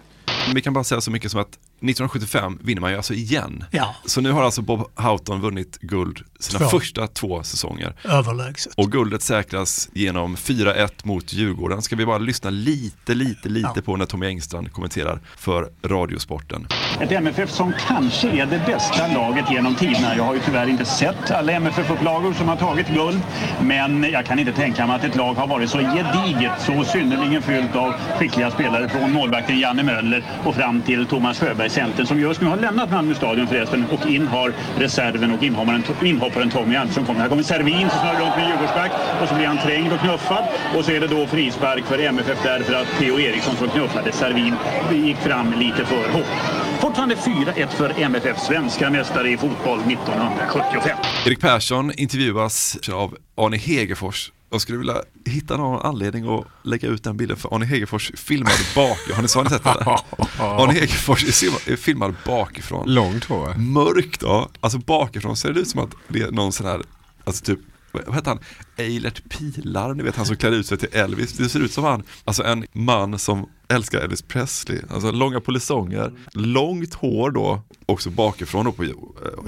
Vi 0.55 0.63
kan 0.63 0.73
bara 0.73 0.85
säga 0.85 1.01
så 1.01 1.11
mycket 1.11 1.31
som 1.31 1.41
att 1.41 1.59
1975 1.83 2.59
vinner 2.63 2.81
man 2.81 2.91
ju 2.91 2.97
alltså 2.97 3.15
igen. 3.15 3.65
Ja. 3.71 3.95
Så 4.05 4.21
nu 4.21 4.31
har 4.33 4.43
alltså 4.43 4.63
Bob 4.63 4.91
Houghton 4.95 5.41
vunnit 5.41 5.79
guld 5.81 6.19
sina 6.41 6.59
Två. 6.59 6.69
första 6.79 7.07
två 7.07 7.43
säsonger. 7.43 7.95
Överlägset. 8.05 8.73
Och 8.77 8.93
guldet 8.93 9.23
säkras 9.23 9.89
genom 9.93 10.37
4-1 10.37 10.89
mot 11.03 11.33
Djurgården. 11.33 11.83
Ska 11.83 11.97
vi 11.97 12.07
bara 12.07 12.19
lyssna 12.19 12.51
lite, 12.51 13.15
lite, 13.15 13.49
lite 13.49 13.83
på 13.85 13.97
när 13.97 14.07
Tommy 14.07 14.27
Engstrand 14.27 14.73
kommenterar 14.73 15.21
för 15.37 15.69
Radiosporten. 15.85 16.67
Ett 17.01 17.13
MFF 17.13 17.51
som 17.51 17.73
kanske 17.89 18.29
är 18.29 18.47
det 18.47 18.63
bästa 18.67 19.07
laget 19.07 19.51
genom 19.51 19.75
tiderna. 19.75 20.17
Jag 20.17 20.25
har 20.25 20.35
ju 20.35 20.41
tyvärr 20.41 20.67
inte 20.67 20.85
sett 20.85 21.31
alla 21.31 21.53
MFF-upplagor 21.53 22.33
som 22.33 22.49
har 22.49 22.57
tagit 22.57 22.89
guld. 22.89 23.21
Men 23.63 24.03
jag 24.13 24.27
kan 24.27 24.39
inte 24.39 24.53
tänka 24.53 24.87
mig 24.87 24.97
att 24.97 25.05
ett 25.05 25.17
lag 25.17 25.35
har 25.35 25.47
varit 25.47 25.71
så 25.71 25.79
gediget, 25.79 26.53
så 26.61 26.85
synnerligen 26.85 27.43
fyllt 27.43 27.77
av 27.77 27.93
skickliga 28.19 28.51
spelare 28.51 28.89
från 28.89 29.13
målvakten 29.13 29.59
Janne 29.59 29.83
Möller 29.83 30.25
och 30.45 30.55
fram 30.55 30.83
till 30.83 31.07
Thomas 31.07 31.39
Sjöberg, 31.39 31.70
centern, 31.71 32.07
som 32.07 32.21
just 32.21 32.41
nu 32.41 32.47
har 32.47 32.57
lämnat 32.57 32.91
Malmö 32.91 33.15
stadion 33.15 33.47
förresten. 33.47 33.85
Och 33.91 34.07
in 34.07 34.27
har 34.27 34.53
reserven 34.79 35.31
och 35.31 35.43
inhopparen, 35.43 35.85
inhopparen 36.03 36.51
Tommy 36.51 36.77
Andersson 36.77 37.05
kommer. 37.07 37.21
Här 37.21 37.29
kommer 37.29 37.43
Servin 37.43 37.91
som 37.91 37.99
snurrar 37.99 38.21
runt 38.21 38.37
med 38.37 38.49
Djurgårdsback 38.49 38.91
och 39.23 39.29
så 39.29 39.35
blir 39.35 39.47
han 39.47 39.59
trängd 39.59 39.93
och 39.93 40.01
knuffad. 40.01 40.45
Och 40.77 40.85
så 40.85 40.93
är 40.93 41.01
det 41.01 41.07
då 41.07 41.27
frispark 41.27 41.85
för 41.85 41.99
MFF 41.99 42.39
därför 42.43 42.75
att 42.75 42.87
Theo 42.99 43.21
Eriksson 43.21 43.57
som 43.57 43.69
knuffade 43.69 44.13
Servin 44.13 44.55
gick 44.93 45.17
fram 45.17 45.53
lite 45.59 45.85
för 45.85 46.09
hårt. 46.13 46.61
Fortfarande 46.81 47.15
4-1 47.15 47.67
för 47.67 48.01
MFF, 48.03 48.39
svenska 48.39 48.91
mästare 48.91 49.31
i 49.31 49.37
fotboll 49.37 49.79
1975. 49.79 50.99
Erik 51.27 51.41
Persson 51.41 51.93
intervjuas 51.97 52.79
av 52.93 53.17
Arne 53.37 53.57
Hegerfors. 53.57 54.33
Jag 54.51 54.61
skulle 54.61 54.79
vilja 54.79 55.03
hitta 55.27 55.57
någon 55.57 55.81
anledning 55.81 56.35
att 56.35 56.47
lägga 56.63 56.89
ut 56.89 57.05
den 57.05 57.17
bilden 57.17 57.37
för 57.37 57.55
Arne 57.55 57.67
Hegerfors 57.67 58.13
filmade 58.15 58.57
bak. 58.75 58.99
Har 59.15 59.23
ni, 59.23 59.29
har 59.35 59.45
ni 59.45 59.51
sett 59.51 59.65
det? 59.65 59.71
Arne 60.39 60.73
Hegerfors 60.73 61.43
är 61.69 61.77
filmad 61.77 62.15
bakifrån. 62.27 62.95
Långt 62.95 63.25
hår. 63.25 63.55
Mörkt 63.55 64.21
då. 64.21 64.49
Alltså 64.61 64.79
bakifrån 64.79 65.37
ser 65.37 65.53
det 65.53 65.61
ut 65.61 65.69
som 65.69 65.81
att 65.81 65.91
det 66.09 66.21
är 66.21 66.31
någon 66.31 66.53
sån 66.53 66.67
här, 66.67 66.83
alltså 67.25 67.45
typ 67.45 67.59
vad 67.93 68.15
heter 68.15 68.31
han? 68.31 68.39
Eilert 68.77 69.23
Pilar, 69.29 69.95
ni 69.95 70.03
vet 70.03 70.17
han 70.17 70.27
som 70.27 70.37
klär 70.37 70.53
ut 70.53 70.67
sig 70.67 70.79
till 70.79 70.89
Elvis. 70.93 71.33
Det 71.33 71.49
ser 71.49 71.61
ut 71.61 71.73
som 71.73 71.85
han, 71.85 72.03
alltså 72.25 72.43
en 72.43 72.67
man 72.73 73.19
som 73.19 73.49
älskar 73.69 73.99
Elvis 74.01 74.23
Presley. 74.23 74.81
Alltså 74.91 75.11
långa 75.11 75.41
polisonger, 75.41 76.13
långt 76.33 76.95
hår 76.95 77.31
då, 77.31 77.63
också 77.87 78.11
bakifrån 78.11 78.65
då 78.65 78.73
på 78.73 78.85
eh, 78.85 78.91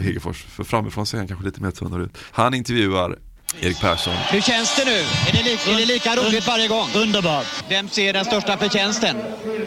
Hegerfors. 0.00 0.42
För 0.42 0.64
framifrån 0.64 1.06
ser 1.06 1.18
han 1.18 1.28
kanske 1.28 1.46
lite 1.46 1.62
mer 1.62 1.70
tunnare 1.70 2.02
ut. 2.02 2.18
Han 2.32 2.54
intervjuar 2.54 3.18
Erik 3.60 3.80
Persson. 3.80 4.14
Hur 4.30 4.40
känns 4.40 4.76
det 4.76 4.84
nu? 4.84 4.90
Är 5.28 5.32
det, 5.32 5.42
li- 5.42 5.72
är 5.74 5.76
det 5.76 5.86
lika 5.86 6.16
roligt 6.16 6.46
varje 6.46 6.68
gång? 6.68 6.88
Underbart. 6.94 7.46
Vem 7.68 7.88
ser 7.88 8.12
den 8.12 8.24
största 8.24 8.56
förtjänsten 8.56 9.16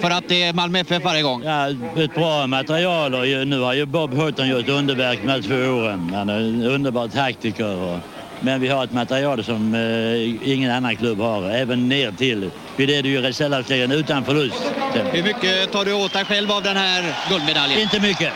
för 0.01 0.11
att 0.11 0.29
det 0.29 0.43
är 0.43 0.53
Malmö 0.53 0.79
FF 0.79 1.03
varje 1.03 1.21
gång? 1.21 1.43
Ja, 1.43 1.67
ett 1.97 2.15
bra 2.15 2.47
material 2.47 3.15
och 3.15 3.27
ju- 3.27 3.45
nu 3.45 3.59
har 3.59 3.73
ju 3.73 3.86
Bob 3.86 4.13
Houghton 4.13 4.47
gjort 4.47 4.69
underverk 4.69 5.19
de 5.23 5.29
här 5.31 5.41
två 5.41 5.55
åren. 5.55 6.11
Han 6.15 6.29
är 6.29 6.38
en 6.38 6.63
underbar 6.63 7.07
taktiker. 7.07 7.75
Och, 7.75 7.99
men 8.39 8.61
vi 8.61 8.67
har 8.67 8.83
ett 8.83 8.93
material 8.93 9.43
som 9.43 9.73
eh, 9.75 10.49
ingen 10.53 10.71
annan 10.71 10.95
klubb 10.95 11.19
har, 11.19 11.49
även 11.49 11.89
ner 11.89 12.11
till. 12.11 12.49
Vi 12.75 12.86
leder 12.88 13.09
ju 13.09 13.21
reservserien 13.21 13.91
utan 13.91 14.25
förlust. 14.25 14.63
Hur 15.11 15.23
mycket 15.23 15.71
tar 15.71 15.86
du 15.86 15.93
åt 15.93 16.13
dig 16.13 16.25
själv 16.25 16.51
av 16.51 16.63
den 16.63 16.77
här 16.77 17.13
guldmedaljen? 17.29 17.79
Inte 17.81 17.99
mycket. 17.99 18.33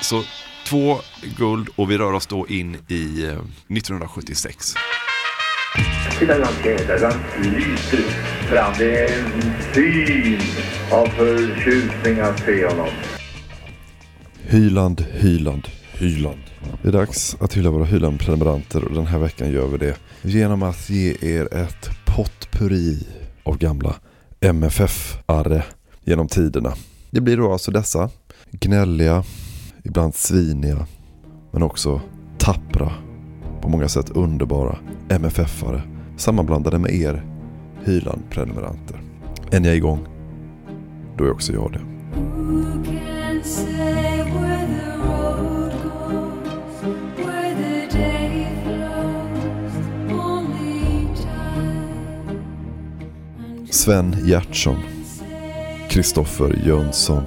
Så 0.00 0.22
två 0.64 0.96
guld 1.38 1.68
och 1.76 1.90
vi 1.90 1.98
rör 1.98 2.12
oss 2.12 2.26
då 2.26 2.46
in 2.48 2.76
i 2.88 3.24
eh, 3.24 3.30
1976. 3.30 4.74
Titta 6.18 6.34
hur 6.34 6.44
han 6.44 6.54
tävlar, 6.62 6.96
hur 6.98 7.04
han 7.04 7.54
lyser 7.54 7.98
fram. 8.48 8.72
Det 8.78 9.04
är 9.04 9.18
en 9.18 9.52
syn 9.74 10.40
av 10.92 11.06
förtjusning 11.06 12.20
att 12.20 12.38
se 12.40 12.66
honom. 12.66 12.88
Hyland, 14.42 15.04
Hyland, 15.12 15.68
Hyland. 15.92 16.40
Det 16.82 16.88
är 16.88 16.92
dags 16.92 17.36
att 17.40 17.56
hylla 17.56 17.70
våra 17.70 17.84
Hyland-prenumeranter 17.84 18.84
och 18.84 18.94
den 18.94 19.06
här 19.06 19.18
veckan 19.18 19.52
gör 19.52 19.66
vi 19.66 19.78
det 19.78 19.96
genom 20.22 20.62
att 20.62 20.90
ge 20.90 21.16
er 21.20 21.54
ett 21.54 21.90
potpurri 22.04 23.06
av 23.42 23.58
gamla 23.58 23.94
MFF-arre 24.40 25.62
genom 26.04 26.28
tiderna. 26.28 26.74
Det 27.10 27.20
blir 27.20 27.36
då 27.36 27.52
alltså 27.52 27.70
dessa 27.70 28.10
gnälliga, 28.50 29.24
ibland 29.84 30.14
sviniga, 30.14 30.86
men 31.52 31.62
också 31.62 32.00
tappra, 32.38 32.92
på 33.60 33.68
många 33.68 33.88
sätt 33.88 34.10
underbara 34.10 34.78
MFF-are 35.08 35.82
sammanblandade 36.16 36.78
med 36.78 36.94
er 36.94 37.24
Hyland-prenumeranter. 37.84 39.00
Är 39.50 39.60
ni 39.60 39.68
igång? 39.68 40.06
Då 41.16 41.24
är 41.24 41.30
också 41.30 41.52
jag 41.52 41.72
det. 41.72 41.80
Sven 53.70 54.16
Gertsson 54.24 54.76
Kristoffer 55.88 56.62
Jönsson 56.66 57.22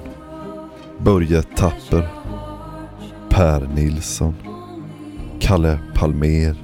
Börje 0.98 1.42
Tapper 1.42 2.17
Per 3.30 3.68
Nilsson 3.74 4.34
Kalle 5.40 5.78
Palmer 5.94 6.54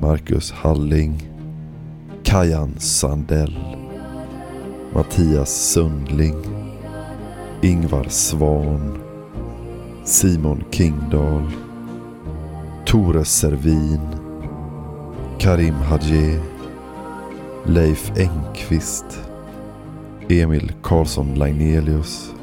Marcus 0.00 0.52
Halling 0.62 1.20
Kajan 2.22 2.74
Sandell 2.78 3.54
Mattias 4.94 5.48
Sundling 5.72 6.36
Ingvar 7.62 8.10
Svan 8.10 8.98
Simon 10.04 10.64
Kingdahl 10.70 11.46
Tore 12.84 13.24
Servin 13.24 14.00
Karim 15.38 15.74
Hadje 15.88 16.40
Leif 17.66 18.12
Engqvist 18.16 19.18
Emil 20.28 20.68
Karlsson 20.82 21.34
Lagnelius 21.36 22.34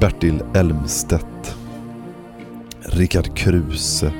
Bertil 0.00 0.42
Elmstedt 0.54 1.63
Rickard 2.92 3.34
Kruse, 3.34 4.12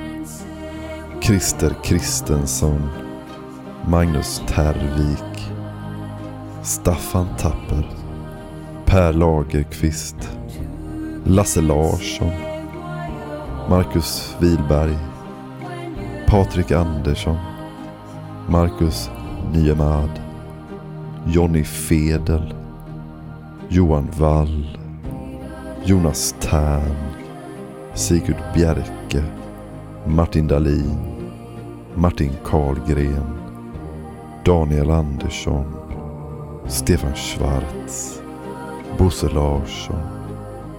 Christer 1.21 1.69
Kristensson, 1.83 2.89
Magnus 3.87 4.41
Tervik, 4.47 5.51
Staffan 6.63 7.27
Tapper, 7.37 7.85
Per 8.87 9.13
Lagerqvist, 9.13 10.15
Lasse 11.25 11.61
Larsson, 11.61 12.31
Marcus 13.69 14.35
Wilberg, 14.41 14.97
Patrik 16.27 16.71
Andersson, 16.71 17.37
Marcus 18.49 19.09
Niemad, 19.51 20.09
Jonny 21.27 21.63
Fedel, 21.63 22.51
Johan 23.69 24.09
Wall, 24.19 24.65
Jonas 25.85 26.33
Tern, 26.39 27.14
Sigurd 27.95 28.43
Bjerke, 28.53 29.23
Martin 30.05 30.47
Dahlin, 30.47 30.97
Martin 31.95 32.31
Karlgren, 32.43 33.23
Daniel 34.45 34.91
Andersson, 34.91 35.65
Stefan 36.67 37.15
Schwarz, 37.15 38.21
Bosse 38.97 39.29
Larsson, 39.29 40.01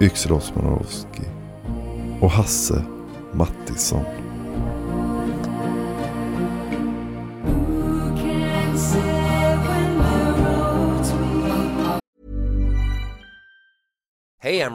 Yxel 0.01 0.33
Osmanowski 0.33 1.23
och 2.21 2.31
Hasse 2.31 2.85
Mattisson. 3.33 4.26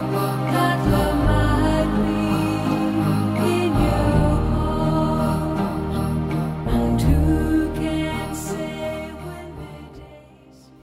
År 0.00 0.06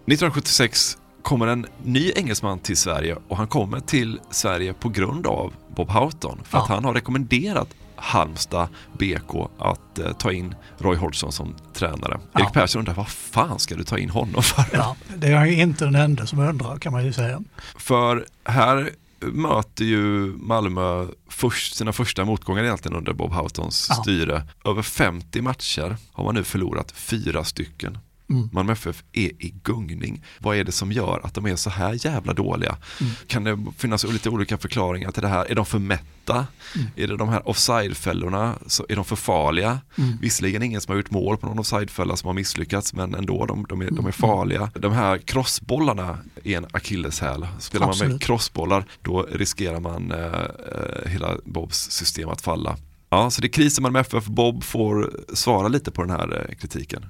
1976 0.08 0.98
kommer 1.22 1.48
en 1.48 1.66
ny 1.84 2.12
engelsman 2.16 2.60
till 2.60 2.78
Sverige 2.78 3.18
och 3.28 3.38
han 3.38 3.48
kommer 3.48 3.80
till 3.80 4.20
Sverige 4.30 4.74
på 4.74 4.90
grund 4.90 5.28
av 5.28 5.54
Bob 5.76 5.90
Houghton. 5.90 6.40
För 6.44 6.58
att 6.58 6.68
han 6.68 6.86
har 6.86 6.94
rekommenderat 6.94 7.68
Halmstad 7.96 8.68
BK 8.98 9.50
att 9.58 10.00
eh, 10.00 10.12
ta 10.14 10.32
in 10.32 10.56
Roy 10.78 10.98
Hodgson 10.98 11.32
som 11.32 11.56
tränare. 11.74 12.20
Erik 12.34 12.54
Persson 12.54 12.80
undrar, 12.80 12.94
vad 12.94 13.08
fan 13.08 13.60
ska 13.60 13.76
du 13.76 13.84
ta 13.84 13.98
in 13.98 14.10
honom 14.10 14.44
för? 14.44 14.66
Ja, 14.74 14.96
det 15.16 15.28
är 15.28 15.46
ju 15.46 15.62
inte 15.62 15.86
den 15.86 15.96
enda 15.96 16.26
som 16.26 16.40
undrar 16.40 16.78
kan 16.78 16.94
man 16.94 17.06
ju 17.06 17.14
säga. 17.14 17.42
För 17.78 18.26
här 18.44 18.90
möter 19.22 19.86
ju 19.86 20.34
Malmö 20.38 21.08
först, 21.30 21.76
sina 21.76 21.94
första 21.94 22.26
motgångar 22.26 22.64
egentligen 22.64 22.98
under 22.98 23.14
Bob 23.14 23.32
Houghtons 23.34 23.86
Ja. 23.90 23.96
styre. 23.96 24.44
Över 24.66 24.82
50 24.82 25.42
matcher 25.42 25.98
har 26.12 26.24
man 26.24 26.36
nu 26.36 26.44
förlorat 26.44 26.92
fyra 26.92 27.44
stycken. 27.44 27.98
Mm. 28.30 28.50
Malmö 28.52 28.74
FF 28.74 29.04
är 29.14 29.44
i 29.44 29.54
gungning. 29.64 30.24
Vad 30.40 30.58
är 30.58 30.64
det 30.64 30.72
som 30.72 30.92
gör 30.92 31.22
att 31.24 31.34
de 31.34 31.46
är 31.46 31.56
så 31.56 31.70
här 31.70 32.06
jävla 32.06 32.34
dåliga? 32.34 32.78
Mm. 33.02 33.14
Kan 33.28 33.44
det 33.44 33.58
finnas 33.78 34.04
lite 34.04 34.30
olika 34.30 34.58
förklaringar 34.58 35.12
till 35.12 35.22
det 35.22 35.28
här? 35.28 35.46
Är 35.52 35.56
de 35.56 35.66
för 35.66 35.80
mätta? 35.80 36.48
Mm. 36.76 36.88
Är 36.96 37.08
det 37.08 37.18
de 37.18 37.30
här 37.30 37.48
offside-fällorna? 37.48 38.54
Är 38.90 38.96
de 38.96 39.06
för 39.06 39.16
farliga? 39.16 39.80
Mm. 39.98 40.18
Visserligen 40.22 40.64
ingen 40.64 40.82
som 40.82 40.92
har 40.92 40.98
gjort 40.98 41.12
mål 41.12 41.38
på 41.38 41.48
någon 41.48 41.60
offside-fälla 41.60 42.16
som 42.16 42.28
har 42.28 42.34
misslyckats 42.34 42.94
men 42.94 43.16
ändå, 43.16 43.46
de, 43.46 43.66
de, 43.70 43.82
är, 43.82 43.92
de 43.92 44.06
är 44.06 44.12
farliga. 44.12 44.72
De 44.76 44.92
här 44.92 45.18
crossbollarna 45.18 46.18
är 46.44 46.58
en 46.58 46.66
akilleshäl. 46.72 47.48
Spelar 47.60 47.88
man 47.88 47.98
med 47.98 48.06
Absolut. 48.06 48.22
crossbollar 48.22 48.86
då 49.02 49.28
riskerar 49.32 49.80
man 49.80 50.12
eh, 50.12 50.26
eh, 50.26 51.10
hela 51.12 51.38
Bobs 51.46 51.92
system 51.92 52.30
att 52.30 52.42
falla. 52.42 52.78
Ja, 53.10 53.30
så 53.30 53.42
det 53.42 53.48
är 53.48 53.50
kris 53.50 53.78
i 53.78 53.82
Malmö 53.82 54.00
FF. 54.00 54.26
Bob 54.26 54.64
får 54.64 55.12
svara 55.34 55.68
lite 55.68 55.92
på 55.92 56.02
den 56.02 56.12
här 56.12 56.46
eh, 56.50 56.56
kritiken. 56.56 57.06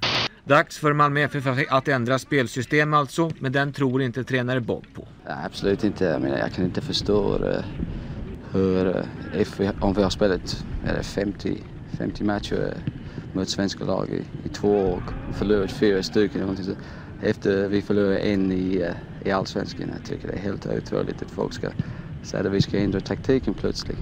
Dags 0.48 0.78
för 0.78 0.94
Malmö 0.94 1.22
FF 1.22 1.48
att 1.70 1.88
ändra 1.88 2.20
spelsystem 2.20 2.94
alltså, 2.94 3.32
men 3.40 3.52
den 3.52 3.74
tror 3.74 4.02
inte 4.02 4.24
tränare 4.24 4.62
Bob 4.62 4.86
på. 4.94 5.08
Nej, 5.26 5.36
absolut 5.46 5.84
inte. 5.84 6.06
Jag, 6.06 6.22
menar, 6.22 6.38
jag 6.38 6.52
kan 6.52 6.66
inte 6.66 6.82
förstå 6.82 7.46
eh, 7.46 7.64
hur, 8.52 8.88
eh, 8.88 9.42
if 9.42 9.60
vi, 9.60 9.70
om 9.82 9.94
vi 9.94 10.04
har 10.04 10.10
spelat 10.10 10.66
är 10.86 10.94
det 10.94 11.04
50, 11.04 11.64
50 11.98 12.24
matcher 12.24 12.74
eh, 12.76 12.94
mot 13.34 13.50
svenska 13.50 13.84
lag 13.84 14.10
i, 14.10 14.48
i 14.48 14.50
två 14.50 14.70
år 14.70 15.04
och 15.30 15.36
förlorat 15.36 15.72
fyra 15.72 16.04
stycken. 16.04 16.58
Efter 17.22 17.68
vi 17.68 17.82
förlorade 17.82 18.18
en 18.18 18.52
i, 18.52 18.76
eh, 18.76 19.28
i 19.28 19.32
allsvenskan. 19.32 19.92
Jag 19.98 20.06
tycker 20.06 20.28
det 20.28 20.34
är 20.34 20.42
helt 20.42 20.66
otroligt 20.66 21.22
att 21.22 21.32
folk 21.32 21.54
ska 21.54 21.70
säga 22.24 22.44
att 22.44 22.54
vi 22.54 22.62
ska 22.62 22.78
ändra 22.78 23.00
taktiken 23.00 23.54
plötsligt. 23.54 23.98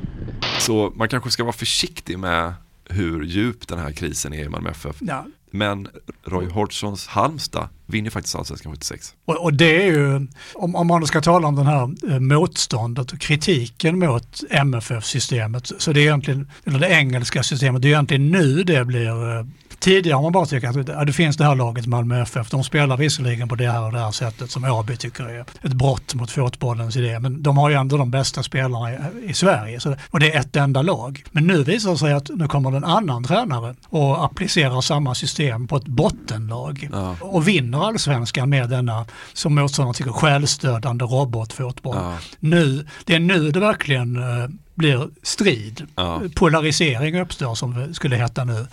Så 0.59 0.93
man 0.95 1.09
kanske 1.09 1.29
ska 1.29 1.43
vara 1.43 1.53
försiktig 1.53 2.19
med 2.19 2.53
hur 2.89 3.23
djup 3.23 3.67
den 3.67 3.79
här 3.79 3.91
krisen 3.91 4.33
är 4.33 4.43
i 4.43 4.49
Malmö 4.49 4.69
FF. 4.69 4.95
Ja. 4.99 5.25
Men 5.57 5.87
Roy 6.25 6.45
Hodgsons 6.49 7.07
Halmstad 7.07 7.69
vinner 7.85 8.09
faktiskt 8.09 8.35
Allsvenskan 8.35 8.71
76. 8.71 9.13
Och, 9.25 9.43
och 9.43 9.53
det 9.53 9.83
är 9.83 9.85
ju, 9.85 10.27
om, 10.53 10.75
om 10.75 10.87
man 10.87 11.07
ska 11.07 11.21
tala 11.21 11.47
om 11.47 11.55
den 11.55 11.65
här 11.65 12.11
eh, 12.11 12.19
motståndet 12.19 13.13
och 13.13 13.19
kritiken 13.19 13.99
mot 13.99 14.43
MFF-systemet, 14.49 15.71
så 15.77 15.93
det 15.93 15.99
är 15.99 16.03
egentligen, 16.03 16.51
eller 16.65 16.79
det 16.79 16.89
engelska 16.89 17.43
systemet, 17.43 17.81
det 17.81 17.87
är 17.87 17.89
egentligen 17.89 18.31
nu 18.31 18.63
det 18.63 18.85
blir 18.85 19.37
eh, 19.37 19.45
Tidigare 19.85 20.15
har 20.15 20.21
man 20.21 20.31
bara 20.31 20.45
tyckt 20.45 20.67
att 20.67 20.87
ja, 20.87 21.05
det 21.05 21.13
finns 21.13 21.37
det 21.37 21.45
här 21.45 21.55
laget 21.55 21.85
Malmö 21.85 22.21
FF, 22.21 22.49
de 22.49 22.63
spelar 22.63 22.97
visserligen 22.97 23.49
på 23.49 23.55
det 23.55 23.71
här 23.71 23.81
och 23.81 23.91
det 23.91 23.99
här 23.99 24.11
sättet 24.11 24.51
som 24.51 24.63
Åby 24.63 24.97
tycker 24.97 25.23
är 25.23 25.45
ett 25.61 25.73
brott 25.73 26.15
mot 26.15 26.31
fotbollens 26.31 26.97
idé, 26.97 27.19
men 27.19 27.43
de 27.43 27.57
har 27.57 27.69
ju 27.69 27.75
ändå 27.75 27.97
de 27.97 28.11
bästa 28.11 28.43
spelarna 28.43 28.93
i, 28.93 28.97
i 29.23 29.33
Sverige 29.33 29.79
så, 29.79 29.95
och 30.09 30.19
det 30.19 30.35
är 30.35 30.39
ett 30.39 30.55
enda 30.55 30.81
lag. 30.81 31.23
Men 31.31 31.47
nu 31.47 31.63
visar 31.63 31.91
det 31.91 31.97
sig 31.97 32.13
att 32.13 32.29
nu 32.29 32.47
kommer 32.47 32.71
det 32.71 32.77
en 32.77 32.83
annan 32.83 33.23
tränare 33.23 33.75
och 33.89 34.25
applicerar 34.25 34.81
samma 34.81 35.15
system 35.15 35.67
på 35.67 35.77
ett 35.77 35.87
bottenlag 35.87 36.89
och 37.19 37.47
vinner 37.47 37.87
allsvenskan 37.87 38.49
med 38.49 38.69
denna, 38.69 39.05
som 39.33 39.55
motståndaren 39.55 39.93
tycker, 39.93 40.11
självstödande 40.11 41.05
robotfotboll. 41.05 41.95
Ja. 41.99 42.17
Nu, 42.39 42.87
det 43.05 43.15
är 43.15 43.19
nu 43.19 43.51
det 43.51 43.59
verkligen 43.59 44.15
eh, 44.15 44.49
blir 44.75 45.09
strid. 45.23 45.87
Ja. 45.95 46.21
Polarisering 46.35 47.21
uppstår 47.21 47.55
som 47.55 47.73
det 47.73 47.93
skulle 47.93 48.15
heta 48.15 48.43
nu. 48.43 48.67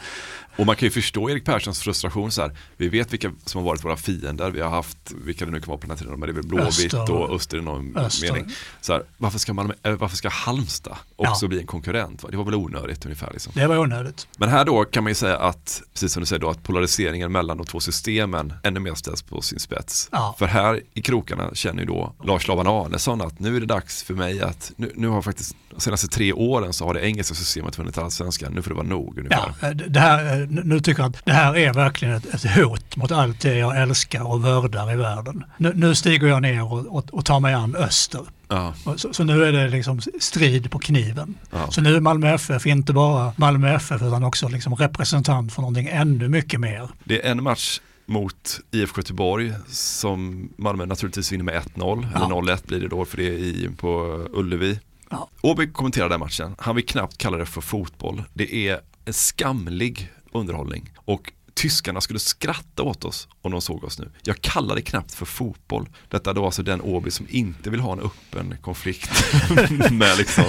Och 0.57 0.66
man 0.66 0.76
kan 0.76 0.86
ju 0.86 0.90
förstå 0.90 1.30
Erik 1.30 1.44
Perssons 1.44 1.80
frustration 1.80 2.30
så 2.30 2.42
här. 2.42 2.57
Vi 2.76 2.88
vet 2.88 3.12
vilka 3.12 3.32
som 3.44 3.59
har 3.61 3.66
varit 3.66 3.84
våra 3.84 3.96
fiender. 3.96 4.50
Vi 4.50 4.61
har 4.61 4.70
haft, 4.70 5.12
vilka 5.24 5.44
det 5.44 5.50
nu 5.50 5.61
kan 5.61 5.68
vara 5.68 5.78
på 5.78 5.86
den 5.86 5.90
här 5.90 5.98
tiden, 5.98 6.20
men 6.20 6.26
det 6.26 6.32
är 6.32 6.34
väl 6.34 6.46
Blåvitt 6.46 6.94
och 6.94 7.34
Öster 7.34 7.59
i 7.59 7.61
någon 7.61 7.96
Öster. 7.96 8.32
mening. 8.32 8.53
Så 8.80 8.92
här, 8.92 9.03
varför, 9.16 9.38
ska 9.38 9.53
man, 9.53 9.72
äh, 9.82 9.92
varför 9.92 10.16
ska 10.16 10.28
Halmstad 10.28 10.96
också 11.16 11.48
bli 11.48 11.61
en 11.61 11.66
konkurrent? 11.66 12.22
Va? 12.22 12.28
Det 12.30 12.36
var 12.36 12.44
väl 12.44 12.55
onödigt 12.55 13.05
ungefär. 13.05 13.30
Liksom. 13.32 13.53
Det 13.57 13.66
var 13.66 13.78
onödigt. 13.78 14.28
Men 14.38 14.48
här 14.48 14.64
då 14.64 14.84
kan 14.84 15.05
man 15.05 15.11
ju 15.11 15.14
säga 15.14 15.38
att, 15.38 15.82
precis 15.92 16.12
som 16.12 16.20
du 16.20 16.26
säger 16.26 16.40
då, 16.40 16.50
att 16.50 16.62
polariseringen 16.62 17.32
mellan 17.32 17.57
de 17.57 17.66
två 17.66 17.80
systemen 17.80 18.55
ännu 18.62 18.80
mer 18.80 18.94
ställs 18.94 19.22
på 19.22 19.42
sin 19.42 19.59
spets. 19.59 20.09
Ja. 20.12 20.34
För 20.38 20.46
här 20.46 20.80
i 20.94 21.03
krokarna 21.03 21.50
känner 21.54 21.80
ju 21.83 21.87
då 21.87 22.14
Lars 22.24 22.49
Laban 22.49 22.66
Arnesson 22.66 23.20
att 23.20 23.38
nu 23.41 23.57
är 23.57 23.61
det 23.61 23.66
dags 23.66 24.03
för 24.03 24.14
mig 24.14 24.41
att, 24.41 24.72
nu, 24.76 24.92
nu 24.95 25.08
har 25.08 25.22
faktiskt 25.22 25.57
de 25.70 25.80
senaste 25.80 26.08
tre 26.08 26.33
åren 26.33 26.72
så 26.72 26.87
har 26.87 26.95
det 26.95 27.00
engelska 27.00 27.34
systemet 27.34 27.79
vunnit 27.79 27.99
allsvenskan, 27.99 28.53
nu 28.53 28.62
får 28.62 28.70
det 28.70 28.74
vara 28.74 28.87
nog 28.87 29.18
ungefär. 29.18 29.54
Ja, 29.61 29.68
eh, 29.68 29.74
det 29.74 30.00
här, 30.00 30.41
eh, 30.41 30.42
nu 30.47 30.81
tycker 30.81 31.03
jag 31.03 31.11
att 31.11 31.25
det 31.25 31.33
här 31.33 31.57
är 31.57 31.73
verkligen 31.73 32.14
ett, 32.14 32.35
ett 32.35 32.57
hot 32.57 32.97
mot 32.97 33.13
allt 33.13 33.41
det 33.41 33.55
jag 33.59 33.83
älskar 33.83 34.31
och 34.31 34.45
värdar 34.45 34.93
i 34.93 34.97
världen. 34.97 35.45
Nu, 35.57 35.73
nu 35.75 35.95
stiger 35.95 36.27
jag 36.27 36.43
ner 36.43 36.73
och, 36.73 36.87
och, 36.87 37.05
och 37.13 37.25
tar 37.25 37.41
mig 37.41 37.55
an 37.55 37.77
öster. 37.77 38.21
Ja. 38.49 38.75
Så, 38.97 39.13
så 39.13 39.25
nu 39.25 39.45
är 39.45 39.53
det 39.53 39.69
liksom 39.69 40.01
strid 40.21 40.71
på 40.71 40.79
kniven. 40.79 41.35
Ja. 41.51 41.71
Så 41.71 41.81
nu 41.81 41.97
är 41.97 42.01
Malmö 42.01 42.35
FF 42.35 42.67
inte 42.67 42.93
bara 42.93 43.33
Malmö 43.37 43.75
FF 43.75 44.03
utan 44.03 44.25
också 44.25 44.49
liksom 44.49 44.75
representant 44.75 45.53
för 45.53 45.63
någonting 45.63 45.89
ännu 45.89 46.29
mycket 46.29 46.61
mer. 46.61 46.89
Det 47.05 47.27
är 47.27 47.31
en 47.31 47.43
match 47.43 47.81
mot 48.07 48.61
IFK 48.71 48.99
Göteborg 48.99 49.53
som 49.69 50.49
Malmö 50.57 50.87
naturligtvis 50.87 51.33
vinner 51.33 51.45
med 51.45 51.63
1-0. 51.63 52.07
Ja. 52.14 52.17
Eller 52.17 52.55
0-1 52.55 52.67
blir 52.67 52.81
det 52.81 52.89
då 52.89 53.05
för 53.05 53.17
det 53.17 53.27
är 53.27 53.39
i, 53.39 53.71
på 53.77 54.21
Ullevi. 54.33 54.81
Ja. 55.11 55.29
Åby 55.41 55.73
kommenterar 55.73 56.09
den 56.09 56.21
matchen. 56.21 56.55
Han 56.59 56.77
vill 56.77 56.87
knappt 56.87 57.19
kalla 57.19 57.37
det 57.37 57.47
för 57.47 57.61
fotboll. 57.61 58.23
Det 58.33 58.69
är 58.69 58.81
en 59.05 59.13
skamlig 59.13 60.11
underhållning. 60.33 60.92
Och 60.96 61.33
tyskarna 61.54 62.00
skulle 62.00 62.18
skratta 62.18 62.83
åt 62.83 63.04
oss 63.04 63.29
om 63.41 63.53
de 63.53 63.61
såg 63.61 63.84
oss 63.84 63.99
nu. 63.99 64.11
Jag 64.22 64.41
kallar 64.41 64.75
det 64.75 64.83
knappt 64.83 65.14
för 65.14 65.26
fotboll. 65.26 65.88
Detta 66.09 66.33
då 66.33 66.45
alltså 66.45 66.63
den 66.63 66.80
Åby 66.80 67.11
som 67.11 67.26
inte 67.30 67.71
vill 67.71 67.80
ha 67.80 67.92
en 67.92 68.00
öppen 68.00 68.57
konflikt 68.61 69.11
med 69.91 70.18
liksom, 70.18 70.45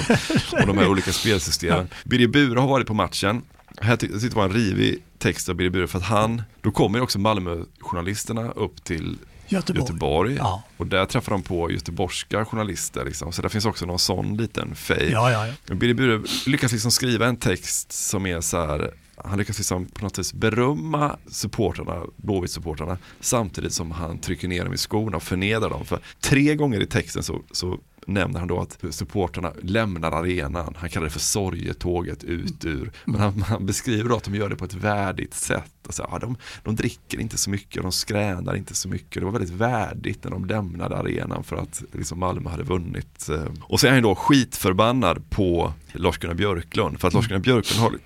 och 0.52 0.68
de 0.68 0.78
här 0.78 0.88
olika 0.88 1.14
spelsystemen. 1.14 1.88
Birger 2.04 2.28
Bure 2.28 2.60
har 2.60 2.68
varit 2.68 2.88
på 2.88 2.94
matchen. 2.94 3.42
Här 3.82 3.98
jag 4.02 4.22
det 4.22 4.34
var 4.34 4.44
en 4.44 4.54
rivig 4.54 5.04
text 5.18 5.50
av 5.50 5.56
Birger 5.56 5.72
Bure 5.72 5.88
för 5.88 5.98
att 5.98 6.06
han, 6.06 6.42
då 6.62 6.72
kommer 6.72 7.02
också 7.02 7.20
Malmö-journalisterna 7.20 8.52
upp 8.52 8.84
till 8.84 9.18
Göteborg. 9.48 9.82
Göteborg. 9.82 10.36
Ja. 10.36 10.64
Och 10.78 10.88
där 10.88 11.06
träffar 11.06 11.32
de 11.32 11.42
på 11.42 11.72
göteborgska 11.72 12.46
journalister. 12.46 13.06
Liksom. 13.06 13.32
Så 13.32 13.42
där 13.42 13.50
finns 13.50 13.66
också 13.66 13.86
någon 13.86 14.00
sån 14.00 14.38
liten 14.38 14.76
fej. 14.76 15.10
Ja, 15.12 15.32
ja, 15.32 15.54
ja. 15.66 15.76
Birger 15.76 15.94
Bure 15.94 16.24
lyckas 16.46 16.72
liksom 16.72 16.92
skriva 16.92 17.28
en 17.28 17.38
text 17.38 17.92
som 17.92 18.26
är 18.26 18.42
så 18.42 18.66
här 18.66 18.94
han 19.24 19.38
lyckas 19.40 19.58
liksom 19.58 19.86
på 19.86 20.04
något 20.04 20.20
vis 20.20 20.34
berömma 20.34 21.18
supportrarna, 21.28 22.02
Blåvitt-supportrarna 22.18 22.98
samtidigt 23.20 23.74
som 23.74 23.92
han 23.92 24.20
trycker 24.20 24.48
ner 24.48 24.64
dem 24.64 24.74
i 24.74 24.78
skorna 24.78 25.18
och 25.18 25.24
förnedrar 25.24 25.70
dem. 25.70 25.86
För 25.86 26.00
tre 26.20 26.56
gånger 26.56 26.80
i 26.80 26.88
texten 26.88 27.24
så, 27.24 27.42
så 27.52 27.80
nämner 28.08 28.40
han 28.40 28.48
då 28.48 28.60
att 28.60 28.84
supportrarna 28.90 29.54
lämnar 29.62 30.12
arenan. 30.12 30.76
Han 30.78 30.90
kallar 30.90 31.06
det 31.06 31.12
för 31.12 31.20
sorgetåget 31.20 32.24
ut 32.24 32.66
ur. 32.66 32.92
Men 33.06 33.22
han, 33.22 33.42
han 33.42 33.66
beskriver 33.66 34.10
då 34.10 34.16
att 34.16 34.24
de 34.24 34.36
gör 34.36 34.50
det 34.50 34.56
på 34.56 34.66
ett 34.66 34.74
värdigt 34.74 35.34
sätt. 35.34 35.72
Alltså, 35.86 36.08
ja, 36.12 36.20
de, 36.20 36.38
de 36.64 36.76
dricker 36.76 37.20
inte 37.20 37.38
så 37.38 37.50
mycket, 37.50 37.82
de 37.82 37.92
skränar 37.92 38.56
inte 38.56 38.76
så 38.76 38.90
mycket. 38.90 39.22
Det 39.22 39.26
var 39.26 39.32
väldigt 39.32 39.54
värdigt 39.54 40.24
när 40.24 40.32
de 40.32 40.46
lämnade 40.46 40.98
arenan 40.98 41.44
för 41.44 41.56
att 41.56 41.84
liksom, 41.92 42.20
Malmö 42.20 42.50
hade 42.50 42.64
vunnit. 42.64 43.30
Och 43.62 43.80
så 43.80 43.88
är 43.88 43.92
han 43.92 44.04
då 44.04 44.16
skitförbannad 44.16 45.30
på 45.30 45.74
Lars-Gunnar 45.94 46.36
Björklund. 46.36 47.00
För 47.00 47.08
att 47.08 47.14
Lars-Gunnar 47.14 47.40
Björklund 47.40 47.82
har 47.82 48.00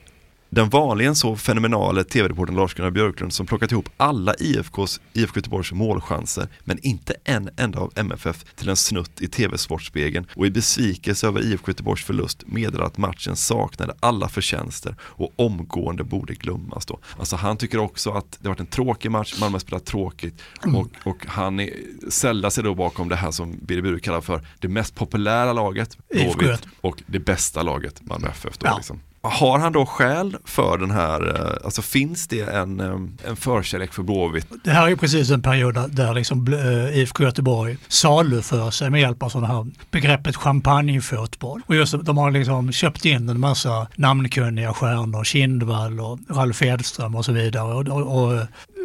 den 0.50 0.70
vanligen 0.70 1.16
så 1.16 1.36
fenomenale 1.36 2.04
tv-reportern 2.04 2.56
Lars-Gunnar 2.56 2.92
Björklund 2.92 3.34
som 3.34 3.46
plockat 3.46 3.72
ihop 3.72 3.90
alla 3.98 4.36
IFKs, 4.40 5.02
IFK 5.14 5.38
Göteborgs 5.38 5.72
målchanser 5.72 6.48
men 6.64 6.80
inte 6.82 7.16
en 7.24 7.50
enda 7.58 7.80
av 7.80 7.92
MFF 7.96 8.46
till 8.56 8.70
en 8.70 8.76
snutt 8.76 9.22
i 9.22 9.28
tv-sportspegeln 9.28 10.28
och 10.36 10.46
i 10.46 10.52
besvikelse 10.52 11.28
över 11.28 11.42
IFK 11.46 11.72
Göteborgs 11.72 12.04
förlust 12.04 12.44
meddelar 12.48 12.86
att 12.86 12.98
matchen 12.98 13.36
saknade 13.36 13.96
alla 14.00 14.30
förtjänster 14.30 14.96
och 15.02 15.34
omgående 15.36 16.04
borde 16.04 16.34
glömmas 16.34 16.86
då. 16.86 17.00
Alltså 17.20 17.36
han 17.36 17.58
tycker 17.58 17.78
också 17.78 18.12
att 18.12 18.38
det 18.42 18.48
varit 18.50 18.60
en 18.60 18.66
tråkig 18.66 19.12
match, 19.12 19.36
Malmö 19.40 19.60
spelat 19.60 19.86
tråkigt 19.86 20.42
och, 20.76 20.88
och 21.04 21.26
han 21.28 21.60
är, 21.60 21.70
sällar 22.10 22.50
sig 22.50 22.64
då 22.64 22.76
bakom 22.76 23.10
det 23.10 23.16
här 23.16 23.32
som 23.32 23.56
Birger 23.62 23.82
Bure 23.82 24.00
kallar 24.00 24.22
för 24.22 24.48
det 24.60 24.68
mest 24.68 24.96
populära 24.96 25.54
laget, 25.54 25.98
IFK. 26.14 26.38
Blåvitt, 26.40 26.68
och 26.82 27.04
det 27.08 27.20
bästa 27.20 27.64
laget, 27.64 28.02
Malmö 28.06 28.28
FF 28.28 28.58
då 28.58 28.68
Ja. 28.68 28.78
liksom. 28.78 29.00
Har 29.30 29.60
han 29.60 29.74
då 29.74 29.86
skäl 29.86 30.38
för 30.46 30.78
den 30.78 30.92
här, 30.92 31.36
eh, 31.36 31.66
alltså 31.66 31.82
finns 31.82 32.28
det 32.28 32.42
en, 32.42 32.80
eh, 32.80 33.30
en 33.30 33.36
förkärlek 33.36 33.94
för 33.94 34.04
Blåvitt? 34.04 34.48
Det 34.64 34.72
här 34.72 34.84
är 34.84 34.88
ju 34.88 34.98
precis 34.98 35.32
en 35.32 35.42
period 35.42 35.92
där, 35.92 36.14
liksom 36.14 36.54
eh, 36.54 36.98
IFK 36.98 37.24
Göteborg 37.24 37.78
saluför 37.88 38.72
sig 38.72 38.90
med 38.90 39.02
hjälp 39.02 39.24
av 39.24 39.30
sådana 39.30 39.48
här 39.48 39.68
begreppet 39.92 40.36
champagnefotboll. 40.36 41.62
Och 41.66 41.76
just 41.76 41.96
de 42.04 42.18
har 42.18 42.32
liksom 42.32 42.72
köpt 42.72 43.06
in 43.06 43.30
en 43.30 43.40
massa 43.40 43.88
namnkunniga 43.96 44.74
stjärnor, 44.74 45.24
Kindvall 45.24 46.00
och 46.00 46.20
Ralf 46.30 46.62
Edström 46.62 47.16
och 47.16 47.26
så 47.26 47.32
vidare. 47.32 47.74
Och, 47.74 47.88
och, 47.88 48.24
och 48.24 48.40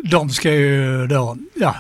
de 0.05 0.31
ska 0.31 0.55
ju 0.55 1.07
då, 1.07 1.37
ja, 1.55 1.77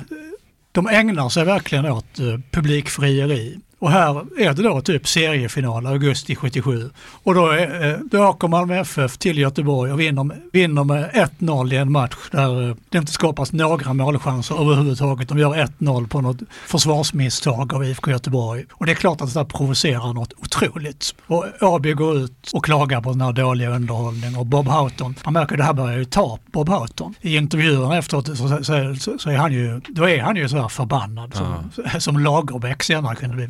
de 0.72 0.88
ägnar 0.88 1.28
sig 1.28 1.44
verkligen 1.44 1.86
åt 1.86 2.18
publikfrieri. 2.50 3.58
Och 3.82 3.90
här 3.90 4.24
är 4.38 4.54
det 4.54 4.62
då 4.62 4.80
typ 4.80 5.08
seriefinal 5.08 5.86
augusti 5.86 6.36
77. 6.36 6.90
Och 7.22 7.34
då, 7.34 7.46
är, 7.46 7.90
eh, 7.90 7.98
då 8.10 8.24
åker 8.24 8.48
Malmö 8.48 8.80
FF 8.80 9.18
till 9.18 9.38
Göteborg 9.38 9.92
och 9.92 10.00
vinner, 10.00 10.36
vinner 10.52 10.84
med 10.84 11.10
1-0 11.40 11.72
i 11.72 11.76
en 11.76 11.92
match 11.92 12.16
där 12.30 12.68
eh, 12.68 12.76
det 12.88 12.98
inte 12.98 13.12
skapas 13.12 13.52
några 13.52 13.92
målchanser 13.92 14.60
överhuvudtaget. 14.60 15.28
De 15.28 15.38
gör 15.38 15.54
1-0 15.78 16.08
på 16.08 16.20
något 16.20 16.36
försvarsmisstag 16.66 17.74
av 17.74 17.84
IFK 17.84 18.10
Göteborg. 18.10 18.64
Och 18.70 18.86
det 18.86 18.92
är 18.92 18.96
klart 18.96 19.20
att 19.20 19.34
det 19.34 19.40
där 19.40 19.44
provocerar 19.44 20.12
något 20.12 20.32
otroligt. 20.38 21.14
Och 21.26 21.44
Åby 21.60 21.92
går 21.92 22.18
ut 22.18 22.50
och 22.52 22.64
klagar 22.64 23.00
på 23.00 23.10
den 23.10 23.20
här 23.20 23.32
dåliga 23.32 23.70
underhållningen 23.70 24.36
och 24.36 24.46
Bob 24.46 24.68
Houghton, 24.68 25.14
man 25.24 25.34
märker 25.34 25.54
att 25.54 25.58
det 25.58 25.64
här 25.64 25.72
börjar 25.72 25.98
ju 25.98 26.04
ta 26.04 26.38
Bob 26.52 26.68
Houghton. 26.68 27.14
I 27.20 27.36
intervjuerna 27.36 27.98
efteråt 27.98 28.26
så, 28.26 28.34
så, 28.34 28.64
så, 29.00 29.18
så 29.18 29.30
är 29.30 29.36
han 29.36 29.52
ju, 29.52 29.80
då 29.88 30.08
är 30.08 30.22
han 30.22 30.36
ju 30.36 30.48
så 30.48 30.56
här 30.56 30.68
förbannad 30.68 31.34
som, 31.34 31.70
som 32.00 32.18
Lagerbäck 32.18 32.82
senare 32.82 33.16
kunde 33.16 33.36
bli. 33.36 33.48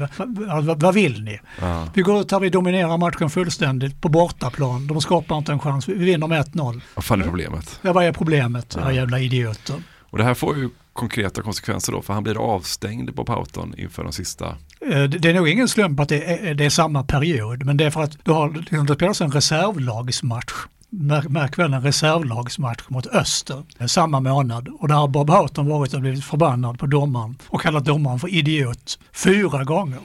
Vad, 0.76 0.94
vill 0.94 1.24
ni? 1.24 1.40
Ja. 1.60 1.88
Vi 1.94 2.02
går 2.02 2.20
ut 2.20 2.30
här, 2.32 2.40
vi 2.40 2.50
dominerar 2.50 2.98
matchen 2.98 3.30
fullständigt 3.30 4.00
på 4.00 4.08
bortaplan. 4.08 4.86
De 4.86 5.00
skapar 5.00 5.38
inte 5.38 5.52
en 5.52 5.58
chans. 5.60 5.88
Vi 5.88 5.94
vinner 5.94 6.26
med 6.26 6.44
1-0. 6.46 6.80
Vad 6.94 7.04
fan 7.04 7.20
är 7.20 7.24
problemet? 7.24 7.78
Ja, 7.82 7.92
vad 7.92 8.04
är 8.04 8.12
problemet? 8.12 8.74
Ja. 8.76 8.82
Era 8.82 8.92
jävla 8.92 9.18
idioter. 9.20 9.76
Och 10.00 10.18
det 10.18 10.24
här 10.24 10.34
får 10.34 10.56
ju 10.56 10.70
konkreta 10.92 11.42
konsekvenser 11.42 11.92
då 11.92 12.02
för 12.02 12.14
han 12.14 12.22
blir 12.22 12.54
avstängd 12.54 13.16
på 13.16 13.22
Houghton 13.22 13.74
inför 13.78 14.02
de 14.04 14.12
sista 14.12 14.56
Eh, 14.80 14.88
Det 14.88 15.06
det 15.06 15.30
är 15.30 15.34
nog 15.34 15.48
ingen 15.48 15.68
slump 15.68 16.00
att 16.00 16.08
det 16.08 16.48
är, 16.50 16.54
det 16.54 16.64
är 16.64 16.70
samma 16.70 17.02
period, 17.02 17.64
men 17.64 17.76
det 17.76 17.84
är 17.84 17.90
för 17.90 18.02
att 18.02 18.24
du 18.24 18.30
har, 18.32 18.50
liksom, 18.50 18.86
det 18.86 18.94
spelas 18.94 19.20
en 19.20 19.30
reservlagsmatch. 19.32 20.52
Märk, 20.94 21.28
märk 21.28 21.58
väl 21.58 21.72
en 21.72 21.82
reservlagsmatch 21.82 22.82
mot 22.88 23.06
Öster 23.06 23.62
samma 23.86 24.20
månad. 24.20 24.68
Och 24.68 24.88
där 24.88 24.94
har 24.94 25.08
Bob 25.08 25.30
Houghton 25.30 25.66
varit 25.66 25.94
och 25.94 26.00
blivit 26.00 26.24
förbannad 26.24 26.78
på 26.78 26.86
domaren 26.86 27.38
och 27.46 27.60
kallat 27.60 27.84
domaren 27.84 28.18
för 28.18 28.28
idiot 28.28 28.98
fyra 29.12 29.64
gånger. 29.64 29.98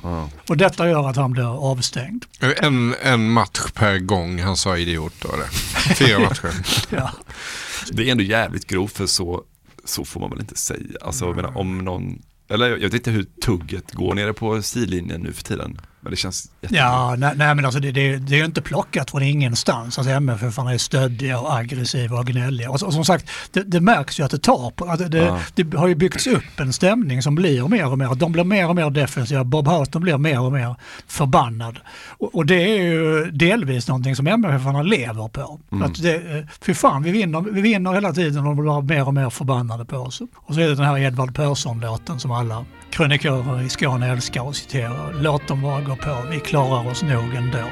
Och 0.50 0.58
detta 0.58 0.90
gör 0.90 1.10
att 1.10 1.16
han 1.16 1.32
blir 1.32 1.72
avstängd. 1.72 2.26
En, 2.58 2.96
en 3.02 3.32
match 3.32 3.72
per 3.74 4.00
gång 4.00 4.42
han 4.42 4.58
sa 4.58 4.78
idiot 4.78 5.14
då 5.22 5.30
det. 5.38 5.48
Fyra 5.96 6.20
matcher. 6.30 6.52
Ja. 6.90 7.12
Det 7.92 8.08
är 8.08 8.12
ändå 8.12 8.24
jävligt 8.24 8.68
grovt 8.68 8.98
för 8.98 9.06
så, 9.06 9.44
så 9.86 10.06
får 10.06 10.20
man 10.20 10.30
väl 10.30 10.40
inte 10.40 10.58
säga. 10.58 10.98
Alltså 11.02 11.26
jag 11.26 11.36
menar, 11.36 11.58
om 11.58 11.78
någon, 11.78 12.22
eller 12.50 12.70
jag 12.70 12.80
vet 12.80 12.94
inte 12.94 13.12
hur 13.12 13.26
tugget 13.46 13.92
går 13.92 14.16
nere 14.16 14.34
på 14.34 14.62
sidlinjen 14.62 15.22
nu 15.22 15.34
för 15.34 15.44
tiden. 15.44 15.80
Men 16.08 16.12
det 16.12 16.18
känns 16.18 16.52
jätte... 16.62 16.76
Ja, 16.76 17.16
nej, 17.18 17.34
nej 17.36 17.56
men 17.56 17.66
alltså 17.66 17.80
det, 17.80 17.92
det, 17.92 18.18
det 18.18 18.36
är 18.36 18.40
ju 18.40 18.46
inte 18.46 18.62
plockat 18.62 19.12
från 19.12 19.24
ingenstans. 19.24 19.98
Alltså 19.98 20.14
MFF 20.14 20.58
är 20.58 20.78
stöddiga 20.78 21.40
och 21.40 21.56
aggressiva 21.56 22.20
och 22.20 22.26
gnälliga. 22.26 22.70
Och, 22.70 22.84
och 22.84 22.94
som 22.94 23.06
sagt, 23.06 23.30
det, 23.52 23.64
det 23.64 23.82
märks 23.82 24.20
ju 24.20 24.24
att 24.24 24.32
det 24.32 24.38
tar 24.38 24.72
på. 24.72 24.86
Att 24.86 25.00
det, 25.00 25.08
det, 25.08 25.18
Ja. 25.18 25.40
det 25.56 25.78
har 25.78 25.88
ju 25.88 25.96
byggts 25.96 26.28
upp 26.28 26.60
en 26.60 26.74
stämning 26.74 27.22
som 27.22 27.36
blir 27.36 27.68
mer 27.68 27.92
och 27.92 27.98
mer. 27.98 28.16
De 28.16 28.32
blir 28.32 28.44
mer 28.44 28.70
och 28.70 28.76
mer 28.76 28.90
defensiva. 28.90 29.44
Bob 29.44 29.68
Houghton 29.68 30.02
blir 30.02 30.18
mer 30.18 30.42
och 30.42 30.52
mer 30.52 30.76
förbannad. 31.08 31.80
Och, 32.08 32.36
och 32.36 32.46
det 32.46 32.56
är 32.56 32.84
ju 32.84 33.32
delvis 33.32 33.88
någonting 33.88 34.16
som 34.16 34.28
MFF 34.28 34.64
lever 34.84 35.28
på. 35.28 35.60
Mm. 35.72 35.84
Att 35.84 36.02
det, 36.02 36.16
eh, 36.16 36.46
fy 36.62 36.74
fan, 36.74 37.04
vi 37.04 37.12
vinner, 37.12 37.42
vi 37.42 37.62
vinner 37.62 37.94
hela 37.94 38.14
tiden 38.14 38.48
och 38.48 38.56
de 38.56 38.58
blir 38.64 38.82
mer 38.82 39.08
och 39.08 39.14
mer 39.14 39.30
förbannade 39.30 39.86
på 39.86 39.98
oss. 39.98 40.22
Och 40.36 40.54
så 40.54 40.60
är 40.60 40.68
det 40.68 40.76
den 40.76 40.86
här 40.86 40.98
Edvard 40.98 41.36
Persson-låten 41.36 42.20
som 42.20 42.32
alla 42.32 42.66
krönikörer 42.90 43.62
i 43.62 43.70
Skåne 43.70 44.12
älskar 44.12 44.50
att 44.50 44.56
citera. 44.56 45.12
Låt 45.22 45.48
dem 45.48 45.62
bara 45.62 45.82
gå 45.82 45.96
på, 45.96 46.24
vi 46.32 46.40
klarar 46.40 46.92
oss 46.92 47.04
nog 47.04 47.36
ändå. 47.36 47.70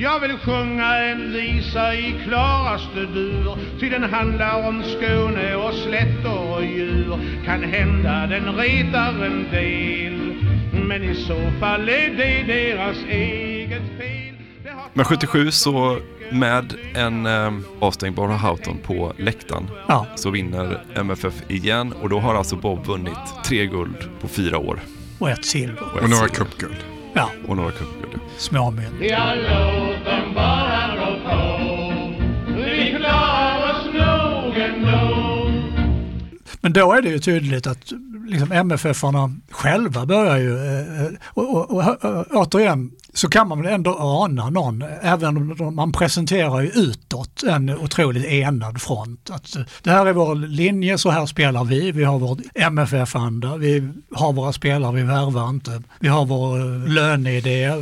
Jag 0.00 0.20
vill 0.20 0.38
sjunga 0.38 0.96
en 0.96 1.32
visa 1.32 1.94
i 1.94 2.14
klaraste 2.24 3.00
dur 3.00 3.58
Ty 3.80 3.90
den 3.90 4.02
handlar 4.02 4.68
om 4.68 4.82
Skåne 4.82 5.54
och 5.54 5.74
slätter 5.74 6.54
och 6.54 6.64
djur 6.64 7.18
Kan 7.44 7.62
hända 7.62 8.26
den 8.26 8.56
retar 8.56 9.24
en 9.24 9.50
del 9.50 10.34
Men 10.88 11.02
i 11.02 11.14
så 11.14 11.50
fall 11.60 11.88
är 11.88 12.16
det 12.16 12.52
deras 12.52 12.96
eget 13.08 13.82
fel 13.98 14.34
Men 14.94 15.04
77 15.04 15.50
så 15.50 15.98
med 16.32 16.74
en 16.94 17.26
eh, 17.26 17.52
avstängd 17.80 18.16
Bob 18.16 18.30
Houghton 18.30 18.78
på 18.78 19.12
läktaren 19.18 19.70
Ja. 19.88 20.06
så 20.16 20.30
vinner 20.30 20.84
MFF 20.94 21.34
igen 21.50 21.92
och 22.02 22.08
då 22.08 22.20
har 22.20 22.34
alltså 22.34 22.56
Bob 22.56 22.86
vunnit 22.86 23.18
tre 23.44 23.66
guld 23.66 23.96
på 24.20 24.28
fyra 24.28 24.58
år. 24.58 24.80
Och 25.18 25.30
ett 25.30 25.44
silver. 25.44 25.82
ett 25.96 26.02
Och 26.02 26.10
några 26.10 26.28
cupguld. 26.28 26.76
Ja, 27.14 27.30
Och 27.48 27.56
några 27.56 27.70
cupguld. 27.70 28.20
småmynt. 28.36 28.88
Ja, 29.00 29.34
låt 29.34 30.04
dem 30.04 30.34
bara 30.34 30.96
gå 30.96 31.30
på 31.30 31.62
Vi 32.56 32.94
klarar 32.98 33.70
oss 33.70 33.86
nog 33.94 34.56
ändå 34.56 35.50
Men 36.60 36.72
då 36.72 36.92
är 36.92 37.02
det 37.02 37.08
ju 37.08 37.18
tydligt 37.18 37.66
att 37.66 37.92
liksom 38.28 38.52
MFF-arna 38.52 39.34
själva 39.50 40.06
börjar 40.06 40.36
ju, 40.38 40.56
eh, 40.56 41.04
eh, 41.04 41.10
och, 41.24 41.54
och, 41.54 41.70
och, 41.70 42.04
och 42.04 42.26
återigen 42.32 42.90
så 43.14 43.28
kan 43.28 43.48
man 43.48 43.62
väl 43.62 43.72
ändå 43.72 43.96
ana 43.98 44.50
någon, 44.50 44.84
även 45.02 45.36
om 45.60 45.74
man 45.74 45.92
presenterar 45.92 46.60
ju 46.60 46.68
utåt 46.68 47.42
en 47.42 47.70
otroligt 47.70 48.24
enad 48.24 48.82
front. 48.82 49.30
Att 49.30 49.56
eh, 49.56 49.62
det 49.82 49.90
här 49.90 50.06
är 50.06 50.12
vår 50.12 50.34
linje, 50.34 50.98
så 50.98 51.10
här 51.10 51.26
spelar 51.26 51.64
vi, 51.64 51.92
vi 51.92 52.04
har 52.04 52.18
vår 52.18 52.38
MFF-anda, 52.54 53.56
vi 53.56 53.88
har 54.12 54.32
våra 54.32 54.52
spelare, 54.52 54.92
vi 54.92 55.02
värvar 55.02 55.48
inte, 55.48 55.82
vi 56.00 56.08
har 56.08 56.26
vår 56.26 56.58
eh, 56.58 56.88
löneidé, 56.88 57.72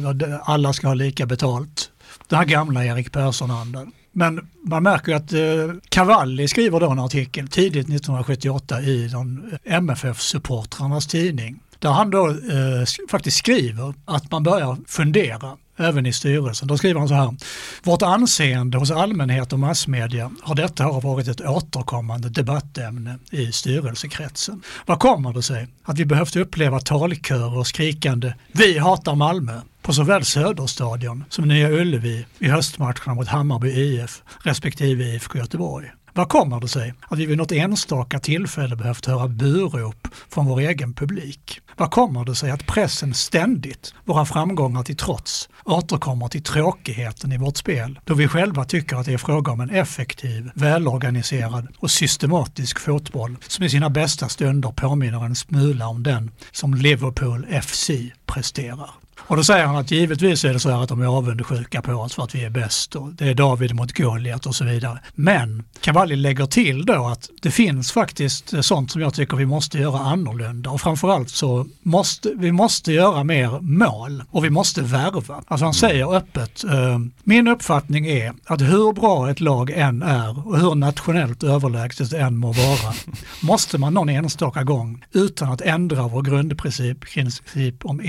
alla 0.42 0.72
ska 0.72 0.86
ha 0.86 0.94
lika 0.94 1.26
betalt. 1.26 1.90
Den 2.28 2.38
här 2.38 2.46
gamla 2.46 2.84
Erik 2.84 3.12
Persson-andan. 3.12 3.92
Men 4.12 4.48
man 4.62 4.82
märker 4.82 5.12
ju 5.12 5.16
att 5.18 5.32
eh, 5.32 5.80
Cavalli 5.88 6.48
skriver 6.48 6.80
då 6.80 6.90
en 6.90 6.98
artikel 6.98 7.48
tidigt 7.48 7.88
1978 7.88 8.80
i 8.80 9.04
eh, 9.04 9.78
MFF-supportrarnas 9.78 11.08
tidning. 11.08 11.60
Där 11.78 11.90
han 11.90 12.10
då 12.10 12.28
eh, 12.28 12.84
faktiskt 13.10 13.36
skriver 13.36 13.94
att 14.04 14.30
man 14.30 14.42
börjar 14.42 14.76
fundera 14.86 15.56
även 15.76 16.06
i 16.06 16.12
styrelsen. 16.12 16.68
Då 16.68 16.78
skriver 16.78 17.00
han 17.00 17.08
så 17.08 17.14
här. 17.14 17.36
Vårt 17.82 18.02
anseende 18.02 18.78
hos 18.78 18.90
allmänhet 18.90 19.52
och 19.52 19.58
massmedia 19.58 20.30
har 20.42 20.54
detta 20.54 20.88
år 20.88 21.00
varit 21.00 21.28
ett 21.28 21.40
återkommande 21.40 22.28
debattämne 22.28 23.18
i 23.30 23.52
styrelsekretsen. 23.52 24.62
Vad 24.86 24.98
kommer 24.98 25.32
det 25.32 25.42
sig 25.42 25.68
att 25.84 25.98
vi 25.98 26.04
behövt 26.04 26.36
uppleva 26.36 26.80
talkörer 26.80 27.58
och 27.58 27.66
skrikande 27.66 28.34
“Vi 28.52 28.78
hatar 28.78 29.14
Malmö” 29.14 29.60
på 29.82 29.92
såväl 29.92 30.24
Söderstadion 30.24 31.24
som 31.28 31.48
Nya 31.48 31.70
Ullevi 31.70 32.26
i 32.38 32.48
höstmatcherna 32.48 33.14
mot 33.14 33.28
Hammarby 33.28 33.70
IF 33.70 34.22
respektive 34.42 35.04
IFK 35.04 35.38
Göteborg? 35.38 35.92
Vad 36.16 36.28
kommer 36.28 36.60
det 36.60 36.68
sig 36.68 36.94
att 37.08 37.18
vi 37.18 37.26
vid 37.26 37.38
något 37.38 37.52
enstaka 37.52 38.18
tillfälle 38.18 38.76
behövt 38.76 39.06
höra 39.06 39.28
burop 39.28 40.08
från 40.28 40.46
vår 40.46 40.60
egen 40.60 40.94
publik? 40.94 41.60
Vad 41.76 41.90
kommer 41.90 42.24
det 42.24 42.34
sig 42.34 42.50
att 42.50 42.66
pressen 42.66 43.14
ständigt, 43.14 43.94
våra 44.04 44.24
framgångar 44.24 44.82
till 44.82 44.96
trots, 44.96 45.48
återkommer 45.64 46.28
till 46.28 46.42
tråkigheten 46.42 47.32
i 47.32 47.38
vårt 47.38 47.56
spel 47.56 47.98
då 48.04 48.14
vi 48.14 48.28
själva 48.28 48.64
tycker 48.64 48.96
att 48.96 49.06
det 49.06 49.12
är 49.12 49.18
fråga 49.18 49.52
om 49.52 49.60
en 49.60 49.70
effektiv, 49.70 50.50
välorganiserad 50.54 51.68
och 51.78 51.90
systematisk 51.90 52.78
fotboll 52.80 53.36
som 53.48 53.64
i 53.64 53.70
sina 53.70 53.90
bästa 53.90 54.28
stunder 54.28 54.70
påminner 54.70 55.24
en 55.24 55.36
smula 55.36 55.88
om 55.88 56.02
den 56.02 56.30
som 56.52 56.74
Liverpool 56.74 57.46
FC 57.62 57.90
presterar. 58.26 58.90
Och 59.28 59.36
då 59.36 59.44
säger 59.44 59.66
han 59.66 59.76
att 59.76 59.90
givetvis 59.90 60.44
är 60.44 60.52
det 60.52 60.60
så 60.60 60.70
här 60.70 60.82
att 60.82 60.88
de 60.88 61.02
är 61.02 61.06
avundsjuka 61.06 61.82
på 61.82 61.92
oss 61.92 62.14
för 62.14 62.22
att 62.22 62.34
vi 62.34 62.44
är 62.44 62.50
bäst 62.50 62.96
och 62.96 63.12
det 63.12 63.28
är 63.28 63.34
David 63.34 63.74
mot 63.74 63.92
Goliat 63.92 64.46
och 64.46 64.54
så 64.54 64.64
vidare. 64.64 64.98
Men 65.14 65.64
Cavalli 65.80 66.16
lägger 66.16 66.46
till 66.46 66.86
då 66.86 67.06
att 67.06 67.30
det 67.42 67.50
finns 67.50 67.92
faktiskt 67.92 68.64
sånt 68.64 68.90
som 68.90 69.00
jag 69.00 69.14
tycker 69.14 69.36
vi 69.36 69.46
måste 69.46 69.78
göra 69.78 69.98
annorlunda 69.98 70.70
och 70.70 70.80
framförallt 70.80 71.30
så 71.30 71.66
måste 71.82 72.32
vi 72.36 72.52
måste 72.52 72.92
göra 72.92 73.24
mer 73.24 73.60
mål 73.60 74.22
och 74.30 74.44
vi 74.44 74.50
måste 74.50 74.82
värva. 74.82 75.42
Alltså 75.46 75.64
han 75.64 75.74
säger 75.74 76.16
öppet, 76.16 76.64
eh, 76.64 76.98
min 77.24 77.48
uppfattning 77.48 78.06
är 78.06 78.32
att 78.44 78.60
hur 78.60 78.92
bra 78.92 79.30
ett 79.30 79.40
lag 79.40 79.70
än 79.70 80.02
är 80.02 80.46
och 80.46 80.58
hur 80.58 80.74
nationellt 80.74 81.42
överlägset 81.42 82.12
än 82.12 82.36
må 82.36 82.52
vara 82.52 82.94
måste 83.42 83.78
man 83.78 83.94
någon 83.94 84.08
enstaka 84.08 84.62
gång 84.62 85.04
utan 85.12 85.52
att 85.52 85.60
ändra 85.60 86.08
vår 86.08 86.22
grundprincip 86.22 87.00
princip 87.00 87.84
om 87.84 88.00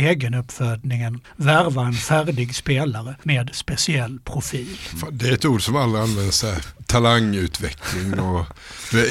egenuppfödningen 1.07 1.21
värva 1.35 1.85
en 1.85 1.93
färdig 1.93 2.55
spelare 2.55 3.15
med 3.23 3.49
speciell 3.53 4.19
profil. 4.19 4.77
Det 5.11 5.29
är 5.29 5.33
ett 5.33 5.45
ord 5.45 5.61
som 5.61 5.75
alla 5.75 5.99
använder 5.99 6.31
här, 6.47 6.63
talangutveckling 6.85 8.19
och 8.19 8.45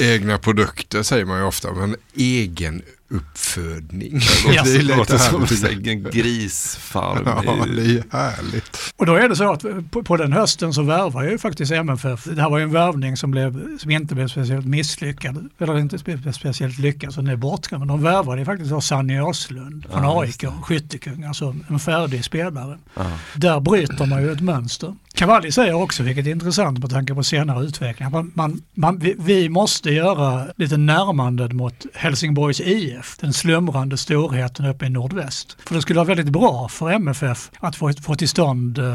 egna 0.01 0.37
produkter 0.37 1.03
säger 1.03 1.25
man 1.25 1.37
ju 1.37 1.43
ofta, 1.43 1.73
men 1.73 1.95
egen 2.15 2.81
uppfödning. 3.09 4.19
Ja, 4.55 4.63
det 4.63 4.81
låter 4.81 5.17
som 5.17 5.45
en 5.85 6.03
grisfarm. 6.03 7.23
Ja, 7.25 7.65
det 7.65 7.81
är 7.81 8.03
härligt. 8.11 8.93
Och 8.95 9.05
då 9.05 9.15
är 9.15 9.29
det 9.29 9.35
så 9.35 9.51
att 9.51 9.65
på, 9.91 10.03
på 10.03 10.17
den 10.17 10.33
hösten 10.33 10.73
så 10.73 10.81
värvar 10.81 11.23
ju 11.23 11.37
faktiskt 11.37 11.71
MFF. 11.71 12.23
Det 12.23 12.41
här 12.41 12.49
var 12.49 12.57
ju 12.57 12.63
en 12.63 12.71
värvning 12.71 13.17
som, 13.17 13.31
blev, 13.31 13.77
som 13.77 13.91
inte 13.91 14.15
blev 14.15 14.27
speciellt 14.27 14.65
misslyckad, 14.65 15.49
eller 15.59 15.79
inte 15.79 15.97
spe, 15.97 16.33
speciellt 16.33 16.79
lyckad, 16.79 17.13
så 17.13 17.21
den 17.21 17.29
är 17.29 17.35
bortglömd. 17.35 17.85
Men 17.85 17.87
de 17.87 18.03
värvade 18.03 18.39
ju 18.39 18.45
faktiskt 18.45 18.71
av 18.71 18.81
Sanny 18.81 19.19
Åslund 19.19 19.85
från 19.91 20.03
ja, 20.03 20.21
AIK, 20.21 20.45
skyttekung, 20.61 21.23
alltså 21.23 21.55
en 21.69 21.79
färdig 21.79 22.25
spelare. 22.25 22.77
Ja. 22.95 23.05
Där 23.35 23.59
bryter 23.59 24.05
man 24.05 24.21
ju 24.21 24.31
ett 24.31 24.41
mönster. 24.41 24.95
Cavalli 25.17 25.51
säger 25.51 25.73
också, 25.73 26.03
vilket 26.03 26.27
är 26.27 26.31
intressant 26.31 26.79
med 26.79 26.89
tanke 26.89 27.15
på 27.15 27.23
senare 27.23 27.65
utveckling, 27.65 28.11
man, 28.11 28.31
man, 28.35 28.61
man, 28.73 28.99
vi, 28.99 29.15
vi, 29.19 29.49
måste 29.49 29.89
göra 29.89 30.47
lite 30.55 30.77
närmanden 30.77 31.57
mot 31.57 31.85
Helsingborgs 31.93 32.59
IF, 32.59 33.17
den 33.19 33.33
slumrande 33.33 33.97
storheten 33.97 34.65
uppe 34.65 34.85
i 34.85 34.89
nordväst. 34.89 35.57
För 35.65 35.75
det 35.75 35.81
skulle 35.81 35.97
vara 35.97 36.07
väldigt 36.07 36.29
bra 36.29 36.67
för 36.67 36.91
MFF 36.91 37.51
att 37.59 37.75
få, 37.75 37.93
få 37.93 38.15
till 38.15 38.29
stånd 38.29 38.77
uh, 38.77 38.85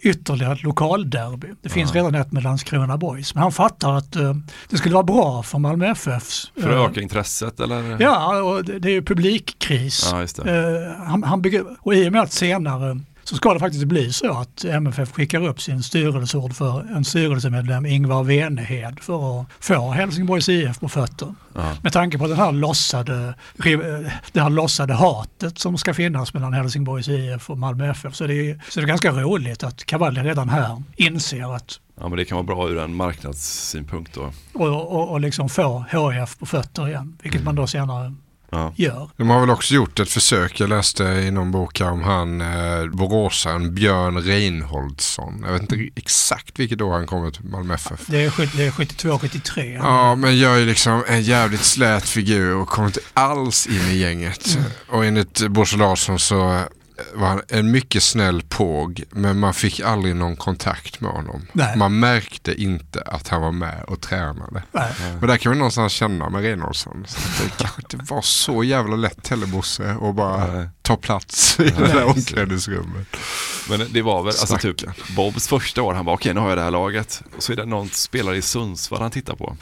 ytterligare 0.00 0.52
ett 0.52 0.62
lokalderby. 0.62 1.48
Det 1.62 1.68
finns 1.68 1.94
ja. 1.94 2.00
redan 2.00 2.14
ett 2.14 2.32
med 2.32 2.42
Landskrona 2.42 2.96
Boys. 2.96 3.34
Men 3.34 3.42
han 3.42 3.52
fattar 3.52 3.94
att 3.94 4.16
uh, 4.16 4.34
det 4.68 4.76
skulle 4.76 4.94
vara 4.94 5.04
bra 5.04 5.42
för 5.42 5.58
Malmö 5.58 5.86
FFs... 5.86 6.52
För 6.60 6.68
att 6.68 6.76
uh, 6.76 6.90
öka 6.90 7.00
intresset 7.00 7.60
eller? 7.60 8.02
Ja, 8.02 8.42
och 8.42 8.64
det, 8.64 8.78
det 8.78 8.88
är 8.88 8.92
ju 8.92 9.02
publikkris. 9.02 10.12
Ja, 10.12 10.26
han, 11.06 11.22
han 11.22 11.42
bygger, 11.42 11.64
och 11.80 11.94
i 11.94 12.08
och 12.08 12.12
med 12.12 12.22
att 12.22 12.32
senare 12.32 13.00
så 13.28 13.36
ska 13.36 13.54
det 13.54 13.60
faktiskt 13.60 13.84
bli 13.84 14.12
så 14.12 14.38
att 14.38 14.64
MFF 14.64 15.12
skickar 15.12 15.46
upp 15.46 15.60
sin 15.60 15.82
styrelseord 15.82 16.56
för 16.56 16.80
en 16.96 17.04
styrelsemedlem, 17.04 17.86
Ingvar 17.86 18.24
Venehed, 18.24 19.00
för 19.00 19.40
att 19.40 19.46
få 19.60 19.90
Helsingborgs 19.90 20.48
IF 20.48 20.80
på 20.80 20.88
fötter. 20.88 21.34
Ja. 21.54 21.76
Med 21.82 21.92
tanke 21.92 22.18
på 22.18 22.26
den 22.26 22.36
här 22.36 22.52
lossade, 22.52 23.34
det 24.32 24.40
här 24.40 24.50
lossade 24.50 24.94
hatet 24.94 25.58
som 25.58 25.78
ska 25.78 25.94
finnas 25.94 26.34
mellan 26.34 26.52
Helsingborgs 26.52 27.08
IF 27.08 27.50
och 27.50 27.58
Malmö 27.58 27.90
FF 27.90 28.14
så 28.14 28.26
det 28.26 28.34
är, 28.34 28.60
så 28.68 28.80
det 28.80 28.84
är 28.84 28.88
ganska 28.88 29.12
roligt 29.12 29.64
att 29.64 29.84
Cavalli 29.84 30.20
redan 30.20 30.48
här 30.48 30.82
inser 30.96 31.54
att 31.54 31.80
Ja 32.00 32.08
men 32.08 32.18
det 32.18 32.24
kan 32.24 32.36
vara 32.36 32.46
bra 32.46 32.68
ur 32.68 32.78
en 32.78 32.94
marknadssynpunkt 32.94 34.14
då. 34.14 34.32
Och, 34.52 34.92
och, 34.92 35.10
och 35.10 35.20
liksom 35.20 35.48
få 35.48 35.84
HIF 35.90 36.38
på 36.38 36.46
fötter 36.46 36.88
igen, 36.88 37.18
vilket 37.22 37.40
mm. 37.40 37.44
man 37.44 37.54
då 37.54 37.66
senare 37.66 38.14
ja. 38.50 38.72
gör. 38.76 39.10
De 39.16 39.30
har 39.30 39.40
väl 39.40 39.50
också 39.50 39.74
gjort 39.74 40.00
ett 40.00 40.08
försök, 40.08 40.60
jag 40.60 40.68
läste 40.68 41.04
i 41.04 41.30
någon 41.30 41.50
bok 41.50 41.80
om 41.80 42.02
han 42.02 42.40
eh, 42.40 42.86
boråsaren 42.92 43.74
Björn 43.74 44.22
Reinholdsson. 44.22 45.42
Jag 45.46 45.52
vet 45.52 45.62
inte 45.62 45.88
exakt 45.94 46.58
vilket 46.58 46.80
år 46.80 46.92
han 46.92 47.06
kommer 47.06 47.30
till 47.30 47.44
Malmö 47.44 47.74
FF. 47.74 48.06
Det 48.06 48.24
är, 48.24 48.30
72-73. 48.30 49.74
Ja, 49.74 50.14
men 50.14 50.36
gör 50.36 50.56
ju 50.56 50.66
liksom 50.66 51.04
en 51.08 51.22
jävligt 51.22 51.64
slät 51.64 52.08
figur 52.08 52.54
och 52.54 52.68
kommer 52.68 52.88
inte 52.88 53.00
alls 53.14 53.66
in 53.66 53.80
i 53.90 53.96
gänget. 53.96 54.56
Mm. 54.56 54.70
Och 54.88 55.04
enligt 55.04 55.48
Bosse 55.48 55.76
Larsson 55.76 56.18
så 56.18 56.60
var 57.14 57.42
en 57.48 57.70
mycket 57.70 58.02
snäll 58.02 58.42
påg 58.48 59.02
men 59.10 59.38
man 59.38 59.54
fick 59.54 59.80
aldrig 59.80 60.16
någon 60.16 60.36
kontakt 60.36 61.00
med 61.00 61.10
honom. 61.10 61.46
Nej. 61.52 61.76
Man 61.76 61.98
märkte 61.98 62.62
inte 62.62 63.02
att 63.02 63.28
han 63.28 63.42
var 63.42 63.52
med 63.52 63.84
och 63.86 64.00
tränade. 64.00 64.62
Nej. 64.72 64.92
Men 65.20 65.28
där 65.28 65.36
kan 65.36 65.50
man 65.50 65.58
någonstans 65.58 65.92
känna 65.92 66.30
med 66.30 66.42
Reinholdsson. 66.42 67.06
Det 67.42 67.56
kanske 67.56 67.82
inte 67.82 68.12
var 68.12 68.22
så 68.22 68.64
jävla 68.64 68.96
lätt 68.96 69.28
heller 69.28 69.46
Bosse 69.46 69.96
att 70.02 70.14
bara 70.14 70.52
Nej. 70.52 70.68
ta 70.82 70.96
plats 70.96 71.60
i 71.60 71.62
det 71.62 71.86
där 71.86 72.04
omklädningsrummet. 72.04 73.06
Men 73.68 73.86
det 73.90 74.02
var 74.02 74.22
väl, 74.22 74.28
alltså 74.40 74.56
typ 74.56 74.76
Bobs 75.16 75.48
första 75.48 75.82
år, 75.82 75.94
han 75.94 76.04
bara 76.04 76.14
okej 76.14 76.30
okay, 76.30 76.34
nu 76.34 76.40
har 76.40 76.48
jag 76.48 76.58
det 76.58 76.62
här 76.62 76.70
laget. 76.70 77.22
Och 77.36 77.42
så 77.42 77.52
är 77.52 77.56
det 77.56 77.64
någon 77.64 77.88
spelare 77.88 78.36
i 78.36 78.42
Sundsvall 78.42 79.02
han 79.02 79.10
tittar 79.10 79.36
på. 79.36 79.56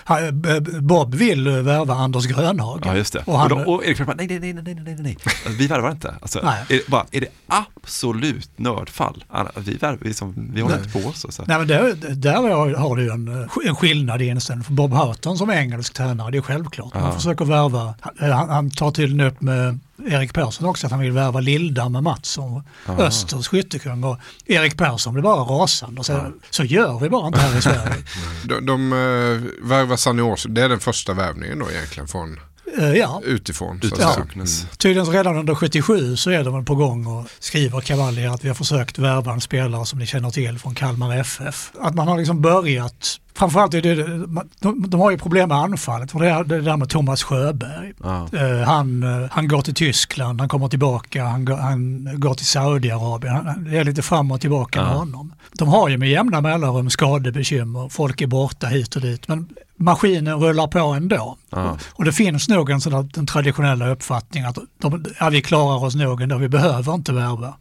Bob 0.81 1.15
vill 1.15 1.48
värva 1.48 1.94
Anders 1.94 2.27
Grönhag. 2.27 2.82
Ja 2.85 2.97
just 2.97 3.12
det. 3.12 3.23
Och, 3.27 3.39
han, 3.39 3.52
och, 3.52 3.59
då, 3.59 3.73
och 3.73 3.85
Erik 3.85 4.06
bara, 4.06 4.16
nej 4.16 4.27
nej 4.27 4.39
nej 4.39 4.52
nej 4.52 4.74
nej 4.74 4.97
nej, 4.98 5.16
alltså, 5.24 5.48
vi 5.59 5.66
värvar 5.66 5.90
inte. 5.90 6.15
Alltså, 6.20 6.40
nej. 6.44 6.65
Är, 6.69 6.90
bara, 6.90 7.06
är 7.11 7.24
det 7.25 7.55
absolut 7.83 8.59
nördfall? 8.59 9.25
Vi, 9.57 9.79
vi, 10.01 10.15
som, 10.15 10.51
vi 10.55 10.61
håller 10.61 10.79
inte 10.79 11.03
på 11.03 11.13
så. 11.13 11.33
så. 11.33 11.45
Nej 11.47 11.59
men 11.59 11.67
där, 11.67 11.95
där 12.15 12.77
har 12.77 12.97
du 12.97 13.13
en, 13.13 13.49
en 13.67 13.77
skillnad 13.77 14.23
i 14.23 14.27
inställningen. 14.27 14.65
För 14.65 14.73
Bob 14.73 14.93
Houghton 14.93 15.39
som 15.39 15.51
engelsk 15.51 15.93
tränare, 15.95 16.31
det 16.31 16.39
är 16.39 16.43
självklart. 16.43 16.95
Man 16.95 17.15
försöker 17.15 17.45
värva, 17.45 17.95
han, 18.19 18.49
han 18.49 18.71
tar 18.71 18.91
tydligen 18.91 19.27
upp 19.27 19.41
med 19.41 19.79
Erik 20.07 20.33
Persson 20.33 20.69
också 20.69 20.87
att 20.87 20.91
han 20.91 21.01
vill 21.01 21.13
värva 21.13 21.41
Lilda 21.41 21.89
med 21.89 22.03
Mattsson, 22.03 22.63
Aha. 22.87 23.03
Östers 23.03 23.49
skyttekung 23.49 24.05
och 24.05 24.19
Erik 24.47 24.77
Persson 24.77 25.13
blir 25.13 25.23
bara 25.23 25.41
rasande 25.41 25.99
och 25.99 26.07
säger 26.07 26.33
så 26.51 26.65
gör 26.65 26.99
vi 26.99 27.09
bara 27.09 27.27
inte 27.27 27.39
här 27.39 27.59
i 27.59 27.63
Sverige. 27.63 27.95
de 28.45 28.67
de 28.67 28.93
uh, 28.93 29.69
värvar 29.69 29.97
Sanios, 29.97 30.47
det 30.49 30.63
är 30.63 30.69
den 30.69 30.81
första 30.81 31.13
värvningen 31.13 31.59
då 31.59 31.71
egentligen 31.71 32.09
från 32.09 32.41
ja. 32.95 33.20
Utifrån. 33.24 33.81
Så 33.82 33.97
ja. 33.99 34.16
Mm. 34.35 34.47
Tydligen 34.78 35.07
redan 35.07 35.36
under 35.36 35.55
77 35.55 36.16
så 36.16 36.31
är 36.31 36.45
de 36.45 36.65
på 36.65 36.74
gång 36.74 37.07
och 37.07 37.27
skriver 37.39 37.81
Cavalli 37.81 38.27
att 38.27 38.45
vi 38.45 38.49
har 38.49 38.55
försökt 38.55 38.99
värva 38.99 39.32
en 39.32 39.41
spelare 39.41 39.86
som 39.86 39.99
ni 39.99 40.07
känner 40.07 40.31
till 40.31 40.59
från 40.59 40.74
Kalmar 40.74 41.16
FF. 41.16 41.73
Att 41.81 41.95
man 41.95 42.09
har 42.09 42.19
liksom 42.19 42.41
börjat 42.41 43.20
Framförallt 43.36 43.74
är 43.74 43.82
det, 43.82 43.95
de, 44.61 44.91
de 44.91 45.01
har 45.01 45.11
ju 45.11 45.19
problem 45.19 45.49
med 45.49 45.59
anfallet. 45.59 46.11
För 46.11 46.19
det, 46.19 46.28
är, 46.28 46.45
det 46.45 46.61
där 46.61 46.77
med 46.77 46.89
Thomas 46.89 47.23
Sjöberg. 47.23 47.93
Ja. 48.03 48.28
Uh, 48.35 48.62
han, 48.62 49.03
uh, 49.03 49.28
han 49.31 49.49
går 49.49 49.62
till 49.62 49.74
Tyskland, 49.74 50.41
han 50.41 50.49
kommer 50.49 50.69
tillbaka, 50.69 51.24
han, 51.24 51.45
går, 51.45 51.57
han 51.57 52.09
går 52.20 52.35
till 52.35 52.47
Saudiarabien. 52.47 53.65
Det 53.70 53.78
är 53.78 53.85
lite 53.85 54.03
fram 54.03 54.31
och 54.31 54.41
tillbaka 54.41 54.78
ja. 54.78 54.85
med 54.85 54.95
honom. 54.95 55.32
De 55.53 55.69
har 55.69 55.89
ju 55.89 55.99
med 55.99 56.11
jämna 56.11 56.41
mellanrum 56.41 56.91
skadebekymmer, 56.91 57.89
folk 57.89 58.20
är 58.20 58.27
borta 58.27 58.66
hit 58.66 58.97
och 58.97 59.03
dit. 59.03 59.28
Men 59.28 59.49
maskinen 59.77 60.41
rullar 60.41 60.67
på 60.67 60.79
ändå. 60.79 61.37
Ja. 61.51 61.79
Och 61.93 62.05
det 62.05 62.13
finns 62.13 62.49
nog 62.49 62.71
en 62.71 62.81
sån 62.81 63.09
den 63.15 63.27
traditionella 63.27 63.89
uppfattningen 63.89 64.49
att 64.49 64.59
de, 64.79 65.05
ja, 65.21 65.29
vi 65.29 65.43
klarar 65.43 65.85
oss 65.85 65.95
nog 65.95 66.23
ändå, 66.23 66.39
vi 66.39 66.49
behöver 66.49 66.95
inte 66.95 67.13
värva. 67.13 67.55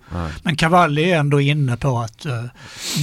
Men 0.44 0.56
Cavalli 0.56 1.12
är 1.12 1.20
ändå 1.20 1.42
inne 1.42 1.78
på 1.78 2.00
att 2.00 2.26
uh, 2.26 2.44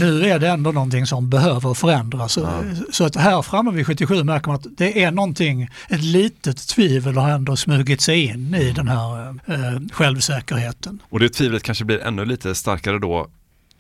nu 0.01 0.24
är 0.24 0.39
det 0.39 0.49
ändå 0.49 0.73
någonting 0.73 1.07
som 1.07 1.31
behöver 1.31 1.74
förändras. 1.74 2.37
Ja. 2.37 2.62
Så 2.93 3.05
att 3.05 3.16
här 3.16 3.43
framme 3.43 3.70
vid 3.70 3.87
77 3.87 4.24
märker 4.24 4.47
man 4.47 4.57
att 4.57 4.66
det 4.77 5.03
är 5.03 5.11
någonting, 5.11 5.69
ett 5.89 6.03
litet 6.03 6.69
tvivel 6.69 7.16
har 7.16 7.31
ändå 7.31 7.57
smugit 7.57 8.01
sig 8.01 8.24
in 8.24 8.55
i 8.55 8.73
den 8.73 8.89
här 8.89 9.28
uh, 9.31 9.89
självsäkerheten. 9.93 11.03
Och 11.09 11.20
det 11.20 11.28
tvivlet 11.28 11.62
kanske 11.62 11.85
blir 11.85 12.01
ännu 12.01 12.24
lite 12.24 12.55
starkare 12.55 12.99
då 12.99 13.31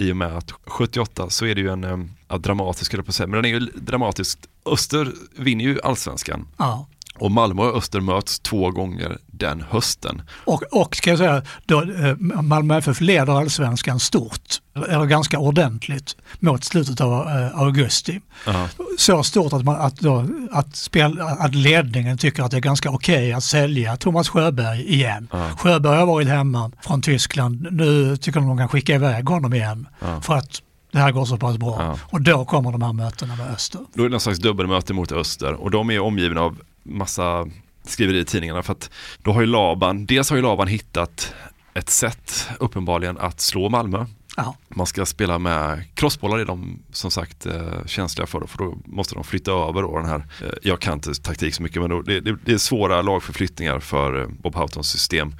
i 0.00 0.12
och 0.12 0.16
med 0.16 0.36
att 0.36 0.52
78 0.66 1.30
så 1.30 1.46
är 1.46 1.54
det 1.54 1.60
ju 1.60 1.72
en, 1.72 1.84
eh, 1.84 1.98
ja, 2.28 2.38
dramatisk, 2.38 3.04
på 3.06 3.12
säga, 3.12 3.26
men 3.26 3.42
den 3.42 3.54
är 3.54 3.60
ju 3.60 3.66
dramatisk. 3.74 4.38
Öster 4.64 5.12
vinner 5.36 5.64
ju 5.64 5.80
allsvenskan. 5.80 6.48
Ja. 6.56 6.86
Och 7.14 7.30
Malmö 7.30 7.62
och 7.62 7.76
Öster 7.76 8.00
möts 8.00 8.40
två 8.40 8.70
gånger 8.70 9.18
den 9.40 9.64
hösten. 9.70 10.22
Och, 10.44 10.62
och 10.70 10.96
ska 10.96 11.10
jag 11.10 11.18
säga, 11.18 11.42
då, 11.66 11.82
eh, 11.82 12.16
Malmö 12.42 12.78
FF 12.78 13.00
leder 13.00 13.32
allsvenskan 13.32 14.00
stort, 14.00 14.54
eller 14.88 15.04
ganska 15.04 15.38
ordentligt, 15.38 16.16
mot 16.38 16.64
slutet 16.64 17.00
av 17.00 17.12
eh, 17.12 17.60
augusti. 17.60 18.20
Ja. 18.46 18.68
Så 18.98 19.22
stort 19.22 19.52
att, 19.52 19.64
man, 19.64 19.76
att, 19.76 19.96
då, 19.96 20.26
att, 20.52 20.76
spel, 20.76 21.20
att 21.20 21.54
ledningen 21.54 22.18
tycker 22.18 22.42
att 22.42 22.50
det 22.50 22.56
är 22.56 22.60
ganska 22.60 22.90
okej 22.90 23.32
att 23.32 23.44
sälja 23.44 23.96
Thomas 23.96 24.28
Sjöberg 24.28 24.94
igen. 24.94 25.28
Ja. 25.32 25.50
Sjöberg 25.58 25.98
har 25.98 26.06
varit 26.06 26.28
hemma 26.28 26.70
från 26.80 27.02
Tyskland, 27.02 27.66
nu 27.70 28.16
tycker 28.16 28.40
de 28.40 28.48
de 28.48 28.58
kan 28.58 28.68
skicka 28.68 28.94
iväg 28.94 29.28
honom 29.28 29.54
igen. 29.54 29.88
Ja. 30.00 30.20
För 30.20 30.36
att 30.36 30.62
det 30.92 30.98
här 30.98 31.12
går 31.12 31.24
så 31.24 31.36
pass 31.36 31.58
bra. 31.58 31.76
Ja. 31.78 31.98
Och 32.10 32.20
då 32.20 32.44
kommer 32.44 32.72
de 32.72 32.82
här 32.82 32.92
mötena 32.92 33.36
med 33.36 33.50
Öster. 33.50 33.80
Då 33.94 34.02
är 34.02 34.06
det 34.06 34.10
någon 34.10 34.20
slags 34.20 34.38
dubbelmöte 34.38 34.94
mot 34.94 35.12
Öster 35.12 35.54
och 35.54 35.70
de 35.70 35.90
är 35.90 36.00
omgivna 36.00 36.40
av 36.40 36.58
massa 36.82 37.46
skriverier 37.90 38.22
i 38.22 38.24
tidningarna 38.24 38.62
för 38.62 38.72
att 38.72 38.90
då 39.22 39.32
har 39.32 39.40
ju 39.40 39.46
Laban, 39.46 40.06
dels 40.06 40.30
har 40.30 40.36
ju 40.36 40.42
Laban 40.42 40.68
hittat 40.68 41.34
ett 41.74 41.90
sätt 41.90 42.48
uppenbarligen 42.58 43.18
att 43.18 43.40
slå 43.40 43.68
Malmö. 43.68 44.06
Ja. 44.36 44.56
Man 44.68 44.86
ska 44.86 45.06
spela 45.06 45.38
med 45.38 45.84
crossbollar 45.94 46.38
är 46.38 46.44
de 46.44 46.78
som 46.92 47.10
sagt 47.10 47.46
eh, 47.46 47.84
känsliga 47.86 48.26
för, 48.26 48.46
för 48.46 48.58
då 48.58 48.78
måste 48.84 49.14
de 49.14 49.24
flytta 49.24 49.52
över 49.52 49.82
då 49.82 49.98
den 49.98 50.08
här, 50.08 50.26
eh, 50.42 50.50
jag 50.62 50.80
kan 50.80 50.94
inte 50.94 51.14
taktik 51.14 51.54
så 51.54 51.62
mycket 51.62 51.82
men 51.82 51.90
då, 51.90 52.02
det, 52.02 52.20
det, 52.20 52.36
det 52.44 52.52
är 52.52 52.58
svåra 52.58 53.02
lagförflyttningar 53.02 53.80
för 53.80 54.20
eh, 54.20 54.28
Bob 54.28 54.54
Houghtons 54.54 54.90
system. 54.90 55.34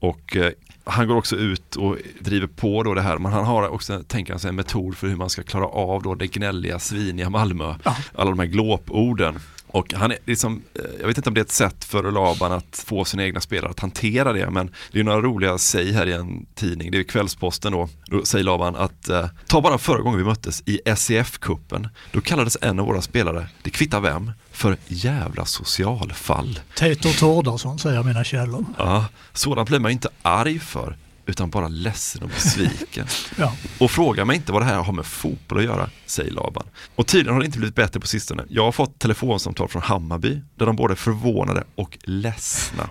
Och 0.00 0.36
eh, 0.36 0.52
han 0.84 1.08
går 1.08 1.16
också 1.16 1.36
ut 1.36 1.76
och 1.76 1.96
driver 2.20 2.46
på 2.46 2.82
då 2.82 2.94
det 2.94 3.02
här, 3.02 3.18
men 3.18 3.32
han 3.32 3.44
har 3.44 3.68
också, 3.68 4.02
tänker 4.02 4.32
han 4.32 4.40
sig, 4.40 4.48
en 4.48 4.54
metod 4.54 4.96
för 4.96 5.08
hur 5.08 5.16
man 5.16 5.30
ska 5.30 5.42
klara 5.42 5.66
av 5.66 6.02
då 6.02 6.14
det 6.14 6.26
gnälliga, 6.26 6.78
sviniga 6.78 7.30
Malmö. 7.30 7.74
Alla 8.14 8.30
de 8.30 8.38
här 8.38 8.46
glåporden. 8.46 9.38
Och 9.72 9.94
han 9.94 10.10
är 10.10 10.18
liksom, 10.26 10.62
eh, 10.74 10.84
jag 11.00 11.06
vet 11.06 11.16
inte 11.16 11.30
om 11.30 11.34
det 11.34 11.40
är 11.40 11.44
ett 11.44 11.50
sätt 11.50 11.84
för 11.84 12.12
Laban 12.12 12.52
att 12.52 12.84
få 12.86 13.04
sina 13.04 13.24
egna 13.24 13.40
spelare 13.40 13.70
att 13.70 13.80
hantera 13.80 14.32
det, 14.32 14.50
men 14.50 14.70
det 14.92 15.00
är 15.00 15.04
några 15.04 15.20
roliga 15.20 15.58
säg 15.58 15.92
här 15.92 16.06
i 16.06 16.12
en 16.12 16.46
tidning, 16.54 16.90
det 16.90 16.98
är 16.98 17.02
Kvällsposten 17.02 17.72
då, 17.72 17.88
då 18.06 18.24
säger 18.24 18.44
Laban 18.44 18.76
att 18.76 19.08
eh, 19.08 19.26
ta 19.46 19.60
bara 19.60 19.78
förra 19.78 20.00
gången 20.00 20.18
vi 20.18 20.24
möttes 20.24 20.62
i 20.66 20.80
SEF-kuppen, 20.96 21.88
då 22.12 22.20
kallades 22.20 22.56
en 22.60 22.80
av 22.80 22.86
våra 22.86 23.02
spelare, 23.02 23.48
det 23.62 23.70
kvittar 23.70 24.00
vem, 24.00 24.32
för 24.50 24.76
jävla 24.86 25.44
socialfall. 25.44 26.60
Tator 26.76 27.18
Tordarsson 27.18 27.78
säger 27.78 28.02
mina 28.02 28.24
källor. 28.24 28.64
Ja, 28.78 29.04
sådant 29.32 29.68
blir 29.68 29.78
man 29.80 29.90
inte 29.90 30.08
arg 30.22 30.58
för, 30.58 30.96
utan 31.26 31.50
bara 31.50 31.68
ledsen 31.68 32.22
och 32.22 32.28
besviken. 32.28 33.06
Ja. 33.36 33.52
Och 33.78 33.90
fråga 33.90 34.24
mig 34.24 34.36
inte 34.36 34.52
vad 34.52 34.62
det 34.62 34.66
här 34.66 34.82
har 34.82 34.92
med 34.92 35.06
fotboll 35.06 35.58
att 35.58 35.64
göra, 35.64 35.90
säger 36.06 36.30
Laban. 36.30 36.66
Och 36.96 37.06
tydligen 37.06 37.34
har 37.34 37.40
det 37.40 37.46
inte 37.46 37.58
blivit 37.58 37.74
bättre 37.74 38.00
på 38.00 38.06
sistone. 38.06 38.44
Jag 38.48 38.64
har 38.64 38.72
fått 38.72 38.98
telefonsamtal 38.98 39.68
från 39.68 39.82
Hammarby, 39.82 40.40
där 40.54 40.66
de 40.66 40.76
både 40.76 40.94
är 40.94 40.96
förvånade 40.96 41.64
och 41.74 41.98
ledsna 42.02 42.88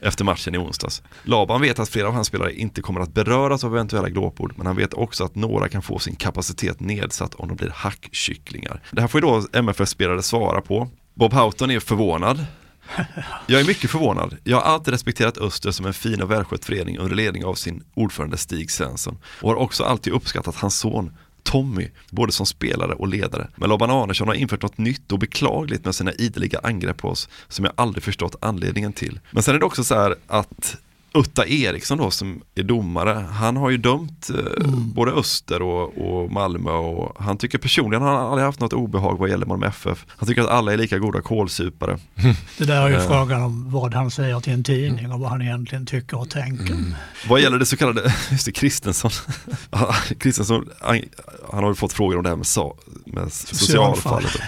efter 0.00 0.24
matchen 0.24 0.54
i 0.54 0.58
onsdags. 0.58 1.02
Laban 1.22 1.60
vet 1.60 1.78
att 1.78 1.88
flera 1.88 2.08
av 2.08 2.14
hans 2.14 2.28
spelare 2.28 2.54
inte 2.54 2.82
kommer 2.82 3.00
att 3.00 3.14
beröras 3.14 3.64
av 3.64 3.74
eventuella 3.74 4.08
glåpord, 4.08 4.52
men 4.56 4.66
han 4.66 4.76
vet 4.76 4.94
också 4.94 5.24
att 5.24 5.34
några 5.34 5.68
kan 5.68 5.82
få 5.82 5.98
sin 5.98 6.16
kapacitet 6.16 6.80
nedsatt 6.80 7.34
om 7.34 7.48
de 7.48 7.56
blir 7.56 7.70
hackkycklingar. 7.74 8.82
Det 8.90 9.00
här 9.00 9.08
får 9.08 9.20
ju 9.20 9.26
då 9.26 9.46
MFF-spelare 9.52 10.22
svara 10.22 10.60
på. 10.60 10.90
Bob 11.14 11.32
Houghton 11.32 11.70
är 11.70 11.80
förvånad. 11.80 12.46
Jag 13.46 13.60
är 13.60 13.64
mycket 13.64 13.90
förvånad. 13.90 14.36
Jag 14.44 14.56
har 14.56 14.62
alltid 14.62 14.92
respekterat 14.92 15.38
Öster 15.38 15.70
som 15.70 15.86
en 15.86 15.94
fin 15.94 16.22
och 16.22 16.30
välskött 16.30 16.64
förening 16.64 16.98
under 16.98 17.16
ledning 17.16 17.44
av 17.44 17.54
sin 17.54 17.84
ordförande 17.94 18.36
Stig 18.36 18.70
Svensson 18.70 19.18
och 19.42 19.50
har 19.50 19.56
också 19.56 19.84
alltid 19.84 20.12
uppskattat 20.12 20.56
hans 20.56 20.78
son 20.78 21.16
Tommy, 21.42 21.88
både 22.10 22.32
som 22.32 22.46
spelare 22.46 22.92
och 22.92 23.08
ledare. 23.08 23.48
Men 23.56 23.68
Laban 23.68 23.90
Arnesson 23.90 24.28
har 24.28 24.34
infört 24.34 24.62
något 24.62 24.78
nytt 24.78 25.12
och 25.12 25.18
beklagligt 25.18 25.84
med 25.84 25.94
sina 25.94 26.12
ideliga 26.12 26.60
angrepp 26.62 26.96
på 26.96 27.08
oss 27.08 27.28
som 27.48 27.64
jag 27.64 27.74
aldrig 27.76 28.04
förstått 28.04 28.36
anledningen 28.40 28.92
till. 28.92 29.20
Men 29.30 29.42
sen 29.42 29.54
är 29.54 29.58
det 29.58 29.66
också 29.66 29.84
så 29.84 29.94
här 29.94 30.16
att 30.26 30.76
Utta 31.14 31.46
Eriksson 31.46 31.98
då 31.98 32.10
som 32.10 32.42
är 32.54 32.62
domare, 32.62 33.26
han 33.30 33.56
har 33.56 33.70
ju 33.70 33.76
dömt 33.76 34.30
eh, 34.30 34.68
både 34.70 35.12
Öster 35.12 35.62
och, 35.62 35.98
och 35.98 36.32
Malmö 36.32 36.70
och 36.70 37.22
han 37.22 37.38
tycker 37.38 37.58
personligen 37.58 38.02
han 38.02 38.16
har 38.16 38.28
aldrig 38.28 38.44
haft 38.44 38.60
något 38.60 38.72
obehag 38.72 39.18
vad 39.18 39.28
gäller 39.28 39.46
Malmö 39.46 39.66
FF. 39.66 40.06
Han 40.08 40.28
tycker 40.28 40.42
att 40.42 40.48
alla 40.48 40.72
är 40.72 40.76
lika 40.76 40.98
goda 40.98 41.20
kålsupare. 41.20 41.98
Det 42.58 42.64
där 42.64 42.82
är 42.82 42.88
ju 42.88 42.94
Eh, 42.94 43.08
frågan 43.08 43.42
om 43.42 43.70
vad 43.70 43.94
han 43.94 44.10
säger 44.10 44.40
till 44.40 44.52
en 44.52 44.64
tidning 44.64 45.12
och 45.12 45.20
vad 45.20 45.30
han 45.30 45.42
egentligen 45.42 45.86
tycker 45.86 46.18
och 46.18 46.30
tänker. 46.30 46.76
Vad 47.28 47.40
gäller 47.40 47.58
det 47.58 47.66
så 47.66 47.76
kallade, 47.76 48.14
just 48.30 48.46
det, 48.46 48.52
Kristensson. 48.52 49.10
Kristensson, 50.18 50.68
han, 50.80 51.00
han 51.52 51.64
har 51.64 51.70
ju 51.70 51.74
fått 51.74 51.92
frågor 51.92 52.16
om 52.16 52.22
det 52.22 52.28
här 52.28 52.36
med, 52.36 52.46
sa, 52.46 52.76
med 53.06 53.32
socialfallet. 53.32 54.40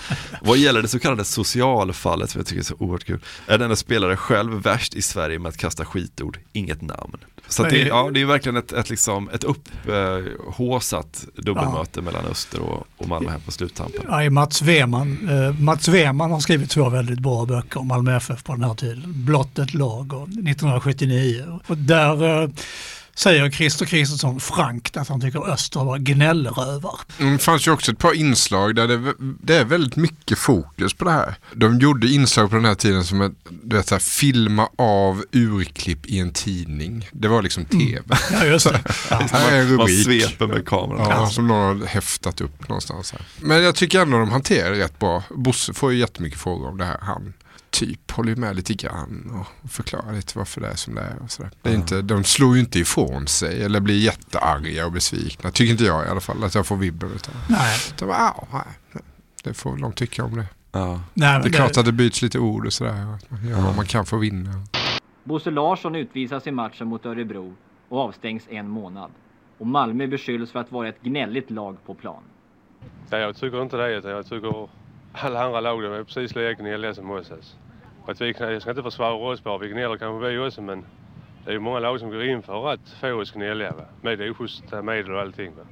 Vad 0.47 0.59
gäller 0.59 0.83
det 0.83 0.89
så 0.89 0.99
kallade 0.99 1.25
socialfallet, 1.25 2.31
som 2.31 2.39
jag 2.39 2.47
tycker 2.47 2.61
är 2.61 2.65
så 2.65 2.75
oerhört 2.79 3.05
kul, 3.05 3.21
är 3.47 3.59
denna 3.59 3.77
spelare 3.77 4.17
själv 4.17 4.63
värst 4.63 4.95
i 4.95 5.03
Sverige 5.03 5.39
med 5.39 5.49
att 5.49 5.57
kasta 5.57 5.85
skitord, 5.85 6.39
inget 6.53 6.83
namn. 6.83 7.17
Så 7.49 7.63
det, 7.63 7.79
ja, 7.79 8.11
det 8.15 8.21
är 8.21 8.25
verkligen 8.25 8.57
ett, 8.57 8.73
ett, 8.73 8.91
liksom, 8.91 9.29
ett 9.29 9.45
upphåsat 9.45 11.27
dubbelmöte 11.37 12.03
mellan 12.03 12.25
Öster 12.25 12.61
och, 12.61 12.87
och 12.97 13.09
Malmö 13.09 13.31
här 13.31 13.39
på 13.39 13.53
sluttampen. 13.53 14.03
Ja, 14.09 14.31
Mats 14.31 14.63
Weman, 14.63 15.29
eh, 15.31 15.61
Mats 15.61 15.89
Weman 15.89 16.31
har 16.31 16.41
skrivit 16.41 16.71
två 16.71 16.89
väldigt 16.89 17.19
bra 17.19 17.45
böcker 17.47 17.81
om 17.81 17.89
Malmö 17.89 18.17
FF 18.17 18.45
på 18.45 18.53
den 18.53 18.65
här 18.65 18.75
tiden. 18.75 19.03
Blott 19.07 19.59
ett 19.59 19.75
lag 19.75 20.13
och 20.13 20.29
1979. 20.29 21.61
Och 21.67 21.77
där 21.77 22.43
eh, 22.43 22.49
säger 23.17 23.51
Christer 23.51 23.87
Kristensson 23.87 24.41
frankt 24.41 24.97
att 24.97 25.09
han 25.09 25.21
tycker 25.21 25.51
Öster 25.53 25.85
var 25.85 25.99
gnällrövar. 25.99 26.99
Mm, 27.21 27.33
Det 27.33 27.39
fanns 27.43 27.67
ju 27.67 27.71
också 27.71 27.93
ett 27.93 27.99
par 27.99 28.13
inslag 28.15 28.75
där 28.75 28.89
det, 28.89 29.15
det 29.43 29.57
är 29.57 29.65
väldigt 29.65 29.97
mycket 29.97 30.39
fokus 30.39 30.95
på 30.95 31.05
det 31.05 31.11
här. 31.11 31.35
De 31.55 31.79
gjorde 31.79 32.09
inslag 32.09 32.51
på 32.51 32.57
den 32.57 32.65
här 32.65 32.75
tiden 32.75 33.05
som 33.05 33.21
att 33.21 33.33
du 33.63 33.77
vet, 33.77 33.89
så 33.89 33.95
här, 33.95 34.01
filma 34.01 34.69
av 34.79 35.25
urklipp 35.33 36.07
i 36.07 36.19
en 36.19 36.33
tidning. 36.33 37.09
Det 37.13 37.29
var 37.29 37.43
liksom 37.43 37.65
tv. 37.65 38.03
Ja, 38.33 38.45
just 38.45 38.67
det. 38.73 38.81
Ja. 39.11 39.17
här 39.33 39.53
är 39.53 39.61
en 39.61 39.69
Man 39.77 39.79
rubrik. 39.87 40.05
sveper 40.05 40.47
med 40.47 40.67
kameran. 40.69 41.11
Ja, 41.11 41.27
som 41.31 41.47
någon 41.49 41.81
har 41.81 41.87
häftat 41.87 42.41
upp 42.41 42.69
någonstans. 42.69 43.13
Här. 43.13 43.23
Men 43.41 43.63
jag 43.63 43.75
tycker 43.75 44.01
ändå 44.01 44.19
de 44.19 44.31
hanterar 44.31 44.71
det 44.71 44.79
rätt 44.85 44.99
bra. 44.99 45.23
Bosse 45.31 45.73
får 45.75 45.93
ju 45.93 45.99
jättemycket 45.99 46.41
frågor 46.41 46.69
om 46.69 46.79
det 46.79 46.85
här. 46.85 46.99
Han 47.03 47.33
typ 47.79 48.11
håller 48.11 48.31
ju 48.31 48.37
med 48.37 48.57
lite 48.57 48.75
grann 48.75 49.45
och 49.65 49.71
förklarar 49.71 50.13
lite 50.13 50.39
varför 50.39 50.61
det 50.61 50.69
är 50.69 50.75
som 50.77 50.95
det 50.95 51.01
är. 51.01 51.23
Och 51.23 51.31
sådär. 51.31 51.51
Det 51.63 51.71
är 51.71 51.75
inte, 51.75 52.03
de 52.03 52.25
slår 52.25 52.55
ju 52.55 52.61
inte 52.61 52.79
ifrån 52.79 53.27
sig 53.27 53.63
eller 53.65 53.81
blir 53.81 53.99
jättearga 53.99 54.87
och 54.87 54.93
besvikna. 54.93 55.51
Tycker 55.51 55.73
inte 55.73 55.85
jag 55.85 56.07
i 56.07 56.09
alla 56.09 56.21
fall 56.21 56.45
att 56.45 56.55
jag 56.55 56.67
får 56.67 56.77
vibben 56.77 57.11
utav. 57.15 57.35
Nej. 57.49 57.79
De 57.99 58.05
bara, 58.07 58.19
"Ah, 58.19 58.47
nej, 58.93 59.03
det 59.45 59.55
får 59.55 59.77
de 59.77 59.93
tycka 59.93 60.25
om 60.25 60.37
det. 60.37 60.47
Ja. 60.73 60.87
Nej, 61.15 61.33
men 61.33 61.43
det 61.43 61.49
är 61.49 61.51
det- 61.51 61.57
klart 61.57 61.77
att 61.77 61.85
det 61.85 61.93
byts 61.93 62.23
lite 62.23 62.39
ord 62.39 62.67
och 62.67 62.73
sådär. 62.73 63.15
Att 63.15 63.31
man 63.31 63.49
gör 63.49 63.61
vad 63.63 63.77
man 63.77 63.87
kan 63.87 64.07
för 64.07 64.17
att 64.17 64.23
vinna. 64.23 64.51
Bosse 65.25 65.51
Larsson 65.51 65.95
utvisas 65.95 66.47
i 66.47 66.51
matchen 66.51 66.87
mot 66.89 67.07
Örebro 67.07 67.55
och 67.89 67.99
avstängs 68.01 68.43
en 68.51 68.69
månad. 68.69 69.11
Och 69.59 69.67
Malmö 69.67 70.07
beskylls 70.07 70.51
för 70.53 70.59
att 70.61 70.73
vara 70.73 70.89
ett 70.89 71.03
gnälligt 71.03 71.51
lag 71.51 71.77
på 71.87 71.95
plan. 71.95 72.23
Nej, 73.11 73.21
jag 73.21 73.37
tycker 73.37 73.63
inte 73.63 73.77
det. 73.77 73.91
Jag 74.11 74.25
tycker 74.27 74.69
alla 75.13 75.45
andra 75.45 75.61
lag 75.61 75.83
de 75.83 75.93
är 75.93 76.05
precis 76.05 76.35
lika 76.35 76.53
gnälliga 76.63 76.95
som 76.95 77.11
oss. 77.11 77.31
Alltså. 77.31 77.57
Att 78.07 78.21
vi, 78.21 78.35
jag 78.39 78.63
ska 78.63 78.71
inte 78.71 78.83
försvara 78.83 79.15
oss 79.15 79.45
bara. 79.45 79.59
Vi 79.59 79.69
gnäller 79.69 79.97
kanske 79.97 80.29
vi 80.29 80.39
också 80.39 80.63
men 80.63 80.85
det 81.45 81.51
är 81.51 81.55
ju 81.55 81.61
många 81.61 81.79
lag 81.79 82.01
som 82.01 82.11
går 82.11 82.25
in 82.25 82.43
för 82.43 82.73
att 82.73 82.89
få 83.01 83.13
oss 83.13 83.33
gnälliga. 83.33 83.73
Va? 83.73 83.85
Med 84.03 84.31
oschyssta 84.31 84.83
medel 84.83 85.13
och 85.13 85.21
allting. 85.21 85.55
Va? 85.57 85.63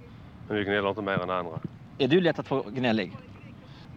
Men 0.49 0.57
vi 0.57 0.65
gnäller 0.65 0.89
inte 0.89 1.03
mer 1.03 1.23
än 1.23 1.31
andra. 1.31 1.61
Är 1.99 2.09
du 2.09 2.21
lätt 2.21 2.39
att 2.39 2.47
få 2.47 2.63
gnällig? 2.63 3.13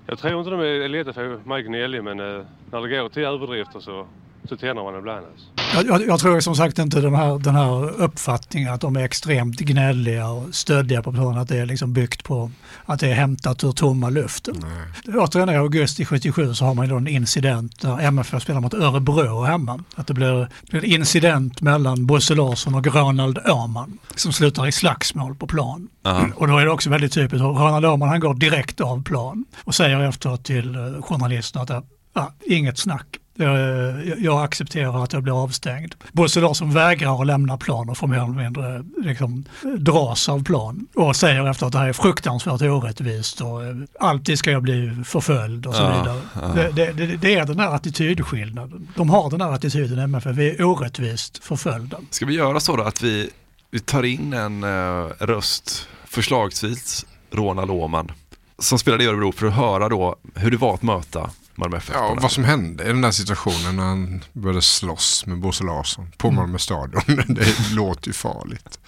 Jag 0.07 0.19
tror 0.19 0.39
inte 0.39 0.51
de 0.51 0.59
är 0.59 0.87
lätta 0.87 1.09
att 1.09 1.15
få 1.15 1.49
mig 1.49 1.63
gnällig 1.63 2.03
men 2.03 2.19
eh, 2.19 2.45
när 2.71 2.81
det 2.81 2.97
går 2.97 3.09
till 3.09 3.23
överdrifter 3.23 3.79
så, 3.79 4.07
så 4.49 4.57
tänder 4.57 4.83
man 4.83 4.97
ibland. 4.97 5.25
Alltså. 5.25 5.56
Jag, 5.73 6.07
jag, 6.07 6.19
tror 6.19 6.39
som 6.39 6.55
sagt 6.55 6.79
inte 6.79 7.01
den 7.01 7.15
här, 7.15 7.39
den 7.39 7.55
här 7.55 8.01
uppfattningen 8.01 8.73
att 8.73 8.81
de 8.81 8.95
är 8.95 9.03
extremt 9.03 9.59
gnälliga 9.59 10.29
och 10.29 10.55
stöddiga 10.55 11.03
på 11.03 11.11
planen, 11.11 11.37
att 11.37 11.47
det 11.47 11.57
är 11.57 11.65
liksom 11.65 11.93
byggt 11.93 12.23
på 12.23 12.51
att 12.85 12.99
det 12.99 13.07
är 13.07 13.13
hämtat 13.13 13.63
ur 13.63 13.71
tomma 13.71 14.09
luften. 14.09 14.65
Återigen 15.07 15.49
i 15.49 15.55
augusti 15.55 16.05
77 16.05 16.53
så 16.53 16.65
har 16.65 16.73
man 16.73 16.85
ju 16.85 16.91
då 16.91 16.97
en 16.97 17.07
incident 17.07 17.81
där 17.81 17.99
MFF 17.99 18.43
spelar 18.43 18.61
mot 18.61 18.73
Örebro 18.73 19.43
hemma. 19.43 19.83
Att 19.95 20.07
det 20.07 20.13
blir, 20.13 20.47
en 20.71 20.83
incident 20.83 21.61
mellan 21.61 22.05
Bosse 22.05 22.35
Larsson 22.35 22.75
och 22.75 22.87
Ronald 22.87 23.39
Åhman 23.45 23.97
som 24.15 24.33
slutar 24.33 24.67
i 24.67 24.71
slagsmål 24.71 25.35
på 25.35 25.47
plan. 25.47 25.87
Ja. 26.03 26.25
Och 26.35 26.47
då 26.47 26.57
är 26.57 26.65
det 26.65 26.71
också 26.71 26.89
väldigt 26.89 27.13
typiskt, 27.13 27.41
Ronald 27.41 27.85
Åhman 27.85 28.09
han 28.09 28.19
går 28.19 28.33
direkt 28.33 28.81
av 28.81 29.03
plan 29.03 29.45
och 29.63 29.75
säger 29.75 29.99
efteråt 29.99 30.43
till 30.43 30.75
eh, 30.75 31.01
journalisterna 31.01 31.63
att 31.63 31.85
ja, 32.13 32.33
inget 32.45 32.77
snack. 32.77 33.07
Jag, 33.39 34.19
jag 34.19 34.43
accepterar 34.43 35.03
att 35.03 35.13
jag 35.13 35.23
blir 35.23 35.43
avstängd. 35.43 35.95
Bosse 36.11 36.39
Larsson 36.41 36.73
vägrar 36.73 37.21
att 37.21 37.27
lämna 37.27 37.57
plan 37.57 37.89
och 37.89 37.97
får 37.97 38.07
mer 38.07 38.17
eller 38.17 38.43
mindre 38.43 38.83
liksom, 39.09 39.45
dras 39.77 40.29
av 40.29 40.43
plan. 40.43 40.87
Och 40.95 41.15
säger 41.15 41.49
efter 41.49 41.65
att 41.65 41.71
det 41.71 41.77
här 41.79 41.87
är 41.89 41.93
fruktansvärt 41.93 42.61
orättvist 42.61 43.41
och 43.41 43.63
eh, 43.65 43.75
alltid 43.99 44.39
ska 44.39 44.51
jag 44.51 44.63
bli 44.63 45.03
förföljd 45.05 45.65
och 45.65 45.75
så 45.75 45.81
Ja, 45.81 45.97
vidare. 46.01 46.21
ja. 46.55 46.71
Det, 46.71 46.91
det, 46.91 47.17
det, 47.17 47.35
är 47.35 47.45
den 47.45 47.59
här 47.59 47.75
attitydskillnaden. 47.75 48.87
De 48.95 49.09
har 49.09 49.29
den 49.29 49.41
här 49.41 49.51
attityden 49.51 49.99
MFF, 49.99 50.37
vi 50.37 50.49
är 50.55 50.63
orättvist 50.63 51.43
förföljda. 51.43 51.97
Ska 52.09 52.25
vi 52.25 52.33
göra 52.33 52.59
så 52.59 52.75
då 52.75 52.83
att 52.83 53.01
vi, 53.03 53.29
vi 53.71 53.79
tar 53.79 54.03
in 54.03 54.33
en 54.33 54.63
eh, 54.63 55.07
röst, 55.19 55.87
förslagsvis 56.05 57.05
Ronald 57.31 57.71
Åhman, 57.71 58.11
som 58.59 58.79
spelade 58.79 59.03
i 59.03 59.07
Örebro 59.07 59.31
för 59.31 59.47
att 59.47 59.53
höra 59.53 59.89
då 59.89 60.15
hur 60.35 60.51
det 60.51 60.57
var 60.57 60.73
att 60.73 60.81
möta 60.83 61.29
Malmö 61.57 61.77
FF. 61.77 61.95
Ja, 61.95 62.17
vad 62.21 62.31
som 62.31 62.43
hände 62.43 62.83
i 62.83 62.87
den 62.87 63.01
där 63.01 63.11
situationen 63.11 63.75
när 63.75 63.83
han 63.83 64.23
började 64.33 64.61
slåss 64.61 65.25
med 65.25 65.39
Bosse 65.39 65.63
Larsson 65.63 66.07
på 66.17 66.31
Malmö 66.31 66.57
stadion. 66.57 67.01
Det 67.27 67.75
låter 67.75 68.07
ju 68.07 68.13
farligt. 68.13 68.79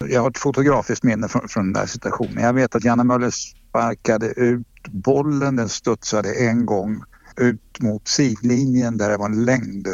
Jag 0.00 0.20
har 0.20 0.30
ett 0.30 0.38
fotografiskt 0.38 1.02
minne 1.02 1.28
från, 1.28 1.48
från 1.48 1.64
den 1.64 1.72
där 1.72 1.86
situationen. 1.86 2.44
Jag 2.44 2.52
vet 2.52 2.74
att 2.74 2.84
Janne 2.84 3.04
Möller 3.04 3.30
sparkade 3.30 4.26
ut 4.26 4.88
bollen. 4.88 5.56
Den 5.56 5.68
studsade 5.68 6.34
en 6.34 6.66
gång 6.66 7.02
ut 7.36 7.80
mot 7.80 8.08
sidlinjen 8.08 8.98
där 8.98 9.10
det 9.10 9.16
var 9.16 9.26
en 9.26 9.44
längd, 9.44 9.88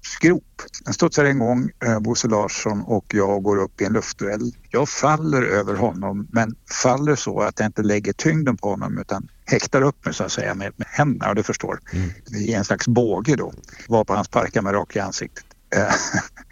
hoppsgrop. 0.00 0.62
Den 0.84 0.94
studsar 0.94 1.24
en 1.24 1.38
gång, 1.38 1.70
eh, 1.84 2.00
Bosse 2.00 2.28
Larsson 2.28 2.82
och 2.82 3.04
jag 3.08 3.42
går 3.42 3.56
upp 3.56 3.80
i 3.80 3.84
en 3.84 3.92
luftduell. 3.92 4.52
Jag 4.70 4.88
faller 4.88 5.42
över 5.42 5.74
honom 5.74 6.28
men 6.30 6.54
faller 6.82 7.16
så 7.16 7.40
att 7.40 7.58
jag 7.58 7.66
inte 7.66 7.82
lägger 7.82 8.12
tyngden 8.12 8.56
på 8.56 8.70
honom 8.70 8.98
utan 8.98 9.28
häktar 9.44 9.82
upp 9.82 10.04
mig 10.04 10.14
så 10.14 10.24
att 10.24 10.32
säga 10.32 10.54
med, 10.54 10.72
med 10.76 10.86
händerna 10.90 11.34
du 11.34 11.42
förstår. 11.42 11.80
Mm. 11.92 12.10
I 12.34 12.52
en 12.52 12.64
slags 12.64 12.88
båge 12.88 13.36
då. 13.36 13.52
Var 13.88 14.04
på 14.04 14.14
han 14.14 14.24
sparkar 14.24 14.62
mig 14.62 14.72
rakt 14.72 14.96
i 14.96 15.00
ansiktet 15.00 15.44
eh, 15.76 15.94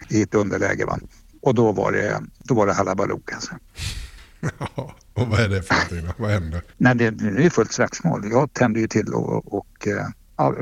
i 0.17 0.21
ett 0.21 0.35
underläge. 0.35 0.85
Va? 0.85 0.99
Och 1.41 1.55
då 1.55 1.71
var 1.71 1.91
det, 1.91 2.21
då 2.39 2.53
var 2.53 2.67
det 2.67 2.73
halabaloo 2.73 3.21
alltså. 3.33 3.51
Ja, 4.75 4.95
och 5.13 5.27
vad 5.27 5.39
är 5.39 5.49
det 5.49 5.61
för 5.61 5.73
någonting 5.73 6.05
då? 6.17 6.23
Vad 6.23 6.31
händer? 6.31 6.61
Nej, 6.77 6.95
det, 6.95 7.09
det 7.09 7.45
är 7.45 7.49
fullt 7.49 7.73
slagsmål. 7.73 8.31
Jag 8.31 8.53
tände 8.53 8.79
ju 8.79 8.87
till 8.87 9.13
och, 9.13 9.53
och 9.53 9.87
eh, 9.87 10.07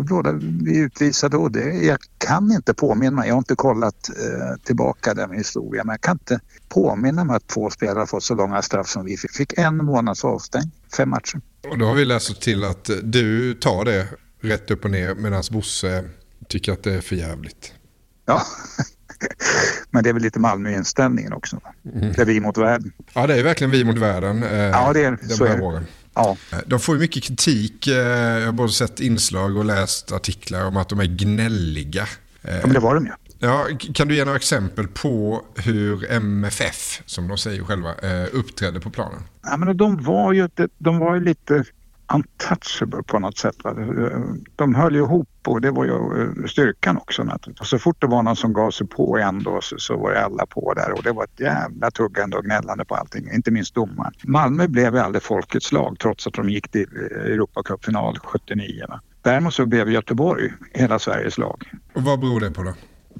båda 0.09 0.31
vi 0.41 0.77
utvisade 0.77 1.37
och 1.37 1.51
det, 1.51 1.73
jag 1.73 1.97
kan 2.17 2.51
inte 2.51 2.73
påminna 2.73 3.11
mig, 3.11 3.27
jag 3.27 3.35
har 3.35 3.39
inte 3.39 3.55
kollat 3.55 4.09
eh, 4.09 4.63
tillbaka 4.63 5.13
den 5.13 5.31
historien, 5.31 5.85
men 5.85 5.93
jag 5.93 6.01
kan 6.01 6.13
inte 6.13 6.39
påminna 6.69 7.23
mig 7.23 7.35
att 7.35 7.47
två 7.47 7.69
spelare 7.69 8.05
fått 8.05 8.23
så 8.23 8.35
långa 8.35 8.61
straff 8.61 8.87
som 8.87 9.05
vi 9.05 9.17
fick. 9.17 9.31
Fick 9.31 9.57
en 9.57 9.77
månads 9.77 10.25
avstängning, 10.25 10.71
fem 10.97 11.09
matcher. 11.09 11.41
Och 11.69 11.77
då 11.77 11.85
har 11.85 11.95
vi 11.95 12.05
läst 12.05 12.41
till 12.41 12.63
att 12.63 12.89
du 13.03 13.53
tar 13.53 13.85
det 13.85 14.07
rätt 14.41 14.71
upp 14.71 14.85
och 14.85 14.91
ner 14.91 15.15
medan 15.15 15.43
Bosse 15.51 16.03
tycker 16.47 16.73
att 16.73 16.83
det 16.83 16.93
är 16.93 17.01
för 17.01 17.15
jävligt. 17.15 17.73
Ja, 18.25 18.41
men 19.91 20.03
det 20.03 20.09
är 20.09 20.13
väl 20.13 20.23
lite 20.23 20.39
Malmö-inställningen 20.39 21.33
också. 21.33 21.61
Mm. 21.95 22.13
Det 22.13 22.21
är 22.21 22.25
vi 22.25 22.39
mot 22.39 22.57
världen. 22.57 22.91
Ja, 23.13 23.27
det 23.27 23.39
är 23.39 23.43
verkligen 23.43 23.71
vi 23.71 23.83
mot 23.83 23.97
världen. 23.97 24.43
Eh, 24.43 24.51
ja, 24.53 24.93
det 24.93 25.03
är 25.03 25.17
så 25.27 25.45
är 25.45 25.57
det. 25.57 25.83
Ja. 26.17 26.37
Eh, 26.51 26.59
de 26.65 26.79
får 26.79 26.95
ju 26.95 27.01
mycket 27.01 27.23
kritik. 27.23 27.87
Eh, 27.87 27.95
jag 27.95 28.45
har 28.45 28.51
både 28.51 28.71
sett 28.71 28.99
inslag 28.99 29.57
och 29.57 29.65
läst 29.65 30.11
artiklar 30.11 30.65
om 30.65 30.77
att 30.77 30.89
de 30.89 30.99
är 30.99 31.05
gnälliga. 31.05 32.07
Ja, 32.41 32.49
men 32.61 32.73
det 32.73 32.79
var 32.79 32.95
de 32.95 33.05
ju. 33.05 33.11
Ja, 33.39 33.67
kan 33.93 34.07
du 34.07 34.15
ge 34.15 34.25
några 34.25 34.37
exempel 34.37 34.87
på 34.87 35.41
hur 35.55 36.11
MFF, 36.11 37.01
som 37.05 37.27
de 37.27 37.37
säger 37.37 37.63
själva, 37.63 37.93
uppträdde 38.31 38.79
på 38.79 38.89
planen? 38.89 39.23
Ja, 39.43 39.57
men 39.57 39.77
de 39.77 40.03
var 40.03 40.33
ju, 40.33 40.49
de 40.77 40.99
var 40.99 41.15
ju 41.15 41.21
lite 41.21 41.63
untouchable 42.13 43.03
på 43.03 43.19
något 43.19 43.37
sätt. 43.37 43.55
De 44.55 44.75
höll 44.75 44.95
ihop 44.95 45.29
och 45.47 45.61
det 45.61 45.71
var 45.71 45.85
ju 45.85 45.91
eh, 45.91 46.45
styrkan 46.45 46.97
också 46.97 47.23
naturligtvis. 47.23 47.69
Så 47.69 47.79
fort 47.79 48.01
det 48.01 48.07
var 48.07 48.23
någon 48.23 48.35
som 48.35 48.53
gav 48.53 48.71
sig 48.71 48.87
på 48.87 49.17
en 49.17 49.43
då 49.43 49.61
så, 49.61 49.77
så 49.77 49.97
var 49.97 50.11
alla 50.11 50.45
på 50.45 50.73
där 50.73 50.91
och 50.91 51.03
det 51.03 51.11
var 51.11 51.23
ett 51.23 51.39
jävla 51.39 51.91
tuggande 51.91 52.37
och 52.37 52.43
gnällande 52.43 52.85
på 52.85 52.95
allting, 52.95 53.31
inte 53.33 53.51
minst 53.51 53.75
domaren. 53.75 54.13
Malmö 54.23 54.67
blev 54.67 54.93
ju 54.93 54.99
aldrig 54.99 55.23
folkets 55.23 55.71
lag 55.71 55.99
trots 55.99 56.27
att 56.27 56.33
de 56.33 56.49
gick 56.49 56.71
till 56.71 56.87
eh, 57.11 57.31
Europacupfinal 57.31 58.19
79. 58.19 58.85
Va? 58.89 59.01
Däremot 59.21 59.53
så 59.53 59.65
blev 59.65 59.89
Göteborg 59.89 60.53
hela 60.73 60.99
Sveriges 60.99 61.37
lag. 61.37 61.71
Och 61.93 62.03
vad 62.03 62.19
beror 62.19 62.39
det 62.39 62.51
på 62.51 62.63
då? 62.63 62.73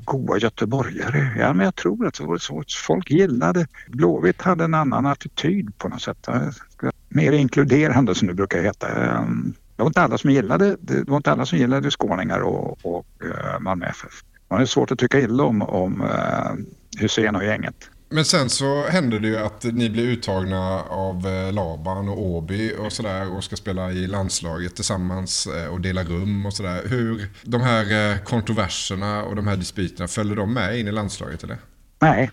goa 0.05 0.37
göteborgare. 0.37 1.35
Ja, 1.39 1.53
men 1.53 1.65
jag 1.65 1.75
tror 1.75 2.07
att 2.07 2.13
det 2.13 2.23
var 2.23 2.37
så. 2.37 2.63
Folk 2.87 3.11
gillade, 3.11 3.67
Blåvitt 3.87 4.41
hade 4.41 4.63
en 4.63 4.73
annan 4.73 5.05
attityd 5.05 5.77
på 5.77 5.89
något 5.89 6.01
sätt. 6.01 6.27
Mer 7.09 7.31
inkluderande 7.31 8.15
som 8.15 8.27
det 8.27 8.33
brukar 8.33 8.63
heta. 8.63 8.87
Ehm, 8.87 9.53
det 9.75 9.83
var 9.83 9.87
inte 9.87 10.01
alla 10.01 10.17
som 10.17 10.31
gillade, 10.31 10.77
det 10.79 11.07
var 11.07 11.17
inte 11.17 11.31
alla 11.31 11.45
som 11.45 11.57
gillade 11.57 11.91
skåningar 11.91 12.39
och, 12.39 12.85
och 12.85 13.05
uh, 13.25 13.59
Malmö 13.59 13.85
FF. 13.85 14.21
Man 14.49 14.61
är 14.61 14.65
svårt 14.65 14.91
att 14.91 14.99
tycka 14.99 15.19
illa 15.19 15.43
om, 15.43 15.61
om 15.61 16.01
uh, 16.01 16.99
Hussein 17.01 17.35
och 17.35 17.43
gänget. 17.43 17.89
Men 18.09 18.25
sen 18.25 18.49
så 18.49 18.87
händer 18.87 19.19
det 19.19 19.27
ju 19.27 19.37
att 19.37 19.63
ni 19.63 19.89
blir 19.89 20.03
uttagna 20.03 20.81
av 20.81 21.27
eh, 21.27 21.53
Laban 21.53 22.09
och 22.09 22.21
Åby 22.21 22.73
och 22.79 22.93
sådär 22.93 23.35
och 23.35 23.43
ska 23.43 23.55
spela 23.55 23.91
i 23.91 24.07
landslaget 24.07 24.75
tillsammans 24.75 25.47
och 25.71 25.81
dela 25.81 26.03
rum 26.03 26.45
och 26.45 26.53
sådär. 26.53 26.81
Hur 26.85 27.29
de 27.43 27.61
här 27.61 28.17
kontroverserna 28.17 29.23
och 29.23 29.35
de 29.35 29.47
här 29.47 29.55
dispyterna, 29.55 30.07
följer 30.07 30.35
de 30.35 30.53
med 30.53 30.79
in 30.79 30.87
i 30.87 30.91
landslaget 30.91 31.43
eller? 31.43 31.57
Nej, 31.99 32.31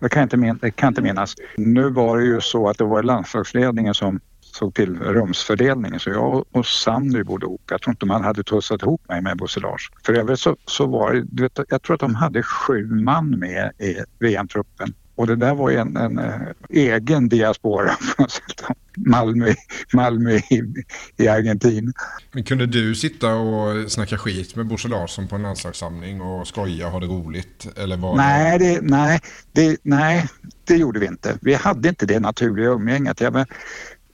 det 0.00 0.08
kan, 0.08 0.22
inte 0.22 0.36
min- 0.36 0.72
kan 0.74 0.88
inte 0.88 1.02
minnas. 1.02 1.34
Nu 1.56 1.90
var 1.90 2.18
det 2.18 2.24
ju 2.24 2.40
så 2.40 2.68
att 2.68 2.78
det 2.78 2.84
var 2.84 3.02
landslagsledningen 3.02 3.94
som 3.94 4.20
såg 4.40 4.74
till 4.74 4.98
rumsfördelningen 4.98 6.00
så 6.00 6.10
jag 6.10 6.44
och 6.52 6.66
Sandy 6.66 7.22
bodde 7.22 7.46
ihop. 7.46 7.62
Jag 7.70 7.82
tror 7.82 7.92
inte 7.92 8.06
man 8.06 8.24
hade 8.24 8.42
tussat 8.42 8.82
ihop 8.82 9.08
mig 9.08 9.22
med 9.22 9.36
Bosse 9.36 9.60
Lars. 9.60 9.90
För 10.06 10.12
övrigt 10.12 10.40
så, 10.40 10.56
så 10.66 10.86
var 10.86 11.12
det, 11.12 11.24
du 11.30 11.42
vet, 11.42 11.58
jag 11.68 11.82
tror 11.82 11.94
att 11.94 12.00
de 12.00 12.14
hade 12.14 12.42
sju 12.42 12.86
man 12.86 13.30
med 13.38 13.72
i 13.78 13.96
VM-truppen. 14.18 14.94
Och 15.14 15.26
det 15.26 15.36
där 15.36 15.54
var 15.54 15.70
ju 15.70 15.76
en, 15.76 15.96
en, 15.96 16.18
en 16.18 16.54
egen 16.70 17.28
diaspora 17.28 17.90
Malmö, 18.96 19.54
Malmö 19.92 20.30
i, 20.30 20.62
i 21.16 21.28
Argentina. 21.28 21.92
Men 22.32 22.44
kunde 22.44 22.66
du 22.66 22.94
sitta 22.94 23.34
och 23.34 23.92
snacka 23.92 24.18
skit 24.18 24.56
med 24.56 24.66
Bosse 24.66 24.88
Larsson 24.88 25.28
på 25.28 25.36
en 25.36 25.42
landslagssamling 25.42 26.20
och 26.20 26.48
skoja 26.48 26.86
och 26.86 26.92
ha 26.92 27.00
det 27.00 27.06
roligt? 27.06 27.66
Eller 27.76 27.96
var 27.96 28.16
nej, 28.16 28.58
det, 28.58 28.80
nej, 28.82 29.20
det, 29.52 29.76
nej, 29.82 30.26
det 30.64 30.76
gjorde 30.76 31.00
vi 31.00 31.06
inte. 31.06 31.38
Vi 31.40 31.54
hade 31.54 31.88
inte 31.88 32.06
det 32.06 32.20
naturliga 32.20 32.66
umgänget. 32.66 33.20
Jag, 33.20 33.46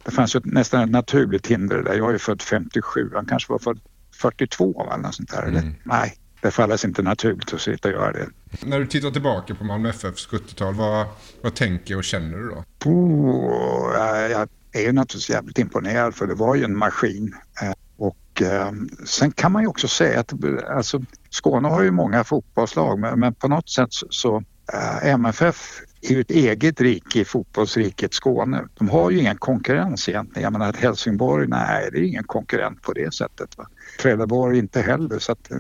det 0.05 0.11
fanns 0.11 0.37
ju 0.37 0.41
nästan 0.45 0.83
ett 0.83 0.91
naturligt 0.91 1.47
hinder 1.47 1.83
där. 1.83 1.95
Jag 1.95 2.15
är 2.15 2.19
född 2.19 2.43
57, 2.43 3.11
han 3.15 3.27
kanske 3.27 3.53
var 3.53 3.59
född 3.59 3.81
42 4.13 4.83
eller 4.83 5.03
något 5.03 5.15
sånt 5.15 5.31
där. 5.31 5.43
Mm. 5.43 5.75
Nej, 5.85 6.17
det 6.41 6.51
faller 6.51 6.87
inte 6.87 7.03
naturligt 7.03 7.55
att 7.55 7.61
sitta 7.61 7.89
och 7.89 7.95
göra 7.95 8.13
det. 8.13 8.29
När 8.63 8.81
du 8.81 8.87
tittar 8.87 9.11
tillbaka 9.11 9.55
på 9.55 9.65
Malmö 9.65 9.89
FFs 9.89 10.29
70-tal, 10.29 10.75
vad, 10.75 11.07
vad 11.43 11.55
tänker 11.55 11.97
och 11.97 12.05
känner 12.05 12.39
du 12.39 12.49
då? 12.49 12.65
Oh, 12.91 14.31
jag 14.31 14.49
är 14.73 14.81
ju 14.81 14.93
naturligtvis 14.93 15.31
jävligt 15.31 15.59
imponerad 15.59 16.15
för 16.15 16.27
det 16.27 16.35
var 16.35 16.55
ju 16.55 16.65
en 16.65 16.77
maskin. 16.77 17.35
Eh, 17.63 17.73
och 17.97 18.43
eh, 18.43 18.73
sen 19.05 19.33
kan 19.33 19.53
man 19.53 19.63
ju 19.63 19.69
också 19.69 19.89
säga 19.89 20.21
att 20.21 20.33
alltså, 20.69 21.03
Skåne 21.31 21.69
har 21.69 21.83
ju 21.83 21.91
många 21.91 22.25
fotbollslag 22.25 22.99
men, 22.99 23.21
men 23.21 23.35
på 23.35 23.49
något 23.49 23.71
sätt 23.71 23.93
så, 23.93 24.07
så 24.11 24.37
äh, 24.73 25.09
MFF 25.09 25.81
är 26.03 26.11
ju 26.11 26.21
ett 26.21 26.31
eget 26.31 26.81
rike 26.81 27.21
i 27.21 27.25
fotbollsriket 27.25 28.15
Skåne. 28.15 28.65
De 28.75 28.89
har 28.89 29.11
ju 29.11 29.19
ingen 29.19 29.37
konkurrens 29.37 30.09
egentligen. 30.09 30.43
Jag 30.43 30.53
menar 30.53 30.69
att 30.69 30.77
Helsingborg, 30.77 31.49
nej 31.49 31.89
det 31.93 31.99
är 31.99 32.03
ingen 32.03 32.25
konkurrent 32.25 32.83
på 32.83 32.93
det 32.93 33.15
sättet. 33.15 33.59
Va? 33.59 33.69
Trelleborg 34.03 34.59
inte 34.59 34.81
heller 34.81 35.19
så 35.19 35.33
att 35.33 35.51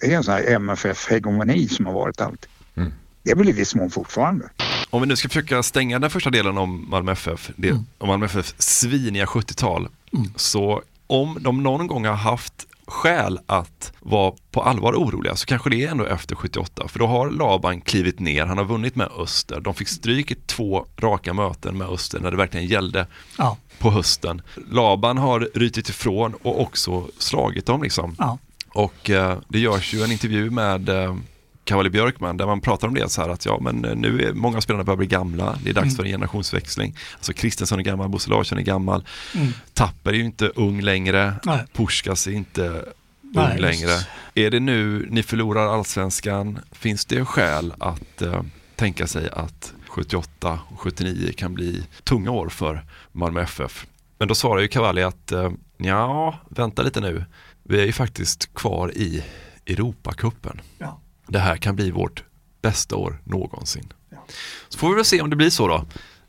det 0.00 0.12
är 0.12 0.16
en 0.16 0.22
sån 0.22 0.34
här 0.34 0.54
MFF-hegemoni 0.54 1.68
som 1.68 1.86
har 1.86 1.92
varit 1.92 2.20
alltid. 2.20 2.50
Mm. 2.74 2.92
Det 3.22 3.30
är 3.30 3.36
väl 3.36 3.48
i 3.48 3.52
viss 3.52 3.74
mån 3.74 3.90
fortfarande. 3.90 4.50
Om 4.90 5.00
vi 5.00 5.06
nu 5.06 5.16
ska 5.16 5.28
försöka 5.28 5.62
stänga 5.62 5.98
den 5.98 6.10
första 6.10 6.30
delen 6.30 6.58
om 6.58 6.86
Malmö 6.90 7.12
FF, 7.12 7.50
det, 7.56 7.68
mm. 7.68 7.86
om 7.98 8.08
Malmö 8.08 8.26
FF 8.26 8.54
sviniga 8.58 9.24
70-tal, 9.24 9.88
mm. 10.12 10.32
så 10.36 10.82
om 11.06 11.38
de 11.40 11.62
någon 11.62 11.86
gång 11.86 12.04
har 12.04 12.14
haft 12.14 12.66
skäl 12.90 13.38
att 13.46 13.92
vara 14.00 14.34
på 14.50 14.62
allvar 14.62 14.92
oroliga 14.92 15.36
så 15.36 15.46
kanske 15.46 15.70
det 15.70 15.84
är 15.84 15.90
ändå 15.90 16.04
efter 16.04 16.34
78. 16.34 16.88
För 16.88 16.98
då 16.98 17.06
har 17.06 17.30
Laban 17.30 17.80
klivit 17.80 18.18
ner, 18.18 18.46
han 18.46 18.58
har 18.58 18.64
vunnit 18.64 18.96
med 18.96 19.08
Öster. 19.18 19.60
De 19.60 19.74
fick 19.74 19.88
stryk 19.88 20.30
i 20.30 20.34
två 20.34 20.86
raka 20.98 21.34
möten 21.34 21.78
med 21.78 21.88
Öster 21.88 22.20
när 22.20 22.30
det 22.30 22.36
verkligen 22.36 22.66
gällde 22.66 23.06
ja. 23.38 23.56
på 23.78 23.90
hösten. 23.90 24.42
Laban 24.70 25.18
har 25.18 25.50
rytit 25.54 25.88
ifrån 25.88 26.34
och 26.42 26.60
också 26.60 27.08
slagit 27.18 27.66
dem 27.66 27.82
liksom. 27.82 28.14
Ja. 28.18 28.38
Och 28.68 29.10
eh, 29.10 29.38
det 29.48 29.58
görs 29.58 29.94
ju 29.94 30.02
en 30.02 30.12
intervju 30.12 30.50
med 30.50 30.88
eh, 30.88 31.16
Cavalli 31.64 31.90
Björkman 31.90 32.36
där 32.36 32.46
man 32.46 32.60
pratar 32.60 32.88
om 32.88 32.94
det 32.94 33.10
så 33.10 33.22
här 33.22 33.28
att 33.28 33.46
ja 33.46 33.58
men 33.60 33.84
eh, 33.84 33.96
nu 33.96 34.22
är 34.22 34.32
många 34.32 34.60
spelarna 34.60 34.84
börjar 34.84 34.96
bli 34.96 35.06
gamla, 35.06 35.58
det 35.64 35.70
är 35.70 35.74
dags 35.74 35.84
mm. 35.84 35.96
för 35.96 36.04
en 36.04 36.10
generationsväxling. 36.10 36.96
Alltså 37.14 37.32
Kristensson 37.32 37.78
är 37.78 37.82
gammal, 37.82 38.08
Bosse 38.08 38.30
Larsson 38.30 38.58
är 38.58 38.62
gammal, 38.62 39.04
mm. 39.34 39.52
Tapper 39.74 40.10
är 40.10 40.16
ju 40.16 40.24
inte 40.24 40.48
ung 40.48 40.80
längre, 40.80 41.34
Nej. 41.44 41.64
Puskas 41.72 42.26
är 42.26 42.32
inte 42.32 42.84
Nej, 43.20 43.52
ung 43.52 43.60
längre. 43.60 43.90
Just. 43.90 44.06
Är 44.34 44.50
det 44.50 44.60
nu 44.60 45.06
ni 45.10 45.22
förlorar 45.22 45.74
allsvenskan, 45.74 46.58
finns 46.72 47.04
det 47.04 47.24
skäl 47.24 47.74
att 47.78 48.22
uh, 48.22 48.42
tänka 48.76 49.06
sig 49.06 49.28
att 49.32 49.72
78 49.88 50.60
och 50.68 50.80
79 50.80 51.32
kan 51.36 51.54
bli 51.54 51.86
tunga 52.04 52.30
år 52.30 52.48
för 52.48 52.84
Malmö 53.12 53.42
FF? 53.42 53.86
Men 54.18 54.28
då 54.28 54.34
svarar 54.34 54.60
ju 54.60 54.68
Cavalli 54.68 55.02
att 55.02 55.32
uh, 55.32 55.50
ja, 55.76 56.38
vänta 56.48 56.82
lite 56.82 57.00
nu. 57.00 57.24
Vi 57.62 57.80
är 57.80 57.86
ju 57.86 57.92
faktiskt 57.92 58.54
kvar 58.54 58.92
i 58.96 59.24
Europacupen. 59.66 60.60
Ja. 60.78 61.00
Det 61.30 61.38
här 61.38 61.56
kan 61.56 61.76
bli 61.76 61.90
vårt 61.90 62.24
bästa 62.62 62.96
år 62.96 63.20
någonsin. 63.24 63.92
Ja. 64.10 64.24
Så 64.68 64.78
får 64.78 64.88
vi 64.88 64.94
väl 64.94 65.04
se 65.04 65.20
om 65.20 65.30
det 65.30 65.36
blir 65.36 65.50
så 65.50 65.68
då. 65.68 65.84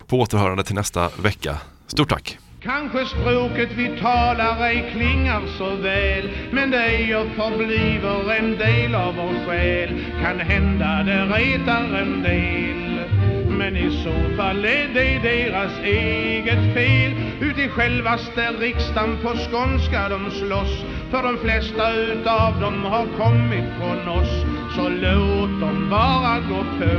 På 0.08 0.20
återhörande 0.20 0.64
till 0.64 0.76
nästa 0.76 1.10
vecka. 1.22 1.58
Stort 1.88 2.10
tack! 2.10 2.38
Kanske 2.64 3.06
språket 3.06 3.70
vi 3.76 4.00
talar 4.02 4.66
ej 4.66 4.90
klingar 4.94 5.42
så 5.58 5.76
väl 5.76 6.30
Men 6.52 6.72
det 6.72 6.78
är 6.78 7.22
och 7.22 7.32
förbliver 7.36 8.34
en 8.34 8.58
del 8.58 8.96
av 8.96 9.16
vår 9.16 9.46
själ 9.46 10.06
Kan 10.24 10.40
hända 10.40 11.04
det 11.04 11.26
retar 11.26 11.98
en 11.98 12.22
del 12.24 13.21
men 13.62 13.78
i 13.78 14.04
så 14.04 14.36
fall 14.38 14.66
är 14.66 14.88
det 14.94 15.20
deras 15.30 15.80
eget 15.84 16.74
fel. 16.74 17.12
Ut 17.42 17.58
i 17.58 17.68
självaste 17.68 18.52
riksdagen 18.60 19.18
på 19.24 19.30
skånska 19.30 20.10
de 20.10 20.32
slåss. 20.32 20.86
För 21.12 21.24
de 21.24 21.38
flesta 21.38 21.96
utav 21.96 22.60
dem 22.62 22.84
har 22.84 23.06
kommit 23.18 23.66
från 23.80 24.08
oss. 24.20 24.34
Så 24.76 24.90
låt 24.90 25.62
dem 25.62 25.88
bara 25.90 26.40
gå 26.50 26.62
på. 26.80 26.94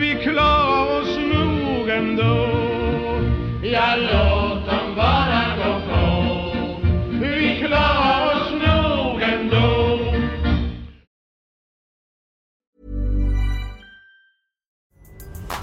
Vi 0.00 0.14
klarar 0.22 1.00
oss 1.00 1.18
nog 1.34 1.88
ändå. 1.88 2.48
Ja, 3.62 3.96
låt 3.96 4.51